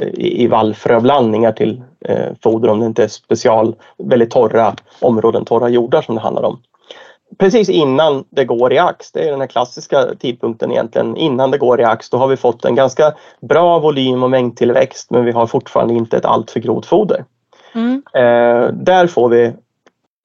eh, 0.00 0.08
i, 0.08 0.42
i 0.42 0.46
vallfröblandningar 0.46 1.52
till 1.52 1.82
eh, 2.00 2.28
foder 2.42 2.68
om 2.68 2.80
det 2.80 2.86
inte 2.86 3.04
är 3.04 3.08
special, 3.08 3.74
väldigt 3.98 4.30
torra 4.30 4.74
områden, 5.00 5.44
torra 5.44 5.68
jordar 5.68 6.02
som 6.02 6.14
det 6.14 6.20
handlar 6.20 6.42
om 6.42 6.58
precis 7.38 7.68
innan 7.68 8.24
det 8.30 8.44
går 8.44 8.72
i 8.72 8.78
ax, 8.78 9.12
det 9.12 9.26
är 9.26 9.30
den 9.30 9.40
här 9.40 9.48
klassiska 9.48 10.14
tidpunkten 10.18 10.72
egentligen, 10.72 11.16
innan 11.16 11.50
det 11.50 11.58
går 11.58 11.80
i 11.80 11.84
ax, 11.84 12.10
då 12.10 12.16
har 12.16 12.26
vi 12.26 12.36
fått 12.36 12.64
en 12.64 12.74
ganska 12.74 13.14
bra 13.40 13.78
volym 13.78 14.22
och 14.22 14.30
mängdtillväxt 14.30 15.10
men 15.10 15.24
vi 15.24 15.32
har 15.32 15.46
fortfarande 15.46 15.94
inte 15.94 16.16
ett 16.16 16.24
alltför 16.24 16.60
grovt 16.60 16.86
foder. 16.86 17.24
Mm. 17.74 18.02
Eh, 18.14 18.72
där 18.72 19.06
får 19.06 19.28
vi 19.28 19.52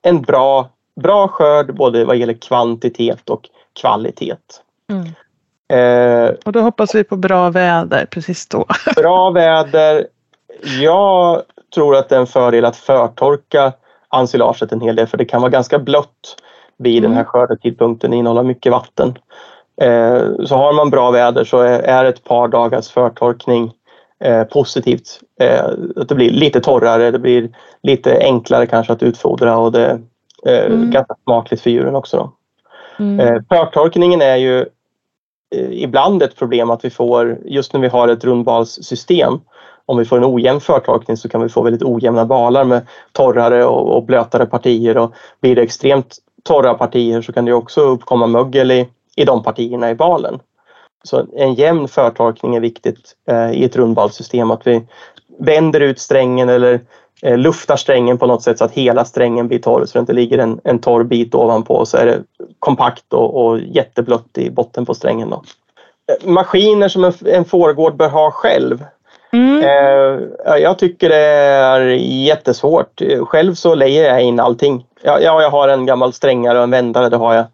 en 0.02 0.22
bra, 0.22 0.70
bra 1.02 1.28
skörd 1.28 1.76
både 1.76 2.06
vad 2.06 2.18
gäller 2.18 2.34
kvantitet 2.34 3.30
och 3.30 3.50
kvalitet. 3.82 4.36
Mm. 4.92 5.08
Eh, 5.68 6.36
och 6.46 6.52
då 6.52 6.62
hoppas 6.62 6.96
vi 6.96 7.04
på 7.04 7.16
bra 7.16 7.50
väder 7.50 8.06
precis 8.06 8.48
då. 8.48 8.66
bra 8.96 9.30
väder. 9.30 10.08
Jag 10.82 11.42
tror 11.76 11.96
att 11.96 12.10
det 12.10 12.16
är 12.16 12.20
en 12.20 12.28
fördel 12.28 12.66
att 12.66 12.76
förtorka 12.76 13.74
ensilaget 14.16 14.72
en 14.72 14.82
hel 14.82 14.96
del 14.96 15.08
för 15.08 15.18
det 15.18 15.26
kan 15.26 15.42
vara 15.42 15.52
ganska 15.52 15.80
blött 15.80 16.38
vid 16.78 16.98
mm. 16.98 17.12
den 17.12 17.18
här 17.18 17.24
skördetidpunkten 17.24 18.14
innehålla 18.14 18.44
mycket 18.44 18.72
vatten. 18.72 19.18
Eh, 19.82 20.24
så 20.46 20.56
har 20.56 20.74
man 20.74 20.90
bra 20.90 21.12
väder 21.12 21.44
så 21.44 21.60
är 21.60 22.06
ett 22.06 22.24
par 22.24 22.48
dagars 22.48 22.90
förtorkning 22.90 23.72
eh, 24.24 24.44
positivt. 24.44 25.20
Eh, 25.42 25.66
att 25.96 26.10
det 26.10 26.16
blir 26.16 26.32
lite 26.32 26.62
torrare, 26.62 27.12
det 27.12 27.20
blir 27.20 27.50
lite 27.84 28.20
enklare 28.22 28.68
kanske 28.68 28.94
att 28.94 29.04
utfodra 29.04 29.58
och 29.58 29.72
det 29.72 30.02
mm. 30.46 30.92
ganska 30.92 31.16
smakligt 31.24 31.64
för 31.64 31.70
djuren 31.70 31.96
också. 31.96 32.18
Då. 32.18 32.32
Mm. 33.04 33.44
Förtorkningen 33.50 34.22
är 34.22 34.36
ju 34.36 34.66
ibland 35.72 36.24
ett 36.24 36.36
problem 36.36 36.70
att 36.70 36.86
vi 36.86 36.90
får, 36.90 37.38
just 37.46 37.74
när 37.74 37.80
vi 37.80 37.88
har 37.88 38.08
ett 38.08 38.24
rundbalssystem, 38.24 39.40
om 39.86 39.98
vi 39.98 40.06
får 40.06 40.18
en 40.18 40.26
ojämn 40.26 40.62
förtorkning 40.62 41.18
så 41.18 41.30
kan 41.30 41.42
vi 41.42 41.50
få 41.50 41.62
väldigt 41.62 41.84
ojämna 41.84 42.26
balar 42.26 42.64
med 42.64 42.88
torrare 43.12 43.66
och, 43.66 43.96
och 43.96 44.04
blötare 44.04 44.46
partier 44.46 44.98
och 44.98 45.14
blir 45.42 45.56
det 45.56 45.62
extremt 45.62 46.18
torra 46.44 46.74
partier 46.74 47.22
så 47.22 47.34
kan 47.34 47.46
det 47.46 47.54
också 47.54 47.82
uppkomma 47.82 48.28
mögel 48.28 48.72
i, 48.72 48.88
i 49.16 49.26
de 49.26 49.44
partierna 49.44 49.90
i 49.90 49.96
balen. 49.96 50.40
Så 51.04 51.26
en 51.36 51.54
jämn 51.54 51.88
förtorkning 51.88 52.56
är 52.56 52.60
viktigt 52.60 53.16
eh, 53.30 53.52
i 53.52 53.64
ett 53.64 53.76
rundbalssystem, 53.76 54.52
att 54.52 54.68
vi 54.68 54.88
vänder 55.40 55.80
ut 55.80 56.00
strängen 56.00 56.50
eller 56.50 56.80
eh, 57.22 57.38
luftar 57.38 57.76
strängen 57.76 58.18
på 58.18 58.26
något 58.26 58.44
sätt 58.44 58.58
så 58.58 58.66
att 58.66 58.72
hela 58.72 59.06
strängen 59.06 59.48
blir 59.48 59.60
torr 59.60 59.86
så 59.86 59.94
det 59.94 60.00
inte 60.00 60.14
ligger 60.14 60.38
en, 60.38 60.60
en 60.64 60.80
torr 60.80 61.04
bit 61.04 61.36
ovanpå 61.36 61.86
så 61.86 61.98
är 61.98 62.06
det 62.06 62.24
kompakt 62.60 63.14
och, 63.14 63.46
och 63.46 63.60
jätteblött 63.60 64.38
i 64.38 64.50
botten 64.50 64.86
på 64.86 64.94
strängen. 64.94 65.30
Då. 65.30 65.44
Eh, 66.12 66.30
maskiner 66.30 66.88
som 66.88 67.04
en, 67.04 67.14
en 67.26 67.46
fårgård 67.46 67.96
bör 67.96 68.10
ha 68.10 68.32
själv. 68.32 68.86
Mm. 69.34 69.64
Eh, 69.64 70.58
jag 70.58 70.80
tycker 70.80 71.10
det 71.10 71.16
är 71.16 71.82
jättesvårt. 72.26 73.02
Själv 73.22 73.54
så 73.54 73.76
lejer 73.76 74.14
jag 74.14 74.22
in 74.22 74.40
allting. 74.40 74.86
Ja, 75.04 75.20
jag 75.20 75.50
har 75.50 75.68
en 75.68 75.86
gammal 75.86 76.14
strängare 76.14 76.58
och 76.58 76.64
en 76.64 76.72
vändare, 76.72 77.10
det 77.10 77.18
har 77.18 77.34
jag. 77.34 77.46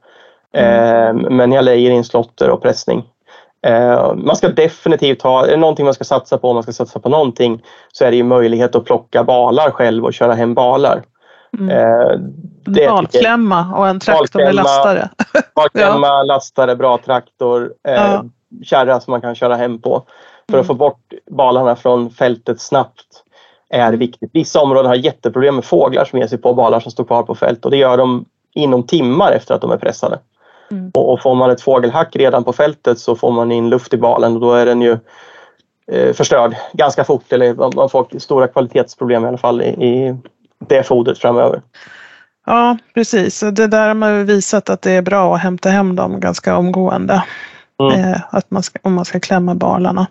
Mm. 0.54 1.26
Eh, 1.26 1.32
men 1.32 1.52
jag 1.52 1.66
lejer 1.66 1.92
in 1.92 2.04
slotter 2.04 2.50
och 2.50 2.62
pressning. 2.62 3.04
Eh, 3.68 4.14
man 4.16 4.36
ska 4.36 4.50
definitivt 4.50 5.22
ha, 5.22 5.46
är 5.46 5.52
det 5.52 5.58
någonting 5.58 5.86
man 5.86 5.94
ska 5.94 6.04
satsa 6.04 6.38
på 6.38 6.50
om 6.50 6.56
man 6.56 6.64
ska 6.64 6.74
satsa 6.74 7.00
på 7.00 7.10
någonting 7.10 7.64
så 7.92 8.06
är 8.06 8.12
det 8.12 8.18
ju 8.18 8.24
möjlighet 8.24 8.76
att 8.76 8.86
plocka 8.86 9.24
balar 9.24 9.72
själv 9.72 10.06
och 10.06 10.14
köra 10.14 10.34
hem 10.34 10.54
balar. 10.54 11.04
Mm. 11.60 11.70
Eh, 11.70 12.92
Valklämma 12.92 13.74
och 13.76 13.88
en 13.88 14.00
traktor 14.00 14.40
med 14.40 14.56
lastare. 14.56 15.10
Valklämma, 15.56 16.08
ja. 16.08 16.24
lastare, 16.24 16.76
bra 16.76 16.98
traktor, 16.98 17.74
eh, 17.88 17.94
ja. 17.94 18.26
kärra 18.64 19.00
som 19.00 19.12
man 19.12 19.22
kan 19.22 19.36
köra 19.36 19.56
hem 19.56 19.82
på. 19.82 20.04
För 20.50 20.58
att 20.58 20.66
mm. 20.66 20.66
få 20.66 20.74
bort 20.74 21.14
balarna 21.32 21.76
från 21.76 22.10
fältet 22.10 22.62
snabbt 22.62 23.24
är 23.70 23.88
mm. 23.88 24.00
viktigt. 24.00 24.30
Vissa 24.34 24.62
områden 24.62 24.86
har 24.86 24.96
jätteproblem 24.96 25.56
med 25.56 25.66
fåglar 25.66 26.06
som 26.06 26.20
ger 26.20 26.28
sig 26.28 26.38
på 26.38 26.54
balar 26.54 26.80
som 26.80 26.92
står 26.92 27.04
kvar 27.04 27.24
på 27.24 27.36
fält 27.36 27.66
och 27.66 27.72
det 27.72 27.78
gör 27.78 27.98
de 27.98 28.26
inom 28.54 28.84
timmar 28.84 29.32
efter 29.32 29.56
att 29.56 29.62
de 29.62 29.72
är 29.72 29.78
pressade. 29.78 30.20
Mm. 30.72 30.92
Och 30.94 31.22
får 31.22 31.36
man 31.36 31.52
ett 31.52 31.62
fågelhack 31.62 32.16
redan 32.16 32.44
på 32.44 32.54
fältet 32.54 33.00
så 33.00 33.16
får 33.16 33.32
man 33.32 33.52
in 33.52 33.70
luft 33.70 33.94
i 33.94 33.98
balen 33.98 34.34
och 34.34 34.40
då 34.42 34.54
är 34.54 34.66
den 34.66 34.82
ju 34.82 34.98
eh, 35.92 36.14
förstörd 36.14 36.56
ganska 36.74 37.04
fort 37.04 37.34
eller 37.34 37.54
man 37.76 37.90
får 37.90 38.20
stora 38.20 38.48
kvalitetsproblem 38.48 39.26
i 39.26 39.28
alla 39.28 39.38
fall 39.38 39.62
i, 39.62 39.66
i 39.66 40.18
det 40.68 40.84
fodret 40.84 41.18
framöver. 41.18 41.62
Ja, 42.46 42.78
precis. 42.94 43.40
Det 43.40 43.68
där 43.68 43.88
har 43.88 43.94
man 43.94 44.26
visat 44.26 44.70
att 44.70 44.82
det 44.82 44.92
är 44.92 45.02
bra 45.02 45.36
att 45.36 45.42
hämta 45.42 45.70
hem 45.70 45.96
dem 45.96 46.20
ganska 46.20 46.58
omgående. 46.58 47.24
Mm. 47.80 48.00
Eh, 48.00 48.22
att 48.30 48.52
man 48.52 48.64
ska, 48.64 48.80
om 48.84 48.94
man 48.94 49.06
ska 49.06 49.20
klämma 49.20 49.56
balarna. 49.56 50.08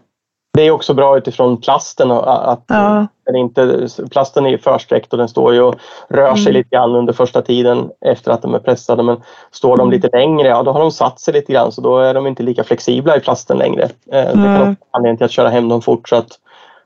Det 0.53 0.63
är 0.63 0.71
också 0.71 0.95
bra 0.95 1.19
utifrån 1.19 1.61
plasten. 1.61 2.11
Att 2.11 2.65
ja. 2.67 3.07
den 3.25 3.37
inte, 3.37 3.89
plasten 4.11 4.47
är 4.47 4.59
försträckt 4.59 5.13
och 5.13 5.19
den 5.19 5.29
står 5.29 5.55
ju 5.55 5.63
och 5.63 5.75
rör 6.09 6.35
sig 6.35 6.43
mm. 6.43 6.53
lite 6.53 6.77
grann 6.77 6.95
under 6.95 7.13
första 7.13 7.43
tiden 7.43 7.91
efter 8.01 8.31
att 8.33 8.43
de 8.43 8.55
är 8.55 8.59
pressade. 8.59 9.03
Men 9.03 9.23
står 9.51 9.77
de 9.77 9.81
mm. 9.81 9.93
lite 9.93 10.19
längre, 10.19 10.49
ja 10.49 10.63
då 10.63 10.73
har 10.73 10.81
de 10.81 10.93
satt 10.93 11.21
sig 11.21 11.35
lite 11.35 11.53
grann 11.53 11.73
så 11.73 11.81
då 11.81 11.99
är 11.99 12.15
de 12.15 12.27
inte 12.27 12.43
lika 12.43 12.65
flexibla 12.65 13.17
i 13.17 13.21
plasten 13.21 13.59
längre. 13.59 13.83
Eh, 13.83 13.91
det 14.27 14.33
kan 14.33 14.59
vara 14.59 14.77
anledning 14.91 15.17
till 15.17 15.25
att 15.25 15.31
köra 15.31 15.49
hem 15.49 15.69
dem 15.69 15.83
fort 15.83 16.09
så 16.09 16.17
att, 16.17 16.39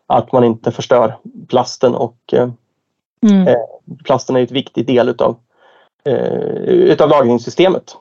att 0.06 0.32
man 0.32 0.44
inte 0.44 0.72
förstör 0.72 1.16
plasten. 1.48 1.94
Och, 1.94 2.16
eh, 2.32 2.48
mm. 3.22 3.48
eh, 3.48 3.54
plasten 4.04 4.36
är 4.36 4.42
ett 4.42 4.50
viktig 4.50 4.86
del 4.86 5.08
utav, 5.08 5.36
eh, 6.04 6.32
utav 6.68 7.08
lagringssystemet. 7.08 7.96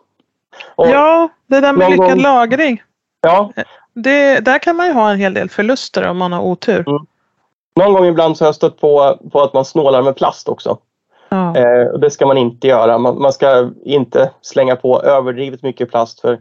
Och 0.76 0.90
ja, 0.90 1.30
det 1.48 1.60
där 1.60 1.74
med 1.74 1.92
lyckad 1.92 2.10
gång, 2.10 2.22
lagring. 2.22 2.82
Ja, 3.22 3.52
det, 3.94 4.40
där 4.40 4.60
kan 4.60 4.76
man 4.76 4.88
ju 4.88 4.94
ha 4.94 5.12
en 5.12 5.20
hel 5.20 5.34
del 5.34 5.50
förluster 5.50 6.10
om 6.10 6.18
man 6.18 6.34
har 6.34 6.42
otur. 6.42 6.90
Mm. 6.90 7.06
Någon 7.76 7.94
gång 7.94 8.06
ibland 8.06 8.38
så 8.38 8.44
har 8.44 8.48
jag 8.48 8.56
stött 8.56 8.82
på, 8.82 9.20
på 9.32 9.42
att 9.42 9.54
man 9.54 9.66
snålar 9.66 10.02
med 10.02 10.16
plast 10.16 10.50
också. 10.50 10.78
Ja. 11.30 11.58
Eh, 11.58 11.88
och 11.88 12.00
det 12.00 12.12
ska 12.12 12.26
man 12.26 12.38
inte 12.38 12.68
göra. 12.68 12.98
Man, 12.98 13.22
man, 13.22 13.34
ska 13.34 13.72
inte 13.84 14.32
slänga 14.42 14.76
på 14.76 15.02
överdrivet 15.02 15.64
mycket 15.64 15.90
plast 15.90 16.20
för 16.20 16.40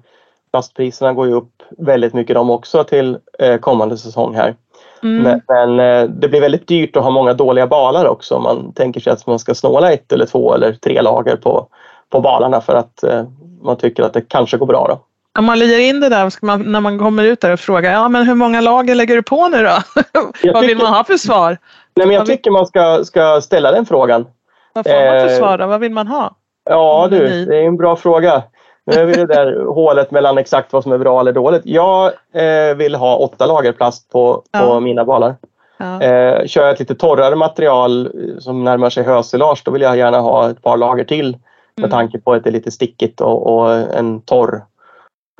plastpriserna 0.50 1.12
går 1.12 1.26
ju 1.26 1.32
upp 1.32 1.62
väldigt 1.78 2.14
mycket 2.14 2.34
de 2.34 2.50
också 2.50 2.84
till 2.84 3.18
eh, 3.38 3.56
kommande 3.56 3.98
säsong 3.98 4.34
här. 4.34 4.54
Mm. 5.02 5.22
Men, 5.22 5.40
men 5.48 5.80
eh, 5.80 6.10
det 6.10 6.28
blir 6.28 6.40
väldigt 6.40 6.68
dyrt 6.68 6.96
att 6.96 7.02
ha 7.02 7.10
många 7.10 7.34
dåliga 7.34 7.66
balar 7.66 8.06
också. 8.06 8.38
Man 8.38 8.72
tänker 8.72 9.00
sig 9.00 9.12
att 9.12 9.26
man 9.26 9.38
ska 9.38 9.54
snåla 9.54 9.92
ett 9.92 10.12
eller 10.12 10.26
två 10.26 10.54
eller 10.54 10.72
tre 10.72 11.02
lager 11.02 11.36
på, 11.36 11.66
på 12.10 12.20
balarna 12.20 12.60
för 12.60 12.74
att 12.74 13.02
eh, 13.02 13.24
man 13.62 13.76
tycker 13.76 14.02
att 14.02 14.12
det 14.12 14.28
kanske 14.28 14.56
går 14.56 14.66
bra. 14.66 14.86
Då. 14.88 15.00
Om 15.38 15.44
man 15.44 15.58
lägger 15.58 15.78
in 15.78 16.00
det 16.00 16.08
där 16.08 16.32
man, 16.42 16.72
när 16.72 16.80
man 16.80 16.98
kommer 16.98 17.24
ut 17.24 17.40
där 17.40 17.52
och 17.52 17.60
frågar 17.60 17.92
ja, 17.92 18.08
men 18.08 18.26
hur 18.26 18.34
många 18.34 18.60
lager 18.60 18.94
lägger 18.94 19.14
du 19.16 19.22
på 19.22 19.48
nu 19.48 19.62
då? 19.62 20.02
Vad 20.52 20.66
vill 20.66 20.78
man 20.78 20.86
ha 20.86 21.04
för 21.04 21.16
svar? 21.16 21.58
Nej, 21.94 22.06
men 22.06 22.16
jag 22.16 22.26
tycker 22.26 22.50
man 22.50 22.66
ska, 22.66 23.04
ska 23.04 23.40
ställa 23.40 23.72
den 23.72 23.86
frågan. 23.86 24.26
Vad 24.72 24.86
får 24.86 24.92
man 24.92 25.20
för 25.20 25.32
eh, 25.32 25.38
svar 25.38 25.58
då? 25.58 25.66
Vad 25.66 25.80
vill 25.80 25.92
man 25.92 26.06
ha? 26.06 26.34
Ja 26.64 27.08
du, 27.10 27.44
det 27.44 27.56
är 27.56 27.62
en 27.62 27.76
bra 27.76 27.96
fråga. 27.96 28.42
Nu 28.86 28.94
är 28.94 29.04
vi 29.04 29.12
det 29.12 29.26
där 29.26 29.64
hålet 29.74 30.10
mellan 30.10 30.38
exakt 30.38 30.72
vad 30.72 30.82
som 30.82 30.92
är 30.92 30.98
bra 30.98 31.20
eller 31.20 31.32
dåligt. 31.32 31.62
Jag 31.64 32.12
eh, 32.34 32.74
vill 32.76 32.94
ha 32.94 33.16
åtta 33.16 33.46
lager 33.46 33.72
plast 33.72 34.12
på, 34.12 34.42
ja. 34.52 34.60
på 34.60 34.80
mina 34.80 35.04
balar. 35.04 35.34
Ja. 35.76 36.02
Eh, 36.02 36.46
kör 36.46 36.62
jag 36.62 36.72
ett 36.72 36.80
lite 36.80 36.94
torrare 36.94 37.36
material 37.36 38.12
som 38.38 38.64
närmar 38.64 38.90
sig 38.90 39.04
hösilage 39.04 39.62
då 39.64 39.70
vill 39.70 39.82
jag 39.82 39.96
gärna 39.96 40.20
ha 40.20 40.50
ett 40.50 40.62
par 40.62 40.76
lager 40.76 41.04
till 41.04 41.32
med 41.76 41.84
mm. 41.84 41.90
tanke 41.90 42.18
på 42.18 42.32
att 42.32 42.44
det 42.44 42.50
är 42.50 42.52
lite 42.52 42.70
stickigt 42.70 43.20
och, 43.20 43.46
och 43.46 43.72
en 43.72 44.20
torr 44.20 44.64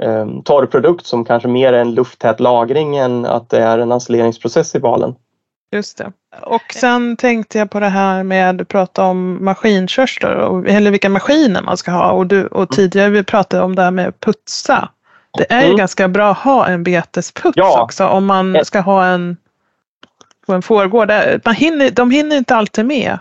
eh, 0.03 0.27
torr 0.45 0.67
produkt 0.67 1.07
som 1.07 1.25
kanske 1.25 1.49
mer 1.49 1.73
är 1.73 1.81
en 1.81 1.95
lufttät 1.95 2.41
lagring 2.41 2.97
än 2.97 3.27
att 3.27 3.51
det 3.51 3.59
är 3.59 3.79
en 3.79 3.93
ensileringsprocess 3.93 4.75
i 4.75 4.81
balen. 4.81 5.15
Just 5.73 5.99
det. 5.99 6.13
Och 6.43 6.75
sen 6.75 7.17
tänkte 7.17 7.59
jag 7.59 7.71
på 7.71 7.81
det 7.81 7.89
här 7.89 8.23
med 8.23 8.61
att 8.61 8.69
prata 8.69 9.05
om 9.05 9.45
maskinkörslar 9.45 10.67
eller 10.67 10.91
vilka 10.91 11.09
maskiner 11.09 11.63
man 11.63 11.77
ska 11.77 11.91
ha 11.91 12.11
och, 12.11 12.27
du, 12.27 12.47
och 12.47 12.59
mm. 12.59 12.69
tidigare 12.69 13.11
vi 13.11 13.23
pratade 13.23 13.63
om 13.63 13.77
det 13.77 13.83
här 13.83 13.91
med 13.91 14.21
putsa. 14.21 14.89
Det 15.39 15.53
är 15.53 15.61
ju 15.61 15.67
mm. 15.67 15.77
ganska 15.77 16.09
bra 16.09 16.31
att 16.31 16.39
ha 16.39 16.67
en 16.67 16.83
betesputs 16.83 17.57
ja. 17.57 17.83
också 17.83 18.07
om 18.07 18.27
man 18.27 18.65
ska 18.65 18.81
ha 18.81 19.07
en 19.07 19.37
på 20.47 20.53
en 20.53 20.63
fårgård. 20.63 21.13
Man 21.45 21.55
hinner, 21.55 21.91
de 21.91 22.11
hinner 22.11 22.37
inte 22.37 22.57
alltid 22.57 22.87
med 22.87 23.19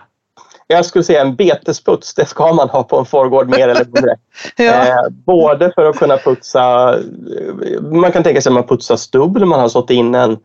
jag 0.72 0.86
skulle 0.86 1.04
säga 1.04 1.22
en 1.22 1.36
betesputs, 1.36 2.14
det 2.14 2.26
ska 2.26 2.54
man 2.54 2.70
ha 2.70 2.84
på 2.84 3.00
en 3.00 3.06
fårgård 3.06 3.50
mer 3.50 3.68
eller 3.68 3.86
mindre. 3.86 4.16
ja. 4.58 4.88
eh, 4.88 5.10
både 5.26 5.72
för 5.76 5.86
att 5.86 5.96
kunna 5.96 6.18
putsa, 6.18 6.96
man 7.82 8.12
kan 8.12 8.24
tänka 8.24 8.42
sig 8.42 8.50
att 8.50 8.54
man 8.54 8.68
putsar 8.68 8.96
stubb 8.96 9.38
när 9.38 9.46
man 9.46 9.60
har 9.60 9.70
sått 9.70 9.90
in 9.90 10.16
en, 10.16 10.38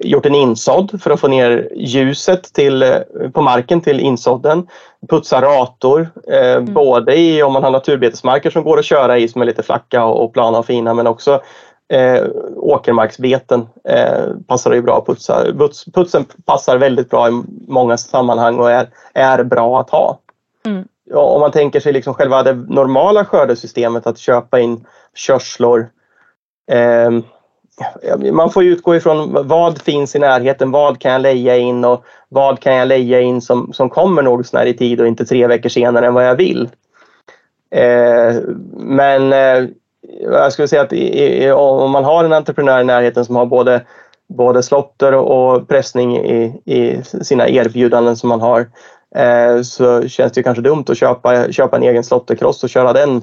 gjort 0.00 0.26
en 0.26 0.34
insådd 0.34 1.02
för 1.02 1.10
att 1.10 1.20
få 1.20 1.28
ner 1.28 1.68
ljuset 1.76 2.42
till, 2.42 2.94
på 3.32 3.42
marken 3.42 3.80
till 3.80 4.00
insådden. 4.00 4.66
Putsa 5.10 5.42
rator, 5.42 6.08
eh, 6.28 6.52
mm. 6.52 6.74
både 6.74 7.16
i 7.16 7.42
om 7.42 7.52
man 7.52 7.62
har 7.62 7.70
naturbetesmarker 7.70 8.50
som 8.50 8.64
går 8.64 8.78
att 8.78 8.84
köra 8.84 9.18
i 9.18 9.28
som 9.28 9.42
är 9.42 9.46
lite 9.46 9.62
flacka 9.62 10.04
och, 10.04 10.24
och 10.24 10.32
plana 10.32 10.58
och 10.58 10.66
fina 10.66 10.94
men 10.94 11.06
också 11.06 11.40
eh, 11.92 12.24
åkermarksbeten 12.56 13.66
eh, 13.88 14.26
passar 14.46 14.72
ju 14.72 14.82
bra 14.82 14.98
att 14.98 15.06
putsa. 15.06 15.44
Puts, 15.58 15.84
putsen 15.84 16.24
passar 16.44 16.78
väldigt 16.78 17.10
bra 17.10 17.28
i 17.28 17.42
många 17.68 17.96
sammanhang 17.96 18.58
och 18.58 18.70
är, 18.70 18.88
är 19.14 19.44
bra 19.44 19.80
att 19.80 19.90
ha. 19.90 20.18
Mm. 20.66 20.88
Ja, 21.04 21.20
om 21.20 21.40
man 21.40 21.52
tänker 21.52 21.80
sig 21.80 21.92
liksom 21.92 22.14
själva 22.14 22.42
det 22.42 22.54
normala 22.54 23.24
skördesystemet 23.24 24.06
att 24.06 24.18
köpa 24.18 24.60
in 24.60 24.86
körslor. 25.14 25.88
Eh, 26.70 27.10
man 28.32 28.50
får 28.50 28.64
utgå 28.64 28.96
ifrån 28.96 29.48
vad 29.48 29.82
finns 29.82 30.16
i 30.16 30.18
närheten, 30.18 30.70
vad 30.70 31.00
kan 31.00 31.12
jag 31.12 31.20
leja 31.20 31.56
in 31.56 31.84
och 31.84 32.04
vad 32.28 32.60
kan 32.60 32.74
jag 32.74 32.88
leja 32.88 33.20
in 33.20 33.40
som, 33.40 33.72
som 33.72 33.90
kommer 33.90 34.22
något 34.22 34.46
sånär 34.46 34.66
i 34.66 34.74
tid 34.74 35.00
och 35.00 35.06
inte 35.06 35.24
tre 35.24 35.46
veckor 35.46 35.68
senare 35.68 36.06
än 36.06 36.14
vad 36.14 36.26
jag 36.26 36.36
vill. 36.36 36.68
Eh, 37.70 38.34
men 38.72 39.32
eh, 39.32 39.68
jag 40.22 40.52
skulle 40.52 40.68
säga 40.68 40.82
att 40.82 40.92
i, 40.92 41.44
i, 41.44 41.52
om 41.52 41.90
man 41.90 42.04
har 42.04 42.24
en 42.24 42.32
entreprenör 42.32 42.80
i 42.80 42.84
närheten 42.84 43.24
som 43.24 43.36
har 43.36 43.46
både, 43.46 43.82
både 44.28 44.62
slotter 44.62 45.14
och 45.14 45.68
pressning 45.68 46.16
i, 46.16 46.62
i 46.64 47.02
sina 47.02 47.48
erbjudanden 47.48 48.16
som 48.16 48.28
man 48.28 48.40
har 48.40 48.66
eh, 49.16 49.62
så 49.62 50.08
känns 50.08 50.32
det 50.32 50.42
kanske 50.42 50.62
dumt 50.62 50.84
att 50.88 50.98
köpa, 50.98 51.52
köpa 51.52 51.76
en 51.76 51.82
egen 51.82 52.04
slotterkross 52.04 52.64
och 52.64 52.70
köra 52.70 52.92
den. 52.92 53.22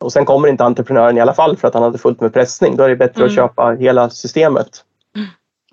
Och 0.00 0.12
sen 0.12 0.24
kommer 0.24 0.48
inte 0.48 0.64
entreprenören 0.64 1.18
i 1.18 1.20
alla 1.20 1.34
fall 1.34 1.56
för 1.56 1.68
att 1.68 1.74
han 1.74 1.82
hade 1.82 1.98
fullt 1.98 2.20
med 2.20 2.32
pressning. 2.32 2.76
Då 2.76 2.84
är 2.84 2.88
det 2.88 2.96
bättre 2.96 3.20
mm. 3.20 3.26
att 3.26 3.34
köpa 3.34 3.70
hela 3.70 4.10
systemet. 4.10 4.68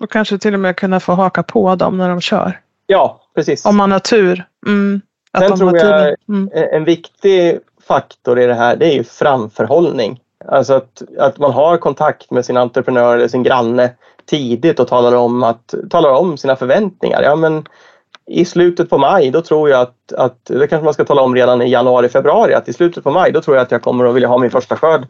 Och 0.00 0.10
kanske 0.10 0.38
till 0.38 0.54
och 0.54 0.60
med 0.60 0.76
kunna 0.76 1.00
få 1.00 1.12
haka 1.12 1.42
på 1.42 1.74
dem 1.74 1.98
när 1.98 2.08
de 2.08 2.20
kör. 2.20 2.60
Ja, 2.86 3.20
precis. 3.34 3.66
Om 3.66 3.76
man 3.76 3.92
har 3.92 3.98
tur. 3.98 4.44
Mm. 4.66 5.00
Sen 5.38 5.58
tror 5.58 5.76
jag 5.76 6.16
mm. 6.28 6.50
en 6.52 6.84
viktig 6.84 7.58
faktor 7.88 8.38
i 8.38 8.46
det 8.46 8.54
här 8.54 8.76
det 8.76 8.86
är 8.86 8.94
ju 8.94 9.04
framförhållning. 9.04 10.20
Alltså 10.44 10.74
att, 10.74 11.02
att 11.18 11.38
man 11.38 11.52
har 11.52 11.76
kontakt 11.76 12.30
med 12.30 12.44
sin 12.44 12.56
entreprenör 12.56 13.16
eller 13.16 13.28
sin 13.28 13.42
granne 13.42 13.90
tidigt 14.26 14.80
och 14.80 14.88
talar 14.88 15.16
om, 15.16 15.42
att, 15.42 15.74
talar 15.90 16.10
om 16.10 16.36
sina 16.36 16.56
förväntningar. 16.56 17.22
Ja, 17.22 17.36
men 17.36 17.64
I 18.26 18.44
slutet 18.44 18.90
på 18.90 18.98
maj 18.98 19.30
då 19.30 19.42
tror 19.42 19.70
jag 19.70 19.80
att, 19.80 20.12
att, 20.12 20.44
det 20.44 20.66
kanske 20.66 20.84
man 20.84 20.94
ska 20.94 21.04
tala 21.04 21.22
om 21.22 21.34
redan 21.34 21.62
i 21.62 21.70
januari, 21.70 22.08
februari, 22.08 22.54
att 22.54 22.68
i 22.68 22.72
slutet 22.72 23.04
på 23.04 23.10
maj 23.10 23.32
då 23.32 23.40
tror 23.40 23.56
jag 23.56 23.62
att 23.62 23.70
jag 23.70 23.82
kommer 23.82 24.04
att 24.04 24.14
vilja 24.14 24.28
ha 24.28 24.38
min 24.38 24.50
första 24.50 24.76
skörd 24.76 25.06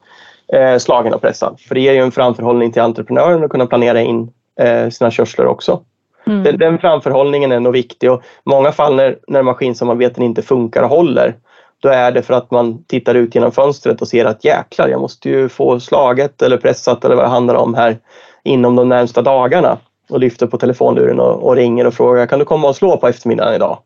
eh, 0.52 0.78
slagen 0.78 1.14
och 1.14 1.20
pressad. 1.20 1.60
För 1.68 1.74
det 1.74 1.80
ger 1.80 1.92
ju 1.92 2.00
en 2.00 2.12
framförhållning 2.12 2.72
till 2.72 2.82
entreprenören 2.82 3.44
att 3.44 3.50
kunna 3.50 3.66
planera 3.66 4.00
in 4.00 4.32
eh, 4.60 4.88
sina 4.88 5.10
körslor 5.10 5.46
också. 5.46 5.80
Mm. 6.26 6.42
Den, 6.42 6.58
den, 6.58 6.78
framförhållningen 6.78 7.52
är 7.52 7.60
nog 7.60 7.72
viktig 7.72 8.12
och 8.12 8.20
i 8.20 8.24
många 8.44 8.72
fall 8.72 8.94
när, 8.94 9.18
när 9.28 9.42
maskinsamarbeten 9.42 10.22
inte 10.22 10.42
funkar 10.42 10.82
och 10.82 10.88
håller 10.88 11.34
då 11.82 11.88
är 11.88 12.12
det 12.12 12.22
för 12.22 12.34
att 12.34 12.50
man 12.50 12.84
tittar 12.84 13.14
ut 13.14 13.34
genom 13.34 13.52
fönstret 13.52 14.00
och 14.00 14.08
ser 14.08 14.24
att 14.24 14.44
jäklar, 14.44 14.88
jag 14.88 15.00
måste 15.00 15.28
ju 15.28 15.48
få 15.48 15.80
slaget 15.80 16.42
eller 16.42 16.56
pressat 16.56 17.04
eller 17.04 17.16
vad 17.16 17.24
det 17.24 17.28
handlar 17.28 17.54
om 17.54 17.74
här 17.74 17.98
inom 18.44 18.76
de 18.76 18.88
närmsta 18.88 19.22
dagarna 19.22 19.78
och 20.10 20.20
lyfter 20.20 20.46
på 20.46 20.58
telefonluren 20.58 21.20
och, 21.20 21.46
och 21.46 21.56
ringer 21.56 21.86
och 21.86 21.94
frågar 21.94 22.26
kan 22.26 22.38
du 22.38 22.44
komma 22.44 22.68
och 22.68 22.76
slå 22.76 22.96
på 22.96 23.08
eftermiddagen 23.08 23.54
idag? 23.54 23.78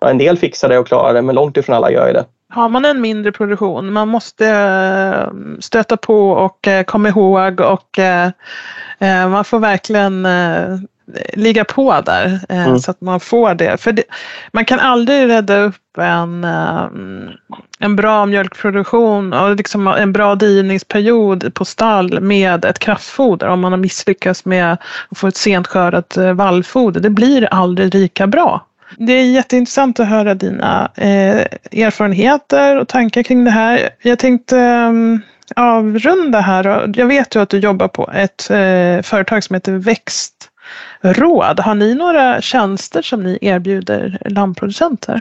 Ja, 0.00 0.10
en 0.10 0.18
del 0.18 0.38
fixar 0.38 0.68
det 0.68 0.78
och 0.78 0.86
klarar 0.86 1.14
det 1.14 1.22
men 1.22 1.34
långt 1.34 1.56
ifrån 1.56 1.76
alla 1.76 1.90
gör 1.90 2.12
det. 2.12 2.24
har 2.48 2.68
man 2.68 2.84
en 2.84 3.00
mindre 3.00 3.32
produktion, 3.32 3.92
man 3.92 4.08
måste 4.08 4.46
eh, 4.48 5.28
stöta 5.60 5.96
på 5.96 6.30
och 6.30 6.68
eh, 6.68 6.84
komma 6.84 7.08
ihåg 7.08 7.60
och 7.60 7.98
eh, 7.98 8.30
man 9.00 9.44
får 9.44 9.58
verkligen 9.58 10.26
ligga 11.32 11.64
på 11.64 12.00
där 12.00 12.40
mm. 12.48 12.78
så 12.78 12.90
att 12.90 13.00
man 13.00 13.20
får 13.20 13.54
det. 13.54 13.80
För 13.80 13.92
det, 13.92 14.02
man 14.52 14.64
kan 14.64 14.80
aldrig 14.80 15.28
rädda 15.28 15.58
upp 15.58 15.98
en, 15.98 16.44
en 17.78 17.96
bra 17.96 18.26
mjölkproduktion 18.26 19.32
och 19.32 19.56
liksom 19.56 19.86
en 19.86 20.12
bra 20.12 20.34
drivningsperiod 20.34 21.54
på 21.54 21.64
stall 21.64 22.20
med 22.20 22.64
ett 22.64 22.78
kraftfoder 22.78 23.48
om 23.48 23.60
man 23.60 23.72
har 23.72 23.78
misslyckats 23.78 24.44
med 24.44 24.72
att 24.72 25.18
få 25.18 25.26
ett 25.26 25.36
sent 25.36 25.66
skördat 25.66 26.16
vallfoder. 26.34 27.00
Det 27.00 27.10
blir 27.10 27.44
aldrig 27.44 27.94
lika 27.94 28.26
bra. 28.26 28.66
Det 28.98 29.12
är 29.12 29.24
jätteintressant 29.24 30.00
att 30.00 30.08
höra 30.08 30.34
dina 30.34 30.90
eh, 30.94 31.40
erfarenheter 31.84 32.80
och 32.80 32.88
tankar 32.88 33.22
kring 33.22 33.44
det 33.44 33.50
här. 33.50 33.88
Jag 34.02 34.18
tänkte 34.18 34.58
eh, 34.58 34.92
avrunda 35.56 36.40
här. 36.40 36.92
Jag 36.96 37.06
vet 37.06 37.36
ju 37.36 37.42
att 37.42 37.48
du 37.48 37.58
jobbar 37.58 37.88
på 37.88 38.10
ett 38.14 38.50
eh, 38.50 39.02
företag 39.02 39.44
som 39.44 39.54
heter 39.54 39.72
Växtråd. 41.00 41.60
Har 41.60 41.74
ni 41.74 41.94
några 41.94 42.40
tjänster 42.40 43.02
som 43.02 43.22
ni 43.22 43.38
erbjuder 43.40 44.18
lammproducenter? 44.24 45.20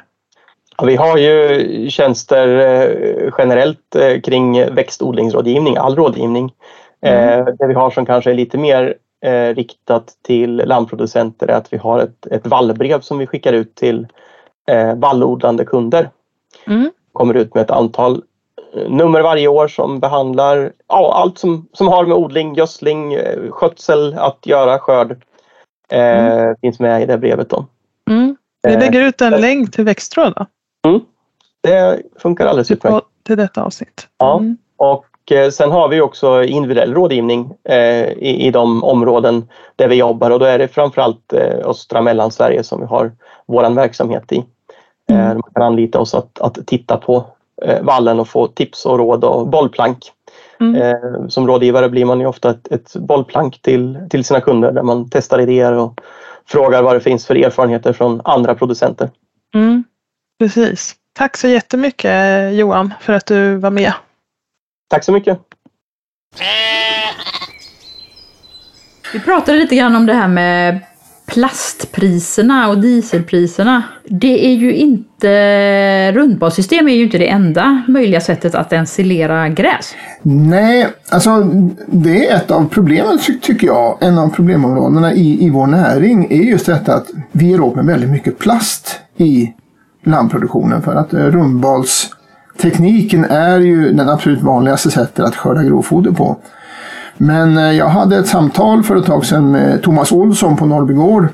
Ja, 0.77 0.85
vi 0.85 0.95
har 0.95 1.17
ju 1.17 1.89
tjänster 1.89 2.47
eh, 2.47 3.33
generellt 3.37 3.95
eh, 3.95 4.21
kring 4.21 4.73
växtodlingsrådgivning, 4.75 5.77
all 5.77 5.95
rådgivning. 5.95 6.53
Mm. 7.01 7.45
Det 7.59 7.67
vi 7.67 7.73
har 7.73 7.91
som 7.91 8.05
kanske 8.05 8.31
är 8.31 8.35
lite 8.35 8.57
mer 8.57 8.95
eh, 9.25 9.55
riktat 9.55 10.13
till 10.21 10.55
lammproducenter 10.55 11.47
är 11.47 11.53
att 11.53 11.73
vi 11.73 11.77
har 11.77 11.99
ett, 11.99 12.25
ett 12.31 12.47
vallbrev 12.47 13.01
som 13.01 13.17
vi 13.17 13.27
skickar 13.27 13.53
ut 13.53 13.75
till 13.75 14.07
eh, 14.67 14.95
vallodlande 14.95 15.65
kunder. 15.65 16.09
Mm. 16.67 16.91
Kommer 17.13 17.33
ut 17.33 17.55
med 17.55 17.63
ett 17.63 17.71
antal 17.71 18.21
eh, 18.75 18.89
nummer 18.89 19.21
varje 19.21 19.47
år 19.47 19.67
som 19.67 19.99
behandlar 19.99 20.71
ja, 20.87 21.13
allt 21.13 21.37
som, 21.37 21.67
som 21.73 21.87
har 21.87 22.05
med 22.05 22.17
odling, 22.17 22.55
gödsling, 22.55 23.13
eh, 23.13 23.51
skötsel 23.51 24.13
att 24.17 24.45
göra, 24.45 24.79
skörd. 24.79 25.17
Eh, 25.89 25.99
mm. 25.99 26.55
Finns 26.61 26.79
med 26.79 27.01
i 27.01 27.05
det 27.05 27.17
brevet. 27.17 27.49
Då. 27.49 27.65
Mm. 28.09 28.37
Vi 28.63 28.73
eh, 28.73 28.79
lägger 28.79 29.01
ut 29.01 29.21
en 29.21 29.33
eh, 29.33 29.39
länk 29.39 29.71
till 29.71 29.83
växtråd. 29.83 30.47
Mm. 30.87 31.01
Det 31.61 32.01
funkar 32.19 32.45
alldeles 32.45 32.71
utmärkt. 32.71 33.05
Till 33.23 33.37
detta 33.37 33.63
avsnitt. 33.63 34.07
Ja, 34.17 34.37
mm. 34.37 34.57
och 34.77 35.05
Eh, 35.31 35.49
sen 35.49 35.71
har 35.71 35.87
vi 35.87 36.01
också 36.01 36.43
individuell 36.43 36.93
rådgivning 36.93 37.53
eh, 37.63 38.09
i, 38.11 38.51
de 38.51 38.83
områden 38.83 39.49
där 39.75 39.87
vi 39.87 39.95
jobbar 39.95 40.31
och 40.31 40.39
då 40.39 40.45
är 40.45 40.57
det 40.57 40.67
framförallt 40.67 41.33
eh, 41.33 41.69
östra 41.69 42.01
Mellansverige 42.01 42.63
som 42.63 42.79
vi 42.79 42.85
har 42.85 43.11
vår 43.45 43.75
verksamhet 43.75 44.31
i. 44.31 44.45
Mm. 45.09 45.27
Man 45.27 45.51
kan 45.53 45.63
anlita 45.63 45.99
oss 45.99 46.13
att, 46.13 46.41
att 46.41 46.67
titta 46.67 46.97
på 46.97 47.25
vallen 47.81 48.19
och 48.19 48.27
få 48.27 48.47
tips 48.47 48.85
och 48.85 48.97
råd 48.97 49.23
och 49.23 49.47
bollplank. 49.47 49.97
Mm. 50.59 51.29
Som 51.29 51.47
rådgivare 51.47 51.89
blir 51.89 52.05
man 52.05 52.19
ju 52.19 52.25
ofta 52.25 52.49
ett, 52.49 52.71
ett 52.71 52.95
bollplank 52.95 53.61
till, 53.61 53.99
till 54.09 54.25
sina 54.25 54.41
kunder 54.41 54.71
där 54.71 54.83
man 54.83 55.09
testar 55.09 55.39
idéer 55.39 55.73
och 55.73 56.01
frågar 56.45 56.81
vad 56.81 56.95
det 56.95 56.99
finns 56.99 57.25
för 57.25 57.35
erfarenheter 57.35 57.93
från 57.93 58.21
andra 58.23 58.55
producenter. 58.55 59.09
Mm. 59.53 59.83
Precis. 60.39 60.95
Tack 61.13 61.37
så 61.37 61.47
jättemycket 61.47 62.53
Johan 62.53 62.93
för 63.01 63.13
att 63.13 63.25
du 63.25 63.55
var 63.55 63.71
med. 63.71 63.93
Tack 64.89 65.03
så 65.03 65.11
mycket. 65.11 65.39
Vi 69.13 69.19
pratade 69.19 69.57
lite 69.57 69.75
grann 69.75 69.95
om 69.95 70.05
det 70.05 70.13
här 70.13 70.27
med 70.27 70.79
plastpriserna 71.25 72.69
och 72.69 72.77
dieselpriserna. 72.77 73.83
Det 74.03 74.45
är 74.45 74.53
ju 74.53 74.75
inte, 74.75 76.11
rundbadsystem 76.11 76.87
är 76.87 76.93
ju 76.93 77.03
inte 77.03 77.17
det 77.17 77.27
enda 77.27 77.81
möjliga 77.87 78.21
sättet 78.21 78.55
att 78.55 78.73
ensilera 78.73 79.49
gräs. 79.49 79.95
Nej, 80.21 80.87
alltså 81.09 81.43
det 81.87 82.27
är 82.27 82.35
ett 82.35 82.51
av 82.51 82.69
problemen 82.69 83.19
tycker 83.41 83.67
jag, 83.67 83.97
en 84.01 84.17
av 84.17 84.29
problemområdena 84.29 85.13
i, 85.13 85.45
i 85.45 85.49
vår 85.49 85.67
näring 85.67 86.27
är 86.29 86.43
just 86.43 86.65
detta 86.65 86.95
att 86.95 87.07
vi 87.31 87.53
är 87.53 87.67
upp 87.67 87.75
med 87.75 87.85
väldigt 87.85 88.09
mycket 88.09 88.39
plast 88.39 88.99
i 89.17 89.53
landproduktionen 90.03 90.81
för 90.81 90.95
att 90.95 91.13
eh, 91.13 91.19
rundbalstekniken 91.19 93.25
är 93.25 93.59
ju 93.59 93.93
den 93.93 94.09
absolut 94.09 94.41
vanligaste 94.41 94.91
sättet 94.91 95.25
att 95.25 95.35
skörda 95.35 95.63
grovfoder 95.63 96.11
på. 96.11 96.37
Men 97.17 97.57
eh, 97.57 97.71
jag 97.71 97.87
hade 97.87 98.17
ett 98.17 98.27
samtal 98.27 98.83
för 98.83 98.95
ett 98.95 99.05
tag 99.05 99.25
sedan 99.25 99.51
med 99.51 99.83
Thomas 99.83 100.11
Olsson 100.11 100.57
på 100.57 100.65
Norrbygård. 100.65 101.27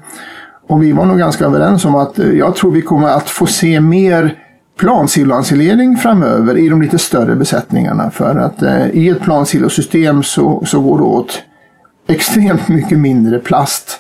Och 0.68 0.84
vi 0.84 0.92
var 0.92 1.06
nog 1.06 1.18
ganska 1.18 1.46
överens 1.46 1.86
om 1.86 1.96
att 1.96 2.20
eh, 2.20 2.30
jag 2.30 2.56
tror 2.56 2.72
vi 2.72 2.82
kommer 2.82 3.08
att 3.08 3.30
få 3.30 3.46
se 3.46 3.80
mer 3.80 4.38
plansiloensilering 4.80 5.98
framöver 5.98 6.58
i 6.58 6.70
de 6.70 6.82
lite 6.82 6.98
större 6.98 7.36
besättningarna. 7.36 8.12
För 8.12 8.36
att 8.36 8.62
eh, 8.62 8.88
i 8.90 9.10
ett 9.10 9.22
plansilosystem 9.22 10.24
så, 10.24 10.64
så 10.66 10.82
går 10.82 10.98
det 10.98 11.04
åt 11.04 11.42
extremt 12.08 12.68
mycket 12.68 13.00
mindre 13.00 13.40
plast 13.40 14.00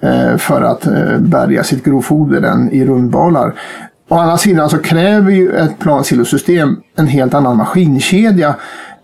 eh, 0.00 0.36
för 0.36 0.62
att 0.62 0.86
eh, 0.86 1.18
bärga 1.18 1.64
sitt 1.64 1.84
grovfoder 1.84 2.42
än 2.42 2.72
i 2.72 2.84
rundbalar. 2.84 3.54
Å 4.08 4.14
andra 4.14 4.38
sidan 4.38 4.70
så 4.70 4.78
kräver 4.78 5.30
ju 5.30 5.52
ett 5.52 5.78
plansilosystem 5.78 6.76
en 6.96 7.06
helt 7.06 7.34
annan 7.34 7.56
maskinkedja. 7.56 8.54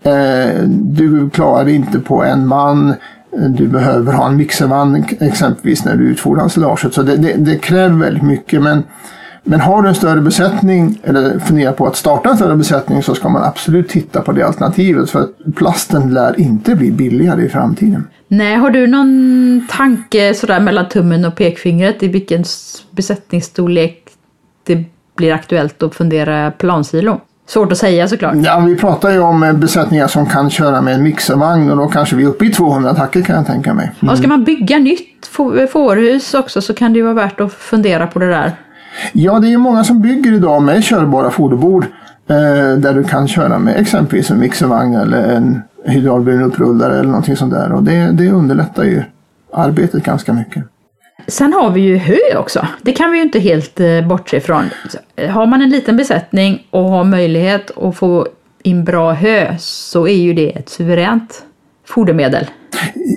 Eh, 0.05 0.63
du 0.69 1.29
klarar 1.29 1.69
inte 1.69 1.99
på 1.99 2.23
en 2.23 2.47
man. 2.47 2.93
Du 3.49 3.67
behöver 3.67 4.13
ha 4.13 4.27
en 4.27 4.37
mixervagn 4.37 5.05
exempelvis 5.19 5.85
när 5.85 5.95
du 5.95 6.03
utfodrar 6.03 6.43
ensilaget. 6.43 6.93
Så 6.93 7.01
det, 7.01 7.15
det, 7.15 7.33
det, 7.33 7.57
kräver 7.57 7.97
väldigt 7.97 8.23
mycket. 8.23 8.61
Men, 8.61 8.83
men 9.43 9.59
har 9.59 9.81
du 9.81 9.89
en 9.89 9.95
större 9.95 10.21
besättning 10.21 10.99
eller 11.03 11.39
funderar 11.39 11.71
på 11.71 11.87
att 11.87 11.95
starta 11.95 12.29
en 12.29 12.37
större 12.37 12.55
besättning 12.55 13.03
så 13.03 13.15
ska 13.15 13.29
man 13.29 13.43
absolut 13.43 13.89
titta 13.89 14.21
på 14.21 14.31
det 14.31 14.43
alternativet. 14.43 15.09
För 15.09 15.21
att 15.21 15.55
plasten 15.55 16.13
lär 16.13 16.39
inte 16.39 16.75
bli 16.75 16.91
billigare 16.91 17.45
i 17.45 17.49
framtiden. 17.49 18.07
Nej, 18.27 18.55
har 18.55 18.69
du 18.69 18.87
någon 18.87 19.67
tanke 19.69 20.33
sådär 20.33 20.59
mellan 20.59 20.89
tummen 20.89 21.25
och 21.25 21.35
pekfingret 21.35 22.03
i 22.03 22.07
vilken 22.07 22.43
besättningsstorlek 22.91 24.03
det 24.63 24.83
blir 25.15 25.33
aktuellt 25.33 25.83
att 25.83 25.95
fundera 25.95 26.51
plansilo? 26.51 27.21
Svårt 27.47 27.71
att 27.71 27.77
säga 27.77 28.07
såklart. 28.07 28.35
Ja, 28.35 28.59
vi 28.59 28.75
pratar 28.75 29.11
ju 29.11 29.19
om 29.19 29.59
besättningar 29.59 30.07
som 30.07 30.25
kan 30.25 30.49
köra 30.49 30.81
med 30.81 30.93
en 30.93 31.03
mixervagn 31.03 31.71
och 31.71 31.77
då 31.77 31.87
kanske 31.87 32.15
vi 32.15 32.23
är 32.23 32.27
uppe 32.27 32.45
i 32.45 32.49
200 32.49 32.89
attacker 32.89 33.21
kan 33.21 33.35
jag 33.35 33.45
tänka 33.45 33.73
mig. 33.73 33.91
Mm. 33.99 34.11
Och 34.11 34.17
ska 34.17 34.27
man 34.27 34.43
bygga 34.43 34.77
nytt 34.77 35.25
fårhus 35.71 36.33
också 36.33 36.61
så 36.61 36.73
kan 36.73 36.93
det 36.93 36.97
ju 36.97 37.03
vara 37.03 37.13
värt 37.13 37.41
att 37.41 37.53
fundera 37.53 38.07
på 38.07 38.19
det 38.19 38.29
där. 38.29 38.51
Ja, 39.13 39.39
det 39.39 39.47
är 39.47 39.49
ju 39.49 39.57
många 39.57 39.83
som 39.83 40.01
bygger 40.01 40.33
idag 40.33 40.63
med 40.63 40.83
körbara 40.83 41.31
foderbord 41.31 41.85
eh, 42.29 42.77
där 42.77 42.93
du 42.93 43.03
kan 43.03 43.27
köra 43.27 43.59
med 43.59 43.77
exempelvis 43.77 44.31
en 44.31 44.39
mixervagn 44.39 44.95
eller 44.95 45.23
en 45.23 45.61
hydraulburen 45.85 46.43
upprullare 46.43 46.93
eller 46.93 47.09
någonting 47.09 47.35
sånt 47.35 47.53
där 47.53 47.71
och 47.71 47.83
det, 47.83 48.11
det 48.11 48.31
underlättar 48.31 48.83
ju 48.83 49.03
arbetet 49.53 50.03
ganska 50.03 50.33
mycket. 50.33 50.63
Sen 51.27 51.53
har 51.53 51.71
vi 51.71 51.81
ju 51.81 51.97
hö 51.97 52.37
också. 52.37 52.67
Det 52.81 52.91
kan 52.91 53.11
vi 53.11 53.17
ju 53.17 53.23
inte 53.23 53.39
helt 53.39 53.79
eh, 53.79 54.07
bortse 54.07 54.37
ifrån. 54.37 54.63
Har 55.29 55.45
man 55.45 55.61
en 55.61 55.69
liten 55.69 55.97
besättning 55.97 56.67
och 56.71 56.83
har 56.83 57.03
möjlighet 57.03 57.77
att 57.77 57.95
få 57.95 58.27
in 58.63 58.83
bra 58.83 59.11
hö 59.11 59.55
så 59.59 60.07
är 60.07 60.17
ju 60.17 60.33
det 60.33 60.49
ett 60.49 60.69
suveränt 60.69 61.43
fodermedel. 61.87 62.45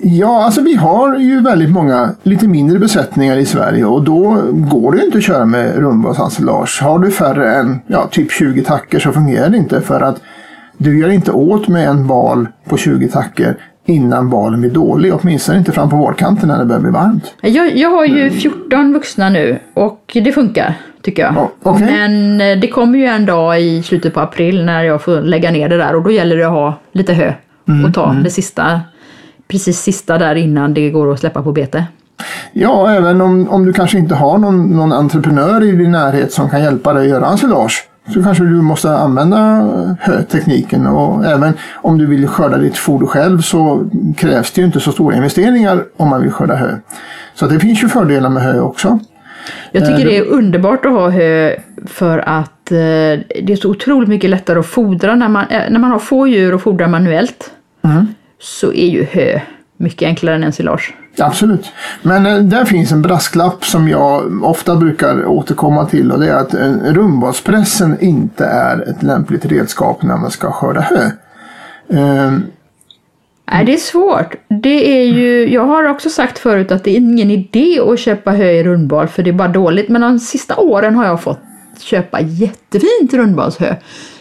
Ja, 0.03 0.43
alltså 0.45 0.61
vi 0.61 0.75
har 0.75 1.17
ju 1.17 1.41
väldigt 1.41 1.69
många 1.69 2.15
lite 2.23 2.47
mindre 2.47 2.79
besättningar 2.79 3.37
i 3.37 3.45
Sverige 3.45 3.85
och 3.85 4.03
då 4.03 4.41
går 4.51 4.91
det 4.91 5.05
inte 5.05 5.17
att 5.17 5.23
köra 5.23 5.45
med 5.45 5.75
rundbadsensilage. 5.75 6.79
Har 6.83 6.99
du 6.99 7.11
färre 7.11 7.55
än 7.55 7.79
ja, 7.87 8.07
typ 8.11 8.31
20 8.31 8.63
tacker 8.63 8.99
så 8.99 9.11
fungerar 9.11 9.49
det 9.49 9.57
inte 9.57 9.81
för 9.81 10.01
att 10.01 10.21
du 10.77 10.99
gör 10.99 11.09
inte 11.09 11.31
åt 11.31 11.67
med 11.67 11.87
en 11.87 12.07
bal 12.07 12.47
på 12.65 12.77
20 12.77 13.07
tacker 13.07 13.57
innan 13.89 14.29
balen 14.29 14.61
blir 14.61 14.71
dålig, 14.71 15.13
åtminstone 15.13 15.57
inte 15.57 15.71
fram 15.71 15.89
på 15.89 15.95
vårkanten 15.95 16.47
när 16.47 16.59
det 16.59 16.65
börjar 16.65 16.81
bli 16.81 16.91
varmt. 16.91 17.33
Jag, 17.41 17.77
jag 17.77 17.89
har 17.89 18.05
ju 18.05 18.29
14 18.29 18.93
vuxna 18.93 19.29
nu 19.29 19.59
och 19.73 20.17
det 20.23 20.31
funkar 20.31 20.75
tycker 21.01 21.21
jag. 21.23 21.37
Oh, 21.37 21.73
okay. 21.73 21.85
Men 21.85 22.41
eh, 22.41 22.59
det 22.59 22.67
kommer 22.67 22.99
ju 22.99 23.05
en 23.05 23.25
dag 23.25 23.61
i 23.61 23.83
slutet 23.83 24.13
på 24.13 24.19
april 24.19 24.65
när 24.65 24.83
jag 24.83 25.01
får 25.01 25.21
lägga 25.21 25.51
ner 25.51 25.69
det 25.69 25.77
där 25.77 25.95
och 25.95 26.03
då 26.03 26.11
gäller 26.11 26.37
det 26.37 26.43
att 26.43 26.51
ha 26.51 26.79
lite 26.91 27.13
hö 27.13 27.33
mm, 27.67 27.85
och 27.85 27.93
ta 27.93 28.09
mm. 28.09 28.23
det 28.23 28.29
sista, 28.29 28.81
precis 29.47 29.79
sista 29.79 30.17
där 30.17 30.35
innan 30.35 30.73
det 30.73 30.89
går 30.89 31.13
att 31.13 31.19
släppa 31.19 31.41
på 31.41 31.51
bete. 31.51 31.85
Ja, 32.53 32.91
även 32.91 33.21
om, 33.21 33.49
om 33.49 33.65
du 33.65 33.73
kanske 33.73 33.97
inte 33.97 34.15
har 34.15 34.37
någon, 34.37 34.77
någon 34.77 34.93
entreprenör 34.93 35.63
i 35.63 35.71
din 35.71 35.91
närhet 35.91 36.31
som 36.31 36.49
kan 36.49 36.63
hjälpa 36.63 36.93
dig 36.93 37.03
att 37.03 37.09
göra 37.09 37.27
ensilage 37.27 37.87
så 38.13 38.23
kanske 38.23 38.43
du 38.43 38.61
måste 38.61 38.89
använda 38.89 39.37
hötekniken 39.99 40.87
och 40.87 41.25
även 41.25 41.53
om 41.75 41.97
du 41.97 42.05
vill 42.05 42.27
skörda 42.27 42.57
ditt 42.57 42.77
foder 42.77 43.05
själv 43.05 43.41
så 43.41 43.89
krävs 44.17 44.51
det 44.51 44.61
ju 44.61 44.67
inte 44.67 44.79
så 44.79 44.91
stora 44.91 45.15
investeringar 45.15 45.83
om 45.97 46.09
man 46.09 46.21
vill 46.21 46.31
skörda 46.31 46.55
hö. 46.55 46.75
Så 47.33 47.47
det 47.47 47.59
finns 47.59 47.83
ju 47.83 47.87
fördelar 47.87 48.29
med 48.29 48.43
hö 48.43 48.59
också. 48.59 48.99
Jag 49.71 49.85
tycker 49.85 50.05
det 50.05 50.17
är 50.17 50.25
underbart 50.25 50.85
att 50.85 50.91
ha 50.91 51.09
hö 51.09 51.55
för 51.85 52.17
att 52.17 52.71
eh, 52.71 52.77
det 52.77 53.49
är 53.49 53.55
så 53.55 53.69
otroligt 53.69 54.09
mycket 54.09 54.29
lättare 54.29 54.59
att 54.59 54.65
fodra 54.65 55.15
när 55.15 55.29
man, 55.29 55.45
eh, 55.49 55.69
när 55.69 55.79
man 55.79 55.91
har 55.91 55.99
få 55.99 56.27
djur 56.27 56.53
och 56.53 56.61
fodrar 56.61 56.87
manuellt. 56.87 57.51
Mm. 57.81 58.07
Så 58.39 58.73
är 58.73 58.87
ju 58.87 59.05
hö 59.11 59.39
mycket 59.77 60.07
enklare 60.07 60.35
än 60.35 60.43
ensilage. 60.43 60.95
Absolut. 61.21 61.71
Men 62.01 62.25
eh, 62.25 62.37
där 62.37 62.65
finns 62.65 62.91
en 62.91 63.01
brasklapp 63.01 63.65
som 63.65 63.87
jag 63.87 64.43
ofta 64.43 64.75
brukar 64.75 65.25
återkomma 65.25 65.85
till 65.85 66.11
och 66.11 66.19
det 66.19 66.29
är 66.29 66.35
att 66.35 66.53
eh, 66.53 66.73
rundbalspressen 66.83 67.97
inte 67.99 68.45
är 68.45 68.89
ett 68.89 69.03
lämpligt 69.03 69.45
redskap 69.45 70.03
när 70.03 70.17
man 70.17 70.31
ska 70.31 70.51
skörda 70.51 70.81
hö. 70.81 71.09
Ehm, 71.89 72.43
Nej, 73.51 73.65
det 73.65 73.73
är 73.73 73.77
svårt. 73.77 74.35
Det 74.47 75.01
är 75.01 75.03
ju, 75.03 75.53
jag 75.53 75.65
har 75.65 75.89
också 75.89 76.09
sagt 76.09 76.39
förut 76.39 76.71
att 76.71 76.83
det 76.83 76.91
är 76.91 76.97
ingen 76.97 77.31
idé 77.31 77.79
att 77.79 77.99
köpa 77.99 78.31
hö 78.31 78.51
i 78.51 78.63
rundbal 78.63 79.07
för 79.07 79.23
det 79.23 79.29
är 79.29 79.33
bara 79.33 79.47
dåligt. 79.47 79.89
Men 79.89 80.01
de 80.01 80.19
sista 80.19 80.55
åren 80.57 80.95
har 80.95 81.05
jag 81.05 81.21
fått 81.21 81.39
köpa 81.79 82.21
jättefint 82.21 83.13
rundbalshö. 83.13 83.75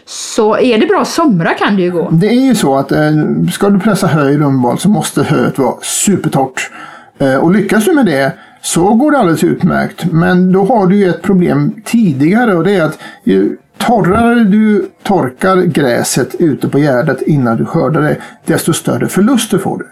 Så 0.05 0.57
är 0.57 0.79
det 0.79 0.87
bra 0.87 1.05
somra 1.05 1.55
kan 1.55 1.77
det 1.77 1.83
ju 1.83 1.91
gå. 1.91 2.09
Det 2.11 2.27
är 2.27 2.41
ju 2.41 2.55
så 2.55 2.77
att 2.77 2.93
eh, 2.93 3.11
ska 3.53 3.71
du 3.71 3.81
pressa 3.81 4.07
hö 4.07 4.31
i 4.31 4.39
rundbal 4.39 4.79
så 4.79 4.89
måste 4.89 5.23
höet 5.23 5.59
vara 5.59 5.75
supertorrt. 5.83 6.71
Eh, 7.19 7.37
och 7.37 7.51
lyckas 7.53 7.85
du 7.85 7.95
med 7.95 8.07
det 8.07 8.33
så 8.63 8.95
går 8.95 9.11
det 9.11 9.19
alldeles 9.19 9.45
utmärkt. 9.45 10.13
Men 10.13 10.53
då 10.53 10.65
har 10.65 10.87
du 10.87 10.97
ju 10.97 11.09
ett 11.09 11.23
problem 11.23 11.75
tidigare 11.85 12.55
och 12.55 12.65
det 12.65 12.75
är 12.75 12.83
att 12.83 12.99
ju 13.25 13.57
torrare 13.79 14.45
du 14.45 14.91
torkar 15.03 15.57
gräset 15.57 16.35
ute 16.39 16.69
på 16.69 16.79
gärdet 16.79 17.23
innan 17.23 17.57
du 17.57 17.65
skördar 17.65 18.03
det, 18.03 18.17
desto 18.45 18.73
större 18.73 19.09
förluster 19.09 19.59
får 19.59 19.79
du. 19.79 19.87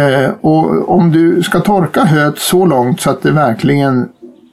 Eh, 0.00 0.30
och 0.40 0.88
om 0.88 1.12
du 1.12 1.42
ska 1.42 1.60
torka 1.60 2.04
höet 2.04 2.38
så 2.38 2.66
långt 2.66 3.00
så 3.00 3.10
att 3.10 3.22
det 3.22 3.30
verkligen 3.30 4.08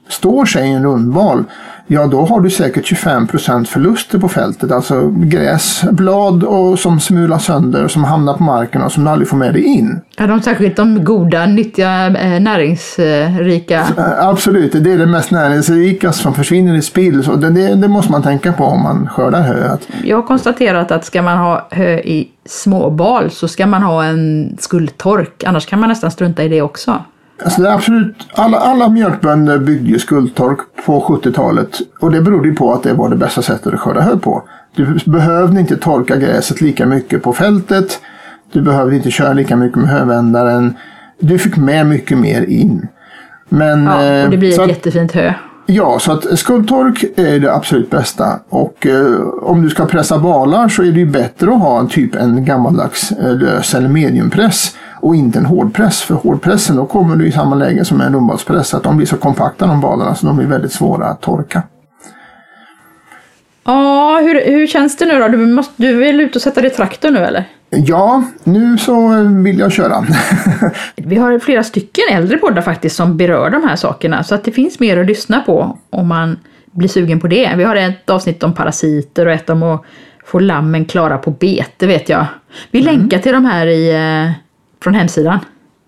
står 0.10 0.46
sig 0.46 0.68
i 0.68 0.72
en 0.72 0.84
rundval, 0.84 1.44
ja 1.92 2.08
då 2.08 2.26
har 2.26 2.42
du 2.42 2.50
säkert 2.50 2.92
25% 2.92 3.66
förluster 3.66 4.20
på 4.20 4.30
fältet. 4.30 4.72
Alltså 4.72 5.10
gräsblad 5.10 6.44
och 6.44 6.80
som 6.80 7.00
smular 7.00 7.38
sönder, 7.38 7.88
som 7.88 8.04
hamnar 8.04 8.34
på 8.34 8.44
marken 8.44 8.82
och 8.82 8.92
som 8.92 9.04
du 9.04 9.10
aldrig 9.10 9.30
får 9.30 9.38
med 9.38 9.54
dig 9.54 9.64
in. 9.64 10.02
Ja, 10.18 10.28
de, 10.28 10.42
särskilt 10.42 10.76
de 10.76 11.04
goda, 11.04 11.46
nyttiga, 11.46 12.08
eh, 12.08 12.40
näringsrika. 12.42 13.80
Eh, 13.98 14.28
Absolut, 14.28 14.72
det 14.72 14.92
är 14.94 14.98
det 14.98 15.06
mest 15.06 15.32
näringsrika 15.32 16.12
som 16.12 16.34
försvinner 16.34 16.76
i 16.76 16.82
spill. 16.82 17.24
Så 17.24 17.36
det, 17.36 17.50
det, 17.50 17.76
det 17.76 17.88
måste 17.88 18.12
man 18.12 18.24
tänka 18.24 18.54
på 18.54 18.64
om 18.64 18.84
man 18.84 19.10
skördar 19.12 19.42
hö. 19.42 19.78
Jag 20.04 20.18
har 20.18 20.24
konstaterat 20.24 20.92
att 20.92 21.06
ska 21.06 21.22
man 21.22 21.38
ha 21.38 21.68
hö 21.72 22.00
i 22.00 22.28
småbal 22.46 23.32
så 23.32 23.48
ska 23.48 23.68
man 23.68 23.84
ha 23.84 24.04
en 24.04 24.56
skuldtork. 24.60 25.44
Annars 25.44 25.66
kan 25.66 25.80
man 25.80 25.90
nästan 25.90 26.12
strunta 26.12 26.44
i 26.44 26.50
det 26.50 26.62
också. 26.62 27.04
Alltså 27.44 27.66
absolut, 27.68 28.16
alla, 28.34 28.58
alla 28.58 28.90
mjölkbönder 28.90 29.58
byggde 29.58 30.00
skuldtork 30.00 30.60
på 30.86 31.02
70-talet. 31.02 31.70
Och 32.00 32.12
det 32.12 32.22
berodde 32.22 32.52
på 32.52 32.74
att 32.74 32.84
det 32.84 32.94
var 32.94 33.10
det 33.10 33.16
bästa 33.16 33.42
sättet 33.42 33.74
att 33.74 33.80
skörda 33.80 34.02
hö 34.02 34.18
på. 34.18 34.44
Du 34.76 35.00
behövde 35.06 35.60
inte 35.60 35.78
torka 35.78 36.16
gräset 36.18 36.62
lika 36.62 36.86
mycket 36.86 37.24
på 37.24 37.34
fältet. 37.34 38.00
Du 38.54 38.62
behövde 38.62 38.96
inte 38.96 39.12
köra 39.12 39.34
lika 39.34 39.56
mycket 39.56 39.78
med 39.78 39.90
hövändaren. 39.90 40.74
Du 41.20 41.38
fick 41.40 41.58
med 41.58 41.86
mycket 41.86 42.18
mer 42.18 42.42
in. 42.42 42.88
Men, 43.50 43.84
Ja, 43.84 44.24
och 44.24 44.30
det 44.32 44.38
blir 44.38 44.50
eh, 44.50 44.54
ett 44.56 44.60
att- 44.62 44.68
jättefint 44.70 45.12
hö. 45.12 45.34
Ja, 45.66 46.00
så 46.00 46.12
att 46.12 46.40
skuldtork 46.40 47.04
är 47.16 47.40
det 47.40 47.54
absolut 47.54 47.90
bästa. 47.90 48.40
Och 48.50 48.88
eh, 48.88 49.22
om 49.42 49.62
du 49.62 49.70
ska 49.70 49.86
pressa 49.86 50.20
balar 50.20 50.70
så 50.70 50.82
är 50.84 50.92
det 50.92 51.00
ju 51.00 51.06
bättre 51.06 51.52
att 51.52 51.60
ha 51.60 51.80
en 51.80 51.88
typ 51.88 52.16
en 52.16 52.46
gammaldags 52.46 53.12
eh, 53.12 53.36
lös 53.38 53.76
eller 53.76 53.90
mediumpress 53.90 54.76
och 55.02 55.16
inte 55.16 55.40
en 55.40 55.46
hårdpress. 55.46 56.02
För 56.02 56.16
hårdpressen 56.16 56.76
då 56.76 56.86
kommer 56.86 57.16
du 57.16 57.28
i 57.28 57.32
samma 57.32 57.56
läge 57.56 57.86
som 57.86 58.02
en 58.02 58.14
rundbalspress. 58.14 58.74
Att 58.74 58.84
de 58.84 58.98
blir 58.98 59.08
så 59.08 59.18
kompakta 59.18 59.68
de 59.68 59.82
balarna 59.82 60.16
så 60.16 60.26
de 60.26 60.38
blir 60.38 60.48
väldigt 60.48 60.72
svåra 60.72 61.06
att 61.06 61.22
torka. 61.22 61.64
Ja, 63.64 64.20
hur, 64.22 64.52
hur 64.52 64.68
känns 64.68 64.98
det 64.98 65.06
nu 65.06 65.20
då? 65.20 65.28
Du, 65.28 65.38
måste, 65.38 65.74
du 65.78 65.96
vill 65.96 66.22
ut 66.22 66.36
och 66.36 66.42
sätta 66.42 66.62
dig 66.62 66.72
i 66.72 66.74
traktorn 66.74 67.14
nu 67.14 67.20
eller? 67.20 67.46
Ja, 67.70 68.24
nu 68.44 68.78
så 68.78 69.10
vill 69.44 69.60
jag 69.60 69.72
köra. 69.72 70.06
Vi 70.96 71.16
har 71.16 71.40
flera 71.40 71.64
stycken 71.64 72.04
äldre 72.12 72.38
poddar 72.38 72.62
faktiskt 72.62 72.96
som 72.96 73.18
berör 73.18 73.50
de 73.50 73.64
här 73.64 73.76
sakerna 73.76 74.24
så 74.24 74.36
att 74.36 74.44
det 74.44 74.52
finns 74.52 74.80
mer 74.80 74.98
att 74.98 75.06
lyssna 75.06 75.40
på 75.40 75.78
om 75.90 76.08
man 76.08 76.40
blir 76.72 76.90
sugen 76.90 77.20
på 77.20 77.28
det. 77.28 77.54
Vi 77.58 77.64
har 77.64 77.76
ett 77.76 78.10
avsnitt 78.10 78.44
om 78.44 78.54
parasiter 78.54 79.26
och 79.26 79.34
ett 79.34 79.50
om 79.50 79.64
att 79.64 79.86
få 80.26 80.40
lammen 80.40 80.86
klara 80.86 81.18
på 81.18 81.32
bete 81.32 81.88
vet 81.88 82.10
jag. 82.10 82.26
Vi 82.72 82.82
länkar 82.82 83.20
till 83.20 83.34
de 83.34 83.46
här 83.46 83.68
i, 83.68 83.90
eh, 83.90 84.32
från 84.84 84.94
hemsidan. 84.94 85.40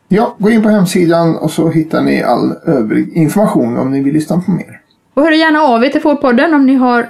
ja, 0.08 0.36
gå 0.38 0.50
in 0.50 0.64
på 0.64 0.70
hemsidan 0.70 1.36
och 1.38 1.52
så 1.52 1.70
hittar 1.70 2.02
ni 2.02 2.24
all 2.24 2.52
övrig 2.66 3.14
information 3.18 3.78
om 3.78 3.92
ni 3.92 4.02
vill 4.04 4.14
lyssna 4.14 4.42
på 4.46 4.52
mer. 4.52 4.80
Och 5.14 5.24
hör 5.24 5.32
gärna 5.32 5.60
av 5.62 5.84
er 5.86 5.90
till 5.90 6.02
Fårpodden 6.02 6.54
om 6.54 6.66
ni 6.66 6.76
har 6.76 7.10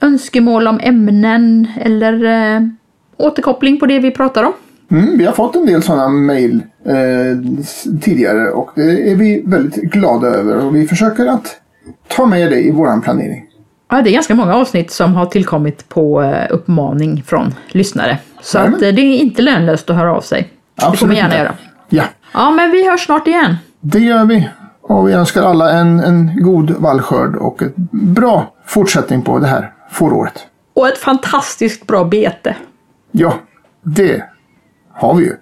önskemål 0.00 0.66
om 0.68 0.80
ämnen 0.82 1.68
eller 1.80 2.24
eh, 2.24 2.62
återkoppling 3.16 3.80
på 3.80 3.86
det 3.86 3.98
vi 3.98 4.10
pratar 4.10 4.44
om. 4.44 4.52
Mm, 4.90 5.18
vi 5.18 5.24
har 5.24 5.32
fått 5.32 5.56
en 5.56 5.66
del 5.66 5.82
sådana 5.82 6.08
mejl 6.08 6.62
eh, 6.84 6.94
tidigare 8.00 8.50
och 8.50 8.70
det 8.74 9.10
är 9.10 9.16
vi 9.16 9.42
väldigt 9.46 9.82
glada 9.82 10.26
över. 10.26 10.64
Och 10.66 10.76
vi 10.76 10.86
försöker 10.88 11.26
att 11.26 11.60
ta 12.08 12.26
med 12.26 12.50
det 12.50 12.60
i 12.60 12.70
våran 12.70 13.00
planering. 13.02 13.42
Ja, 13.90 14.02
det 14.02 14.10
är 14.10 14.12
ganska 14.12 14.34
många 14.34 14.54
avsnitt 14.54 14.90
som 14.90 15.14
har 15.14 15.26
tillkommit 15.26 15.88
på 15.88 16.22
eh, 16.22 16.46
uppmaning 16.50 17.22
från 17.26 17.54
lyssnare. 17.68 18.18
Så 18.40 18.58
att, 18.58 18.82
eh, 18.82 18.94
det 18.94 19.00
är 19.00 19.18
inte 19.18 19.42
lönlöst 19.42 19.90
att 19.90 19.96
höra 19.96 20.16
av 20.16 20.20
sig. 20.20 20.48
Det 20.76 20.82
får 20.82 20.86
man 20.86 20.92
Absolut 20.92 21.16
gärna 21.16 21.36
göra. 21.36 21.52
Ja, 21.88 22.04
Ja, 22.32 22.50
men 22.50 22.70
vi 22.70 22.90
hörs 22.90 23.04
snart 23.04 23.26
igen. 23.26 23.56
det 23.80 23.98
gör 23.98 24.24
vi. 24.24 24.48
Och 24.82 25.08
vi 25.08 25.12
önskar 25.12 25.42
alla 25.42 25.70
en, 25.70 26.00
en 26.00 26.42
god 26.42 26.70
vallskörd 26.70 27.36
och 27.36 27.62
ett 27.62 27.76
bra 27.90 28.54
fortsättning 28.66 29.22
på 29.22 29.38
det 29.38 29.46
här 29.46 29.72
fåråret. 29.90 30.46
Och 30.74 30.88
ett 30.88 30.98
fantastiskt 30.98 31.86
bra 31.86 32.04
bete. 32.04 32.56
Ja, 33.12 33.34
det 33.82 34.24
har 34.92 35.14
vi 35.14 35.24
ju. 35.24 35.32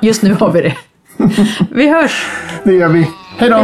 Just 0.02 0.22
nu 0.22 0.34
har 0.34 0.52
vi 0.52 0.60
det. 0.60 0.76
Vi 1.70 1.88
hörs. 1.88 2.26
Det 2.64 2.72
gör 2.72 2.88
vi. 2.88 3.10
Hej 3.38 3.50
då. 3.50 3.56